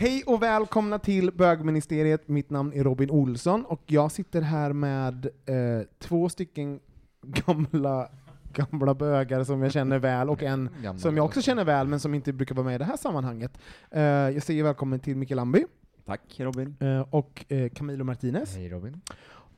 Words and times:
Hej 0.00 0.22
och 0.26 0.42
välkomna 0.42 0.98
till 0.98 1.32
bögministeriet. 1.32 2.28
Mitt 2.28 2.50
namn 2.50 2.72
är 2.72 2.84
Robin 2.84 3.10
Olsson 3.10 3.64
och 3.64 3.82
jag 3.86 4.12
sitter 4.12 4.40
här 4.42 4.72
med 4.72 5.26
eh, 5.26 5.86
två 5.98 6.28
stycken 6.28 6.80
gamla, 7.22 8.08
gamla 8.52 8.94
bögar 8.94 9.44
som 9.44 9.62
jag 9.62 9.72
känner 9.72 9.98
väl 9.98 10.30
och 10.30 10.42
en 10.42 10.68
Gamla 10.82 11.00
som 11.00 11.16
jag 11.16 11.24
också 11.24 11.42
känner 11.42 11.64
väl 11.64 11.88
men 11.88 12.00
som 12.00 12.14
inte 12.14 12.32
brukar 12.32 12.54
vara 12.54 12.66
med 12.66 12.74
i 12.74 12.78
det 12.78 12.84
här 12.84 12.96
sammanhanget. 12.96 13.58
Eh, 13.90 14.02
jag 14.02 14.42
säger 14.42 14.62
välkommen 14.62 15.00
till 15.00 15.16
Mikael 15.16 15.36
Lamby 15.36 15.64
Tack 16.06 16.40
Robin. 16.40 16.76
eh, 16.80 17.00
och 17.10 17.44
eh, 17.48 17.68
Camilo 17.68 18.04
Martinez. 18.04 18.56
Hej 18.56 18.68
Robin. 18.68 19.00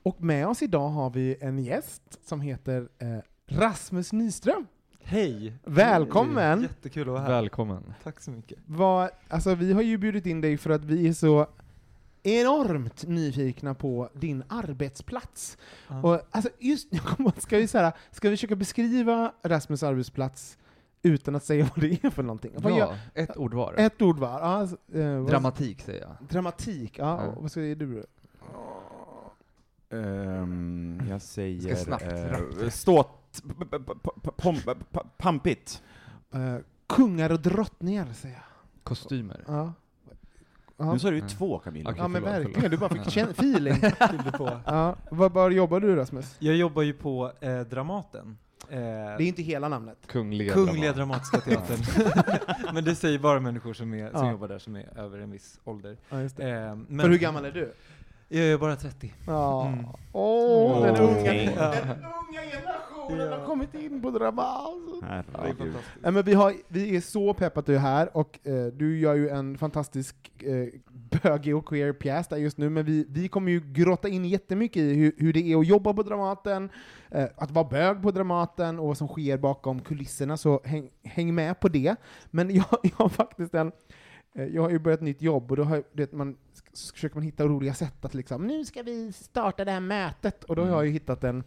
Och 0.03 0.23
med 0.23 0.47
oss 0.47 0.63
idag 0.63 0.89
har 0.89 1.11
vi 1.11 1.37
en 1.41 1.59
gäst 1.59 2.29
som 2.29 2.41
heter 2.41 2.89
eh, 2.99 3.19
Rasmus 3.47 4.13
Nyström. 4.13 4.67
Hej! 5.05 5.53
Välkommen! 5.65 6.63
Jättekul 6.63 7.03
att 7.03 7.09
vara 7.09 7.21
här. 7.21 7.29
Välkommen. 7.29 7.95
Tack 8.03 8.21
så 8.21 8.31
mycket. 8.31 8.59
Vad, 8.67 9.11
alltså 9.29 9.55
vi 9.55 9.73
har 9.73 9.83
ju 9.83 9.99
bjudit 9.99 10.27
in 10.27 10.41
dig 10.41 10.57
för 10.57 10.71
att 10.71 10.85
vi 10.85 11.09
är 11.09 11.13
så 11.13 11.47
enormt 12.23 13.07
nyfikna 13.07 13.75
på 13.75 14.09
din 14.15 14.43
arbetsplats. 14.49 15.59
Ja. 15.89 16.03
Och 16.03 16.21
alltså 16.31 16.51
just, 16.59 16.89
jag 17.19 17.43
ska 17.43 17.57
vi, 17.57 17.67
så 17.67 17.79
här, 17.79 17.93
ska 18.11 18.31
vi 18.31 18.37
försöka 18.37 18.57
beskriva 18.57 19.33
Rasmus 19.43 19.83
arbetsplats 19.83 20.59
utan 21.03 21.37
att 21.37 21.45
säga 21.45 21.71
vad 21.75 21.85
det 21.85 22.05
är 22.05 22.11
för 22.11 22.23
någonting? 22.23 22.53
Ja, 22.63 22.95
ett 23.15 23.37
ord 23.37 23.55
var. 23.55 23.75
Ett 23.77 24.03
ord 24.03 24.19
var. 24.19 24.29
Ja, 24.29 24.37
alltså, 24.39 24.77
eh, 24.93 25.25
Dramatik 25.25 25.81
säger 25.81 26.01
jag. 26.01 26.29
Dramatik, 26.29 26.99
ja. 26.99 27.25
Ja. 27.25 27.27
och 27.27 27.43
Vad 27.43 27.53
säger 27.53 27.77
du? 27.77 28.07
Ehm, 29.93 31.03
jag 31.09 31.23
säger... 31.23 31.75
Ska 31.75 31.85
snabbt, 31.85 32.13
eh, 32.13 32.25
rappt. 32.25 32.75
ståt... 32.75 33.20
Pampigt. 35.17 35.83
Kungar 36.89 37.33
och 37.33 37.41
drottningar, 37.41 38.07
säger 38.13 38.35
jag. 38.35 38.45
Kostymer. 38.83 39.45
Ja. 39.47 39.73
Nu 40.93 40.99
sa 40.99 41.11
du 41.11 41.17
ju 41.17 41.23
Ja. 41.23 41.29
två, 41.29 41.59
Camilla. 41.59 41.91
Okej, 41.91 42.03
ja, 42.03 42.09
men 42.09 42.23
förlåt, 42.23 42.37
verkligen. 42.39 42.55
förlåt. 42.61 42.71
Du 42.71 42.77
bara 42.77 43.05
fick 43.05 43.17
feeling. 43.39 43.81
På. 44.33 44.61
Ja. 44.67 44.97
Var, 45.11 45.31
var 45.31 45.51
jobbar 45.51 45.81
du, 45.81 45.97
Rasmus? 45.97 46.37
Jag 46.39 46.57
jobbar 46.57 46.83
ju 46.83 46.93
på 46.93 47.33
eh, 47.41 47.61
Dramaten. 47.61 48.39
Eh, 48.69 48.77
Det 48.79 48.83
är 48.85 49.21
inte 49.21 49.43
hela 49.43 49.69
namnet. 49.69 49.99
Kungliga 50.07 50.53
Kungliga 50.55 50.93
drama. 50.93 51.15
Dramatiska 51.15 51.41
Teatern. 51.67 51.79
men 52.75 52.85
det 52.85 52.95
säger 52.95 53.19
bara 53.19 53.41
människor 53.41 53.73
som, 53.75 53.95
är, 53.95 54.11
som 54.11 54.25
Ja. 54.27 54.31
jobbar 54.31 54.49
där 54.49 54.59
som 54.59 54.77
är 54.77 54.99
över 54.99 55.19
en 55.19 55.31
viss 55.31 55.61
ålder. 55.65 55.97
Ja, 56.09 56.21
just 56.23 56.37
det. 56.37 56.51
Eh, 56.51 56.75
men 56.89 57.01
För 57.01 57.09
hur 57.09 57.19
gammal 57.19 57.45
är 57.45 57.53
du? 57.53 57.75
Jag 58.33 58.45
är 58.45 58.59
bara 58.59 58.77
30. 58.77 59.13
Ja. 59.27 59.67
Mm. 59.67 59.87
Åh, 60.13 60.83
den, 60.83 60.97
unga, 60.97 61.33
den 61.33 61.89
unga 61.89 62.41
generationen 62.53 63.31
Ja. 63.31 63.39
har 63.39 63.47
kommit 63.47 63.75
in 63.75 64.03
på 64.03 64.11
Dramas. 64.11 64.67
Det 65.01 65.07
är 65.07 65.25
Herregud. 65.35 65.57
fantastiskt. 65.59 65.99
Nej, 66.03 66.13
men 66.13 66.25
vi, 66.25 66.35
har, 66.35 66.55
vi 66.69 66.97
är 66.97 67.01
så 67.01 67.35
peppade 67.35 67.61
att 67.61 67.67
du 67.67 67.75
är 67.75 67.79
här, 67.79 68.17
och 68.17 68.39
eh, 68.47 68.67
du 68.67 68.99
gör 68.99 69.15
ju 69.15 69.29
en 69.29 69.59
fantastisk 69.59 70.17
eh, 70.43 70.69
bögig 71.23 71.57
och 71.57 71.67
queer 71.69 71.93
pjäs 71.93 72.29
där 72.29 72.37
just 72.37 72.59
nu, 72.59 72.71
men 72.71 72.85
vi, 72.85 73.07
vi 73.09 73.29
kommer 73.29 73.53
ju 73.53 73.61
grotta 73.73 74.09
in 74.09 74.25
jättemycket 74.25 74.77
i 74.83 74.95
hur, 74.95 75.13
hur 75.19 75.33
det 75.33 75.53
är 75.53 75.57
att 75.57 75.67
jobba 75.67 75.93
på 75.95 76.03
Dramaten, 76.03 76.71
eh, 77.11 77.25
att 77.37 77.51
vara 77.51 77.65
bög 77.69 78.03
på 78.03 78.11
Dramaten 78.11 78.79
och 78.79 78.87
vad 78.87 78.97
som 78.99 79.09
sker 79.09 79.37
bakom 79.39 79.81
kulisserna, 79.81 80.37
så 80.37 80.61
häng, 80.65 80.91
häng 81.05 81.35
med 81.35 81.61
på 81.61 81.69
det. 81.69 81.97
Men 82.31 82.51
jag, 82.55 82.67
jag 82.83 82.97
har 82.97 83.09
faktiskt 83.09 83.55
en 83.55 83.73
eh, 84.35 84.45
jag 84.45 84.63
har 84.63 84.71
ju 84.71 84.79
börjat 84.79 84.99
ett 85.01 85.05
nytt 85.05 85.23
jobb 85.23 85.51
och 85.51 85.57
då 85.57 85.65
har, 85.65 85.83
vet, 85.93 86.13
man, 86.13 86.37
så 86.73 86.93
försöker 86.95 87.17
man 87.17 87.23
hitta 87.25 87.45
roliga 87.45 87.75
sätt 87.75 88.05
att 88.05 88.15
liksom, 88.15 88.47
nu 88.47 88.65
ska 88.65 88.83
vi 88.83 89.13
starta 89.13 89.65
det 89.65 89.71
här 89.73 89.81
mötet, 89.81 90.45
och 90.45 90.57
då 90.57 90.63
har 90.63 90.69
jag 90.71 90.87
ju 90.87 90.93
hittat 90.93 91.25
en, 91.25 91.45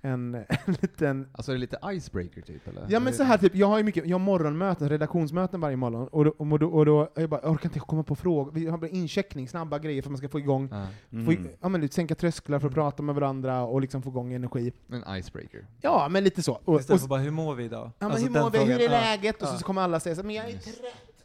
en, 0.00 0.34
en 0.48 0.74
liten 0.82 1.28
Alltså 1.32 1.52
är 1.52 1.54
det 1.54 1.60
lite 1.60 1.78
icebreaker 1.84 2.40
typ 2.42 2.68
eller? 2.68 2.86
Ja 2.88 3.00
men 3.00 3.12
så 3.14 3.22
här 3.22 3.38
typ, 3.38 3.54
jag 3.54 3.66
har 3.66 3.78
ju 3.78 3.84
mycket, 3.84 4.06
jag 4.06 4.14
har 4.14 4.24
morgonmöten, 4.24 4.88
redaktionsmöten 4.88 5.60
varje 5.60 5.76
morgon, 5.76 6.08
och 6.08 6.24
då, 6.24 6.30
och 6.38 6.58
då, 6.58 6.68
och 6.68 6.86
då 6.86 7.08
jag 7.16 7.30
bara, 7.30 7.40
jag 7.42 7.52
orkar 7.52 7.68
inte 7.68 7.78
komma 7.80 8.02
på 8.02 8.14
frågor, 8.16 8.52
vi 8.52 8.66
har 8.66 8.78
bara 8.78 8.88
incheckning, 8.90 9.48
snabba 9.48 9.78
grejer 9.78 10.02
för 10.02 10.08
att 10.08 10.12
man 10.12 10.18
ska 10.18 10.28
få 10.28 10.38
igång, 10.38 10.68
Ja, 10.72 10.86
få, 11.10 11.16
Mm. 11.16 11.48
ja 11.60 11.68
men 11.68 11.88
sänka 11.88 12.14
trösklar 12.14 12.58
för 12.58 12.66
att 12.66 12.72
Mm. 12.72 12.84
prata 12.84 13.02
med 13.02 13.14
varandra 13.14 13.62
och 13.64 13.80
liksom 13.80 14.02
få 14.02 14.08
igång 14.10 14.32
energi. 14.32 14.72
en 14.92 15.16
icebreaker. 15.16 15.66
Ja, 15.80 16.08
men 16.10 16.24
lite 16.24 16.42
så. 16.42 16.52
Och, 16.52 16.68
och, 16.68 16.80
Istället 16.80 17.00
för 17.02 17.08
bara, 17.08 17.20
hur 17.20 17.30
mår 17.30 17.54
vi 17.54 17.64
idag? 17.64 17.84
ja, 17.86 17.92
men 17.98 18.10
Alltså 18.10 18.26
hur 18.26 18.40
mår 18.42 18.50
vi, 18.50 18.58
hur 18.58 18.70
är 18.70 18.76
frågan. 18.78 18.92
Ja. 18.92 19.00
läget? 19.00 19.42
Och 19.42 19.48
Ja. 19.48 19.52
så 19.58 19.64
kommer 19.64 19.82
alla 19.82 20.00
säga 20.00 20.14
så, 20.16 20.22
men 20.22 20.34
jag 20.34 20.44
är 20.44 20.50
Yes. 20.50 20.64
trött. 20.64 20.76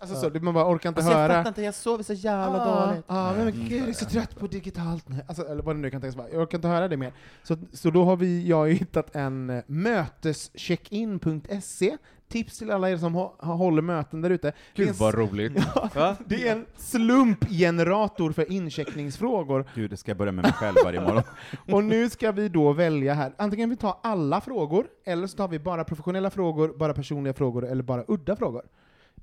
Alltså 0.01 0.25
Ja. 0.27 0.31
så, 0.33 0.39
man 0.43 0.53
bara 0.53 0.73
orkar 0.75 0.89
inte 0.89 0.99
Alltså, 1.01 1.11
jag 1.13 1.19
höra. 1.19 1.33
fattar 1.33 1.49
inte, 1.49 1.61
jag 1.61 1.75
sover 1.75 2.03
så 2.03 2.13
jävla 2.13 2.65
Ah, 2.65 2.85
dåligt. 2.87 3.03
ah, 3.07 3.33
men 3.33 3.51
gud, 3.51 3.81
jag 3.81 3.89
är 3.89 3.93
så 3.93 4.05
trött 4.05 4.39
på 4.39 4.47
digitalt 4.47 5.09
nu. 5.09 5.15
Alltså, 5.27 5.47
eller 5.47 5.63
vad 5.63 5.75
det 5.75 5.79
nu 5.79 5.89
kan 5.89 6.01
tänkas 6.01 6.15
vara. 6.17 6.29
Jag 6.29 6.41
orkar 6.41 6.57
inte 6.57 6.67
höra 6.67 6.87
det 6.87 6.97
mer. 6.97 7.13
Så, 7.43 7.57
så 7.73 7.89
då 7.89 8.03
har 8.03 8.15
vi, 8.15 8.47
jag 8.47 8.57
har 8.57 8.67
hittat 8.67 9.15
en 9.15 9.49
eh, 9.49 9.63
mötescheckin.se. 9.67 11.97
Tips 12.29 12.57
till 12.57 12.71
alla 12.71 12.89
er 12.89 12.97
som 12.97 13.13
håller 13.39 13.81
möten 13.81 14.21
där 14.21 14.29
ute. 14.29 14.53
Gud 14.75 14.87
en 14.89 14.95
vad 14.99 15.13
roligt. 15.15 15.53
Ja, 15.95 16.15
det 16.25 16.47
är 16.47 16.51
en 16.51 16.65
slumpgenerator 16.77 18.31
för 18.31 18.51
incheckningsfrågor. 18.51 19.65
Gud, 19.75 19.89
det 19.89 19.97
ska 19.97 20.11
jag 20.11 20.17
börja 20.17 20.31
med 20.31 20.43
mig 20.45 20.53
själv 20.53 20.75
varje 20.83 21.01
morgon. 21.01 21.23
Och 21.71 21.83
nu 21.83 22.09
ska 22.09 22.31
vi 22.31 22.49
då 22.49 22.73
välja 22.73 23.13
här, 23.13 23.33
antingen 23.37 23.69
vi 23.69 23.75
tar 23.75 23.95
alla 24.03 24.41
frågor, 24.41 24.87
eller 25.05 25.27
så 25.27 25.37
tar 25.37 25.47
vi 25.47 25.59
bara 25.59 25.83
professionella 25.83 26.29
frågor, 26.29 26.73
bara 26.77 26.93
personliga 26.93 27.33
frågor, 27.33 27.65
eller 27.65 27.83
bara 27.83 28.03
udda 28.07 28.35
frågor. 28.35 28.61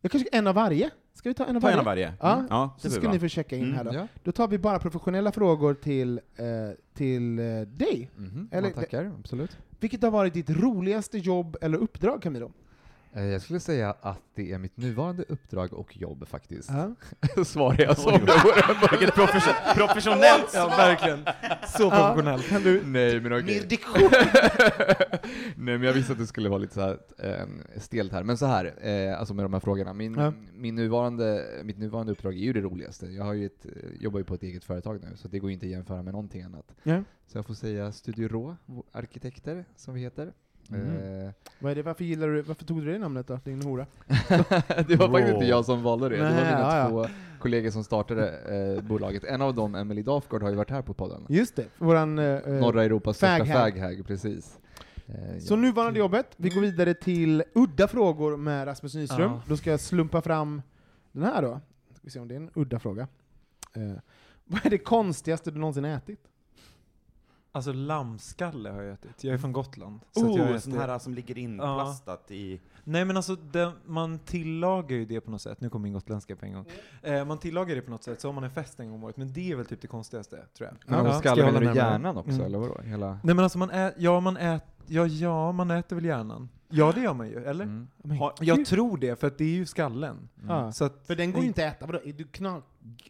Jag 0.01 0.11
kanske 0.11 0.29
en 0.33 0.47
av 0.47 0.55
varje? 0.55 0.91
Ska 1.15 1.29
vi 1.29 1.35
ta 1.35 1.45
en 1.47 1.57
av 1.57 1.61
Ta 1.61 1.67
varje? 1.67 1.77
gärna 1.77 1.85
varje. 1.85 2.13
Ja, 2.21 2.35
Mm. 2.35 2.47
ja 2.51 2.75
Så 2.79 2.91
ska 2.91 3.11
ni 3.13 3.19
få 3.21 3.29
checka 3.29 3.57
in 3.57 3.63
Mm. 3.65 3.75
här 3.77 3.85
då. 3.85 3.95
Ja. 3.95 4.07
Då 4.25 4.33
tar 4.33 4.49
vi 4.49 4.59
bara 4.59 4.79
professionella 4.79 5.33
frågor 5.33 5.75
till, 5.75 6.21
eh, 6.37 6.45
till 6.95 7.39
eh, 7.39 7.45
dig. 7.61 8.11
Mhm, 8.17 8.49
Eller- 8.53 8.69
ja, 8.69 8.75
tackar, 8.75 9.13
absolut. 9.21 9.59
Vilket 9.81 10.03
har 10.03 10.11
varit 10.11 10.35
ditt 10.35 10.51
roligaste 10.51 11.19
jobb 11.19 11.57
eller 11.61 11.79
uppdrag, 11.79 12.23
Camilo? 12.23 12.53
Eh, 13.13 13.25
Jag 13.25 13.43
skulle 13.43 13.61
säga 13.61 13.95
att 14.01 14.23
det 14.35 14.53
är 14.53 14.59
mitt 14.59 14.77
nuvarande 14.77 15.25
uppdrag 15.29 15.73
och 15.73 15.97
jobb 15.97 16.29
faktiskt. 16.29 16.71
Ja. 16.71 16.95
Svarar 17.45 17.81
jag 17.81 17.99
som 17.99 18.13
Oj. 18.15 18.21
det 18.27 18.33
vore 18.45 18.89
Vilket 18.91 19.15
profession- 19.15 19.75
professionellt 19.75 20.51
Ja, 20.55 20.69
verkligen. 20.69 21.25
Så 21.79 21.91
professionellt. 21.91 22.49
Kan 22.49 22.63
du 22.63 22.83
Nej 22.85 23.21
men 23.21 23.33
okej. 23.33 23.61
mer 23.61 23.69
diktion? 23.69 24.11
Nej 25.57 25.79
men 25.79 25.83
jag 25.83 25.93
visste 25.93 26.13
att 26.13 26.19
det 26.19 26.27
skulle 26.27 26.49
vara 26.49 26.59
lite 26.59 26.75
så 26.75 26.81
här, 26.81 26.99
eh, 27.19 27.47
stelt 27.81 28.13
här. 28.13 28.23
Men 28.23 28.39
så 28.39 28.47
här, 28.47 28.75
eh, 28.89 29.19
alltså 29.19 29.35
med 29.35 29.45
de 29.45 29.53
här 29.53 29.61
frågorna. 29.61 29.93
Min, 29.95 30.15
Ja. 30.15 30.33
min 30.55 30.75
nuvarande, 30.75 31.47
mitt 31.65 31.79
nuvarande 31.79 32.13
uppdrag 32.13 32.35
är 32.35 32.39
ju 32.39 32.53
det 32.53 32.61
roligaste. 32.61 33.07
Jag 33.07 33.25
har 33.25 33.33
ju 33.33 33.47
ett, 33.47 33.67
eh, 33.67 33.73
jobbar 34.01 34.19
ju 34.19 34.25
på 34.25 34.35
ett 34.35 34.43
eget 34.43 34.65
företag 34.65 35.01
nu, 35.03 35.17
så 35.17 35.29
det 35.29 35.39
går 35.39 35.51
ju 35.51 35.55
inte 35.55 35.67
att 35.67 35.73
jämföra 35.73 36.03
med 36.03 36.13
någonting 36.13 36.43
annat. 36.43 36.75
Ja. 36.83 37.03
Så 37.27 37.39
jag 37.39 37.47
får 37.47 37.55
säga 37.55 37.93
Studio 37.93 38.29
Rå, 38.29 38.57
arkitekter, 38.93 39.65
som 39.77 39.95
vi 39.95 40.01
heter. 40.01 40.33
Mm. 40.73 41.27
Eh, 41.27 41.31
Vad 41.59 41.71
är 41.73 41.77
det, 41.77 41.83
varför, 41.83 42.05
gillar 42.05 42.29
du, 42.29 42.43
varför 42.43 42.65
tog 42.65 42.85
du 42.85 42.93
det 42.93 42.99
namnet 42.99 43.27
då, 43.27 43.39
din 43.45 43.63
hora? 43.63 43.87
det 44.89 44.97
var 44.97 45.09
faktiskt 45.11 45.35
inte 45.35 45.47
jag 45.47 45.65
som 45.65 45.83
valde 45.83 46.09
det, 46.09 46.17
det 46.17 46.23
var 46.23 46.31
mina 46.31 46.51
ja, 46.51 46.77
ja. 46.79 46.89
två 46.89 47.07
kollegor 47.39 47.71
som 47.71 47.85
startade 47.85 48.39
eh, 48.77 48.83
bolaget. 48.85 49.25
En 49.25 49.43
av 49.43 49.55
dem, 49.55 49.75
Emily 49.75 50.03
Dafgård, 50.03 50.43
har 50.43 50.51
ju 50.51 50.57
varit 50.57 50.71
här 50.71 50.83
på 50.83 50.95
podden. 50.95 51.27
Just 51.29 51.57
det, 51.57 51.67
våran... 51.79 52.19
eh, 52.19 52.41
Norra 52.47 52.85
Europas 52.85 53.17
största 53.17 53.45
Faghag. 53.45 54.05
precis. 54.07 54.59
Eh, 55.07 55.39
Så 55.39 55.53
ja. 55.53 55.57
nuvarande 55.57 55.99
jobbet, 55.99 56.27
vi 56.37 56.49
går 56.49 56.61
vidare 56.61 56.95
till 56.95 57.45
udda 57.55 57.89
frågor 57.89 58.37
med 58.37 58.67
Rasmus 58.67 58.95
Nyström. 58.95 59.31
Ja. 59.31 59.43
Då 59.47 59.57
ska 59.57 59.71
jag 59.71 59.81
slumpa 59.81 60.23
fram 60.23 60.63
den 61.13 61.23
här 61.23 61.43
då. 61.43 61.61
Ska 61.95 62.01
vi 62.03 62.11
se 62.11 62.21
om 62.21 62.29
det 62.29 62.35
är 62.35 62.41
en 62.41 62.51
udda 62.55 62.79
fråga. 62.79 63.09
Eh, 63.77 63.83
vad 64.45 64.67
är 64.67 64.71
det 64.71 64.79
konstigaste 64.79 65.51
du 65.51 65.59
någonsin 65.59 65.85
ätit? 65.85 66.21
Alltså 67.59 67.73
lammskalle 67.73 68.71
har 68.71 68.83
jag 68.83 68.93
ätit. 68.93 69.25
Jag 69.25 69.35
är 69.35 69.39
från 69.39 69.53
Gotland. 69.53 70.01
Så 70.13 70.21
jag 70.21 70.31
Oh, 70.31 70.51
ätit 70.51 70.63
sån 70.63 70.73
här 70.79 70.99
som 70.99 71.15
ligger 71.15 71.39
inplastat 71.39 72.31
i... 72.31 72.61
Nej 72.85 73.05
men 73.05 73.17
alltså, 73.17 73.37
det, 73.37 73.73
man 73.87 74.19
tillagar 74.19 74.97
ju 74.97 75.05
det 75.05 75.21
på 75.21 75.31
något 75.31 75.43
sätt. 75.43 75.61
Nu 75.61 75.71
kommer 75.71 75.83
min 75.83 75.93
gotländska 75.93 76.37
på 76.37 76.47
en 76.47 76.53
gång. 76.53 76.65
Eh, 77.03 77.25
man 77.25 77.39
tillagar 77.39 77.75
det 77.75 77.81
på 77.83 77.91
något 77.91 78.05
sätt, 78.05 78.21
så 78.21 78.29
har 78.29 78.33
man 78.33 78.45
en 78.45 78.51
fest 78.51 78.81
en 78.81 78.87
gång 78.87 78.95
om 78.95 79.05
året. 79.05 79.17
Men 79.17 79.33
det 79.33 79.53
är 79.53 79.57
väl 79.57 79.67
typ 79.67 79.81
det 79.81 79.87
konstigaste, 79.89 80.37
tror 80.57 80.69
jag. 80.69 80.77
Men 80.87 80.99
Ja, 81.05 81.11
ja, 81.13 81.19
ska 81.19 81.29
jag 81.29 81.37
skalle 81.39 81.53
menar 81.61 81.73
du 81.73 81.79
hjärnan 81.79 82.17
också, 82.17 82.31
Mm. 82.31 82.47
eller 82.47 82.59
vadå? 82.59 82.81
Hela... 82.85 83.07
Nej 83.23 83.35
men 83.35 83.39
alltså 83.39 83.59
man 83.59 83.71
ä- 83.71 83.93
ja, 83.99 84.21
man 84.21 84.37
ät, 84.37 84.65
ja, 84.87 85.07
ja, 85.07 85.53
man 85.53 85.71
äter 85.71 85.97
väl 85.97 86.05
hjärnan. 86.05 86.49
Ja 86.69 86.93
det 86.93 87.01
gör 87.01 87.15
man 87.15 87.29
ju, 87.29 87.45
eller? 87.45 87.65
Mm. 87.65 87.89
Har, 88.19 88.33
Jag 88.41 88.67
tror 88.67 88.99
det, 88.99 89.21
för 89.21 89.27
att 89.27 89.39
det 89.39 89.45
är 89.45 89.49
ju 89.49 89.67
skallen. 89.67 90.29
Mm. 90.43 90.57
Ja. 90.57 90.73
Så 90.73 90.85
att, 90.85 91.07
För 91.07 91.17
den 91.17 91.33
går 91.33 91.41
ju 91.43 91.49
inte 91.49 91.69
att 91.69 91.75
äta, 91.77 91.87
vadå? 91.87 92.01
Du, 92.05 92.27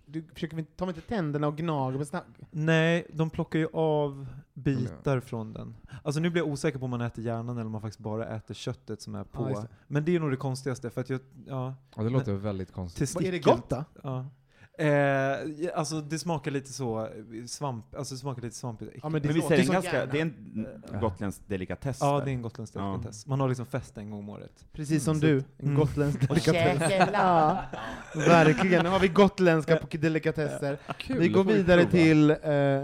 du 0.07 0.25
försöker 0.35 0.63
tar 0.77 0.87
väl 0.87 0.95
inte 0.95 1.09
tänderna 1.09 1.47
och 1.47 1.57
gnager 1.57 1.99
med 1.99 2.07
snack? 2.09 2.25
Nej, 2.51 3.07
de 3.13 3.31
plockar 3.31 3.59
ju 3.59 3.69
av 3.73 4.27
bitar 4.55 5.21
från 5.21 5.53
den. 5.53 5.77
Alltså 6.03 6.21
nu 6.21 6.31
blir 6.31 6.43
jag 6.43 6.53
osäker 6.53 6.79
på 6.79 6.85
om 6.85 6.91
man 6.91 7.01
äter 7.01 7.25
hjärnan 7.25 7.57
eller 7.57 7.67
om 7.67 7.73
man 7.73 7.81
faktiskt 7.81 8.01
bara 8.01 8.27
äter 8.27 8.55
köttet 8.55 9.03
som 9.03 9.15
är 9.15 9.19
Ja, 9.19 9.25
på. 9.33 9.49
det. 9.49 9.69
Men 9.87 10.05
det 10.05 10.17
är 10.17 10.21
nog 10.21 10.31
det 10.31 10.37
konstigaste, 10.37 10.91
för 10.91 11.01
att 11.01 11.11
jag, 11.11 11.21
ja, 11.47 11.75
Ja, 11.97 12.03
det 12.03 12.11
låter 12.11 12.33
väldigt 12.33 12.73
konstigt. 12.73 13.15
Vad 13.15 13.25
är 13.25 13.33
det 13.33 13.39
gott 13.39 13.69
då? 13.71 13.85
Ja. 14.03 14.27
Eh, 14.81 15.37
alltså 15.75 16.01
det 16.01 16.19
smakar 16.19 16.51
lite 16.51 16.73
så, 16.73 17.01
eh, 17.01 17.09
svamp, 17.47 17.95
alltså 17.97 18.15
det 18.15 18.19
smakar 18.19 18.43
lite 18.43 18.57
svampigt. 18.57 18.91
Ja, 19.03 19.09
men 19.09 19.23
det 19.23 19.29
men 19.29 19.37
en 19.37 19.65
som 19.65 19.73
ganska... 19.73 19.93
hjärna. 19.93 20.13
Det 20.13 20.19
är 20.19 20.23
en 20.23 21.01
gotländsk 21.01 21.41
delikatess 21.47 21.99
Ja, 22.01 22.21
det 22.25 22.31
är 22.31 22.33
en 22.35 22.43
gotländsk 22.43 22.75
delikatess. 22.75 23.27
Man 23.27 23.41
har 23.41 23.49
liksom 23.49 23.67
fest 23.67 23.99
en 23.99 24.11
gång 24.11 24.19
om 24.19 24.29
året. 24.29 24.65
Precis 24.73 25.05
som 25.05 25.21
Så- 25.21 25.27
du, 25.27 25.37
en 25.39 25.45
Mm. 25.69 25.75
gotländsk 25.75 26.29
delikatess. 26.29 26.93
Ja, 27.13 27.63
verkligen, 28.15 28.83
nu 28.85 28.89
har 28.91 29.01
vi 29.01 29.09
gotländska 29.09 29.77
på 29.77 29.97
delikatesser. 29.97 30.79
Kul, 30.99 31.19
Vi 31.19 31.29
går 31.29 31.45
vi 31.45 31.53
vidare 31.55 31.85
till 31.85 32.31
eh, 32.31 32.37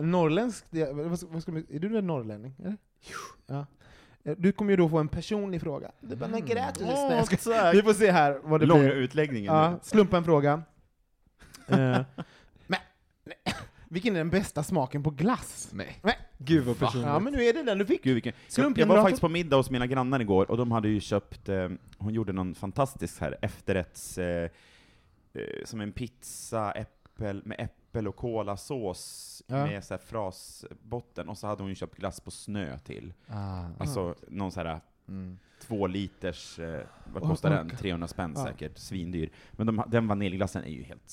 norrländsk, 0.03 0.65
vad, 0.93 1.19
ska- 1.19 1.27
vad 1.31 1.43
ska, 1.43 1.53
vi- 1.53 1.67
är 1.77 1.79
du 1.79 1.99
en 1.99 2.07
norrlänning? 2.07 2.55
Eller? 2.59 2.77
Ja. 3.47 3.67
Eh, 4.25 4.35
Du 4.39 4.53
kommer 4.53 4.71
ju 4.71 4.77
då 4.77 4.89
få 4.89 4.99
en 4.99 5.09
personlig 5.09 5.61
fråga. 5.61 5.91
Du 6.01 6.17
bara, 6.17 6.29
men! 6.29 6.43
Nej, 6.45 6.67
jag 7.11 7.27
ska- 7.41 7.71
Vi 7.73 7.83
får 7.83 7.93
se 7.95 8.11
här 8.11 8.41
vad 8.45 8.61
det 8.61 8.67
Långa 8.67 8.83
blir. 8.83 8.93
utläggningen. 8.93 9.55
Ja, 9.55 9.79
slumpa 9.83 10.17
en 10.17 10.25
fråga. 10.25 10.63
Eh, 11.69 11.77
men, 12.67 12.79
nej, 13.25 13.55
vilken 13.89 14.15
är 14.15 14.19
den 14.19 14.31
bästa 14.31 14.63
smaken 14.63 15.03
på 15.03 15.11
glass? 15.11 15.71
Nej. 15.73 16.01
Gud 16.39 16.65
vad 16.65 16.79
personligt. 16.79 17.09
Ja, 17.09 17.19
men 17.19 17.33
nu 17.33 17.45
är 17.45 17.53
det 17.53 17.63
den 17.63 17.79
du 17.79 17.87
fick. 17.87 18.03
Gud, 18.05 18.15
vilken... 18.15 18.33
Jag, 18.57 18.79
jag 18.79 18.87
var 18.87 19.03
faktiskt 19.03 19.21
på 19.21 19.29
middag 19.29 19.57
hos 19.57 19.71
mina 19.71 19.87
grannar 19.87 20.21
igår, 20.21 20.51
och 20.51 20.57
de 20.57 20.73
hade 20.73 20.89
ju 20.89 21.01
köpt, 21.01 21.49
eh, 21.49 21.69
hon 21.99 22.15
gjorde 22.15 22.33
någon 22.33 22.55
fantastisk 22.55 23.21
här 23.21 23.37
efterrätts, 23.43 24.19
eh, 24.19 24.51
eh, 25.33 25.65
som 25.65 25.81
en 25.81 25.93
pizza 25.93 26.73
äppel, 26.73 27.43
med 27.45 27.61
äppel 27.61 28.09
och 28.09 28.17
kolasås 28.17 29.43
Ja. 29.47 29.67
med 29.67 29.85
så 29.85 29.95
här 29.95 29.99
frasbotten, 30.07 31.29
och 31.29 31.39
så 31.39 31.47
hade 31.47 31.63
hon 31.63 31.69
ju 31.71 31.75
köpt 31.75 31.97
glass 31.97 32.21
på 32.21 32.31
snö 32.31 32.79
till. 32.79 33.13
Ah. 33.29 33.65
Alltså 33.79 34.15
någon 34.29 34.53
så 34.53 34.61
här 34.61 34.81
Mm. 35.09 35.39
två 35.63 35.87
liters, 35.87 36.59
eh, 36.59 36.81
vad 37.13 37.23
kostar 37.23 37.51
och- 37.51 37.67
den? 37.67 37.77
300 37.77 38.09
spänn 38.09 38.33
Ja. 38.37 38.45
säkert, 38.47 38.79
svindyr. 38.79 39.31
Men 39.53 39.67
de, 39.67 39.83
den 39.89 40.09
vaniljglassen 40.09 40.65
är 40.65 40.69
ju 40.69 40.83
helt 40.83 41.11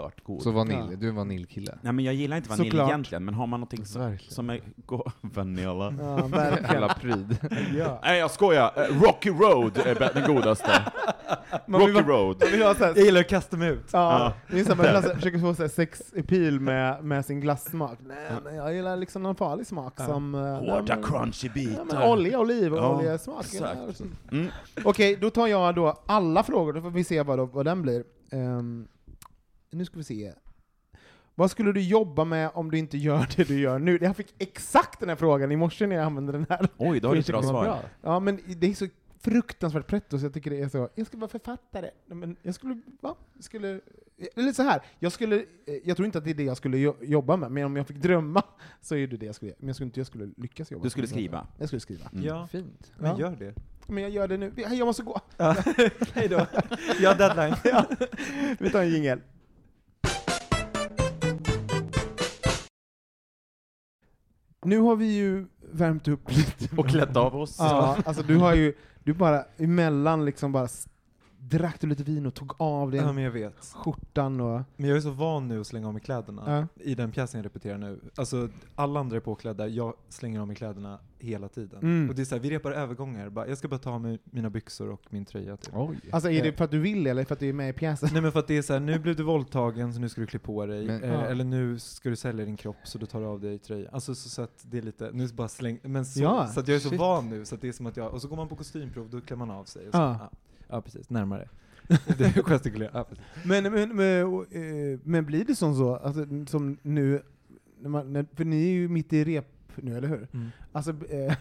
stört 0.00 0.24
god. 0.24 0.42
Så 0.42 0.50
vanilj, 0.50 0.78
Ja. 0.90 0.96
du 0.96 1.08
är 1.08 1.12
vaniljkille? 1.12 1.78
Nej 1.82 1.92
men 1.92 2.04
jag 2.04 2.14
gillar 2.14 2.36
inte 2.36 2.48
vanilj 2.48 2.70
Såklart. 2.70 2.88
egentligen, 2.88 3.24
men 3.24 3.34
har 3.34 3.46
man 3.46 3.60
någonting 3.60 3.84
som, 3.86 4.00
Verkligen. 4.02 4.34
som 4.34 4.50
är 4.50 4.60
go- 4.86 5.04
vanilla. 5.20 5.94
Ja. 5.98 6.28
Jävla 6.72 6.94
pryd. 6.94 7.36
Ja. 7.78 8.00
Nej 8.02 8.18
jag 8.18 8.30
skojar, 8.30 8.72
Eh, 8.76 9.02
Rocky 9.02 9.30
Road 9.30 9.78
är 9.86 9.94
den 10.14 10.34
godaste. 10.34 10.70
Man 11.66 11.80
vill 11.80 11.90
Rocky 11.94 12.06
vara- 12.08 12.18
Road. 12.18 12.36
man 12.40 12.50
vill 12.50 12.62
ha 12.62 12.74
så 12.74 12.84
här- 12.84 12.92
Jag 12.96 13.04
gillar 13.04 13.20
att 13.20 13.28
kasta 13.28 13.56
mig 13.56 13.68
ut. 13.70 13.88
Ja, 13.92 14.12
att 14.50 14.68
man 14.78 15.02
försöker 15.02 15.38
få 15.38 15.54
så 15.54 15.62
här 15.62 15.68
sex 15.68 16.12
appeal 16.18 16.60
med, 16.60 17.04
med 17.04 17.24
sin 17.24 17.40
glassmak. 17.40 17.98
Nej, 18.06 18.16
men 18.44 18.54
jag 18.54 18.74
gillar 18.74 18.96
liksom 18.96 19.22
någon 19.22 19.34
farlig 19.36 19.66
smak 19.66 20.00
som... 20.00 20.34
eh, 20.34 20.40
Hårda 20.40 20.96
crunchy 21.02 21.46
Ja, 21.46 21.52
bitar. 21.54 22.08
olja, 22.08 22.30
Ja, 23.12 23.18
smak. 23.18 23.44
exakt. 23.44 23.78
Ja, 23.86 23.92
så- 23.92 24.04
Mm. 24.32 24.46
Okej, 24.84 25.16
då 25.20 25.30
tar 25.30 25.46
jag 25.46 25.74
då 25.74 25.94
alla 26.06 26.42
frågor, 26.42 26.72
då 26.72 26.80
får 26.80 26.90
vi 26.90 27.04
se 27.04 27.22
vad, 27.22 27.38
då, 27.38 27.44
vad 27.46 27.64
den 27.64 27.82
blir. 27.82 28.04
Ehm, 28.30 28.86
nu 29.74 29.84
ska 29.84 29.96
vi 29.96 30.04
se. 30.04 30.32
Vad 31.34 31.50
skulle 31.50 31.72
du 31.72 31.80
jobba 31.80 32.24
med 32.24 32.50
om 32.54 32.70
du 32.70 32.78
inte 32.78 32.98
gör 32.98 33.26
det 33.36 33.44
du 33.48 33.60
gör 33.60 33.78
nu? 33.78 33.98
Jag 34.02 34.16
fick 34.16 34.34
exakt 34.38 35.00
den 35.00 35.08
här 35.08 35.16
frågan 35.16 35.52
i 35.52 35.56
morse 35.56 35.86
när 35.86 35.96
jag 35.96 36.04
använde 36.04 36.32
den 36.32 36.46
här. 36.48 36.68
Oj, 36.76 37.00
då 37.00 37.08
har 37.08 37.14
du 37.14 37.20
ett 37.20 37.26
Det 37.26 37.32
bra 37.32 37.40
var 37.40 37.48
svar. 37.48 37.64
bra. 37.64 37.80
Ja, 38.02 38.20
men 38.20 38.40
det 38.46 38.66
är 38.70 38.74
så 38.74 38.86
fruktansvärt 39.18 39.86
pretto 39.86 40.18
så 40.18 40.24
jag 40.24 40.34
tycker 40.34 40.50
det 40.50 40.60
är 40.60 40.68
så, 40.68 40.88
jag 40.94 41.06
ska 41.06 41.16
vara 41.18 41.28
författare. 41.30 41.90
Nej, 42.06 42.16
Men 42.18 42.36
jag 42.42 42.54
skulle, 42.54 42.80
va? 43.00 43.14
Jag 43.34 43.44
skulle, 43.44 43.80
eller 44.36 44.52
så 44.52 44.62
här, 44.62 44.80
jag 44.98 45.12
skulle, 45.12 45.36
eh, 45.36 45.42
jag 45.84 45.96
tror 45.96 46.06
inte 46.06 46.18
att 46.18 46.24
det 46.24 46.30
är 46.30 46.34
det 46.34 46.42
jag 46.42 46.56
skulle 46.56 46.78
jo- 46.78 46.96
jobba 47.00 47.36
med, 47.36 47.50
men 47.52 47.64
om 47.64 47.76
jag 47.76 47.86
fick 47.86 47.96
drömma 47.96 48.42
så 48.80 48.94
är 48.96 49.06
det 49.06 49.16
det 49.16 49.26
jag 49.26 49.34
skulle. 49.34 49.52
Men 49.58 49.66
jag 49.66 49.76
skulle 49.76 49.86
inte 49.86 50.00
jag 50.00 50.06
skulle 50.06 50.30
lyckas 50.36 50.70
jobba 50.70 50.82
Du 50.84 50.90
skulle 50.90 51.06
skriva? 51.06 51.46
Jag 51.58 51.68
skulle 51.68 51.80
skriva. 51.80 52.08
Mm. 52.12 52.24
Ja, 52.24 52.46
Fint. 52.46 52.92
men 52.98 53.10
Ja. 53.10 53.20
gör 53.20 53.36
det. 53.38 53.54
Men 53.86 54.02
jag 54.02 54.10
gör 54.12 54.28
det 54.28 54.36
nu. 54.36 54.52
Jag 54.56 54.86
måste 54.86 55.02
gå. 55.02 55.20
Ja. 55.36 55.56
Hej 56.14 56.28
då. 56.28 56.36
Jag 57.00 57.10
har 57.10 57.18
deadline. 57.18 57.54
Ja. 57.64 57.84
Vi 58.58 58.70
tar 58.70 58.82
en 58.82 58.90
jingel. 58.90 59.20
Nu 64.64 64.78
har 64.78 64.96
vi 64.96 65.06
ju 65.16 65.46
värmt 65.72 66.08
upp 66.08 66.30
lite. 66.30 66.76
Och 66.76 66.88
klätt 66.88 67.16
av 67.16 67.36
oss. 67.36 67.56
Ja, 67.58 67.96
alltså 68.04 68.22
du 68.22 68.36
har 68.36 68.54
ju, 68.54 68.74
du 69.04 69.12
bara 69.12 69.44
emellan 69.56 70.24
liksom 70.24 70.52
bara 70.52 70.68
drack 71.48 71.80
du 71.80 71.86
lite 71.86 72.02
vin 72.02 72.26
och 72.26 72.34
tog 72.34 72.52
av 72.56 72.90
dig 72.90 73.00
Ja 73.00 73.12
men 73.12 73.24
jag 73.24 73.30
vet. 73.30 73.54
skjortan 73.74 74.40
och... 74.40 74.60
Men 74.76 74.88
jag 74.88 74.96
är 74.96 75.00
så 75.00 75.10
van 75.10 75.48
nu 75.48 75.60
att 75.60 75.66
slänga 75.66 75.86
av 75.86 75.92
mig 75.92 76.02
kläderna 76.02 76.42
Ja. 76.76 76.82
i 76.84 76.94
den 76.94 77.12
pjäsen 77.12 77.38
jag 77.38 77.44
repeterar 77.44 77.78
nu. 77.78 78.00
Alltså 78.16 78.48
alla 78.74 79.00
andra 79.00 79.16
är 79.16 79.20
påklädda, 79.20 79.68
jag 79.68 79.94
slänger 80.08 80.40
av 80.40 80.46
mig 80.46 80.56
kläderna 80.56 80.98
hela 81.18 81.48
tiden. 81.48 81.78
Mm. 81.82 82.08
Och 82.08 82.14
det 82.14 82.22
är 82.22 82.24
så 82.24 82.34
här, 82.34 82.42
vi 82.42 82.50
repar 82.50 82.72
övergångar, 82.72 83.28
bara, 83.28 83.48
jag 83.48 83.58
ska 83.58 83.68
bara 83.68 83.78
ta 83.78 83.90
av 83.90 84.00
mig 84.00 84.18
mina 84.24 84.50
byxor 84.50 84.90
och 84.90 85.00
min 85.10 85.24
tröja 85.24 85.56
typ. 85.56 85.74
Oj. 85.76 86.00
Alltså 86.12 86.30
är 86.30 86.42
det 86.42 86.52
för 86.52 86.64
att 86.64 86.70
du 86.70 86.78
vill 86.78 87.06
eller 87.06 87.24
för 87.24 87.32
att 87.34 87.40
du 87.40 87.48
är 87.48 87.52
med 87.52 87.70
i 87.70 87.72
pjäsen? 87.72 88.08
Nej 88.12 88.22
men 88.22 88.32
för 88.32 88.38
att 88.40 88.46
det 88.48 88.56
är 88.58 88.62
så 88.62 88.72
här, 88.72 88.80
nu 88.80 88.98
blev 88.98 89.16
du 89.16 89.22
våldtagen 89.22 89.94
så 89.94 90.00
nu 90.00 90.08
ska 90.08 90.20
du 90.20 90.26
klä 90.26 90.38
på 90.38 90.66
dig, 90.66 90.86
Men- 90.86 91.02
eh, 91.02 91.10
Ja. 91.12 91.20
eller 91.26 91.44
nu 91.44 91.78
ska 91.78 92.08
du 92.10 92.16
sälja 92.16 92.44
din 92.44 92.56
kropp 92.56 92.76
så 92.84 92.98
du 92.98 93.06
tar 93.06 93.22
av 93.22 93.40
dig 93.40 93.58
tröjan. 93.58 93.88
Alltså 93.94 94.14
så, 94.14 94.28
så 94.28 94.42
att 94.42 94.64
det 94.70 94.78
är 94.78 94.82
lite, 94.82 95.10
nu 95.12 95.28
bara 95.28 95.48
släng, 95.48 95.78
men 95.82 96.04
så, 96.06 96.22
Ja, 96.22 96.46
så 96.46 96.60
att 96.60 96.68
jag 96.68 96.74
är 96.76 96.80
så 96.80 96.88
shit. 96.88 96.98
van 97.00 97.30
nu 97.30 97.44
så 97.44 97.54
att 97.54 97.60
det 97.60 97.68
är 97.68 97.72
som 97.72 97.86
att 97.86 97.96
jag, 97.96 98.12
och 98.12 98.22
så 98.22 98.28
går 98.28 98.36
man 98.36 98.48
på 98.48 98.56
kostymprov, 98.56 99.10
då 99.10 99.20
klär 99.20 99.36
man 99.36 99.50
av 99.50 99.64
sig. 99.64 99.86
Och 99.88 99.92
så, 99.94 99.98
Ja. 100.00 100.16
ja. 100.20 100.30
ja 100.68 100.80
precis, 100.80 101.10
närmare. 101.10 101.33
det 102.18 102.24
är 102.24 102.42
gestikulerar, 102.42 102.90
ja. 102.94 103.06
Men, 103.44 103.72
men, 103.72 103.96
men, 103.96 104.26
och, 104.26 104.54
eh, 104.54 104.98
men 105.04 105.24
blir 105.24 105.44
det 105.44 105.54
som 105.54 105.74
så, 105.74 105.96
alltså, 105.96 106.26
som 106.46 106.76
nu, 106.82 107.22
när 107.80 107.88
man, 107.88 108.12
när, 108.12 108.26
för 108.34 108.44
ni 108.44 108.64
är 108.64 108.72
ju 108.72 108.88
mitt 108.88 109.12
i 109.12 109.24
rep 109.24 109.46
nu, 109.76 109.96
eller 109.96 110.08
hur? 110.08 110.28
Mm. 110.32 110.50
Alltså, 110.72 110.90
eh, 110.90 111.34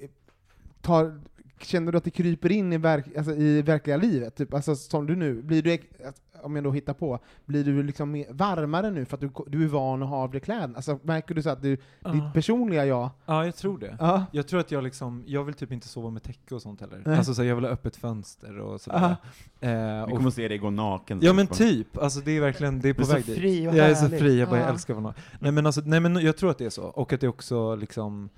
tar, 0.80 1.20
känner 1.64 1.92
du 1.92 1.98
att 1.98 2.04
det 2.04 2.10
kryper 2.10 2.52
in 2.52 2.72
i, 2.72 2.76
verk, 2.78 3.04
alltså, 3.16 3.32
i 3.34 3.62
verkliga 3.62 3.96
livet? 3.96 4.34
Typ, 4.36 4.54
alltså, 4.54 4.76
som 4.76 5.06
du 5.06 5.16
nu, 5.16 5.42
blir 5.42 5.62
du, 5.62 5.78
om 6.42 6.54
jag 6.56 6.64
då 6.64 6.70
hittar 6.70 6.94
på, 6.94 7.18
blir 7.44 7.64
du 7.64 7.82
liksom 7.82 8.10
mer, 8.10 8.26
varmare 8.30 8.90
nu 8.90 9.04
för 9.04 9.14
att 9.16 9.20
du, 9.20 9.30
du 9.46 9.64
är 9.64 9.68
van 9.68 10.02
att 10.02 10.08
ha 10.08 10.16
av 10.16 10.30
dig 10.30 10.40
kläderna? 10.40 10.76
Alltså, 10.76 10.98
märker 11.02 11.34
du 11.34 11.42
så 11.42 11.50
att 11.50 11.62
du, 11.62 11.76
Ja. 12.00 12.10
ditt 12.12 12.32
personliga 12.34 12.86
jag, 12.86 13.10
Ja, 13.26 13.44
jag 13.44 13.56
tror 13.56 13.78
det. 13.78 13.96
ja, 14.00 14.24
Jag 14.32 14.48
tror 14.48 14.60
att 14.60 14.70
jag 14.70 14.84
liksom, 14.84 15.22
jag 15.26 15.44
vill 15.44 15.54
typ 15.54 15.72
inte 15.72 15.88
sova 15.88 16.10
med 16.10 16.22
täcke 16.22 16.54
och 16.54 16.62
sånt 16.62 16.80
heller. 16.80 17.08
Alltså 17.16 17.34
så 17.34 17.42
här, 17.42 17.48
jag 17.48 17.56
vill 17.56 17.64
ha 17.64 17.70
öppet 17.72 17.96
fönster 17.96 18.58
och 18.58 18.80
sådär. 18.80 18.96
Aha. 18.98 19.16
Eh, 19.60 19.70
Vi 20.06 20.12
och, 20.12 20.16
kommer 20.16 20.28
att 20.28 20.34
se 20.34 20.48
dig 20.48 20.58
gå 20.58 20.70
naken. 20.70 21.18
ja 21.22 21.32
men 21.32 21.46
på- 21.46 21.54
typ, 21.54 21.98
alltså 21.98 22.20
det 22.20 22.32
är 22.36 22.40
verkligen, 22.40 22.80
det 22.80 22.88
är 22.88 22.94
på 22.94 22.98
Du 23.02 23.02
är 23.02 23.06
så 23.08 23.14
väg 23.14 23.24
dit. 23.26 23.38
fri 23.38 23.68
och 23.68 23.74
Jag 23.76 23.90
är 23.90 23.94
så 23.94 24.08
fri, 24.08 24.38
jag 24.40 24.48
bara 24.48 24.60
Ja. 24.60 24.66
älskar 24.66 24.94
att 24.94 25.02
vara 25.02 25.10
naken. 25.10 25.22
Nej 25.40 25.52
men 25.52 25.66
alltså, 25.66 25.80
nej 25.84 26.00
men 26.00 26.16
jag 26.16 26.36
tror 26.36 26.50
att 26.50 26.58
det 26.58 26.64
är 26.64 26.70
så. 26.70 26.82
Och 26.84 27.12
att 27.12 27.20
det 27.20 27.28
också 27.28 27.74
liksom, 27.74 28.28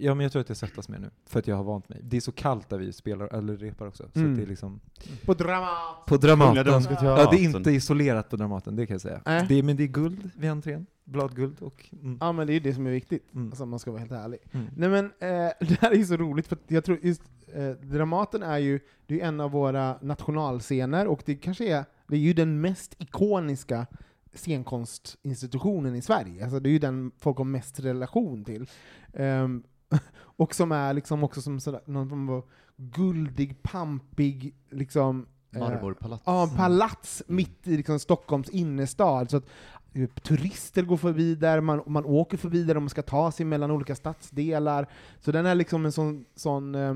ja 0.00 0.14
men 0.14 0.24
jag 0.24 0.32
tror 0.32 0.40
att 0.40 0.48
jag 0.48 0.56
svettas 0.58 0.88
mer 0.88 0.98
nu. 0.98 1.10
För 1.26 1.38
att 1.38 1.46
jag 1.46 1.56
har 1.56 1.64
vant 1.64 1.88
mig. 1.88 2.00
Det 2.02 2.16
är 2.16 2.20
så 2.20 2.32
kallt 2.32 2.68
där 2.68 2.78
vi 2.78 2.92
spelar, 2.92 3.34
eller 3.34 3.56
repar 3.56 3.86
också. 3.86 4.08
Så 4.12 4.18
Mm. 4.18 4.32
att 4.32 4.36
det 4.38 4.42
är 4.42 4.46
liksom, 4.46 4.80
på 5.24 5.34
Dramat! 5.34 6.06
på 6.06 6.16
Dramaten. 6.16 6.82
Ja, 7.02 7.30
det 7.30 7.36
är 7.36 7.42
inte 7.56 7.70
isolerat 7.70 8.28
på 8.30 8.36
Dramaten, 8.36 8.76
det 8.76 8.86
kan 8.86 8.94
jag 8.94 9.00
säga. 9.00 9.20
Nej. 9.26 9.46
Det 9.48 9.54
är, 9.58 9.62
men 9.62 9.76
det 9.76 9.82
är 9.82 9.86
guld 9.88 10.30
vid 10.36 10.50
entrén. 10.50 10.86
Bladguld 11.04 11.60
och... 11.62 11.88
Mm. 12.02 12.18
Ja 12.20 12.32
men 12.32 12.46
det 12.46 12.52
är 12.52 12.54
ju 12.54 12.60
det 12.60 12.74
som 12.74 12.86
är 12.86 12.90
viktigt, 12.90 13.32
Mm. 13.34 13.46
alltså, 13.48 13.62
om 13.62 13.70
man 13.70 13.78
ska 13.78 13.90
vara 13.90 14.00
helt 14.00 14.12
ärlig. 14.12 14.38
Mm. 14.52 14.66
Nej 14.76 14.88
men, 14.88 15.04
eh, 15.04 15.52
det 15.68 15.80
här 15.80 15.90
är 15.90 15.94
ju 15.96 16.04
så 16.06 16.16
roligt, 16.16 16.46
för 16.46 16.58
jag 16.68 16.84
tror 16.84 16.98
just 17.02 17.22
eh, 17.54 17.70
Dramaten 17.70 18.42
är 18.42 18.58
ju, 18.58 18.80
det 19.06 19.20
är 19.20 19.26
en 19.28 19.40
av 19.40 19.50
våra 19.50 19.98
nationalscener, 20.02 21.06
och 21.06 21.22
det 21.24 21.34
kanske 21.34 21.64
är, 21.68 21.84
det 22.06 22.16
är 22.16 22.20
ju 22.20 22.32
den 22.32 22.60
mest 22.60 22.94
ikoniska 22.98 23.86
scenkonstinstitutionen 24.34 25.94
i 25.94 26.02
Sverige. 26.02 26.44
Alltså 26.44 26.60
det 26.60 26.68
är 26.68 26.72
ju 26.72 26.78
den 26.78 27.10
folk 27.18 27.38
har 27.38 27.44
mest 27.44 27.80
relation 27.80 28.44
till. 28.44 28.66
Ehm, 29.12 29.62
och 30.16 30.54
som 30.54 30.72
är 30.72 30.92
liksom 30.92 31.24
också 31.24 31.42
som 31.42 31.60
sådär, 31.60 31.80
någon 31.86 32.08
form 32.08 32.28
av 32.28 32.44
guldig, 32.76 33.62
pampig, 33.62 34.54
liksom 34.70 35.26
eh, 35.54 35.60
Marmorpalats. 35.60 36.22
Ja, 36.26 36.50
palats 36.56 37.22
mitt 37.26 37.68
i 37.68 37.76
liksom 37.76 37.98
Stockholms 37.98 38.48
innerstad. 38.48 39.30
Så 39.30 39.36
att 39.36 39.44
eh, 39.92 40.08
turister 40.08 40.82
går 40.82 40.96
förbi 40.96 41.34
där, 41.34 41.60
man, 41.60 41.82
man 41.86 42.04
åker 42.04 42.36
förbi 42.36 42.62
där, 42.64 42.76
och 42.76 42.82
man 42.82 42.90
ska 42.90 43.02
ta 43.02 43.32
sig 43.32 43.46
mellan 43.46 43.70
olika 43.70 43.94
stadsdelar. 43.94 44.88
Så 45.20 45.32
den 45.32 45.46
är 45.46 45.54
liksom 45.54 45.84
en 45.84 45.92
sån, 45.92 46.24
sån 46.34 46.74
eh, 46.74 46.94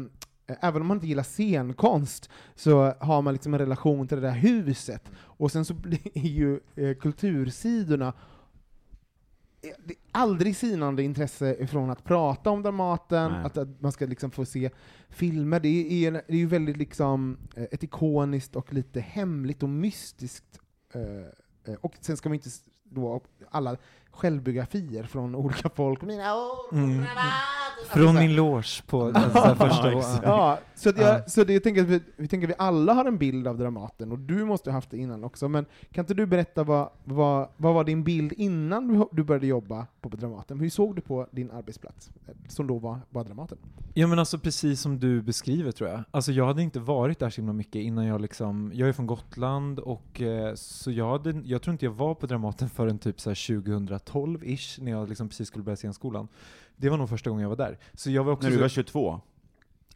Även 0.60 0.82
om 0.82 0.88
man 0.88 0.96
inte 0.96 1.06
gillar 1.06 1.22
scenkonst, 1.22 2.30
så 2.54 2.94
har 3.00 3.22
man 3.22 3.34
liksom 3.34 3.54
en 3.54 3.60
relation 3.60 4.08
till 4.08 4.20
det 4.20 4.28
där 4.28 4.34
huset. 4.34 5.10
Och 5.16 5.52
sen 5.52 5.64
så 5.64 5.74
blir 5.84 6.18
ju 6.18 6.60
eh, 6.76 6.94
kultursidorna 6.94 8.12
det 9.60 9.92
är 9.92 9.96
aldrig 10.12 10.56
sinande 10.56 11.02
intresse 11.02 11.66
från 11.66 11.90
att 11.90 12.04
prata 12.04 12.50
om 12.50 12.62
Dramaten, 12.62 13.32
att, 13.32 13.58
att 13.58 13.80
man 13.80 13.92
ska 13.92 14.06
liksom 14.06 14.30
få 14.30 14.44
se 14.44 14.70
filmer. 15.08 15.60
Det 15.60 16.04
är, 16.06 16.12
det 16.12 16.32
är 16.32 16.36
ju 16.36 16.46
väldigt 16.46 16.76
liksom 16.76 17.38
eh, 17.56 17.62
ett 17.62 17.82
ikoniskt 17.82 18.56
och 18.56 18.72
lite 18.72 19.00
hemligt 19.00 19.62
och 19.62 19.68
mystiskt. 19.68 20.60
eh, 20.92 21.02
eh, 21.72 21.78
Och 21.80 21.94
sen 22.00 22.16
ska 22.16 22.28
man 22.28 22.34
inte 22.34 22.50
då 22.84 23.20
alla 23.50 23.76
självbiografier 24.18 25.02
från 25.02 25.34
olika 25.34 25.68
folk. 25.68 26.02
Mina 26.02 26.34
år 26.36 26.48
Mm. 26.72 27.04
Från 27.86 28.08
Alltså, 28.08 28.22
min 28.22 28.36
loge 28.36 28.82
på 28.86 29.02
alltså, 29.14 29.54
första 29.54 29.92
Ja. 29.92 30.20
Ja, 30.22 30.58
så, 30.74 30.88
att 30.88 30.98
jag, 30.98 31.18
Ja. 31.18 31.22
så 31.26 31.44
det, 31.44 31.52
jag 31.52 31.62
tänker 31.62 31.82
att 31.82 31.88
vi, 31.88 32.00
vi 32.16 32.28
tänker 32.28 32.46
att 32.46 32.50
vi 32.50 32.54
alla 32.58 32.92
har 32.92 33.04
en 33.04 33.18
bild 33.18 33.46
av 33.46 33.58
Dramaten, 33.58 34.12
och 34.12 34.18
du 34.18 34.44
måste 34.44 34.70
ha 34.70 34.76
haft 34.76 34.90
det 34.90 34.96
innan 34.98 35.24
också, 35.24 35.48
men 35.48 35.66
kan 35.92 36.02
inte 36.02 36.14
du 36.14 36.26
berätta 36.26 36.64
vad, 36.64 36.88
vad, 37.04 37.48
vad 37.56 37.74
var 37.74 37.84
din 37.84 38.04
bild 38.04 38.32
innan 38.32 38.88
du, 38.88 39.08
du 39.12 39.24
började 39.24 39.46
jobba 39.46 39.86
på 40.00 40.08
Dramaten? 40.08 40.60
Hur 40.60 40.70
såg 40.70 40.96
du 40.96 41.00
på 41.02 41.26
din 41.30 41.50
arbetsplats, 41.50 42.10
eh, 42.26 42.34
som 42.48 42.66
då 42.66 42.78
var, 42.78 42.98
var 43.10 43.24
Dramaten? 43.24 43.58
Ja 43.94 44.06
men 44.06 44.18
alltså 44.18 44.38
precis 44.38 44.80
som 44.80 44.98
du 44.98 45.22
beskriver 45.22 45.72
tror 45.72 45.90
jag. 45.90 46.02
Alltså 46.10 46.32
jag 46.32 46.46
hade 46.46 46.62
inte 46.62 46.80
varit 46.80 47.18
där 47.18 47.30
så 47.30 47.40
himla 47.40 47.52
mycket 47.52 47.74
innan 47.82 48.06
jag 48.06 48.20
liksom, 48.20 48.70
jag 48.74 48.88
är 48.88 48.92
från 48.92 49.06
Gotland 49.06 49.78
och 49.78 50.20
eh, 50.22 50.54
så 50.54 50.90
jag 50.90 51.10
hade, 51.10 51.30
jag 51.44 51.62
tror 51.62 51.72
inte 51.72 51.84
jag 51.84 51.92
var 51.92 52.14
på 52.14 52.26
Dramaten 52.26 52.68
förrän 52.68 52.98
typ 52.98 53.20
så 53.20 53.30
här 53.30 53.34
2012-ish, 54.12 54.82
när 54.82 54.92
jag 54.92 55.08
liksom 55.08 55.28
precis 55.28 55.48
skulle 55.48 55.64
börja 55.64 55.76
scenskolan. 55.76 56.28
Det 56.76 56.88
var 56.88 56.96
nog 56.96 57.08
första 57.08 57.30
gången 57.30 57.42
jag 57.42 57.48
var 57.48 57.56
där. 57.56 57.78
Så 57.94 58.10
jag 58.10 58.24
var 58.24 58.32
också 58.32 58.48
När 58.48 58.56
du 58.56 58.60
var 58.62 58.68
22? 58.68 59.20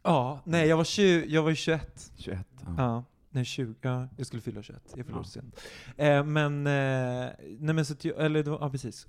Ja, 0.03 0.39
nej 0.43 0.67
jag 0.67 0.77
var, 0.77 0.83
20, 0.83 1.25
jag 1.27 1.41
var 1.43 1.49
ju 1.49 1.55
21. 1.55 2.11
21? 2.15 2.47
Ja. 2.65 2.73
Ja, 2.77 3.03
nej 3.29 3.45
20, 3.45 3.73
ja, 3.81 4.07
jag 4.17 4.27
skulle 4.27 4.41
fylla 4.41 4.61
21. 4.63 4.81
Jag 4.95 5.05
fyllde 5.05 5.19
Ja. 5.21 5.23
sent. 5.23 5.59
Eh, 5.97 6.23
men, 6.23 6.67
eh, 6.67 7.29
nej 7.59 7.75
men 7.75 7.85
så 7.85 7.93
att 7.93 8.05
jag, 8.05 8.25
eller 8.25 8.43
ja 8.47 8.69
precis. 8.69 9.07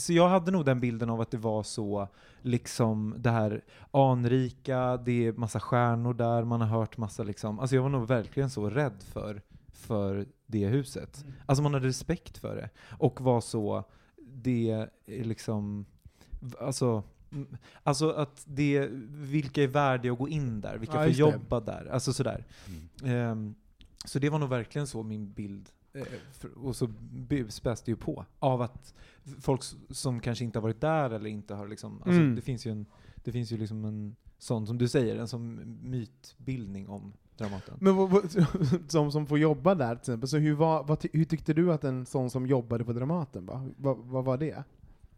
Så 0.00 0.12
jag 0.12 0.28
hade 0.28 0.50
nog 0.50 0.64
den 0.64 0.80
bilden 0.80 1.10
av 1.10 1.20
att 1.20 1.30
det 1.30 1.36
var 1.38 1.62
så, 1.62 2.08
liksom 2.42 3.14
det 3.18 3.30
här 3.30 3.64
anrika, 3.90 4.96
det 4.96 5.26
är 5.26 5.32
massa 5.32 5.60
stjärnor 5.60 6.14
där, 6.14 6.44
man 6.44 6.60
har 6.60 6.68
hört 6.78 6.96
massa 6.96 7.22
liksom, 7.22 7.58
alltså 7.60 7.76
jag 7.76 7.82
var 7.82 7.88
nog 7.88 8.06
verkligen 8.08 8.50
så 8.50 8.70
rädd 8.70 9.02
för, 9.12 9.42
för 9.72 10.26
det 10.46 10.66
huset. 10.66 11.24
Alltså 11.46 11.62
man 11.62 11.74
hade 11.74 11.86
respekt 11.88 12.38
för 12.38 12.56
det. 12.56 12.70
Och 12.98 13.20
var 13.20 13.40
så, 13.40 13.84
det 14.34 14.70
är 15.06 15.24
liksom, 15.24 15.86
alltså, 16.60 17.02
mm, 17.32 17.56
Alltså 17.82 18.10
att 18.10 18.44
det, 18.48 18.88
vilka 19.10 19.62
är 19.62 19.68
värdiga 19.68 20.12
att 20.12 20.18
gå 20.18 20.28
in 20.28 20.60
där? 20.60 20.78
Vilka 20.78 20.94
Ja, 20.94 21.00
får 21.00 21.06
just 21.08 21.18
det. 21.18 21.30
jobba 21.30 21.60
där? 21.60 21.86
Alltså 21.92 22.12
sådär. 22.12 22.44
Ehm, 23.04 23.54
så 24.04 24.18
det 24.18 24.30
var 24.30 24.38
nog 24.38 24.48
verkligen 24.48 24.86
så 24.86 25.02
min 25.02 25.32
bild. 25.32 25.70
Eh, 25.92 26.02
och 26.56 26.76
så 26.76 26.88
späs 27.48 27.82
det 27.82 27.90
ju 27.92 27.96
på 27.96 28.24
av 28.38 28.62
att 28.62 28.94
folk 29.40 29.62
som 29.90 30.20
kanske 30.20 30.44
inte 30.44 30.58
har 30.58 30.62
varit 30.62 30.80
där 30.80 31.10
eller 31.10 31.30
inte 31.30 31.54
har 31.54 31.68
liksom, 31.68 31.96
alltså 31.96 32.20
Mm. 32.20 32.34
det 32.34 32.42
finns 32.42 32.66
ju 32.66 32.70
en, 32.70 32.86
det 33.24 33.32
finns 33.32 33.52
ju 33.52 33.56
liksom 33.56 33.84
en 33.84 34.16
sån, 34.38 34.66
som 34.66 34.78
du 34.78 34.88
säger, 34.88 35.16
en 35.16 35.28
sån 35.28 35.78
mytbildning 35.82 36.88
om 36.88 37.12
Dramaten. 37.38 37.74
Men 37.80 37.96
vad, 37.96 38.10
vad, 38.10 38.46
som, 38.88 39.12
som 39.12 39.26
får 39.26 39.38
jobba 39.38 39.74
där 39.74 39.94
till 39.94 40.00
exempel, 40.00 40.28
så 40.28 40.36
hur, 40.36 40.54
var, 40.54 40.84
vad, 40.84 41.06
hur 41.12 41.24
tyckte 41.24 41.52
du 41.54 41.72
att 41.72 41.84
en 41.84 42.06
sån 42.06 42.30
som 42.30 42.46
jobbade 42.46 42.84
på 42.84 42.92
Dramaten 42.92 43.46
var? 43.46 43.70
Vad, 43.76 43.96
vad 43.98 44.24
var 44.24 44.36
det? 44.38 44.64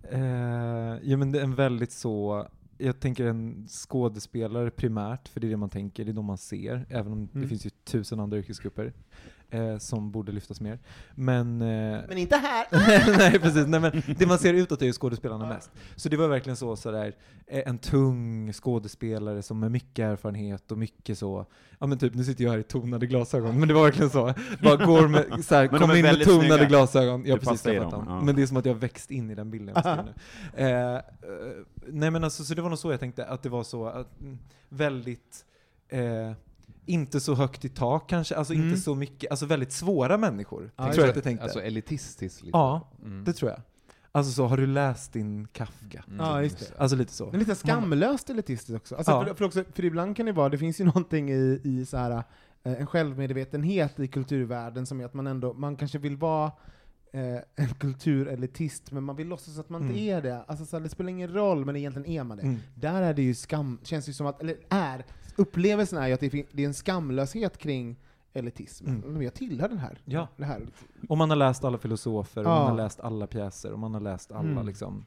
Eh, 0.02 1.10
ja 1.10 1.16
men 1.16 1.32
det 1.32 1.38
är 1.38 1.44
en 1.44 1.54
väldigt 1.54 1.92
så, 1.92 2.46
jag 2.78 3.00
tänker 3.00 3.26
en 3.26 3.66
skådespelare 3.68 4.70
primärt, 4.70 5.28
för 5.28 5.40
det 5.40 5.46
är 5.46 5.50
det 5.50 5.56
man 5.56 5.70
tänker, 5.70 6.04
det 6.04 6.10
är 6.10 6.14
de 6.14 6.24
man 6.24 6.38
ser, 6.38 6.86
även 6.88 7.12
om 7.12 7.26
det 7.26 7.36
Mm. 7.38 7.48
finns 7.48 7.66
ju 7.66 7.70
tusen 7.70 8.20
andra 8.20 8.38
yrkesgrupper 8.38 8.92
eh, 9.50 9.78
som 9.78 10.10
borde 10.10 10.32
lyftas 10.32 10.60
mer. 10.60 10.78
Men, 11.14 11.62
eh, 11.62 12.00
Men 12.08 12.18
inte 12.18 12.36
här! 12.36 12.66
Nej 13.18 13.38
precis, 13.38 13.66
nej, 13.66 13.80
men 13.80 14.02
det 14.18 14.26
man 14.26 14.38
ser 14.38 14.54
utåt 14.54 14.82
är 14.82 14.86
ju 14.86 14.92
skådespelarna 14.92 15.48
mest. 15.48 15.70
Så 15.96 16.08
det 16.08 16.16
var 16.16 16.28
verkligen 16.28 16.56
så 16.56 16.76
sådär, 16.76 17.14
eh, 17.46 17.62
en 17.66 17.78
tung 17.78 18.52
skådespelare 18.52 19.42
som 19.42 19.60
med 19.60 19.70
mycket 19.70 20.02
erfarenhet 20.04 20.72
och 20.72 20.78
mycket 20.78 21.18
så, 21.18 21.46
ja 21.78 21.86
men 21.86 21.98
typ 21.98 22.14
nu 22.14 22.24
sitter 22.24 22.44
jag 22.44 22.50
här 22.50 22.58
i 22.58 22.62
tonade 22.62 23.06
glasögon, 23.06 23.58
men 23.58 23.68
det 23.68 23.74
var 23.74 23.82
verkligen 23.82 24.10
så. 24.10 24.34
Bara 24.62 24.86
går 24.86 25.08
med, 25.08 25.24
såhär, 25.44 25.68
Men 25.70 25.80
de 25.80 25.88
kom 25.88 25.96
in 25.96 26.02
med 26.02 26.24
tonade 26.24 26.48
snygga. 26.48 26.64
glasögon. 26.64 27.22
Ja 27.26 27.34
Det 27.34 27.40
precis, 27.40 27.66
jag 27.66 27.90
dem, 27.90 28.04
ja. 28.08 28.20
Men 28.20 28.36
det 28.36 28.42
är 28.42 28.46
som 28.46 28.56
att 28.56 28.64
jag 28.66 28.74
har 28.74 28.80
växt 28.80 29.10
in 29.10 29.30
i 29.30 29.34
den 29.34 29.50
bilden 29.50 29.74
nu. 29.84 30.12
Eh, 30.64 30.94
eh, 30.94 31.00
nej 31.86 32.10
men 32.10 32.24
alltså, 32.24 32.44
så 32.44 32.54
det 32.54 32.62
var 32.62 32.68
nog 32.68 32.78
så 32.78 32.90
jag 32.90 33.00
tänkte, 33.00 33.24
att 33.26 33.42
det 33.42 33.48
var 33.48 33.62
så, 33.62 33.86
att, 33.86 34.20
mm, 34.20 34.38
väldigt, 34.68 35.44
eh, 35.88 36.32
inte 36.86 37.20
så 37.20 37.34
högt 37.34 37.64
i 37.64 37.68
tak 37.68 38.08
kanske, 38.08 38.36
alltså 38.36 38.54
Mm. 38.54 38.68
inte 38.68 38.80
så 38.80 38.94
mycket, 38.94 39.30
alltså 39.30 39.46
väldigt 39.46 39.72
svåra 39.72 40.16
människor, 40.18 40.70
Ja, 40.76 40.84
tror 40.92 41.04
jag 41.04 41.08
att 41.10 41.14
jag 41.16 41.24
tänkte. 41.24 41.44
Alltså 41.44 41.62
elitistiskt 41.62 42.42
lite. 42.42 42.58
Ja, 42.58 42.88
Mm. 43.04 43.24
det 43.24 43.32
tror 43.32 43.50
jag. 43.50 43.60
Alltså 44.12 44.32
så, 44.32 44.46
har 44.46 44.56
du 44.56 44.66
läst 44.66 45.12
din 45.12 45.48
Kafka? 45.52 46.04
Mm. 46.08 46.20
Ja, 46.26 46.42
just 46.42 46.58
det. 46.58 46.66
Alltså 46.78 46.96
lite 46.96 47.12
så. 47.12 47.26
Men 47.30 47.38
lite 47.40 47.54
skamlöst 47.54 48.30
elitistiskt 48.30 48.76
också. 48.76 48.96
Alltså 48.96 49.12
Ja. 49.12 49.24
för, 49.26 49.34
för, 49.34 49.44
också. 49.44 49.64
för 49.74 49.84
ibland 49.84 50.16
kan 50.16 50.26
det 50.26 50.32
vara, 50.32 50.48
det 50.48 50.58
finns 50.58 50.80
ju 50.80 50.84
någonting 50.94 51.30
i, 51.30 51.60
i 51.64 51.86
så 51.86 51.96
här, 51.96 52.10
eh, 52.10 52.72
en 52.80 52.86
självmedvetenhet 52.86 54.00
i 54.00 54.08
kulturvärlden 54.08 54.86
som 54.86 55.00
är 55.00 55.04
att 55.04 55.14
man 55.14 55.26
ändå, 55.26 55.52
man 55.52 55.76
kanske 55.76 55.98
vill 55.98 56.16
vara 56.16 56.52
eh, 57.16 57.40
en 57.56 57.68
kulturelitist, 57.78 58.92
men 58.92 59.04
man 59.04 59.16
vill 59.16 59.28
låtsas 59.28 59.58
att 59.58 59.68
man 59.68 59.82
inte 59.82 59.94
Mm. 59.94 60.16
är 60.18 60.22
det. 60.22 60.42
Alltså 60.46 60.64
så 60.64 60.76
här, 60.76 60.82
det 60.82 60.88
spelar 60.88 61.10
ingen 61.10 61.32
roll, 61.32 61.64
men 61.64 61.76
egentligen 61.76 62.06
är 62.08 62.24
man 62.24 62.36
det. 62.36 62.42
Mm. 62.42 62.56
Där 62.74 63.02
är 63.02 63.14
det 63.14 63.22
ju 63.22 63.34
skam, 63.34 63.78
känns 63.82 64.04
det 64.04 64.08
ju 64.08 64.14
som 64.14 64.26
att, 64.26 64.40
eller 64.40 64.56
är, 64.68 65.04
upplevelsen 65.36 65.98
är 66.02 66.06
ju 66.06 66.12
att 66.14 66.20
det, 66.20 66.28
det 66.52 66.62
är 66.62 66.66
en 66.66 66.74
skamlöshet 66.74 67.58
kring 67.58 67.96
elitism. 68.32 68.86
Mm. 68.86 69.22
Jag 69.22 69.34
tillhör 69.34 69.68
den 69.68 69.78
här. 69.78 69.98
Ja. 70.04 70.28
Det 70.36 70.44
här. 70.44 70.66
Och 71.08 71.18
man 71.18 71.30
har 71.30 71.36
läst 71.36 71.64
alla 71.64 71.78
filosofer, 71.78 72.40
och 72.44 72.50
Ja. 72.50 72.54
man 72.58 72.70
har 72.70 72.76
läst 72.76 73.00
alla 73.00 73.26
pjäser, 73.26 73.72
och 73.72 73.78
man 73.78 73.94
har 73.94 74.00
läst 74.00 74.32
alla 74.32 74.50
Mm. 74.50 74.66
liksom, 74.66 75.04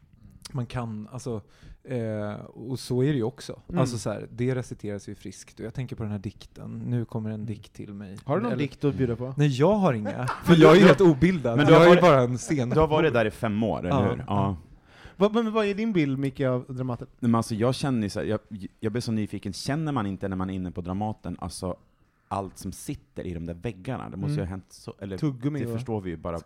man 0.51 0.65
kan, 0.65 1.07
alltså, 1.11 1.41
eh, 1.83 2.33
och 2.45 2.79
så 2.79 3.03
är 3.03 3.07
det 3.07 3.17
ju 3.17 3.23
också. 3.23 3.59
Mm. 3.69 3.81
Alltså 3.81 3.97
så 3.97 4.09
här, 4.09 4.27
det 4.31 4.55
reciteras 4.55 5.09
ju 5.09 5.15
friskt, 5.15 5.59
och 5.59 5.65
jag 5.65 5.73
tänker 5.73 5.95
på 5.95 6.03
den 6.03 6.11
här 6.11 6.19
dikten, 6.19 6.83
nu 6.85 7.05
kommer 7.05 7.29
en 7.29 7.45
dikt 7.45 7.73
till 7.73 7.93
mig. 7.93 8.17
Har 8.23 8.35
du 8.37 8.41
någon 8.43 8.51
Eller- 8.51 8.61
dikt 8.61 8.83
att 8.83 8.95
bjuda 8.95 9.15
på? 9.15 9.33
Nej, 9.37 9.47
jag 9.47 9.75
har 9.75 9.93
inga, 9.93 10.27
för 10.45 10.55
jag 10.55 10.71
är 10.71 10.75
ju 10.79 10.85
helt 10.85 11.01
obildad. 11.01 11.57
Men 11.57 11.65
du 11.65 11.71
jag 11.73 11.79
har 11.79 11.85
är 11.85 11.89
ju 11.89 11.95
varit- 11.95 12.01
bara 12.11 12.21
en 12.21 12.37
scen. 12.37 12.69
Du 12.69 12.79
har 12.79 12.87
varit 12.87 13.13
där 13.13 13.25
i 13.25 13.31
fem 13.31 13.63
år, 13.63 13.79
eller 13.79 13.89
Ja. 13.89 14.09
hur? 14.09 14.23
Ja. 14.27 14.57
Vad, 15.17 15.33
men 15.33 15.51
vad 15.53 15.65
är 15.65 15.73
din 15.73 15.93
bild, 15.93 16.19
Micke, 16.19 16.39
av 16.41 16.65
Dramaten? 16.67 17.07
Men 17.19 17.35
alltså 17.35 17.55
jag 17.55 17.75
känner 17.75 18.01
ju 18.03 18.09
så 18.09 18.19
här, 18.19 18.27
jag, 18.27 18.39
jag 18.79 18.91
blir 18.91 19.01
så 19.01 19.11
nyfiken, 19.11 19.53
känner 19.53 19.91
man 19.91 20.05
inte 20.05 20.27
när 20.27 20.35
man 20.35 20.49
är 20.49 20.53
inne 20.53 20.71
på 20.71 20.81
Dramaten, 20.81 21.37
alltså 21.39 21.75
allt 22.27 22.57
som 22.57 22.71
sitter 22.71 23.27
i 23.27 23.33
de 23.33 23.45
där 23.45 23.53
väggarna? 23.53 24.09
Det 24.09 24.17
måste 24.17 24.31
ju 24.33 24.37
Mm. 24.37 24.45
ha 24.47 24.49
hänt 24.49 24.65
så, 24.69 24.93
eller 24.99 25.17
Tuggummi, 25.17 25.59
det 25.59 25.65
va? 25.65 25.73
förstår 25.77 26.01
vi 26.01 26.09
ju 26.09 26.17
bara 26.17 26.39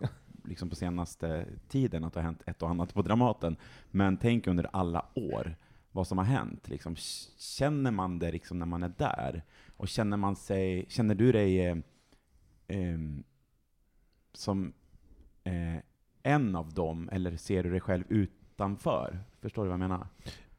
liksom 0.44 0.70
på 0.70 0.76
senaste 0.76 1.46
tiden, 1.68 2.04
att 2.04 2.12
det 2.12 2.20
har 2.20 2.24
hänt 2.24 2.42
ett 2.46 2.62
och 2.62 2.70
annat 2.70 2.94
på 2.94 3.02
Dramaten. 3.02 3.56
Men 3.90 4.16
tänk 4.16 4.46
under 4.46 4.68
alla 4.72 5.06
år, 5.14 5.56
vad 5.92 6.06
som 6.06 6.18
har 6.18 6.24
hänt. 6.24 6.68
Liksom, 6.68 6.96
känner 7.38 7.90
man 7.90 8.18
det 8.18 8.32
liksom 8.32 8.58
när 8.58 8.66
man 8.66 8.82
är 8.82 8.92
där? 8.98 9.42
Och 9.76 9.88
känner 9.88 10.16
man 10.16 10.36
sig, 10.36 10.86
känner 10.88 11.14
du 11.14 11.32
dig 11.32 11.66
eh, 11.66 11.76
ehm, 12.68 13.24
som 14.32 14.72
eh, 15.44 15.76
en 16.22 16.56
av 16.56 16.72
dem, 16.72 17.08
eller 17.12 17.36
ser 17.36 17.62
du 17.62 17.70
dig 17.70 17.80
själv 17.80 18.04
utanför? 18.08 19.18
Förstår 19.40 19.62
du 19.62 19.68
vad 19.68 19.74
jag 19.74 19.88
menar? 19.88 20.06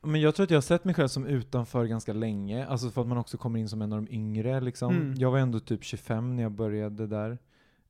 Men 0.02 0.22
jag 0.22 0.36
tror 0.36 0.44
att 0.44 0.50
jag 0.50 0.58
har 0.58 0.62
sett 0.62 0.86
mig 0.86 0.96
själv 0.96 1.08
som 1.08 1.26
utanför 1.26 1.86
ganska 1.86 2.14
länge, 2.14 2.66
alltså 2.66 2.90
för 2.90 3.02
att 3.02 3.08
man 3.08 3.18
också 3.18 3.38
kommer 3.38 3.60
in 3.60 3.70
som 3.70 3.82
en 3.82 3.94
av 3.94 4.02
de 4.02 4.14
yngre 4.14 4.62
liksom. 4.62 4.96
Mm. 4.96 5.14
Jag 5.18 5.32
var 5.32 5.40
ändå 5.40 5.60
typ 5.60 5.84
25 5.84 6.36
när 6.36 6.44
jag 6.44 6.52
började 6.52 7.08
där. 7.08 7.38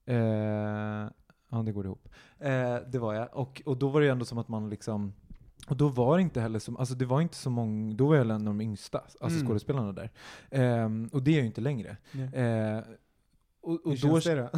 Eh, 0.05 1.09
ja, 1.49 1.57
det 1.57 1.71
går 1.71 1.85
ihop. 1.85 2.09
Eh, 2.39 2.75
det 2.91 2.99
var 2.99 3.13
jag. 3.13 3.29
Och, 3.33 3.61
och 3.65 3.77
då 3.77 3.87
var 3.87 3.99
det 4.01 4.05
ju 4.05 4.11
ändå 4.11 4.25
som 4.25 4.37
att 4.37 4.47
man 4.47 4.69
liksom, 4.69 5.13
och 5.67 5.77
då 5.77 5.87
var 5.87 6.17
det 6.17 6.21
inte 6.21 6.41
heller 6.41 6.59
som, 6.59 6.77
alltså 6.77 6.95
det 6.95 7.05
var 7.05 7.21
inte 7.21 7.35
så 7.37 7.49
många, 7.49 7.93
då 7.93 8.07
var 8.07 8.15
jag 8.15 8.25
en 8.25 8.31
av 8.31 8.39
de 8.43 8.61
yngsta, 8.61 8.97
alltså 8.99 9.37
Mm. 9.39 9.47
skådespelarna 9.47 9.91
där. 9.91 10.11
Eh, 10.49 10.89
och 11.11 11.23
det 11.23 11.31
är 11.31 11.35
jag 11.35 11.41
ju 11.41 11.45
inte 11.47 11.61
längre. 11.61 11.97
Eh, 12.33 12.83
och, 13.61 13.85
och 13.85 13.91
Hur 13.91 14.09
då 14.09 14.21
känns 14.21 14.23
det 14.23 14.35
då? 14.35 14.49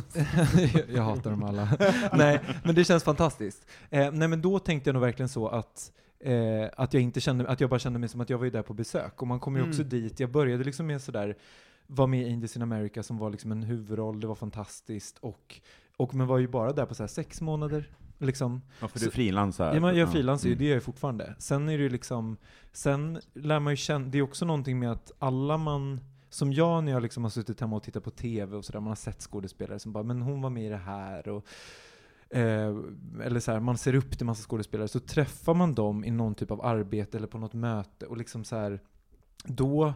jag, 0.74 0.90
jag 0.96 1.04
hatar 1.04 1.32
dem 1.32 1.44
alla. 1.44 1.70
nej, 2.14 2.40
men 2.64 2.76
det 2.76 2.84
känns 2.84 3.04
fantastiskt. 3.04 3.66
Eh, 3.90 4.12
nej, 4.12 4.28
men 4.28 4.42
då 4.42 4.60
tänkte 4.60 4.90
jag 4.90 4.94
nog 4.94 5.02
verkligen 5.04 5.30
så 5.30 5.48
att 5.48 5.92
Eh, 6.20 6.70
att 6.78 6.94
jag 6.94 7.04
inte 7.04 7.20
kände, 7.22 7.48
att 7.48 7.62
jag 7.62 7.70
bara 7.70 7.80
kände 7.80 8.00
mig 8.00 8.10
som 8.10 8.22
att 8.22 8.30
jag 8.30 8.38
var 8.38 8.46
ju 8.46 8.52
där 8.52 8.62
på 8.62 8.74
besök. 8.74 9.22
Och 9.22 9.28
man 9.28 9.40
kom 9.40 9.56
ju 9.56 9.62
också 9.62 9.82
Mm. 9.82 9.90
dit, 9.90 10.20
jag 10.20 10.32
började 10.32 10.64
liksom 10.64 10.88
med 10.88 11.02
sådär, 11.02 11.38
var 11.88 12.08
med 12.08 12.22
i 12.22 12.30
Indies 12.30 12.56
in 12.56 12.62
America 12.62 13.04
som 13.04 13.18
var 13.18 13.30
liksom 13.30 13.52
en 13.52 13.64
huvudroll, 13.64 14.20
det 14.20 14.28
var 14.28 14.36
fantastiskt. 14.36 15.18
Och, 15.20 15.62
och 15.98 16.16
men 16.16 16.28
var 16.28 16.38
ju 16.38 16.48
bara 16.48 16.74
där 16.74 16.86
på 16.86 16.96
så 16.96 17.04
här 17.04 17.08
sex 17.08 17.42
månader, 17.42 17.92
Liksom. 18.20 18.62
Ja, 18.82 18.88
för 18.88 19.00
du 19.00 19.12
frilansar. 19.12 19.74
Ja, 19.74 19.80
man 19.82 19.96
gör 19.96 20.06
Ja. 20.06 20.12
frilansar 20.12 20.48
ju, 20.48 20.52
Mm. 20.54 20.60
det 20.60 20.66
gör 20.66 20.74
jag 20.74 20.84
fortfarande. 20.84 21.36
Sen 21.40 21.70
är 21.70 21.78
det 21.78 21.84
ju 21.84 21.90
liksom, 21.90 22.38
sen 22.72 23.20
lär 23.34 23.60
man 23.60 23.74
ju 23.74 23.78
känna, 23.78 24.08
det 24.08 24.18
är 24.18 24.22
också 24.22 24.46
någonting 24.46 24.80
med 24.80 24.92
att 24.92 25.12
alla 25.20 25.58
man, 25.58 26.00
som 26.30 26.54
jag 26.54 26.84
när 26.84 26.92
jag 26.92 27.02
liksom 27.04 27.24
har 27.24 27.30
suttit 27.32 27.62
hemma 27.62 27.76
och 27.76 27.84
tittat 27.84 28.04
på 28.04 28.10
TV 28.12 28.56
och 28.58 28.66
sådär, 28.66 28.80
man 28.80 28.88
har 28.88 28.96
sett 28.96 29.22
skådespelare 29.22 29.80
som 29.80 29.94
bara, 29.94 30.04
men 30.04 30.22
hon 30.22 30.42
var 30.42 30.50
med 30.50 30.66
i 30.66 30.70
det 30.70 30.78
här 30.78 31.28
och 31.28 31.46
Eh, 32.30 32.76
eller 33.24 33.40
så 33.40 33.52
här, 33.52 33.60
man 33.60 33.78
ser 33.78 33.96
upp 33.96 34.18
till 34.18 34.26
massa 34.26 34.44
skådespelare, 34.44 34.88
så 34.88 35.00
träffar 35.00 35.54
man 35.54 35.74
dem 35.74 36.04
i 36.04 36.12
någon 36.12 36.36
typ 36.36 36.52
av 36.52 36.66
arbete 36.66 37.18
eller 37.18 37.28
på 37.28 37.38
något 37.38 37.54
möte 37.54 38.06
och 38.06 38.18
liksom 38.18 38.44
så 38.44 38.56
här, 38.56 38.80
då, 39.46 39.94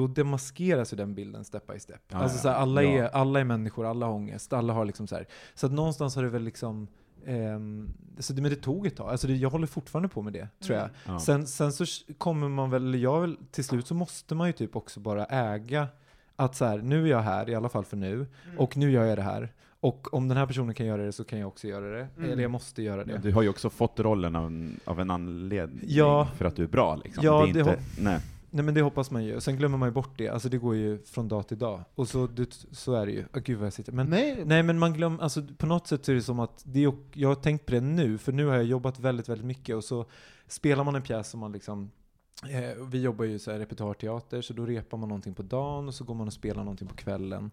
då 0.00 0.06
demaskeras 0.06 0.92
ju 0.92 0.96
den 0.96 1.14
bilden 1.14 1.44
step 1.44 1.66
by 1.66 1.78
step. 1.78 2.00
Ja, 2.08 2.18
alltså 2.18 2.36
ja. 2.38 2.42
så 2.42 2.48
här, 2.48 2.54
alla, 2.56 2.82
Ja. 2.82 2.90
är, 2.90 3.08
alla 3.08 3.40
är 3.40 3.44
människor, 3.44 3.86
alla 3.86 4.06
har 4.06 4.12
ångest, 4.12 4.52
alla 4.52 4.72
har 4.72 4.84
liksom 4.84 5.06
så 5.06 5.14
här. 5.16 5.26
Så 5.54 5.66
att 5.66 5.72
någonstans 5.72 6.16
har 6.16 6.22
det 6.22 6.28
väl 6.28 6.42
liksom 6.42 6.88
ehm, 7.26 7.88
så 8.18 8.32
det, 8.32 8.42
men 8.42 8.50
det 8.50 8.56
tog 8.56 8.86
ett 8.86 8.96
tag. 8.96 9.08
Alltså 9.10 9.26
det, 9.26 9.34
jag 9.36 9.50
håller 9.50 9.66
fortfarande 9.66 10.08
på 10.08 10.22
med 10.22 10.32
det, 10.32 10.48
tror 10.64 10.78
jag. 10.78 10.88
Ja. 11.06 11.18
Sen, 11.20 11.46
sen 11.46 11.72
så 11.72 11.84
kommer 12.18 12.48
man 12.48 12.70
väl, 12.70 12.86
eller 12.86 12.98
jag 12.98 13.20
väl, 13.20 13.36
till 13.50 13.64
slut 13.64 13.86
så 13.86 13.94
måste 13.94 14.34
man 14.34 14.46
ju 14.46 14.52
typ 14.52 14.76
också 14.76 15.00
bara 15.00 15.24
äga 15.24 15.88
att 16.36 16.56
så 16.56 16.64
här, 16.64 16.78
nu 16.78 17.04
är 17.04 17.10
jag 17.10 17.20
här, 17.20 17.50
i 17.50 17.54
alla 17.54 17.68
fall 17.68 17.84
för 17.84 17.96
nu, 17.96 18.26
och 18.58 18.76
nu 18.76 18.90
gör 18.90 19.04
jag 19.04 19.18
det 19.18 19.22
här. 19.22 19.52
Och 19.80 20.14
om 20.14 20.28
den 20.28 20.36
här 20.36 20.46
personen 20.46 20.74
kan 20.74 20.86
göra 20.86 21.02
det 21.02 21.12
så 21.12 21.24
kan 21.24 21.38
jag 21.38 21.48
också 21.48 21.68
göra 21.68 21.90
det. 21.98 22.08
Mm. 22.16 22.30
Eller 22.30 22.42
jag 22.42 22.50
måste 22.50 22.82
göra 22.82 23.04
det. 23.04 23.12
Ja, 23.12 23.18
Du 23.18 23.32
har 23.32 23.42
ju 23.42 23.48
också 23.48 23.70
fått 23.70 24.00
rollen 24.00 24.36
av 24.36 24.46
en, 24.46 24.80
av 24.84 25.00
en 25.00 25.10
anledning 25.10 25.80
Ja. 25.86 26.28
för 26.36 26.44
att 26.44 26.56
du 26.56 26.62
är 26.64 26.68
bra 26.68 26.96
liksom. 26.96 27.24
Ja, 27.24 27.32
det 27.44 27.50
är 27.50 27.52
det 27.52 27.58
inte, 27.58 27.70
har- 27.70 27.78
nej. 28.04 28.20
Nej 28.56 28.64
men 28.64 28.74
det 28.74 28.82
hoppas 28.82 29.10
man 29.10 29.24
ju. 29.24 29.40
Sen 29.40 29.56
glömmer 29.56 29.78
man 29.78 29.88
ju 29.88 29.92
bort 29.92 30.18
det. 30.18 30.28
Alltså 30.28 30.48
det 30.48 30.58
går 30.58 30.76
ju 30.76 30.98
från 30.98 31.28
dag 31.28 31.48
till 31.48 31.58
dag. 31.58 31.84
Och 31.94 32.08
så, 32.08 32.26
det, 32.26 32.52
så 32.72 32.94
är 32.94 33.06
det 33.06 33.12
ju. 33.12 33.24
Åh, 33.34 33.40
gud 33.40 33.58
vad 33.58 33.66
jag 33.66 33.72
sitter. 33.72 33.92
Men, 33.92 34.06
Nej, 34.06 34.42
nej 34.44 34.62
men 34.62 34.78
man 34.78 34.92
glömmer, 34.92 35.22
alltså 35.22 35.42
på 35.58 35.66
något 35.66 35.86
sätt 35.86 36.04
så 36.04 36.12
är 36.12 36.16
det 36.16 36.22
som 36.22 36.40
att, 36.40 36.62
det 36.66 36.84
är, 36.84 36.94
jag 37.12 37.28
har 37.28 37.34
tänkt 37.34 37.66
på 37.66 37.72
det 37.72 37.80
nu, 37.80 38.18
för 38.18 38.32
nu 38.32 38.46
har 38.46 38.54
jag 38.54 38.64
jobbat 38.64 38.98
väldigt, 38.98 39.28
väldigt 39.28 39.46
mycket 39.46 39.76
och 39.76 39.84
så 39.84 40.04
spelar 40.46 40.84
man 40.84 40.94
en 40.94 41.02
pjäs 41.02 41.30
som 41.30 41.40
man 41.40 41.52
liksom 41.52 41.90
Eh, 42.44 42.84
vi 42.84 43.02
jobbar 43.02 43.24
ju 43.24 43.38
så 43.38 43.50
här 43.52 43.58
repertoarteater, 43.58 44.42
så 44.42 44.52
då 44.52 44.66
repar 44.66 44.98
man 44.98 45.08
någonting 45.08 45.34
på 45.34 45.42
dagen 45.42 45.88
och 45.88 45.94
så 45.94 46.04
går 46.04 46.14
man 46.14 46.26
och 46.26 46.32
spelar 46.32 46.64
någonting 46.64 46.88
på 46.88 46.94
kvällen. 46.94 47.50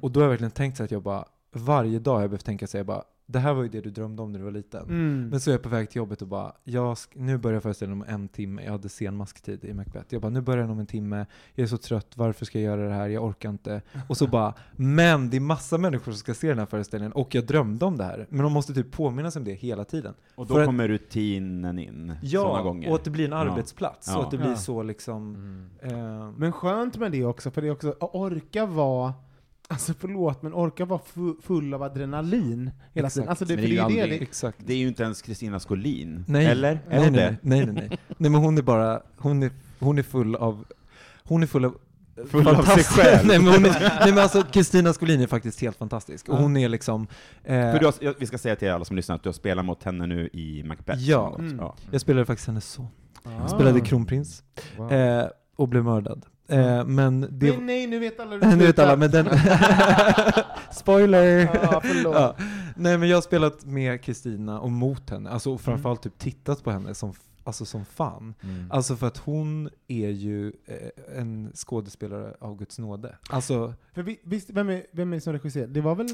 Och 0.00 0.10
då 0.10 0.20
har 0.20 0.24
jag 0.24 0.30
verkligen 0.30 0.50
tänkt 0.50 0.76
så 0.76 0.84
att 0.84 0.90
jag 0.90 1.02
bara, 1.02 1.24
varje 1.52 1.98
dag 1.98 2.14
har 2.14 2.20
jag 2.20 2.30
behövt 2.30 2.44
tänka 2.44 2.66
sig, 2.66 2.78
jag 2.78 2.86
bara, 2.86 3.02
det 3.26 3.38
här 3.38 3.54
var 3.54 3.62
ju 3.62 3.68
det 3.68 3.80
du 3.80 3.90
drömde 3.90 4.22
om 4.22 4.32
när 4.32 4.38
du 4.38 4.44
var 4.44 4.52
liten. 4.52 4.82
Mm. 4.82 5.28
Men 5.28 5.40
så 5.40 5.50
är 5.50 5.54
jag 5.54 5.62
på 5.62 5.68
väg 5.68 5.90
till 5.90 5.96
jobbet 5.96 6.22
och 6.22 6.28
bara, 6.28 6.52
jag 6.64 6.96
nu 7.14 7.38
börjar 7.38 7.60
föreställningen 7.60 8.02
om 8.08 8.14
en 8.14 8.28
timme, 8.28 8.62
jag 8.64 8.72
hade 8.72 8.88
sen 8.88 9.16
masktid 9.16 9.64
i 9.64 9.74
Macbeth. 9.74 10.06
Jag 10.08 10.22
bara, 10.22 10.28
nu 10.30 10.40
börjar 10.40 10.62
den 10.62 10.70
om 10.70 10.78
en 10.78 10.86
timme, 10.86 11.26
jag 11.54 11.62
är 11.62 11.68
så 11.68 11.78
trött, 11.78 12.12
varför 12.16 12.44
ska 12.44 12.60
jag 12.60 12.64
göra 12.78 12.88
det 12.88 12.94
här, 12.94 13.08
jag 13.08 13.24
orkar 13.24 13.50
inte. 13.50 13.82
Och 14.08 14.16
så 14.16 14.26
bara, 14.26 14.54
men 14.76 15.30
det 15.30 15.36
är 15.36 15.40
massa 15.40 15.78
människor 15.78 16.12
som 16.12 16.18
ska 16.18 16.34
se 16.34 16.48
den 16.48 16.58
här 16.58 16.66
föreställningen 16.66 17.12
och 17.12 17.34
jag 17.34 17.46
drömde 17.46 17.84
om 17.84 17.96
det 17.96 18.04
här. 18.04 18.26
Men 18.30 18.42
de 18.42 18.52
måste 18.52 18.74
typ 18.74 18.92
påminna 18.92 19.30
sig 19.30 19.40
om 19.40 19.44
det 19.44 19.52
hela 19.54 19.84
tiden. 19.84 20.14
Och 20.34 20.46
då 20.46 20.54
För 20.54 20.60
att- 20.60 20.66
kommer 20.66 20.88
rutinen 20.88 21.78
in 21.78 22.12
sådana 22.22 22.58
Ja, 22.58 22.62
gånger. 22.62 22.88
och 22.88 22.94
att 22.94 23.04
det 23.04 23.10
blir 23.10 23.24
en 23.24 23.32
arbetsplats. 23.32 24.08
Ja. 24.08 24.18
Och 24.18 24.24
att 24.24 24.30
det 24.30 24.38
blir 24.38 24.50
Ja. 24.50 24.56
så 24.56 24.82
liksom... 24.82 25.34
Mm. 25.34 25.70
Eh, 26.20 26.30
Men 26.36 26.52
skönt 26.52 26.96
med 26.96 27.12
det 27.12 27.24
också, 27.24 27.50
för 27.50 27.62
det 27.62 27.68
är 27.68 27.72
också 27.72 27.88
att 27.90 28.14
orka 28.14 28.66
vara 28.66 29.14
Alltså 29.72 29.94
förlåt, 29.98 30.42
men 30.42 30.54
orka 30.54 30.84
vara 30.84 31.00
fu- 31.14 31.42
full 31.42 31.74
av 31.74 31.82
adrenalin 31.82 32.70
hela 32.92 33.10
tiden. 33.10 33.28
Alltså 33.28 33.44
det, 33.44 33.56
det 33.56 33.62
är 33.62 33.66
ju 33.66 33.74
det, 33.76 33.82
aldrig- 33.82 34.10
det, 34.10 34.22
exakt. 34.22 34.58
Det 34.66 34.72
är 34.72 34.76
ju 34.76 34.88
inte 34.88 35.02
ens 35.02 35.22
Kristina 35.22 35.60
Skolin. 35.60 36.24
Nej. 36.28 36.46
Eller? 36.46 36.80
Nej, 36.88 36.98
hon 37.04 37.12
nej, 37.12 37.36
nej, 37.42 37.66
nej, 37.66 37.74
nej. 37.74 37.98
nej, 38.18 38.30
men 38.30 38.34
hon 38.34 38.58
är 38.58 38.62
bara, 38.62 39.02
hon 39.16 39.42
är, 39.42 39.50
hon 39.78 39.98
är 39.98 40.02
full 40.02 40.34
av, 40.36 40.64
hon 41.24 41.42
är 41.42 41.46
full 41.46 41.64
av 41.64 41.76
Full 42.28 42.48
av 42.48 42.62
sig 42.62 42.84
själv. 42.84 43.18
nej, 43.26 43.38
men 43.38 43.52
hon 43.54 43.64
är, 43.64 43.80
nej 44.00 44.08
men 44.12 44.18
alltså 44.18 44.42
Kristina 44.42 44.92
Skolin 44.92 45.20
är 45.20 45.26
faktiskt 45.26 45.60
helt 45.60 45.76
fantastisk. 45.76 46.28
Och 46.28 46.36
hon 46.36 46.56
är 46.56 46.68
liksom, 46.68 47.06
eh, 47.44 47.72
För 47.72 47.78
du 47.78 47.84
har, 47.86 47.94
jag- 48.00 48.14
vi 48.18 48.26
ska 48.26 48.38
säga 48.38 48.56
till 48.56 48.70
alla 48.70 48.84
som 48.84 48.96
lyssnar 48.96 49.16
att 49.16 49.22
du 49.22 49.28
har 49.28 49.34
spelat 49.34 49.64
mot 49.64 49.82
henne 49.82 50.06
nu 50.06 50.28
i 50.32 50.62
Macbeth. 50.62 51.00
Ja. 51.02 51.36
Mm. 51.38 51.56
ja. 51.60 51.74
jag 51.90 52.00
spelade 52.00 52.26
faktiskt 52.26 52.46
hennes 52.46 52.68
son. 52.72 52.86
Ah. 53.24 53.48
Spelade 53.48 53.80
kronprins. 53.80 54.42
Wow. 54.76 54.92
Eh, 54.92 55.24
och 55.56 55.68
blev 55.68 55.84
mördad. 55.84 56.26
Eh, 56.52 56.84
men 56.84 57.20
det... 57.30 57.52
Men 57.56 57.66
nej, 57.66 57.86
nu 57.86 57.98
vet 57.98 58.20
alla 58.20 58.30
hur 58.30 58.40
det 58.40 58.46
nu 58.56 58.66
vet 58.66 58.78
alla, 58.78 58.96
men 58.96 59.10
den... 59.10 59.26
Spoiler! 60.72 61.50
Ja, 61.62 61.80
förlåt. 61.84 62.14
Ja. 62.14 62.36
Nej 62.76 62.98
men 62.98 63.08
jag 63.08 63.16
har 63.16 63.22
spelat 63.22 63.64
med 63.64 64.02
Kristina 64.02 64.60
och 64.60 64.70
mot 64.70 65.10
henne, 65.10 65.30
alltså 65.30 65.52
och 65.52 65.60
framförallt 65.60 66.02
typ 66.02 66.18
tittat 66.18 66.64
på 66.64 66.70
henne 66.70 66.94
som, 66.94 67.12
alltså 67.44 67.64
som 67.64 67.84
fan. 67.84 68.34
Mm. 68.42 68.70
Alltså 68.70 68.96
för 68.96 69.06
att 69.06 69.16
hon 69.16 69.70
är 69.88 70.08
ju 70.08 70.52
eh, 70.66 71.18
en 71.18 71.52
skådespelare 71.54 72.34
av 72.40 72.56
Guds 72.56 72.78
nåde. 72.78 73.16
Alltså 73.30 73.74
För 73.94 74.02
vi, 74.02 74.20
visst, 74.24 74.50
vem 74.50 74.68
är, 74.68 74.86
vem 74.92 75.12
är 75.12 75.16
det 75.16 75.20
som 75.20 75.32
regisserar? 75.32 75.66
Det 75.66 75.80
var 75.80 75.94
väl 75.94 76.08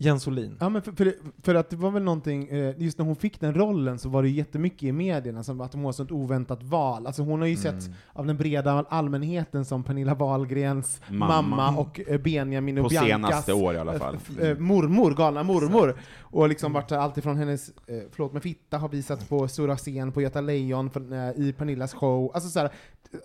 Jens 0.00 0.26
Olin. 0.28 0.56
Ja, 0.60 0.68
men 0.68 0.82
för, 0.82 0.92
för, 0.92 1.14
för 1.42 1.54
att 1.54 1.70
det 1.70 1.76
var 1.76 1.90
väl 1.90 2.02
någonting, 2.02 2.48
eh, 2.48 2.74
just 2.78 2.98
när 2.98 3.04
hon 3.06 3.16
fick 3.16 3.40
den 3.40 3.54
rollen 3.54 3.98
så 3.98 4.08
var 4.08 4.22
det 4.22 4.28
ju 4.28 4.34
jättemycket 4.34 4.82
i 4.82 4.92
medierna, 4.92 5.42
som 5.42 5.60
att 5.60 5.72
hon 5.72 5.82
var 5.82 5.90
ett 5.90 5.96
sånt 5.96 6.12
oväntat 6.12 6.62
val. 6.62 7.06
Alltså 7.06 7.22
hon 7.22 7.40
har 7.40 7.46
ju 7.48 7.56
Mm. 7.66 7.80
sett 7.80 7.90
av 8.12 8.26
den 8.26 8.36
breda 8.36 8.84
allmänheten 8.88 9.64
som 9.64 9.84
Pernilla 9.84 10.14
Wahlgrens 10.14 11.00
Mamma. 11.08 11.42
mamma, 11.42 11.80
och 11.80 12.00
eh, 12.06 12.20
Benjamin 12.20 12.78
och 12.78 12.84
På 12.84 12.88
Biancas 12.88 13.08
senaste 13.10 13.52
år 13.52 13.74
i 13.74 13.78
alla 13.78 13.98
fall. 13.98 14.16
eh, 14.40 14.58
mormor, 14.58 15.14
galna 15.14 15.42
mormor. 15.42 16.00
Och 16.20 16.48
liksom 16.48 16.72
varit 16.72 16.92
allt 16.92 17.18
ifrån 17.18 17.36
hennes, 17.36 17.70
förlåt 18.10 18.32
men 18.32 18.42
fitta 18.42 18.78
har 18.78 18.88
visats 18.88 19.28
på 19.28 19.48
stora 19.48 19.76
scen 19.76 20.12
på 20.12 20.22
Göta 20.22 20.40
Lejon 20.40 20.90
i 21.36 21.52
Pernillas 21.52 21.94
show. 21.94 22.30
Alltså 22.34 22.48
så, 22.50 22.58
här, 22.58 22.70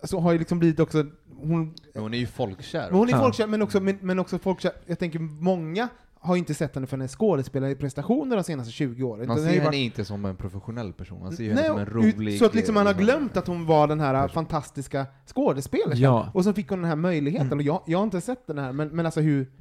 så 0.04 0.20
har 0.20 0.32
ju 0.32 0.40
liksom 0.40 0.60
blivit 0.60 0.80
också, 0.80 1.06
hon, 1.42 1.74
hon 1.96 2.14
är 2.14 2.18
ju 2.18 2.28
folkkär. 2.28 2.92
hon 2.92 3.10
är 3.10 3.18
folkkär, 3.18 3.48
men 3.48 3.62
också, 3.62 3.80
men, 3.80 3.98
men 4.02 4.20
också 4.20 4.40
folkkär, 4.40 4.72
jag 4.86 5.00
tänker 5.00 5.20
många 5.20 5.88
har 6.24 6.36
ju 6.36 6.40
inte 6.40 6.54
sett 6.54 6.76
henne 6.76 6.88
för 6.88 6.98
hennes 6.98 7.16
skådespelarprestationer 7.16 8.36
de 8.36 8.44
senaste 8.44 8.72
20 8.72 9.04
åren. 9.04 9.28
Man 9.28 9.38
ser 9.38 9.46
henne 9.48 9.66
varit- 9.66 9.76
inte 9.76 10.06
som 10.06 10.26
en 10.26 10.36
professionell 10.36 10.94
person, 10.94 11.20
man 11.20 11.32
ser 11.32 11.44
Nej, 11.44 11.54
henne 11.64 11.68
som 11.68 11.80
en 11.80 11.86
rolig... 11.86 12.40
Så 12.40 12.46
att 12.46 12.56
liksom 12.56 12.76
man 12.76 12.86
har 12.86 12.94
glömt 12.94 13.38
att 13.38 13.48
hon 13.48 13.66
var 13.66 13.88
den 13.88 14.00
här 14.00 14.14
person. 14.14 14.30
fantastiska 14.34 15.06
skådespelerskan. 15.36 16.00
Ja. 16.02 16.30
Och 16.34 16.44
så 16.44 16.54
fick 16.54 16.70
hon 16.70 16.80
den 16.80 16.90
här 16.90 16.96
möjligheten, 16.96 17.48
Mm. 17.48 17.60
och 17.60 17.64
jag, 17.64 17.82
jag 17.86 17.98
har 17.98 18.04
inte 18.04 18.22
sett 18.22 18.48
den 18.48 18.58
här, 18.58 18.72
men, 18.74 18.88
men 18.88 19.06
alltså 19.06 19.22
hur, 19.22 19.52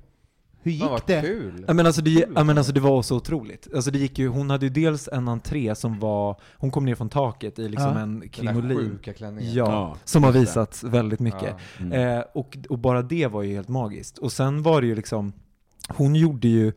hur 0.63 0.73
gick 0.73 1.07
det? 1.07 1.21
kul! 1.21 1.65
Ja 1.69 1.75
men, 1.75 1.87
alltså 1.87 2.03
det, 2.03 2.11
ja 2.35 2.45
men 2.45 2.59
alltså 2.59 2.73
det 2.73 2.81
var 2.81 3.03
så 3.03 3.17
otroligt. 3.17 3.69
Alltså 3.75 3.91
det 3.91 3.99
gick 3.99 4.19
ju, 4.19 4.29
hon 4.29 4.51
hade 4.51 4.67
ju 4.67 4.71
dels 4.71 5.09
en 5.13 5.29
entré 5.29 5.75
som 5.75 5.99
var, 5.99 6.41
hon 6.57 6.71
kom 6.71 6.85
ner 6.85 6.95
från 6.95 7.09
taket 7.09 7.59
i 7.59 7.69
liksom 7.69 7.89
Ja. 7.97 7.99
en 8.01 8.29
krinolin. 8.29 8.99
Ja, 9.05 9.41
Ja, 9.41 9.97
som 10.05 10.25
har 10.25 10.33
visats 10.33 10.85
väldigt 10.85 11.21
mycket. 11.21 11.55
Ja. 11.79 11.85
Mm. 11.85 12.19
Eh, 12.19 12.25
och, 12.35 12.59
och 12.69 12.79
bara 12.79 13.03
det 13.03 13.27
var 13.27 13.43
ju 13.43 13.55
helt 13.55 13.69
magiskt. 13.69 14.19
Och 14.19 14.33
sen 14.33 14.63
var 14.63 14.81
det 14.81 14.87
ju 14.87 14.95
liksom, 14.95 15.33
hon 15.89 16.15
gjorde 16.17 16.49
ju... 16.49 16.73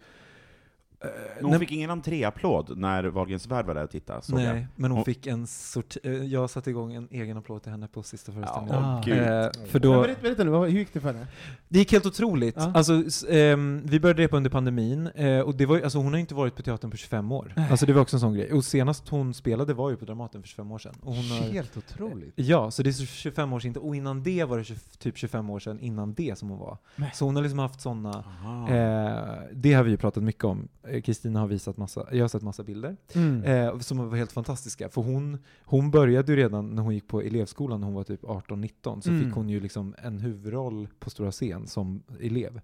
Eh, 1.06 1.42
Hon 1.42 1.50
nej, 1.50 1.60
fick 1.60 1.72
ingen 1.72 1.90
entréapplåd 1.90 2.78
när 2.78 3.04
Wahlgrens 3.04 3.48
värld 3.48 3.66
var 3.66 3.76
där 3.76 3.84
och 3.84 3.90
tittade, 3.90 4.22
såg 4.22 4.40
jag. 4.40 4.54
nej, 4.54 4.68
men 4.76 4.92
hon 4.92 5.00
Och- 5.00 5.06
fick 5.06 5.28
en 5.28 5.48
sort... 5.48 5.96
Eh, 6.04 6.12
jag 6.14 6.50
satte 6.50 6.70
igång 6.70 6.94
en 6.94 7.08
egen 7.12 7.38
applåd 7.38 7.64
till 7.64 7.72
henne 7.72 7.88
på 7.88 8.04
sista 8.04 8.32
föreställningen. 8.32 8.82
Ja, 8.84 9.02
gud. 9.06 9.18
Eh, 9.18 9.50
för 9.68 9.80
då, 9.80 10.02
berätta, 10.02 10.22
berätta 10.22 10.44
nu, 10.44 10.52
hur 10.52 10.68
gick 10.68 10.94
det 10.94 11.00
för 11.00 11.14
henne? 11.14 11.28
det 11.70 11.80
gick 11.80 11.92
helt 11.92 12.06
otroligt. 12.06 12.56
Ja. 12.58 12.72
Alltså, 12.76 13.04
ehm, 13.30 13.82
vi 13.86 14.00
började 14.00 14.24
repa 14.24 14.38
under 14.38 14.50
pandemin, 14.50 15.08
eh, 15.08 15.40
och 15.40 15.56
det 15.56 15.66
var, 15.66 15.80
alltså, 15.82 15.98
hon 15.98 16.08
har 16.08 16.16
ju 16.16 16.22
inte 16.22 16.36
varit 16.36 16.56
på 16.56 16.62
teatern 16.62 16.92
på 16.92 16.98
25 16.98 17.32
år. 17.32 17.54
Alltså 17.70 17.86
det 17.86 17.94
var 17.94 18.02
också 18.02 18.16
en 18.16 18.20
sån 18.22 18.34
grej. 18.34 18.52
Och 18.54 18.66
senast 18.66 19.10
hon 19.10 19.34
spelade 19.34 19.74
var 19.74 19.90
ju 19.90 19.96
på 19.98 20.06
Dramaten 20.06 20.42
för 20.42 20.48
25 20.50 20.72
år 20.72 20.80
sedan. 20.80 20.96
Och 21.02 21.14
hon 21.16 21.26
har, 21.32 21.36
Helt 21.52 21.78
otroligt. 21.78 22.34
Ja, 22.36 22.72
så 22.72 22.84
det 22.84 22.90
är 22.90 22.92
så 22.92 23.06
25 23.06 23.54
år 23.54 23.60
sedan, 23.60 23.68
inte- 23.68 23.80
och 23.80 23.96
innan 23.96 24.24
det 24.24 24.44
var 24.44 24.58
det 24.58 24.64
20, 24.64 24.76
typ 25.00 25.18
25 25.18 25.50
år 25.50 25.60
sedan 25.60 25.80
innan 25.80 26.14
det 26.14 26.38
som 26.38 26.50
hon 26.50 26.60
var. 26.60 26.78
Nej. 26.96 27.12
Så 27.14 27.26
hon 27.26 27.36
har 27.36 27.44
liksom 27.44 27.60
haft 27.60 27.82
sådana, 27.82 28.10
Aha. 28.44 28.70
eh, 28.70 29.40
det 29.54 29.74
har 29.74 29.84
vi 29.84 29.92
ju 29.92 29.98
pratat 29.98 30.24
mycket 30.24 30.44
om. 30.44 30.68
Kristina 31.02 31.40
har 31.40 31.48
visat 31.48 31.78
massa, 31.78 32.08
jag 32.12 32.24
har 32.24 32.28
sett 32.28 32.42
massa 32.44 32.64
bilder, 32.64 32.98
Mm. 33.16 33.44
eh, 33.44 33.80
som 33.80 34.10
var 34.10 34.18
helt 34.18 34.32
fantastiska. 34.32 34.90
För 34.90 35.02
hon, 35.02 35.38
hon 35.66 35.92
började 35.92 36.32
ju 36.32 36.36
redan 36.38 36.76
när 36.76 36.84
hon 36.84 36.94
gick 36.94 37.08
på 37.08 37.22
elevskolan, 37.22 37.80
när 37.80 37.86
hon 37.88 37.96
var 37.96 38.04
typ 38.04 38.24
18-19, 38.24 39.02
så 39.02 39.10
Mm. 39.10 39.24
fick 39.26 39.34
hon 39.34 39.50
ju 39.50 39.60
liksom 39.60 39.96
en 39.98 40.20
huvudroll 40.20 40.88
på 41.00 41.10
stora 41.10 41.32
scen 41.32 41.68
som 41.68 42.04
elev. 42.22 42.62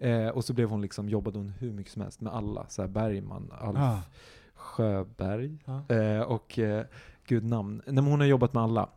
Eh, 0.00 0.28
och 0.28 0.44
så 0.44 0.52
blev 0.52 0.68
hon 0.68 0.82
liksom, 0.82 1.08
jobbade 1.08 1.38
hon 1.38 1.48
hur 1.58 1.72
mycket 1.72 1.92
som 1.92 2.02
helst 2.02 2.20
med 2.20 2.32
alla, 2.32 2.66
så 2.68 2.82
här 2.82 2.88
Bergman, 2.88 3.52
Alf 3.60 3.78
Ah. 3.78 3.98
Sjöberg 4.54 5.58
Ja. 5.64 5.94
eh, 5.96 6.20
och 6.20 6.58
eh, 6.58 6.84
gud 7.26 7.44
namn. 7.44 7.82
Nej, 7.86 7.94
men 7.94 8.04
hon 8.04 8.20
har 8.20 8.26
jobbat 8.26 8.54
med 8.54 8.62
alla. 8.62 8.88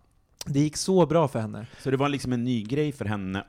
Det 0.45 0.59
gick 0.59 0.77
så 0.77 1.05
bra 1.05 1.27
för 1.27 1.39
henne. 1.39 1.67
Så 1.83 1.91
det 1.91 1.97
var 1.97 2.09
liksom 2.09 2.33
en 2.33 2.43
ny 2.43 2.63
grej 2.63 2.91
för 2.91 3.05
henne 3.05 3.43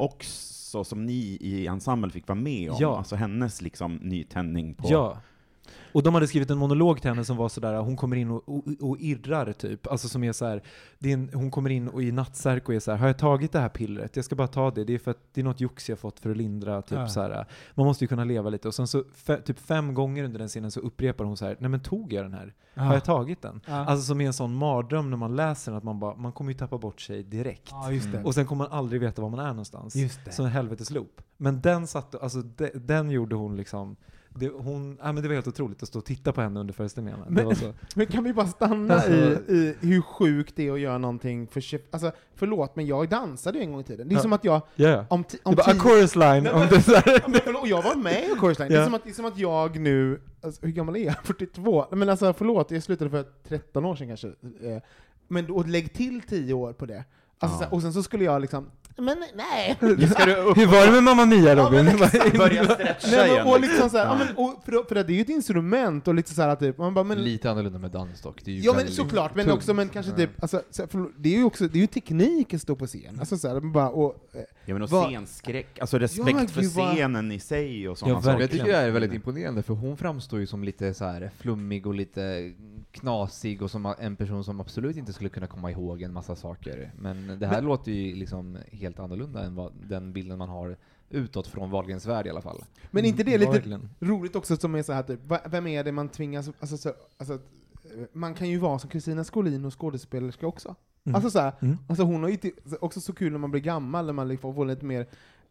också, 0.67 0.85
som 0.85 1.07
ni 1.07 1.39
i 1.41 1.67
ensemble 1.67 2.11
fick 2.11 2.29
vara 2.29 2.39
med 2.39 2.71
om? 2.71 2.77
Ja. 2.81 2.99
Alltså 2.99 3.17
hennes 3.17 3.63
liksom 3.63 3.95
nytändning 3.97 4.75
på... 4.75 4.89
Ja. 4.91 5.19
Och 5.97 6.03
de 6.03 6.15
hade 6.15 6.27
skrivit 6.27 6.51
en 6.51 6.59
monolog 6.59 7.01
till 7.01 7.11
henne 7.11 7.25
som 7.25 7.37
var 7.37 7.49
sådär, 7.49 7.79
hon 7.79 7.97
kommer 7.97 8.17
in 8.17 8.31
och, 8.31 8.49
och, 8.49 8.65
och 8.81 8.97
irrar 8.99 9.53
typ. 9.53 9.87
Alltså 9.87 10.09
som 10.09 10.25
är 10.25 10.33
så 10.33 10.47
här, 10.47 10.63
det 10.99 11.09
är 11.09 11.15
en, 11.15 11.31
hon 11.35 11.51
kommer 11.51 11.71
in 11.71 11.89
och 11.89 12.03
i 12.03 12.13
nattsärk 12.13 12.69
och 12.69 12.75
är 12.75 12.81
så 12.81 12.91
här, 12.91 12.99
har 12.99 13.07
jag 13.07 13.19
tagit 13.19 13.53
det 13.53 13.61
här 13.61 13.69
pillret? 13.69 14.17
Jag 14.17 14.25
ska 14.25 14.35
bara 14.37 14.49
ta 14.49 14.71
det, 14.71 14.85
det 14.85 14.95
är 14.95 14.99
för 14.99 15.11
att 15.11 15.19
det 15.33 15.41
är 15.41 15.45
något 15.45 15.61
jox 15.61 15.89
jag 15.89 15.99
fått 15.99 16.21
för 16.21 16.31
att 16.31 16.37
lindra, 16.37 16.83
typ 16.83 16.99
Ja. 16.99 17.09
så 17.09 17.21
här. 17.21 17.47
Man 17.75 17.87
måste 17.87 18.05
ju 18.05 18.09
kunna 18.09 18.25
leva 18.25 18.51
lite. 18.51 18.69
Och 18.69 18.75
sen 18.75 18.87
så, 18.87 19.05
fe, 19.15 19.37
typ 19.37 19.59
fem 19.59 19.95
gånger 19.95 20.25
under 20.25 20.39
den 20.39 20.49
scenen 20.49 20.71
så 20.71 20.81
upprepar 20.81 21.25
hon 21.25 21.37
så 21.37 21.45
här, 21.45 21.57
nej 21.61 21.71
men 21.71 21.81
tog 21.81 22.13
jag 22.13 22.25
den 22.25 22.33
här? 22.33 22.55
Har 22.75 22.95
jag 22.95 23.05
tagit 23.05 23.43
den? 23.43 23.61
Ja. 23.67 23.75
Alltså 23.75 24.07
som 24.07 24.21
är 24.21 24.27
en 24.27 24.33
sån 24.33 24.55
mardröm 24.55 25.11
när 25.11 25.17
man 25.17 25.37
läser 25.37 25.73
den, 25.73 25.79
att 25.79 25.85
man 25.85 25.99
bara, 26.01 26.17
man 26.17 26.33
kommer 26.33 26.51
ju 26.53 26.59
tappa 26.59 26.79
bort 26.79 27.01
sig 27.01 27.23
direkt. 27.23 27.71
Ja. 27.71 27.91
Och 28.25 28.35
sen 28.35 28.47
kommer 28.47 28.65
man 28.65 28.79
aldrig 28.79 29.01
veta 29.01 29.23
var 29.23 29.29
man 29.29 29.41
är 29.41 29.49
någonstans. 29.49 29.97
Just 29.97 30.25
det. 30.25 30.33
Som 30.33 30.45
en 30.47 30.53
helvetesloop. 30.53 31.23
Men 31.37 31.61
den 31.61 31.87
satt, 31.87 32.15
alltså 32.15 32.43
de, 32.43 32.71
den 32.75 33.11
gjorde 33.11 33.37
hon 33.37 33.57
liksom, 33.57 33.97
det, 34.39 34.49
hon, 34.49 34.99
ja, 35.03 35.13
men 35.13 35.23
det 35.23 35.29
var 35.29 35.35
helt 35.35 35.47
otroligt 35.49 35.83
att 35.83 35.89
stå 35.89 35.99
och 35.99 36.05
titta 36.05 36.33
på 36.33 36.41
henne 36.41 36.61
under 36.61 36.75
föreställningarna. 36.75 37.25
Det 37.25 37.31
Men- 37.31 37.45
var 37.45 37.55
så, 37.55 37.73
Men 37.95 38.07
kan 38.07 38.25
vi 38.25 38.33
bara 38.33 38.47
stanna 38.47 38.95
Alltså- 38.95 39.11
i, 39.13 39.39
i 39.49 39.75
hur 39.81 40.01
sjukt 40.03 40.57
det 40.57 40.69
är 40.69 40.73
att 40.73 40.81
göra 40.81 40.99
någonting 40.99 41.47
för 41.47 41.63
Alltså, 41.91 42.13
förlåt, 42.35 42.77
men 42.77 42.87
jag 42.87 43.09
dansade 43.09 43.59
ju 43.59 43.65
en 43.65 43.73
gång 43.73 43.81
i 43.81 43.85
tiden. 43.85 44.09
Det 44.09 44.13
är 44.15 44.17
Ja. 44.17 44.23
som 44.23 44.33
att 44.33 44.45
jag 44.45 44.61
ja, 44.75 44.89
ja. 44.89 45.07
om, 45.11 45.25
ti- 45.25 45.31
Det 45.33 45.39
om 45.43 45.55
var 45.55 45.71
a 45.71 45.75
chorus 45.79 46.17
line 46.17 46.43
Nej, 46.43 46.53
om 46.53 46.61
det 46.71 47.45
men 47.47 47.57
och 47.57 47.69
jag 47.69 47.83
var 47.83 47.95
med 47.95 48.25
i 48.25 48.35
Chorus 48.39 48.59
Line. 48.59 48.69
Det, 48.69 48.77
är 48.79 48.85
som 48.85 48.95
att, 48.95 49.05
det 49.05 49.11
är 49.11 49.15
som 49.15 49.25
att 49.25 49.39
jag 49.39 49.81
nu, 49.81 50.21
alltså, 50.43 50.67
hur 50.67 50.73
gammal 50.73 50.97
är 50.97 51.05
jag? 51.05 51.15
42? 51.25 51.87
Men 51.91 52.09
alltså 52.09 52.33
förlåt, 52.33 52.71
jag 52.71 52.83
slutade 52.83 53.11
för 53.11 53.25
13 53.49 53.85
år 53.85 53.97
sedan 53.97 54.09
kanske. 54.09 54.29
Eh, 54.29 54.83
Men 55.29 55.47
då, 55.47 55.63
lägg 55.63 55.93
till 55.95 56.21
10 56.21 56.55
år 56.55 56.73
på 56.73 56.87
det. 56.87 57.05
Alltså, 57.39 57.65
Ja. 57.65 57.69
och 57.71 57.83
sen 57.83 57.93
så 57.93 58.03
skulle 58.03 58.25
jag 58.25 58.41
liksom, 58.43 58.71
men 58.99 59.25
nej! 59.35 59.77
Ska 60.11 60.25
du 60.27 60.35
upp 60.37 60.57
Hur 60.57 60.67
var 60.67 60.87
det 60.87 60.93
med 60.93 61.03
Mamma 61.03 61.27
Mia 61.27 61.55
Ja, 61.55 61.55
Robin? 61.65 61.85
börja 62.39 62.65
stretcha 62.65 63.07
Nej, 63.17 63.31
igen? 63.31 63.45
men, 63.45 63.47
och 63.55 63.61
liksom 63.61 63.91
så 63.91 63.97
här, 63.99 64.05
Ja. 64.05 64.19
ja. 64.21 64.25
men, 64.27 64.37
och 64.37 64.63
för, 64.65 64.89
för 64.89 64.97
att 64.97 65.07
det 65.07 65.13
är 65.13 65.15
ju 65.15 65.21
ett 65.21 65.29
instrument, 65.29 66.09
och 66.09 66.15
lite 66.15 66.35
så 66.35 66.43
här, 66.43 66.57
typ, 66.57 66.79
man 66.79 66.95
bara, 66.95 67.05
men, 67.05 67.25
Lite 67.25 67.51
annorlunda 67.51 67.79
med 67.79 67.91
dans 67.91 68.21
dock. 68.23 68.45
Det 68.45 68.51
är 68.51 68.55
ju 68.55 68.61
Ja 68.61 68.73
men 68.77 68.89
såklart, 68.89 69.35
men 69.35 69.45
tungt. 69.47 69.57
också 69.57 69.75
men 69.75 69.89
kanske 69.89 70.13
Ja. 70.13 70.17
typ, 70.17 70.43
alltså, 70.43 70.63
förlåt, 70.89 71.13
det 71.19 71.35
är 71.35 71.39
ju 71.39 71.45
också, 71.45 71.69
det 71.69 71.79
är 71.79 71.81
ju 71.81 71.87
teknik 71.87 72.55
att 72.55 72.63
stå 72.63 72.77
på 72.77 72.87
scen. 72.87 73.17
Alltså 73.21 73.37
så 73.39 73.49
här, 73.49 73.61
man 73.61 73.73
bara, 73.73 73.89
och, 73.89 74.15
eh, 74.35 74.41
Ja 74.69 74.75
men 74.75 74.83
och 74.83 74.91
Vad- 74.91 75.09
scenskräck, 75.11 75.79
alltså 75.79 75.99
respekt 75.99 76.29
Ja, 76.41 76.47
för 76.49 76.63
scenen 76.63 77.33
i 77.33 77.41
sig 77.41 77.89
och 77.89 77.93
Ja, 77.93 77.97
sådana 77.97 78.15
Men 78.15 78.23
saker. 78.23 78.41
jag 78.41 78.51
tycker 78.51 78.65
Verkligen. 78.65 78.83
det 78.83 78.89
är 78.89 78.93
väldigt 78.93 79.13
imponerande, 79.15 79.63
för 79.63 79.75
hon 79.75 79.97
framstår 79.97 80.41
ju 80.41 80.47
som 80.47 80.65
lite 80.65 80.95
så 80.95 81.05
här 81.05 81.31
flummig 81.39 81.87
och 81.87 81.95
lite 81.95 82.53
knasig 82.93 83.63
och 83.63 83.71
som 83.71 83.95
en 83.99 84.17
person 84.17 84.45
som 84.45 84.61
absolut 84.61 84.97
inte 84.97 85.13
skulle 85.13 85.29
kunna 85.31 85.47
komma 85.47 85.71
ihåg 85.71 86.03
en 86.03 86.13
massa 86.13 86.37
saker. 86.37 86.93
Men 86.99 87.26
det 87.27 87.47
här 87.47 87.63
låter 87.63 87.93
ju 87.93 88.15
liksom 88.15 88.59
helt 88.73 88.99
annorlunda 88.99 89.45
än 89.45 89.55
vad 89.55 89.73
den 89.89 90.13
bilden 90.13 90.39
man 90.39 90.49
har 90.49 90.77
utåt 91.11 91.47
från 91.47 91.71
Wahlgrens 91.71 92.07
värld 92.07 92.27
i 92.27 92.31
alla 92.31 92.41
fall. 92.43 92.65
men 92.91 93.05
inte 93.05 93.23
det 93.23 93.35
är 93.35 93.39
lite 93.39 93.53
Verkligen. 93.53 93.89
roligt 94.01 94.37
också 94.37 94.57
som 94.57 94.75
är 94.75 94.83
så 94.83 94.93
här 94.93 95.03
typ, 95.03 95.21
vem 95.51 95.67
är 95.67 95.85
det 95.85 95.93
man 95.93 96.09
tvingas, 96.09 96.51
alltså, 96.61 96.77
så, 96.77 96.93
alltså 97.19 97.35
eh, 97.35 97.39
man 98.13 98.35
kan 98.35 98.49
ju 98.49 98.59
vara 98.59 98.79
som 98.79 98.91
Kristina 98.91 99.25
Skolin 99.25 99.65
och 99.65 99.81
skådespelerska 99.81 100.47
också. 100.47 100.75
Mm. 101.05 101.15
Alltså 101.15 101.31
så 101.31 101.39
här, 101.41 101.53
Mm. 101.61 101.77
alltså 101.89 102.05
hon 102.05 102.23
har 102.23 102.31
ju 102.31 102.39
också 102.81 103.01
så 103.01 103.13
kul 103.13 103.33
när 103.33 103.39
man 103.39 103.51
blir 103.51 103.61
gammal, 103.63 104.07
när 104.07 104.13
man 104.13 104.29
liksom 104.29 104.55
får 104.55 104.65
lite 104.67 104.85
mer 104.85 105.07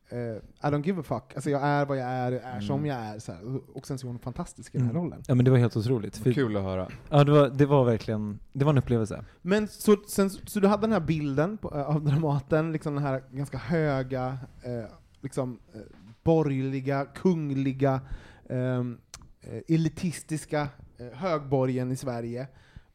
eh, 0.10 0.18
I 0.18 0.42
don't 0.74 0.86
give 0.86 1.00
a 1.00 1.04
fuck, 1.04 1.36
alltså 1.36 1.50
jag 1.50 1.62
är 1.64 1.86
vad 1.86 1.98
jag 1.98 2.08
är, 2.08 2.32
jag 2.32 2.42
är 2.44 2.60
som 2.60 2.86
jag 2.86 2.98
är, 2.98 3.20
så 3.20 3.32
här. 3.32 3.42
Och- 3.78 3.88
sen 3.88 3.98
så 3.98 4.08
är 4.08 4.12
hon 4.12 4.20
fantastisk 4.20 4.76
i 4.76 4.78
den 4.78 4.88
här 4.88 4.92
Mm. 4.94 5.04
rollen. 5.04 5.24
Ja 5.28 5.36
men 5.36 5.46
det 5.46 5.52
var 5.52 5.58
helt 5.58 5.78
otroligt. 5.78 6.18
För, 6.18 6.34
Kul 6.34 6.58
att 6.58 6.64
höra. 6.64 6.90
ja, 7.10 7.24
det, 7.24 7.32
var, 7.32 7.50
det 7.50 7.66
var 7.66 7.86
verkligen, 7.86 8.40
det 8.54 8.66
var 8.66 8.72
en 8.72 8.78
upplevelse. 8.78 9.26
Men 9.42 9.68
så, 9.68 9.96
sen, 10.08 10.30
så 10.30 10.60
du 10.60 10.68
hade 10.68 10.82
den 10.82 10.92
här 10.94 11.00
bilden 11.00 11.58
på, 11.58 11.70
av 11.70 12.04
Dramaten, 12.06 12.72
liksom 12.72 12.94
den 12.96 13.04
här 13.04 13.24
ganska 13.32 13.58
höga, 13.58 14.38
eh, 14.64 14.86
liksom 15.22 15.60
eh, 15.74 15.82
borgerliga, 16.24 17.06
kungliga, 17.06 18.02
ehm, 18.50 18.98
eh, 19.42 19.62
elitistiska 19.76 20.68
eh, 20.98 21.08
högborgen 21.14 21.92
i 21.92 21.96
Sverige. 21.96 22.48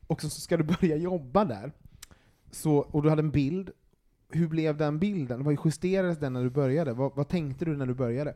Och 0.07 0.21
så, 0.23 0.31
så 0.31 0.41
ska 0.41 0.57
du 0.57 0.65
börja 0.65 0.97
jobba 0.97 1.45
där. 1.45 1.73
Så, 2.51 2.77
och 2.77 3.03
du 3.03 3.09
hade 3.11 3.23
en 3.23 3.31
bild. 3.31 3.71
Hur 4.33 4.49
blev 4.49 4.77
den 4.77 4.99
bilden? 4.99 5.45
Vad 5.45 5.57
justerades 5.65 6.19
den 6.19 6.33
när 6.33 6.43
du 6.45 6.51
började? 6.51 6.93
Vad, 6.93 7.13
vad 7.15 7.29
tänkte 7.29 7.65
du 7.65 7.77
när 7.77 7.87
du 7.87 7.95
började? 7.95 8.31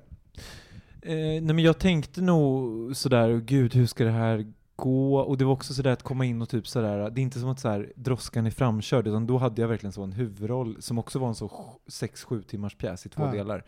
Eh, 1.03 1.15
nej 1.17 1.41
men 1.43 1.59
jag 1.59 1.79
tänkte 1.79 2.23
nog 2.23 2.97
sådär, 2.97 3.39
gud 3.45 3.75
hur 3.75 3.87
ska 3.87 4.05
det 4.05 4.11
här 4.11 4.53
gå? 4.77 5.19
Och 5.19 5.39
det 5.39 5.45
var 5.45 5.53
också 5.53 5.75
sådär 5.75 5.91
att 5.91 6.03
komma 6.03 6.25
in 6.25 6.43
och 6.43 6.49
typ 6.49 6.67
sådär, 6.69 7.11
det 7.11 7.21
är 7.21 7.23
inte 7.23 7.39
som 7.41 7.49
att 7.49 7.61
sådär, 7.61 7.93
droskan 7.97 8.47
är 8.47 8.51
framkörd, 8.51 9.07
utan 9.07 9.27
då 9.27 9.39
hade 9.39 9.61
jag 9.61 9.69
verkligen 9.69 9.93
så 9.93 10.03
en 10.03 10.13
huvudroll 10.13 10.77
som 10.83 10.99
också 10.99 11.19
var 11.19 11.29
en 11.29 11.35
så 11.35 11.51
6-7 11.87 12.43
timmars 12.43 12.75
pjäs 12.77 13.07
i 13.07 13.09
två 13.09 13.23
Ja. 13.23 13.33
delar. 13.33 13.65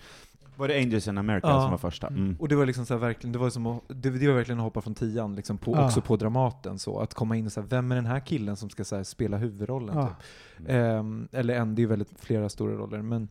Var 0.57 0.69
det 0.69 0.77
Angels 0.79 1.09
in 1.09 1.19
America 1.19 1.49
Ja. 1.49 1.61
som 1.61 1.71
var 1.71 1.79
första? 1.79 2.07
Mm. 2.07 2.37
Och 2.39 2.49
det 2.49 2.57
var 2.57 2.67
liksom 2.67 2.87
så 2.87 2.95
här, 2.95 3.01
verkligen, 3.01 3.33
det 3.33 3.39
var 3.39 3.51
som 3.51 3.67
att, 3.67 3.83
det, 3.89 4.11
det 4.11 4.29
var 4.29 4.35
verkligen 4.35 4.59
att 4.59 4.65
hoppa 4.65 4.81
från 4.81 4.95
tian, 4.95 5.35
liksom 5.37 5.59
på, 5.59 5.73
Ja. 5.73 5.85
också 5.87 6.01
på 6.01 6.17
Dramaten 6.17 6.79
så, 6.79 6.99
att 7.01 7.15
komma 7.15 7.37
in 7.37 7.47
och 7.47 7.53
säga 7.53 7.67
vem 7.67 7.93
är 7.93 7.97
den 7.97 8.07
här 8.07 8.21
killen 8.21 8.57
som 8.57 8.71
ska 8.71 8.85
så 8.85 8.97
här, 8.97 9.03
spela 9.03 9.37
huvudrollen? 9.37 9.97
Ja. 9.97 10.17
Typ. 10.59 10.67
Ehm, 10.69 11.29
eller 11.33 11.55
en, 11.55 11.75
det 11.75 11.83
är 11.83 11.87
väldigt 11.87 12.21
flera 12.21 12.49
stora 12.49 12.75
roller, 12.75 13.03
men 13.03 13.29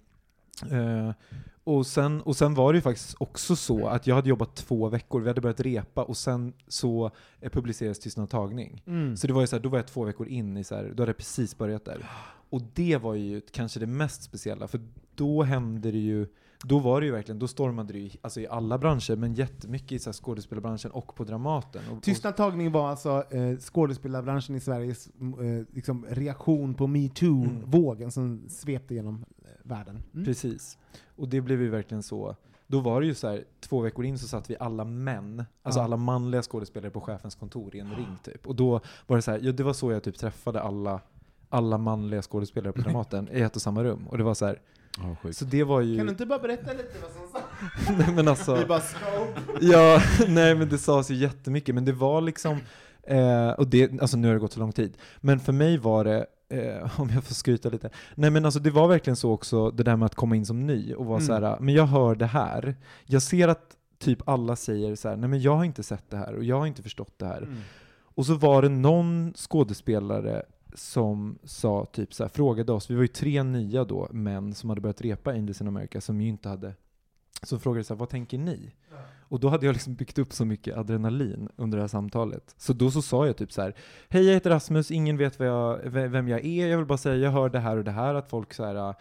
eh, 0.72 1.14
och, 1.64 1.88
sen, 1.88 2.22
och 2.22 2.36
sen 2.36 2.54
var 2.54 2.74
det 2.74 2.78
ju 2.78 2.82
faktiskt 2.82 3.16
också 3.20 3.56
så 3.56 3.88
att 3.88 4.08
jag 4.08 4.16
hade 4.16 4.30
jobbat 4.30 4.56
två 4.56 4.90
veckor, 4.90 5.22
vi 5.22 5.28
hade 5.28 5.42
börjat 5.42 5.60
repa 5.60 6.04
och 6.04 6.18
sen 6.18 6.54
så 6.68 7.12
eh, 7.42 7.50
publicerades 7.50 8.00
Tystnad 8.00 8.30
tagning. 8.30 8.84
Mm. 8.88 9.18
Så 9.18 9.28
det 9.28 9.34
var 9.34 9.42
ju 9.42 9.48
så 9.48 9.56
här, 9.56 9.64
då 9.64 9.70
var 9.70 9.78
jag 9.78 9.88
två 9.88 10.04
veckor 10.04 10.28
in 10.28 10.58
i 10.58 10.64
så 10.64 10.76
här, 10.76 10.84
då 10.96 11.04
hade 11.04 11.10
jag 11.10 11.18
precis 11.18 11.58
börjat 11.58 11.86
där. 11.86 12.06
Och 12.50 12.62
det 12.74 12.98
var 12.98 13.14
ju 13.14 13.42
kanske 13.52 13.80
det 13.80 13.86
mest 13.88 14.24
speciella, 14.24 14.68
för 14.68 14.80
då 15.16 15.44
hände 15.44 15.92
det 15.92 15.98
ju, 15.98 16.28
då 16.68 16.80
var 16.80 17.02
det 17.02 17.06
ju 17.06 17.12
verkligen, 17.12 17.40
då 17.40 17.48
stormade 17.48 17.94
det 17.94 18.00
ju 18.00 18.10
alltså 18.22 18.42
i 18.42 18.48
alla 18.48 18.78
branscher, 18.78 19.16
men 19.16 19.34
jättemycket 19.34 19.92
i 19.92 20.00
så 20.00 20.14
skådespelarbranschen 20.14 20.92
och 20.92 21.16
på 21.16 21.24
Dramaten. 21.24 21.82
Och, 21.92 22.04
Tystnad 22.04 22.36
tagning 22.38 22.72
var 22.72 22.90
alltså 22.90 23.24
eh, 23.30 23.58
skådespelarbranschen 23.58 24.56
i 24.56 24.60
Sveriges 24.60 25.08
eh, 25.08 25.76
liksom 25.76 26.06
reaktion 26.10 26.74
på 26.74 26.88
metoo-vågen 26.88 28.12
som 28.12 28.44
svepte 28.50 28.96
genom 28.96 29.26
eh, 29.38 29.48
världen. 29.64 30.04
Mm. 30.14 30.26
Precis. 30.26 30.78
Och 31.16 31.28
det 31.30 31.42
blev 31.42 31.62
ju 31.62 31.70
verkligen 31.70 32.04
så. 32.04 32.36
Då 32.68 32.80
var 32.80 33.02
det 33.02 33.08
ju 33.08 33.14
så 33.14 33.28
här, 33.28 33.44
två 33.60 33.82
veckor 33.82 34.06
in 34.06 34.20
så 34.20 34.28
satt 34.28 34.50
vi 34.50 34.56
alla 34.60 34.84
män, 34.86 35.44
alltså 35.64 35.80
Ja. 35.80 35.84
alla 35.84 35.98
manliga 35.98 36.42
skådespelare 36.42 36.92
på 36.92 37.02
chefens 37.02 37.36
kontor 37.36 37.76
i 37.76 37.80
en 37.80 37.96
ring 37.96 38.18
typ. 38.24 38.48
Och 38.48 38.56
då 38.56 38.82
var 39.08 39.16
det 39.16 39.22
så 39.22 39.32
här, 39.32 39.40
ja 39.44 39.52
det 39.52 39.64
var 39.64 39.74
så 39.74 39.92
jag 39.92 40.04
typ 40.04 40.18
träffade 40.18 40.62
alla, 40.62 41.00
alla 41.56 41.78
manliga 41.78 42.22
skådespelare 42.22 42.74
på 42.74 42.82
Dramaten 42.86 43.30
i 43.32 43.42
ett 43.42 43.56
och 43.56 43.62
samma 43.62 43.84
rum. 43.84 44.08
Och 44.08 44.18
det 44.18 44.24
var 44.24 44.34
så 44.34 44.46
här, 44.46 44.60
sjukt. 45.22 45.38
så 45.38 45.46
det 45.46 45.64
var 45.64 45.82
ju... 45.82 45.98
Kan 45.98 46.06
du 46.06 46.12
inte 46.12 46.26
bara 46.26 46.40
berätta 46.40 46.72
lite 46.74 46.94
vad 47.02 47.12
som 47.12 47.22
sades? 47.32 48.00
Nej, 48.08 48.16
men 48.16 48.28
alltså, 48.28 48.56
Vi 48.56 48.66
bara 48.66 48.82
ja, 49.62 50.02
nej 50.28 50.56
men 50.56 50.70
det 50.70 50.78
sades 50.78 51.12
ju 51.12 51.16
jättemycket, 51.16 51.76
men 51.76 51.86
det 51.86 51.92
var 51.94 52.22
liksom, 52.22 52.58
eh, 53.04 53.50
och 53.50 53.68
det, 53.68 54.02
alltså 54.02 54.18
nu 54.18 54.28
har 54.28 54.34
det 54.34 54.40
gått 54.40 54.54
så 54.54 54.60
lång 54.60 54.72
tid, 54.72 54.98
men 55.22 55.40
för 55.40 55.54
mig 55.54 55.78
var 55.78 56.04
det, 56.04 56.26
eh, 56.50 57.00
om 57.02 57.10
jag 57.10 57.24
får 57.24 57.36
skryta 57.36 57.70
lite, 57.70 57.90
nej 58.16 58.30
men 58.30 58.46
alltså 58.46 58.60
det 58.60 58.70
var 58.72 58.88
verkligen 58.88 59.16
så 59.16 59.32
också, 59.32 59.72
det 59.72 59.84
där 59.84 59.96
med 59.96 60.06
att 60.06 60.16
komma 60.16 60.36
in 60.36 60.46
som 60.46 60.68
ny 60.68 60.94
och 60.94 61.06
vara 61.06 61.18
Mm. 61.18 61.28
så 61.28 61.34
här, 61.34 61.58
men 61.60 61.74
jag 61.74 61.86
hör 61.86 62.16
det 62.16 62.26
här, 62.26 62.76
jag 63.06 63.22
ser 63.22 63.48
att 63.48 63.62
typ 64.00 64.30
alla 64.30 64.56
säger 64.56 64.96
så 64.96 65.10
här, 65.10 65.16
nej 65.16 65.30
men 65.30 65.42
jag 65.42 65.56
har 65.56 65.64
inte 65.64 65.84
sett 65.84 66.10
det 66.10 66.18
här 66.18 66.36
och 66.36 66.44
jag 66.44 66.60
har 66.60 66.66
inte 66.66 66.84
förstått 66.84 67.14
det 67.18 67.26
här. 67.26 67.38
Mm. 67.42 67.58
Och 68.18 68.26
så 68.26 68.34
var 68.36 68.62
det 68.62 68.70
någon 68.70 69.34
skådespelare 69.36 70.44
som 70.76 71.40
sa 71.44 71.86
typ 71.86 72.14
så 72.14 72.24
här, 72.24 72.30
frågade 72.30 72.72
oss, 72.72 72.90
vi 72.90 72.96
var 72.96 73.02
ju 73.02 73.08
tre 73.08 73.44
nya 73.44 73.84
då, 73.84 74.08
män 74.12 74.54
som 74.54 74.70
hade 74.70 74.82
börjat 74.82 75.02
repa 75.02 75.32
Angels 75.32 75.62
in 75.62 75.68
America 75.68 76.02
som 76.02 76.22
ju 76.22 76.28
inte 76.28 76.50
hade, 76.50 76.74
som 77.44 77.60
frågade 77.60 77.84
så 77.84 77.94
här, 77.94 78.00
vad 78.00 78.10
tänker 78.10 78.38
ni? 78.38 78.74
Och 79.28 79.40
då 79.40 79.50
hade 79.50 79.66
jag 79.66 79.74
liksom 79.74 79.96
byggt 79.96 80.18
upp 80.18 80.34
så 80.34 80.46
mycket 80.46 80.78
adrenalin 80.78 81.50
under 81.56 81.78
det 81.78 81.84
här 81.84 81.88
samtalet. 81.88 82.56
Så 82.58 82.74
då 82.74 82.92
så 82.92 83.02
sa 83.02 83.26
jag 83.26 83.38
typ 83.38 83.52
så 83.52 83.62
här, 83.62 83.76
hej 84.10 84.26
jag 84.26 84.34
heter 84.34 84.50
Rasmus, 84.50 84.92
ingen 84.92 85.18
vet 85.18 85.40
jag, 85.40 85.78
ve- 85.84 86.08
vem 86.08 86.28
jag 86.28 86.46
är, 86.46 86.68
jag 86.68 86.78
vill 86.78 86.86
bara 86.86 86.98
säga, 86.98 87.16
jag 87.16 87.32
hör 87.32 87.50
det 87.50 87.60
här 87.60 87.78
och 87.78 87.84
det 87.84 87.92
här, 87.92 88.16
att 88.16 88.30
folk 88.30 88.54
så 88.54 88.66
här 88.66 88.96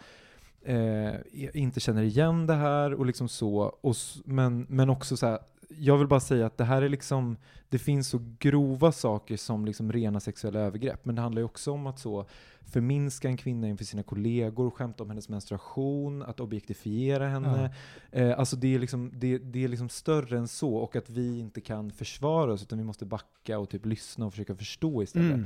eh, 0.61 1.13
inte 1.53 1.79
känner 1.79 2.03
igen 2.03 2.47
det 2.47 2.53
här 2.53 2.93
och 2.93 3.05
liksom 3.05 3.27
så, 3.27 3.57
och, 3.81 3.95
men, 4.25 4.65
men 4.69 4.89
också 4.89 5.17
så 5.17 5.25
här, 5.25 5.39
jag 5.69 5.97
vill 5.97 6.07
bara 6.07 6.19
säga 6.19 6.45
att 6.45 6.57
det 6.57 6.63
här 6.63 6.81
är 6.81 6.89
liksom, 6.89 7.37
det 7.69 7.79
finns 7.79 8.09
så 8.09 8.19
grova 8.39 8.91
saker 8.91 9.37
som 9.37 9.65
liksom 9.65 9.91
rena 9.91 10.19
sexuella 10.19 10.59
övergrepp, 10.59 11.05
men 11.05 11.15
det 11.15 11.21
handlar 11.21 11.39
ju 11.39 11.45
också 11.45 11.71
om 11.71 11.87
att 11.87 11.99
så 11.99 12.25
förminska 12.67 13.27
en 13.27 13.37
kvinna 13.37 13.67
inför 13.67 13.85
sina 13.85 14.03
kollegor, 14.03 14.69
skämta 14.69 15.03
om 15.03 15.09
hennes 15.09 15.29
menstruation, 15.29 16.23
att 16.23 16.39
objektifiera 16.39 17.27
henne. 17.27 17.73
Eh, 18.11 18.39
alltså 18.39 18.55
det 18.55 18.75
är, 18.75 18.79
liksom, 18.79 19.11
det, 19.13 19.37
det 19.37 19.63
är 19.63 19.67
liksom 19.67 19.89
större 19.89 20.37
än 20.37 20.47
så, 20.47 20.75
och 20.75 20.95
att 20.95 21.09
vi 21.09 21.39
inte 21.39 21.61
kan 21.61 21.91
försvara 21.91 22.53
oss, 22.53 22.63
utan 22.63 22.77
vi 22.77 22.83
måste 22.83 23.05
backa 23.05 23.59
och 23.59 23.69
typ 23.69 23.85
lyssna 23.85 24.25
och 24.25 24.33
försöka 24.33 24.55
förstå 24.55 25.03
istället. 25.03 25.33
Mm. 25.33 25.45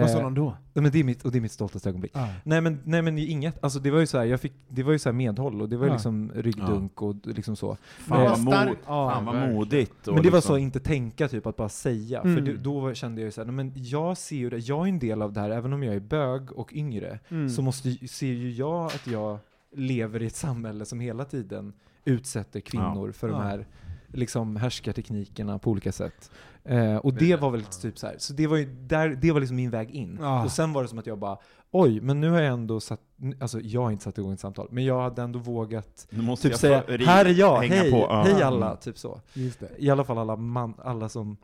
Vad 0.00 0.10
sa 0.10 0.18
Eh, 0.18 0.22
de 0.24 0.34
då? 0.34 0.56
Men 0.72 0.90
det 0.92 1.00
är 1.00 1.04
mitt, 1.04 1.24
och 1.24 1.32
det 1.32 1.38
är 1.38 1.40
mitt 1.40 1.52
stoltaste 1.52 1.88
ögonblick. 1.88 2.16
Ah. 2.16 2.26
Nej 2.44 2.60
men, 2.60 2.80
nej 2.84 3.02
men 3.02 3.18
inget, 3.18 3.64
alltså 3.64 3.78
det 3.78 3.90
var 3.90 4.00
ju 4.00 4.06
så 4.06 4.18
här, 4.18 4.24
jag 4.24 4.40
fick, 4.40 4.52
det 4.68 4.82
var 4.82 4.92
ju 4.92 4.98
så 4.98 5.08
här 5.08 5.14
medhåll 5.14 5.62
och 5.62 5.68
det 5.68 5.76
var 5.76 5.86
Ja. 5.86 5.92
liksom 5.92 6.32
ryggdunk 6.34 7.02
och 7.02 7.14
liksom 7.24 7.56
så. 7.56 7.76
Fan, 7.98 8.22
Eh, 8.22 8.28
vad 8.30 8.40
mod, 8.40 8.76
ja, 8.86 9.10
fan 9.10 9.24
vad 9.24 9.48
modigt. 9.50 10.08
och 10.08 10.14
Men 10.14 10.22
det 10.22 10.30
var 10.30 10.38
liksom- 10.38 10.54
så, 10.54 10.58
inte 10.58 10.80
tänka 10.80 11.28
typ, 11.28 11.46
att 11.46 11.56
bara 11.56 11.68
säga. 11.68 12.22
För 12.22 12.28
Mm. 12.28 12.44
det, 12.44 12.52
då 12.56 12.94
kände 12.94 13.20
jag 13.20 13.26
ju 13.26 13.32
såhär, 13.32 13.52
men 13.52 13.72
jag 13.76 14.16
ser 14.16 14.36
ju 14.36 14.50
det, 14.50 14.58
jag 14.58 14.84
är 14.84 14.88
en 14.88 14.98
del 14.98 15.22
av 15.22 15.32
det 15.32 15.40
här, 15.40 15.50
även 15.50 15.72
om 15.72 15.82
jag 15.82 15.94
är 15.94 16.00
bög 16.00 16.52
och 16.52 16.72
yngre, 16.74 17.18
Mm. 17.28 17.48
så 17.50 17.62
måste, 17.62 17.88
ju- 17.90 18.08
ser 18.08 18.26
ju 18.26 18.50
jag 18.52 18.86
att 18.86 19.06
jag 19.06 19.38
lever 19.76 20.22
i 20.22 20.26
ett 20.26 20.36
samhälle 20.36 20.84
som 20.84 21.00
hela 21.00 21.24
tiden 21.24 21.72
utsätter 22.04 22.60
kvinnor 22.60 23.12
för 23.12 23.28
de 23.28 23.42
här 23.42 23.66
liksom 24.14 24.56
härskarteknikerna 24.56 25.58
på 25.58 25.70
olika 25.70 25.92
sätt. 25.92 26.30
Eh, 26.64 26.96
och 26.96 27.14
det 27.14 27.36
var 27.36 27.50
väl 27.50 27.64
typ 27.64 27.98
så 27.98 28.06
här. 28.06 28.14
så 28.18 28.32
det 28.32 28.46
var 28.46 28.56
ju 28.56 28.64
där, 28.64 29.08
det 29.08 29.32
var 29.32 29.40
liksom 29.40 29.56
min 29.56 29.70
väg 29.70 29.90
in. 29.90 30.18
Ja. 30.20 30.44
Och 30.44 30.50
sen 30.50 30.72
var 30.72 30.82
det 30.82 30.88
som 30.88 30.98
att 30.98 31.06
jag 31.06 31.18
bara, 31.18 31.38
oj, 31.70 32.00
men 32.00 32.20
nu 32.20 32.30
har 32.30 32.40
jag 32.40 32.52
ändå 32.52 32.80
satt, 32.80 33.00
alltså 33.40 33.60
jag 33.60 33.82
har 33.82 33.90
inte 33.90 34.04
satt 34.04 34.18
igång 34.18 34.32
ett 34.32 34.40
samtal, 34.40 34.68
men 34.70 34.84
jag 34.84 35.02
hade 35.02 35.22
ändå 35.22 35.38
vågat 35.38 36.06
Nu 36.10 36.22
måste 36.22 36.42
typ 36.42 36.52
jag 36.52 36.60
säga, 36.60 37.06
här 37.06 37.24
är 37.24 37.30
jag, 37.30 37.56
hänga 37.56 37.74
hej, 37.74 37.90
på. 37.90 37.96
Ja. 37.96 38.22
hej 38.22 38.32
Mm. 38.32 38.46
alla, 38.46 38.76
typ 38.76 38.98
så. 38.98 39.20
Just 39.32 39.60
det. 39.60 39.70
I 39.78 39.90
alla 39.90 40.04
fall 40.04 40.18
alla, 40.18 40.36
man, 40.36 40.74
alla 40.78 41.08
som 41.08 41.36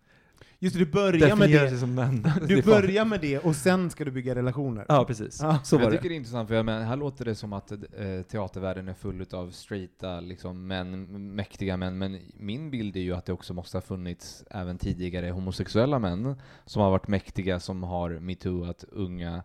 Just 0.63 0.77
det, 0.79 0.85
du 0.85 0.91
börjar 0.91 1.37
med 1.37 1.39
definierar 1.39 1.65
det. 1.65 1.71
sig 1.71 1.79
som 1.79 1.95
män. 1.95 2.23
Det 2.41 2.47
Du 2.47 2.59
är 2.59 2.63
fan- 2.63 2.71
börjar 2.83 3.05
med 3.05 3.21
det 3.21 3.39
och 3.39 3.57
sen 3.57 3.91
ska 3.91 4.05
du 4.05 4.11
bygga 4.11 4.35
relationer. 4.35 4.87
Ja, 4.89 5.05
precis. 5.05 5.39
Ja. 5.43 5.59
Så 5.65 5.77
var 5.77 5.83
jag 5.83 5.93
det. 5.93 5.97
tycker 5.97 6.09
det 6.09 6.15
är 6.15 6.17
intressant, 6.17 6.49
för 6.49 6.55
jag 6.55 6.65
menar, 6.67 6.85
här 6.85 6.97
låter 6.97 7.25
det 7.25 7.35
som 7.35 7.53
att 7.53 7.73
eh, 7.73 7.79
teatervärlden 8.31 8.89
är 8.89 8.95
full 8.95 9.27
av 9.33 9.51
straighta 9.51 10.21
liksom, 10.21 10.67
män, 10.67 11.03
mäktiga 11.35 11.77
män, 11.77 11.99
men 11.99 12.19
min 12.37 12.71
bild 12.71 12.97
är 12.97 13.01
ju 13.01 13.15
att 13.15 13.27
det 13.27 13.33
också 13.33 13.55
måste 13.55 13.77
ha 13.77 13.83
funnits 13.83 14.45
även 14.51 14.79
tidigare 14.79 15.31
homosexuella 15.31 15.99
män 15.99 16.35
som 16.65 16.83
har 16.83 16.91
varit 16.91 17.09
mäktiga, 17.09 17.61
som 17.61 17.83
har 17.83 18.11
metooat 18.11 18.85
unga 18.93 19.43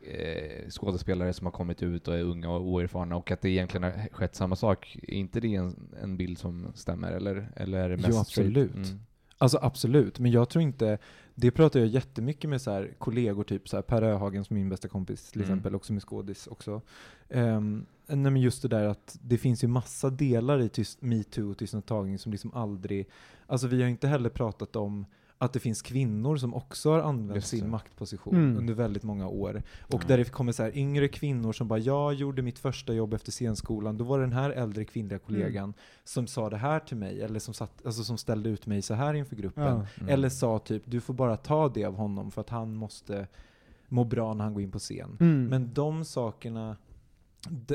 eh, 0.00 0.68
skådespelare 0.70 1.32
som 1.32 1.46
har 1.46 1.52
kommit 1.52 1.82
ut 1.82 2.08
och 2.08 2.14
är 2.14 2.22
unga 2.22 2.50
och 2.50 2.60
oerfarna, 2.62 3.16
och 3.16 3.30
att 3.30 3.40
det 3.40 3.48
egentligen 3.50 3.82
har 3.84 4.08
skett 4.12 4.34
samma 4.34 4.56
sak. 4.56 4.98
Är 5.02 5.14
inte 5.14 5.40
det 5.40 5.54
en, 5.54 5.76
en 6.02 6.16
bild 6.16 6.38
som 6.38 6.66
stämmer, 6.74 7.12
eller, 7.12 7.48
eller 7.56 7.78
är 7.78 7.88
det 7.88 8.02
Jo, 8.08 8.16
mest 8.16 8.30
straight? 8.30 8.48
absolut. 8.56 8.74
Mm. 8.88 9.00
Alltså 9.44 9.58
absolut, 9.62 10.18
men 10.18 10.30
jag 10.30 10.48
tror 10.48 10.62
inte, 10.62 10.98
det 11.34 11.50
pratar 11.50 11.80
jag 11.80 11.88
jättemycket 11.88 12.50
med 12.50 12.60
så 12.60 12.70
här, 12.70 12.94
kollegor, 12.98 13.44
typ 13.44 13.68
så 13.68 13.76
här, 13.76 13.82
Per 13.82 14.02
Öhagen 14.02 14.44
som 14.44 14.56
min 14.56 14.68
bästa 14.68 14.88
kompis 14.88 15.30
till 15.30 15.40
Mm. 15.40 15.52
exempel, 15.52 15.74
också 15.74 15.92
med 15.92 16.02
skådis 16.02 16.46
också. 16.46 16.80
Um, 17.28 17.86
nej 18.06 18.16
men 18.32 18.36
just 18.36 18.62
det 18.62 18.68
där 18.68 18.84
att 18.84 19.18
det 19.22 19.38
finns 19.38 19.64
ju 19.64 19.68
massa 19.68 20.10
delar 20.10 20.60
i 20.60 20.68
tyst, 20.68 21.02
metoo 21.02 21.50
och 21.50 21.58
tystnadtagning 21.58 22.18
som 22.18 22.32
liksom 22.32 22.54
aldrig, 22.54 23.08
alltså 23.46 23.66
vi 23.66 23.82
har 23.82 23.88
inte 23.88 24.08
heller 24.08 24.30
pratat 24.30 24.76
om 24.76 25.06
att 25.44 25.52
det 25.52 25.60
finns 25.60 25.82
kvinnor 25.82 26.36
som 26.36 26.54
också 26.54 26.90
har 26.90 26.98
använt 27.00 27.46
sin 27.46 27.70
maktposition 27.70 28.34
Mm. 28.34 28.56
under 28.58 28.74
väldigt 28.74 29.02
många 29.02 29.28
år. 29.28 29.62
Och 29.82 30.02
Ja. 30.02 30.08
där 30.08 30.18
det 30.18 30.24
kommer 30.24 30.52
så 30.52 30.62
här 30.62 30.76
yngre 30.78 31.08
kvinnor 31.08 31.52
som 31.52 31.68
bara, 31.68 31.78
jag 31.78 32.14
gjorde 32.14 32.42
mitt 32.42 32.58
första 32.58 32.92
jobb 32.92 33.14
efter 33.14 33.32
scenskolan, 33.32 33.96
då 33.96 34.04
var 34.04 34.18
det 34.18 34.24
den 34.24 34.32
här 34.32 34.50
äldre 34.50 34.84
kvinnliga 34.84 35.18
kollegan 35.18 35.74
som 36.04 36.26
sa 36.26 36.50
det 36.50 36.56
här 36.56 36.80
till 36.80 36.96
mig, 36.96 37.22
eller 37.22 37.40
som, 37.40 37.54
satt, 37.54 37.86
alltså 37.86 38.04
som 38.04 38.18
ställde 38.18 38.48
ut 38.50 38.66
mig 38.66 38.82
så 38.82 38.94
här 38.94 39.14
inför 39.14 39.36
gruppen. 39.36 39.64
Ja. 39.64 39.86
Mm. 39.96 40.08
Eller 40.08 40.28
sa 40.28 40.58
typ, 40.58 40.82
du 40.86 41.00
får 41.00 41.14
bara 41.14 41.36
ta 41.36 41.68
det 41.68 41.84
av 41.84 41.94
honom 41.96 42.30
för 42.30 42.40
att 42.40 42.50
han 42.50 42.74
måste 42.74 43.26
må 43.88 44.04
bra 44.04 44.34
när 44.34 44.44
han 44.44 44.54
går 44.54 44.62
in 44.62 44.70
på 44.70 44.78
scen. 44.78 45.16
Mm. 45.20 45.44
Men 45.46 45.70
de 45.74 46.04
sakerna, 46.04 46.76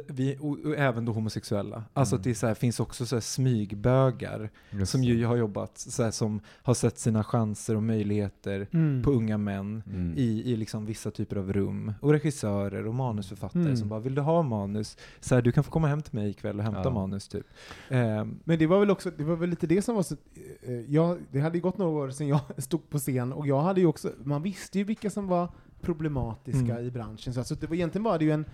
vi, 0.07 0.37
och, 0.39 0.59
och 0.65 0.75
även 0.77 1.05
då 1.05 1.11
homosexuella, 1.11 1.83
alltså 1.93 2.15
Mm. 2.15 2.23
det 2.23 2.35
så 2.35 2.47
här, 2.47 2.53
finns 2.53 2.79
också 2.79 3.05
så 3.05 3.15
här 3.15 3.21
smygbögar 3.21 4.49
Just 4.71 4.91
som 4.91 5.03
ju 5.03 5.25
har 5.25 5.35
jobbat, 5.35 5.77
så 5.77 6.03
här, 6.03 6.11
som 6.11 6.39
har 6.63 6.73
sett 6.73 6.97
sina 6.99 7.23
chanser 7.23 7.75
och 7.75 7.83
möjligheter 7.83 8.67
Mm. 8.73 9.03
på 9.03 9.11
unga 9.11 9.37
män 9.37 9.83
Mm. 9.87 10.13
i, 10.17 10.43
i 10.51 10.55
liksom 10.55 10.85
vissa 10.85 11.11
typer 11.11 11.35
av 11.35 11.53
rum. 11.53 11.93
Och 12.01 12.11
regissörer 12.11 12.87
och 12.87 12.95
manusförfattare 12.95 13.61
Mm. 13.63 13.77
som 13.77 13.89
bara, 13.89 13.99
vill 13.99 14.15
du 14.15 14.21
ha 14.21 14.41
manus? 14.43 14.97
Så 15.19 15.35
här, 15.35 15.41
du 15.41 15.51
kan 15.51 15.63
få 15.63 15.71
komma 15.71 15.87
hem 15.87 16.01
till 16.01 16.15
mig 16.15 16.29
ikväll 16.29 16.57
och 16.57 16.63
hämta 16.63 16.81
Ja. 16.83 16.89
manus 16.89 17.27
typ. 17.27 17.45
Ehm, 17.89 18.39
Men 18.43 18.59
det 18.59 18.67
var 18.67 18.79
väl 18.79 18.91
också, 18.91 19.11
det 19.17 19.23
var 19.23 19.35
väl 19.35 19.49
lite 19.49 19.67
det 19.67 19.81
som 19.81 19.95
var 19.95 20.03
så, 20.03 20.15
eh, 20.61 20.73
jag, 20.87 21.17
det 21.31 21.39
hade 21.39 21.57
ju 21.57 21.61
gått 21.61 21.77
några 21.77 21.91
år 21.91 22.09
sedan 22.09 22.27
jag 22.27 22.39
stod 22.57 22.89
på 22.89 22.99
scen 22.99 23.33
och 23.33 23.47
jag 23.47 23.61
hade 23.61 23.81
ju 23.81 23.87
också, 23.87 24.11
man 24.23 24.41
visste 24.41 24.77
ju 24.77 24.83
vilka 24.83 25.09
som 25.09 25.27
var 25.27 25.49
problematiska 25.81 26.59
Mm. 26.73 26.85
i 26.85 26.91
branschen. 26.91 27.33
Så 27.33 27.39
alltså, 27.39 27.55
det 27.55 27.67
var, 27.67 27.75
egentligen 27.75 28.03
var 28.03 28.19
det 28.19 28.25
ju 28.25 28.31
en, 28.31 28.45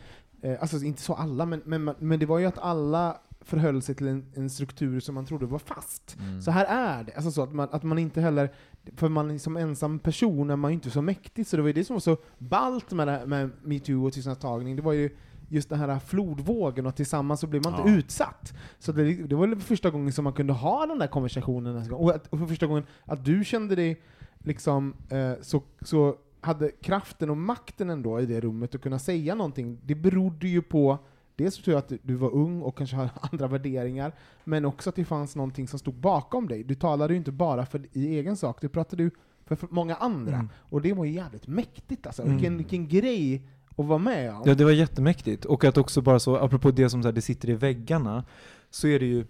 alltså 0.59 0.83
inte 0.83 1.01
så 1.01 1.13
alla, 1.13 1.45
men, 1.45 1.61
men, 1.65 1.91
men 1.99 2.19
det 2.19 2.25
var 2.25 2.39
ju 2.39 2.45
att 2.45 2.57
alla 2.57 3.17
förhöll 3.41 3.81
sig 3.81 3.95
till 3.95 4.07
en, 4.07 4.25
en 4.35 4.49
struktur 4.49 4.99
som 4.99 5.15
man 5.15 5.25
trodde 5.25 5.45
var 5.45 5.59
fast. 5.59 6.17
Mm. 6.19 6.41
Så 6.41 6.51
här 6.51 6.65
är 6.65 7.03
det. 7.03 7.13
Alltså 7.15 7.31
så 7.31 7.43
att 7.43 7.53
man, 7.53 7.67
att 7.71 7.83
man 7.83 7.97
inte 7.99 8.21
heller, 8.21 8.53
för 8.95 9.09
man 9.09 9.39
som 9.39 9.57
ensam 9.57 9.99
person 9.99 10.49
är 10.49 10.55
man 10.55 10.71
ju 10.71 10.73
inte 10.73 10.89
så 10.91 11.01
mäktig, 11.01 11.47
så 11.47 11.55
det 11.55 11.61
var 11.61 11.67
ju 11.67 11.73
det 11.73 11.83
som 11.83 11.93
var 11.93 12.01
så 12.01 12.17
ballt 12.37 12.91
med, 12.91 13.07
det 13.07 13.25
med 13.25 13.49
metoo 13.63 14.05
och 14.05 14.13
tystnadstagning, 14.13 14.75
det 14.75 14.81
var 14.81 14.93
ju 14.93 15.09
just 15.49 15.69
den 15.69 15.79
här 15.79 15.99
flodvågen 15.99 16.85
och 16.85 16.95
tillsammans 16.95 17.39
så 17.39 17.47
blev 17.47 17.63
man 17.63 17.73
inte 17.79 17.89
Ja. 17.89 17.95
utsatt. 17.97 18.53
Så 18.79 18.91
det, 18.91 19.13
det 19.13 19.35
var 19.35 19.55
första 19.55 19.89
gången 19.89 20.13
som 20.13 20.23
man 20.23 20.33
kunde 20.33 20.53
ha 20.53 20.85
den 20.85 20.99
där 20.99 21.07
konversationen, 21.07 21.93
och, 21.93 22.15
att, 22.15 22.27
och 22.27 22.39
för 22.39 22.45
första 22.45 22.67
gången 22.67 22.83
att 23.05 23.25
du 23.25 23.45
kände 23.45 23.75
dig 23.75 24.01
liksom 24.39 24.93
eh, 25.09 25.31
så, 25.41 25.63
så 25.81 26.15
hade 26.45 26.71
kraften 26.71 27.29
och 27.29 27.37
makten 27.37 27.89
ändå 27.89 28.19
i 28.19 28.25
det 28.25 28.41
rummet 28.41 28.75
att 28.75 28.81
kunna 28.81 28.99
säga 28.99 29.35
någonting, 29.35 29.79
det 29.83 29.95
berodde 29.95 30.47
ju 30.47 30.61
på 30.61 30.99
Dels 31.35 31.57
tror 31.57 31.73
jag 31.73 31.79
att 31.79 31.91
du 32.01 32.15
var 32.15 32.33
ung 32.33 32.61
och 32.61 32.77
kanske 32.77 32.95
hade 32.95 33.09
andra 33.31 33.47
värderingar, 33.47 34.11
men 34.43 34.65
också 34.65 34.89
att 34.89 34.95
det 34.95 35.05
fanns 35.05 35.35
någonting 35.35 35.67
som 35.67 35.79
stod 35.79 35.93
bakom 35.93 36.47
dig. 36.47 36.63
Du 36.63 36.75
talade 36.75 37.13
ju 37.13 37.17
inte 37.17 37.31
bara 37.31 37.65
för 37.65 37.85
i 37.91 38.17
egen 38.17 38.37
sak, 38.37 38.61
du 38.61 38.69
pratade 38.69 39.03
ju 39.03 39.11
för, 39.45 39.55
för 39.55 39.67
många 39.71 39.95
andra. 39.95 40.35
Mm. 40.35 40.49
Och 40.57 40.81
det 40.81 40.93
var 40.93 41.05
ju 41.05 41.11
jävligt 41.11 41.47
mäktigt 41.47 42.07
alltså. 42.07 42.21
Mm. 42.21 42.35
Vilken, 42.35 42.57
vilken 42.57 42.87
grej 42.87 43.47
att 43.77 43.85
vara 43.85 43.99
med 43.99 44.33
om. 44.33 44.43
Ja, 44.45 44.55
det 44.55 44.63
var 44.63 44.71
jättemäktigt. 44.71 45.45
Och 45.45 45.63
att 45.63 45.77
också 45.77 46.01
bara 46.01 46.19
så, 46.19 46.37
apropå 46.37 46.71
det 46.71 46.89
som 46.89 47.01
så 47.01 47.07
här, 47.07 47.13
det 47.13 47.21
sitter 47.21 47.49
i 47.49 47.53
väggarna, 47.53 48.25
så 48.69 48.87
är 48.87 48.99
det 48.99 49.05
ju, 49.05 49.25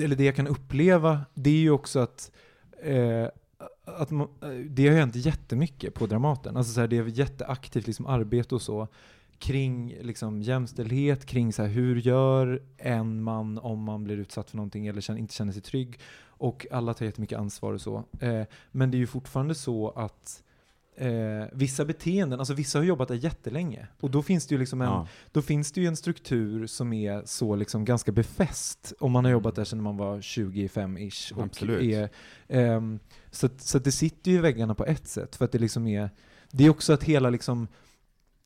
eller 0.00 0.16
det 0.16 0.24
jag 0.24 0.36
kan 0.36 0.46
uppleva, 0.46 1.20
det 1.34 1.50
är 1.50 1.60
ju 1.60 1.70
också 1.70 1.98
att, 1.98 2.30
eh, 2.82 3.26
att 3.84 4.10
man, 4.10 4.28
eh, 4.42 4.48
det 4.48 4.88
har 4.88 4.96
hänt 4.96 5.16
jättemycket 5.16 5.94
på 5.94 6.06
Dramaten. 6.06 6.56
Alltså 6.56 6.72
så 6.72 6.80
här, 6.80 6.88
det 6.88 6.96
är 6.98 7.04
jätteaktivt 7.06 7.86
liksom, 7.86 8.06
arbete 8.06 8.54
och 8.54 8.62
så 8.62 8.88
kring 9.38 9.96
liksom, 10.00 10.42
jämställdhet, 10.42 11.26
kring 11.26 11.52
så 11.52 11.62
här, 11.62 11.68
hur 11.68 11.96
gör 11.96 12.62
en 12.78 13.22
man 13.22 13.58
om 13.58 13.82
man 13.82 14.04
blir 14.04 14.16
utsatt 14.16 14.50
för 14.50 14.56
någonting 14.56 14.86
eller 14.86 15.00
känner, 15.00 15.20
inte 15.20 15.34
känner 15.34 15.52
sig 15.52 15.62
trygg. 15.62 16.00
Och 16.38 16.66
alla 16.70 16.94
tar 16.94 17.06
jättemycket 17.06 17.38
ansvar 17.38 17.72
och 17.72 17.80
så. 17.80 18.04
Eh, 18.20 18.42
men 18.72 18.90
det 18.90 18.96
är 18.96 18.98
ju 18.98 19.06
fortfarande 19.06 19.54
så 19.54 19.90
att 19.90 20.42
eh, 20.96 21.08
vissa 21.52 21.84
beteenden, 21.84 22.38
alltså 22.38 22.54
vissa 22.54 22.78
har 22.78 22.84
jobbat 22.84 23.08
där 23.08 23.14
jättelänge. 23.14 23.86
Och 24.00 24.10
då 24.10 24.22
finns 24.22 24.46
det 24.46 24.54
ju 24.54 24.58
liksom 24.58 24.80
en, 24.80 24.88
Ja. 24.88 25.08
då 25.32 25.42
finns 25.42 25.72
det 25.72 25.80
ju 25.80 25.86
en 25.86 25.96
struktur 25.96 26.66
som 26.66 26.92
är 26.92 27.22
så 27.24 27.56
liksom 27.56 27.84
ganska 27.84 28.12
befäst 28.12 28.92
om 29.00 29.12
man 29.12 29.24
har 29.24 29.32
jobbat 29.32 29.54
där 29.54 29.64
sedan 29.64 29.82
man 29.82 29.96
var 29.96 30.18
25-ish. 30.20 31.32
och 31.32 31.42
Absolut. 31.44 31.82
Är, 31.82 32.08
ehm, 32.48 32.98
så 33.36 33.48
så 33.58 33.78
det 33.78 33.92
sitter 33.92 34.30
ju 34.30 34.36
i 34.36 34.40
väggarna 34.40 34.74
på 34.74 34.84
ett 34.84 35.08
sätt, 35.08 35.36
för 35.36 35.44
att 35.44 35.52
det 35.52 35.58
liksom 35.58 35.86
är, 35.86 36.10
det 36.50 36.64
är 36.66 36.70
också 36.70 36.92
att 36.92 37.02
hela 37.02 37.30
liksom, 37.30 37.68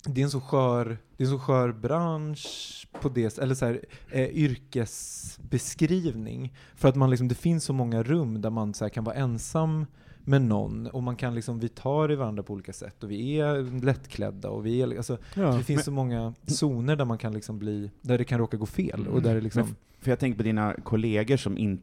det 0.04 0.20
är 0.20 0.24
en 0.24 0.30
så 0.30 0.40
skör, 0.40 0.98
det 1.16 1.22
är 1.22 1.26
en 1.26 1.32
så 1.32 1.38
skör 1.38 1.72
bransch 1.72 2.86
på 3.00 3.08
det, 3.08 3.38
eller 3.38 3.54
så 3.54 3.66
här, 3.66 3.84
eh, 4.10 4.28
yrkesbeskrivning. 4.28 6.54
För 6.74 6.88
att 6.88 6.96
man 6.96 7.10
liksom, 7.10 7.28
det 7.28 7.34
finns 7.34 7.64
så 7.64 7.72
många 7.72 8.02
rum 8.02 8.40
där 8.42 8.50
man 8.50 8.74
så 8.74 8.88
kan 8.90 9.04
vara 9.04 9.16
ensam 9.16 9.86
med 10.24 10.42
någon 10.42 10.86
och 10.86 11.02
man 11.02 11.16
kan 11.16 11.34
liksom, 11.34 11.58
vi 11.58 11.68
tar 11.68 12.12
i 12.12 12.16
varandra 12.16 12.42
på 12.42 12.52
olika 12.52 12.72
sätt 12.72 13.04
och 13.04 13.10
vi 13.10 13.40
är 13.40 13.80
lättklädda 13.84 14.48
och 14.50 14.66
vi 14.66 14.82
är, 14.82 14.96
alltså, 14.96 15.18
Ja. 15.34 15.52
det 15.56 15.64
finns 15.64 15.78
Men- 15.78 15.84
så 15.84 15.90
många 15.90 16.34
zoner 16.46 16.96
där 16.96 17.04
man 17.04 17.18
kan 17.18 17.32
liksom 17.32 17.58
bli, 17.58 17.90
där 18.00 18.18
det 18.18 18.24
kan 18.24 18.38
råka 18.38 18.56
gå 18.56 18.66
fel 18.66 19.08
och 19.08 19.22
där 19.22 19.34
det 19.34 19.40
liksom, 19.40 19.74
För 20.00 20.10
jag 20.10 20.18
tänker 20.18 20.36
på 20.36 20.42
dina 20.42 20.74
kollegor 20.84 21.36
som 21.36 21.58
inte 21.58 21.82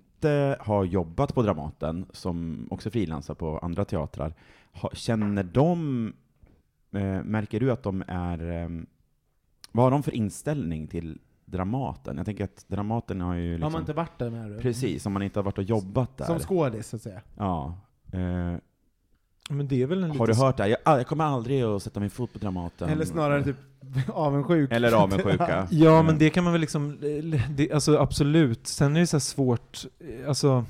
har 0.60 0.84
jobbat 0.84 1.34
på 1.36 1.42
Dramaten, 1.42 2.06
som 2.12 2.68
också 2.72 2.90
frilansar 2.90 3.34
på 3.36 3.58
andra 3.58 3.86
teatrar. 3.86 4.34
Känner 4.94 5.44
de, 5.44 6.14
eh, 6.92 7.24
märker 7.24 7.60
du 7.60 7.72
att 7.72 7.84
de 7.84 8.04
är, 8.08 8.52
eh, 8.52 8.70
vad 9.72 9.86
har 9.86 9.92
de 9.92 10.04
för 10.04 10.16
inställning 10.16 10.88
till 10.88 11.20
Dramaten? 11.46 12.18
Jag 12.18 12.26
tänker 12.26 12.44
att 12.44 12.66
Dramaten 12.68 13.22
har 13.22 13.36
ju 13.36 13.52
Har 13.52 13.58
liksom, 13.58 13.72
man 13.72 13.82
inte 13.82 13.94
varit 13.94 14.20
där 14.20 14.30
med 14.30 14.52
du? 14.52 14.60
precis, 14.60 15.06
om 15.06 15.14
man 15.14 15.22
inte 15.22 15.40
har 15.40 15.44
varit 15.44 15.58
och 15.58 15.64
jobbat 15.64 16.18
där. 16.18 16.26
Som 16.26 16.40
skådis, 16.40 16.88
så 16.88 16.96
att 16.96 17.02
säga. 17.02 17.22
ja. 17.38 17.78
Eh, 19.50 19.56
men 19.56 19.68
det 19.68 19.82
är 19.82 19.86
väl 19.88 20.04
en 20.04 20.12
har 20.12 20.28
du 20.28 20.34
lite 20.34 20.46
hört 20.46 20.58
det? 20.58 20.68
Jag, 20.68 20.78
ah, 20.84 20.98
jag 20.98 21.08
kommer 21.08 21.24
aldrig 21.24 21.64
att 21.64 21.84
sätta 21.84 22.00
min 22.00 22.10
fot 22.10 22.34
på 22.34 22.40
Dramaten. 22.40 22.90
Eller 22.90 23.06
snarare 23.06 23.44
typ 23.44 23.56
avundsjuk. 24.14 24.72
Eller 24.72 24.92
avundsjuka. 24.92 25.68
Ja, 25.72 26.04
men 26.04 26.18
det 26.18 26.30
kan 26.30 26.44
man 26.44 26.54
väl 26.54 26.62
liksom, 26.62 26.98
det, 27.50 27.72
alltså 27.72 27.98
absolut. 27.98 28.68
Sen 28.68 28.96
är 28.96 29.00
det 29.00 29.08
så 29.08 29.16
här 29.18 29.20
svårt, 29.20 29.86
eh, 30.00 30.28
alltså, 30.30 30.66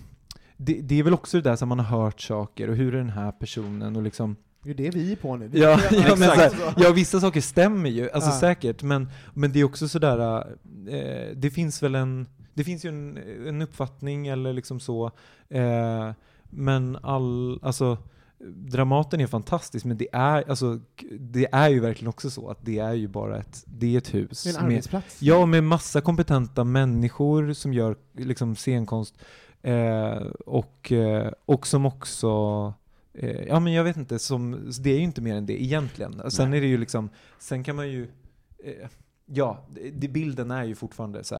det, 0.58 0.74
det 0.82 1.00
är 1.00 1.04
väl 1.04 1.14
också 1.14 1.38
det 1.38 1.50
där 1.50 1.56
som 1.56 1.70
man 1.70 1.80
har 1.80 2.02
hört 2.02 2.22
saker 2.22 2.70
och 2.70 2.76
hur 2.76 2.94
är 2.94 2.98
den 2.98 3.10
här 3.10 3.32
personen 3.32 3.96
och 3.96 4.04
liksom 4.04 4.36
Det 4.64 4.70
är 4.70 4.74
det 4.76 4.90
vi 4.90 5.12
är 5.12 5.16
på 5.16 5.36
nu. 5.36 5.48
Vi 5.48 5.62
Ja, 5.62 5.70
ja, 5.92 6.02
men 6.08 6.18
så 6.18 6.24
Exakt. 6.24 6.54
här, 6.56 6.74
ja, 6.78 6.92
vissa 6.92 7.20
saker 7.20 7.42
stämmer 7.42 7.90
ju, 7.90 8.10
alltså 8.12 8.30
Ja. 8.30 8.40
säkert, 8.40 8.84
men, 8.84 9.10
men 9.34 9.52
det 9.52 9.60
är 9.60 9.64
också 9.64 9.88
sådär, 9.88 10.48
eh, 10.90 11.36
det 11.36 11.52
finns 11.52 11.84
väl 11.84 11.96
en, 11.96 12.28
det 12.54 12.64
finns 12.64 12.86
ju 12.86 12.90
en, 12.90 13.18
en 13.48 13.62
uppfattning 13.62 14.28
eller 14.28 14.54
liksom 14.54 14.80
så, 14.80 15.12
eh, 15.50 16.12
men 16.50 16.98
all, 17.04 17.60
alltså 17.64 17.98
Dramaten 18.46 19.22
är 19.22 19.28
fantastisk, 19.28 19.86
men 19.86 19.98
det 19.98 20.08
är, 20.12 20.50
alltså, 20.50 20.80
det 21.20 21.48
är 21.52 21.70
ju 21.70 21.80
verkligen 21.80 22.10
också 22.10 22.30
så 22.30 22.50
att 22.50 22.66
det 22.66 22.80
är 22.80 22.94
ju 22.94 23.08
bara 23.08 23.38
ett, 23.38 23.64
det 23.66 23.94
är 23.94 23.98
ett 23.98 24.14
hus. 24.14 24.46
En 24.46 24.54
med, 24.54 24.64
arbetsplats. 24.64 25.22
Ja, 25.22 25.46
med 25.46 25.64
massa 25.64 26.02
kompetenta 26.02 26.64
människor 26.64 27.54
som 27.54 27.74
gör 27.74 27.96
liksom 28.14 28.56
scenkonst 28.56 29.16
eh, 29.62 30.18
och, 30.46 30.92
eh, 30.92 31.32
och 31.46 31.68
som 31.68 31.86
också 31.86 32.74
eh, 33.14 33.44
Ja 33.48 33.60
men 33.60 33.74
jag 33.74 33.84
vet 33.84 33.98
inte, 33.98 34.20
som, 34.20 34.72
det 34.80 34.90
är 34.90 34.98
ju 34.98 35.04
inte 35.04 35.22
mer 35.22 35.36
än 35.36 35.46
det 35.46 35.64
egentligen. 35.64 36.32
Sen 36.32 36.50
Nej. 36.50 36.58
är 36.58 36.62
det 36.62 36.68
ju 36.68 36.78
liksom, 36.78 37.10
sen 37.40 37.64
kan 37.64 37.76
man 37.76 37.90
ju 37.90 38.08
eh, 38.64 38.88
Ja, 39.30 39.66
det, 39.94 40.08
bilden 40.08 40.52
är 40.52 40.64
ju 40.64 40.76
fortfarande 40.76 41.24
så 41.24 41.34
här. 41.34 41.40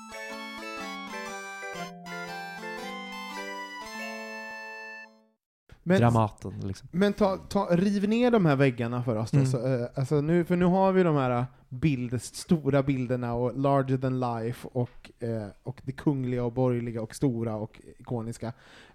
Men, 5.83 5.99
Dramaten 5.99 6.59
liksom. 6.59 6.87
men 6.91 7.13
ta, 7.13 7.37
ta, 7.37 7.67
riv 7.71 8.09
ner 8.09 8.31
de 8.31 8.45
här 8.45 8.55
väggarna 8.55 9.03
för 9.03 9.15
oss 9.15 9.31
då. 9.31 9.37
Mm. 9.37 9.51
Så, 9.51 9.67
eh, 9.67 9.87
alltså 9.95 10.21
nu, 10.21 10.45
för 10.45 10.55
nu 10.55 10.65
har 10.65 10.91
vi 10.91 11.03
de 11.03 11.15
här 11.15 11.39
eh, 11.39 11.43
bild, 11.69 12.21
stora 12.21 12.83
bilderna 12.83 13.33
och 13.33 13.57
larger 13.57 13.97
than 13.97 14.19
life 14.19 14.67
och, 14.71 15.11
eh, 15.19 15.47
och 15.63 15.81
det 15.83 15.91
kungliga 15.91 16.43
och 16.43 16.53
borgerliga 16.53 17.01
och 17.01 17.15
stora 17.15 17.55
och 17.55 17.81
ikoniska. 17.97 18.53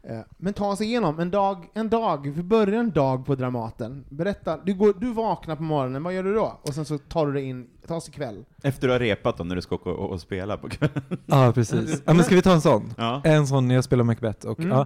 Eh, 0.08 0.18
men 0.36 0.52
ta 0.54 0.66
oss 0.68 0.80
igenom 0.80 1.18
en 1.20 1.30
dag, 1.30 1.64
en 1.74 1.88
dag, 1.88 2.32
vi 2.36 2.42
börjar 2.42 2.80
en 2.80 2.90
dag 2.90 3.26
på 3.26 3.34
Dramaten. 3.34 4.04
Berätta, 4.08 4.58
du, 4.64 4.74
går, 4.74 4.94
du 5.00 5.12
vaknar 5.12 5.56
på 5.56 5.62
morgonen, 5.62 6.02
vad 6.02 6.14
gör 6.14 6.22
du 6.22 6.34
då? 6.34 6.58
Och 6.62 6.74
sen 6.74 6.84
så 6.84 6.98
tar 6.98 7.26
du 7.26 7.32
dig 7.32 7.44
in, 7.44 7.66
ta 7.88 7.94
oss 7.96 8.08
ikväll. 8.08 8.44
Efter 8.62 8.86
du 8.86 8.92
har 8.92 9.00
repat 9.00 9.38
då, 9.38 9.44
när 9.44 9.56
du 9.56 9.62
ska 9.62 9.74
åka 9.74 9.90
och, 9.90 10.10
och 10.10 10.20
spela 10.20 10.56
på 10.56 10.68
kvällen. 10.68 11.02
Ja, 11.26 11.52
precis. 11.54 12.02
Ja, 12.06 12.12
men 12.12 12.24
ska 12.24 12.34
vi 12.34 12.42
ta 12.42 12.52
en 12.52 12.60
sån? 12.60 12.94
Ja. 12.96 13.20
En 13.24 13.46
sån 13.46 13.68
när 13.68 13.74
jag 13.74 13.84
spelar 13.84 14.04
Macbeth. 14.04 14.46
Och, 14.46 14.60
Mm. 14.60 14.70
ja. 14.78 14.80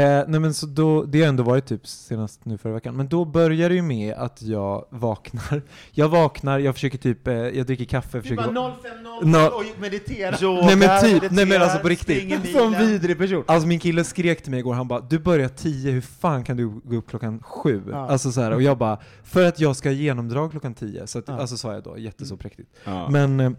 eh, 0.00 0.24
nej, 0.28 0.40
men 0.40 0.54
så 0.54 0.66
då, 0.66 1.02
det 1.04 1.20
har 1.20 1.28
ändå 1.28 1.42
varit 1.42 1.66
typ 1.66 1.86
senast 1.86 2.44
nu 2.44 2.58
förra 2.58 2.72
veckan. 2.72 2.96
Men 2.96 3.08
då 3.08 3.24
börjar 3.24 3.68
det 3.68 3.74
ju 3.74 3.82
med 3.82 4.14
att 4.14 4.42
jag 4.42 4.84
vaknar. 4.90 5.62
Jag 5.92 6.08
vaknar, 6.08 6.58
jag 6.58 6.74
försöker 6.74 6.98
typ, 6.98 7.28
eh, 7.28 7.34
jag 7.34 7.66
dricker 7.66 7.84
kaffe, 7.84 8.22
försöker... 8.22 8.42
va- 8.52 8.72
05.00 8.82 9.24
Nå- 9.24 9.46
och 9.46 9.80
meditera. 9.80 10.36
Nej 10.66 10.76
men 10.76 11.02
typ, 11.02 11.30
nej 11.30 11.46
men 11.46 11.62
alltså 11.62 11.78
på 11.78 11.88
riktigt. 11.88 12.52
Som 12.52 12.72
vidrig 12.72 13.18
person. 13.18 13.44
Alltså 13.46 13.68
min 13.68 13.78
kille 13.80 14.04
skrek 14.04 14.42
till 14.42 14.50
mig 14.50 14.62
igår, 14.64 14.74
han 14.74 14.88
bara 14.88 15.00
'Du 15.00 15.18
börjar 15.18 15.48
10, 15.48 15.90
hur 15.92 16.00
fan 16.00 16.44
kan 16.44 16.56
du 16.56 16.68
gå 16.68 16.96
upp 16.96 17.06
klockan 17.08 17.40
7?' 17.40 17.82
Ja. 17.90 17.96
Alltså 18.08 18.32
så 18.32 18.40
här, 18.40 18.52
och 18.54 18.62
jag 18.62 18.78
bara 18.78 18.98
'För 19.22 19.44
att 19.48 19.60
jag 19.60 19.76
ska 19.76 19.88
ha 19.88 19.94
genomdrag 19.94 20.50
klockan 20.50 20.74
10' 20.74 21.06
så 21.06 21.18
att, 21.18 21.28
Ja. 21.28 21.34
alltså 21.34 21.56
sa 21.56 21.72
jag 21.72 21.82
då, 21.82 21.98
jätteså 21.98 22.36
präktigt. 22.36 22.70
Ja. 22.84 23.08
Men, 23.10 23.40
eh, 23.40 23.50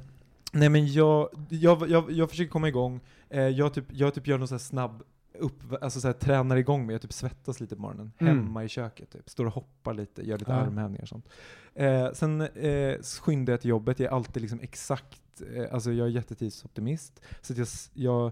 nej 0.51 0.69
men 0.69 0.93
jag, 0.93 1.29
jag, 1.49 1.89
jag, 1.89 2.11
jag 2.11 2.29
försöker 2.29 2.51
komma 2.51 2.67
igång, 2.67 2.99
eh, 3.29 3.41
jag, 3.47 3.73
typ, 3.73 3.85
jag 3.91 4.13
typ 4.13 4.27
gör 4.27 4.37
någon 4.37 4.47
här 4.51 4.57
snabb 4.57 5.03
upp, 5.39 5.83
alltså 5.83 5.99
så 6.01 6.07
här, 6.07 6.13
tränar 6.13 6.55
igång 6.55 6.85
mig, 6.85 6.93
jag 6.93 7.01
typ 7.01 7.13
svettas 7.13 7.59
lite 7.59 7.75
på 7.75 7.81
morgonen, 7.81 8.11
Mm. 8.17 8.37
hemma 8.37 8.63
i 8.63 8.67
köket 8.69 9.11
typ, 9.11 9.29
står 9.29 9.45
och 9.45 9.53
hoppar 9.53 9.93
lite, 9.93 10.27
gör 10.27 10.37
lite 10.37 10.51
Ja. 10.51 10.57
armhävningar 10.57 11.01
och 11.01 11.07
sånt. 11.09 11.29
Eh, 11.73 12.11
sen 12.13 12.41
eh, 12.41 12.95
skyndar 13.21 13.53
jag 13.53 13.61
till 13.61 13.69
jobbet, 13.69 13.99
jag 13.99 14.11
är 14.11 14.15
alltid 14.15 14.41
liksom 14.41 14.59
exakt, 14.59 15.21
eh, 15.55 15.73
alltså 15.73 15.91
jag 15.91 16.07
är 16.07 16.11
jättetidsoptimist, 16.11 17.21
så 17.41 17.53
att 17.53 17.57
jag, 17.59 17.67
jag 17.93 18.31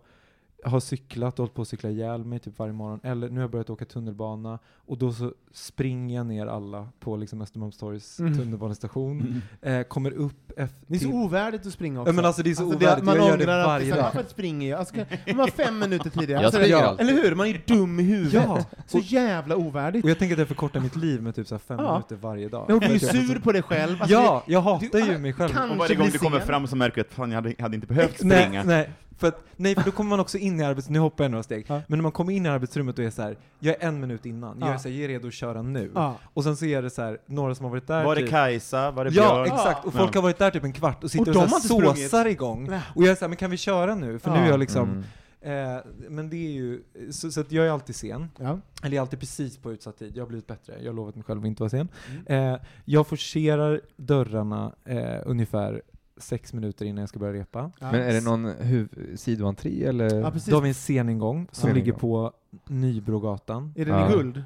har 0.65 0.79
cyklat 0.79 1.33
och 1.33 1.37
hållit 1.43 1.53
på 1.53 1.61
att 1.61 1.67
cykla 1.67 1.89
ihjäl 1.89 2.25
mig 2.25 2.39
typ 2.39 2.59
varje 2.59 2.73
morgon, 2.73 2.99
eller 3.03 3.29
nu 3.29 3.35
har 3.35 3.41
jag 3.41 3.51
börjat 3.51 3.69
åka 3.69 3.85
tunnelbana, 3.85 4.59
och 4.85 4.97
då 4.97 5.13
så 5.13 5.33
springer 5.53 6.15
jag 6.15 6.25
ner 6.25 6.47
alla 6.47 6.87
på 6.99 7.15
liksom 7.17 7.41
Östermalmstorgs 7.41 8.19
Mm. 8.19 8.37
tunnelbanestation, 8.37 9.41
eh, 9.61 9.81
kommer 9.83 10.11
upp 10.11 10.51
efter... 10.57 10.77
Det 10.87 10.95
är 10.95 10.99
så 10.99 11.11
ovärdigt 11.13 11.65
att 11.67 11.73
springa 11.73 12.01
också. 12.01 12.09
Ja, 12.09 12.15
men 12.15 12.25
alltså 12.25 12.43
det 12.43 12.49
är 12.51 12.55
så 12.55 12.69
det- 12.69 12.75
ovärdigt, 12.75 13.05
man 13.05 13.15
jag 13.15 13.27
gör 13.27 13.37
det 13.37 13.45
varje 13.45 13.95
dag. 13.95 14.03
Varför 14.03 14.29
springer 14.29 14.69
jag? 14.69 14.79
Alltså, 14.79 14.95
man 15.27 15.37
var 15.37 15.47
fem 15.47 15.79
minuter 15.79 16.09
tidigare. 16.09 16.41
Jag 16.41 16.45
Alltså, 16.45 16.61
ja, 16.61 16.83
alltid. 16.85 17.09
Eller 17.09 17.23
hur? 17.23 17.35
Man 17.35 17.47
är 17.47 17.51
ju 17.51 17.59
dum 17.67 17.99
i 17.99 18.03
huvudet. 18.03 18.43
Ja. 18.47 18.65
Så 18.87 18.97
jävla 18.99 19.55
ovärdigt. 19.55 20.03
Och 20.03 20.09
jag 20.09 20.19
tänker 20.19 20.35
att 20.35 20.39
jag 20.39 20.47
förkortar 20.47 20.79
mitt 20.79 20.95
liv 20.95 21.21
med 21.21 21.35
typ 21.35 21.47
så 21.47 21.55
här 21.55 21.59
fem 21.59 21.79
Ja. 21.79 21.91
minuter 21.93 22.15
varje 22.15 22.49
dag. 22.49 22.69
Och 22.69 22.79
du 22.79 22.85
är 22.87 22.91
ju 22.93 22.99
sur 22.99 23.39
på 23.39 23.51
dig 23.51 23.61
själv. 23.61 24.01
Alltså, 24.01 24.13
Ja, 24.15 24.43
jag 24.47 24.61
hatar 24.61 24.87
du- 24.91 24.99
ju 25.11 25.17
mig 25.17 25.33
själv. 25.33 25.51
Och 25.71 25.77
varje 25.77 25.95
gång 25.95 26.09
du 26.11 26.17
kommer 26.17 26.39
fram 26.39 26.67
så 26.67 26.75
märker 26.75 26.95
du 26.95 27.01
att 27.01 27.13
fan, 27.13 27.31
jag 27.31 27.35
hade, 27.41 27.53
hade 27.59 27.75
inte 27.75 27.87
behövt 27.87 28.15
springa. 28.15 28.33
Nej, 28.49 28.63
nej, 28.65 28.89
för 29.17 29.27
att, 29.27 29.43
nej, 29.55 29.75
för 29.75 29.83
då 29.83 29.91
kommer 29.91 30.09
man 30.09 30.19
också 30.19 30.37
in 30.37 30.59
i 30.59 30.63
arbetsrummet, 30.63 30.93
nu 30.93 30.99
hoppar 30.99 31.23
jag 31.23 31.31
några 31.31 31.43
steg, 31.43 31.65
Ja. 31.67 31.81
men 31.87 31.97
när 31.99 32.03
man 32.03 32.11
kommer 32.11 32.33
in 32.33 32.45
i 32.45 32.49
arbetsrummet 32.49 32.99
och 32.99 33.05
är 33.05 33.09
så 33.09 33.21
här, 33.21 33.37
jag 33.59 33.75
är 33.83 33.87
en 33.87 33.99
minut 33.99 34.25
innan, 34.25 34.57
jag 34.59 34.69
Ja. 34.69 34.73
är, 34.73 34.77
så 34.77 34.89
här, 34.89 34.95
jag 34.95 35.03
är 35.03 35.07
redo 35.07 35.27
att 35.27 35.33
köra 35.33 35.61
nu. 35.61 35.91
Ja. 35.95 36.15
Och 36.33 36.43
sen 36.43 36.57
så 36.57 36.65
är 36.65 36.81
det 36.81 36.89
så 36.89 37.01
här, 37.01 37.17
några 37.25 37.55
som 37.55 37.63
har 37.63 37.69
varit 37.71 37.87
där 37.87 38.03
Var 38.05 38.15
det 38.15 38.21
typ, 38.21 38.29
Kajsa? 38.29 38.91
Var 38.91 39.05
det 39.05 39.11
Ja, 39.11 39.23
Björn? 39.45 39.45
exakt. 39.57 39.85
Och 39.85 39.93
Ja. 39.95 39.99
folk 39.99 40.15
har 40.15 40.21
varit 40.21 40.37
där 40.37 40.51
typ 40.51 40.63
en 40.63 40.73
kvart 40.73 41.03
och 41.03 41.11
sitter 41.11 41.21
Och 41.21 41.27
och, 41.37 41.41
de 41.43 41.49
så 41.49 41.55
här 41.55 41.61
sprungit. 41.79 42.03
såsar 42.03 42.25
igång. 42.25 42.69
Och 42.95 43.03
jag 43.03 43.11
är 43.11 43.15
såhär, 43.15 43.29
men 43.29 43.37
kan 43.37 43.51
vi 43.51 43.57
köra 43.57 43.95
nu? 43.95 44.19
För 44.19 44.31
nu 44.31 44.37
Ja. 44.37 44.43
är 44.43 44.49
jag 44.49 44.59
liksom, 44.59 45.03
Mm. 45.41 45.75
eh, 45.75 45.81
men 46.09 46.29
det 46.29 46.35
är 46.37 46.51
ju, 46.51 46.83
så, 47.11 47.31
så 47.31 47.41
att 47.41 47.51
jag 47.51 47.65
är 47.67 47.71
alltid 47.71 47.95
sen. 47.95 48.29
Ja. 48.39 48.59
Eller 48.83 48.89
jag 48.89 48.93
är 48.95 49.01
alltid 49.01 49.19
precis 49.19 49.57
på 49.57 49.71
utsatt 49.71 49.99
tid. 49.99 50.11
Jag 50.17 50.23
har 50.23 50.27
blivit 50.27 50.47
bättre. 50.47 50.73
Jag 50.79 50.89
har 50.89 50.93
lovat 50.95 51.15
mig 51.15 51.23
själv 51.23 51.39
att 51.41 51.47
inte 51.47 51.61
vara 51.63 51.69
sen. 51.69 51.87
Mm. 52.27 52.53
Eh, 52.53 52.59
jag 52.85 53.07
forcerar 53.07 53.81
dörrarna 53.97 54.71
eh, 54.85 55.19
ungefär 55.25 55.81
sex 56.17 56.53
minuter 56.53 56.85
innan 56.85 56.99
jag 57.01 57.09
ska 57.09 57.19
börja 57.19 57.33
repa. 57.41 57.71
Ja. 57.79 57.91
Men 57.91 58.01
är 58.01 58.13
det 58.13 58.21
någon 58.21 58.45
huv- 58.47 59.15
sidoentré 59.15 59.83
eller? 59.85 60.15
Ja, 60.19 60.31
precis. 60.31 60.49
Då 60.49 60.55
har 60.55 60.61
vi 60.61 60.67
en 60.69 60.73
sceningång 60.73 61.47
som 61.51 61.69
Ja. 61.69 61.75
ligger 61.75 61.93
på 61.93 62.31
Nybrogatan. 62.67 63.73
Är 63.75 63.85
den 63.85 63.95
Ja. 63.99 64.09
i 64.09 64.13
guld? 64.13 64.43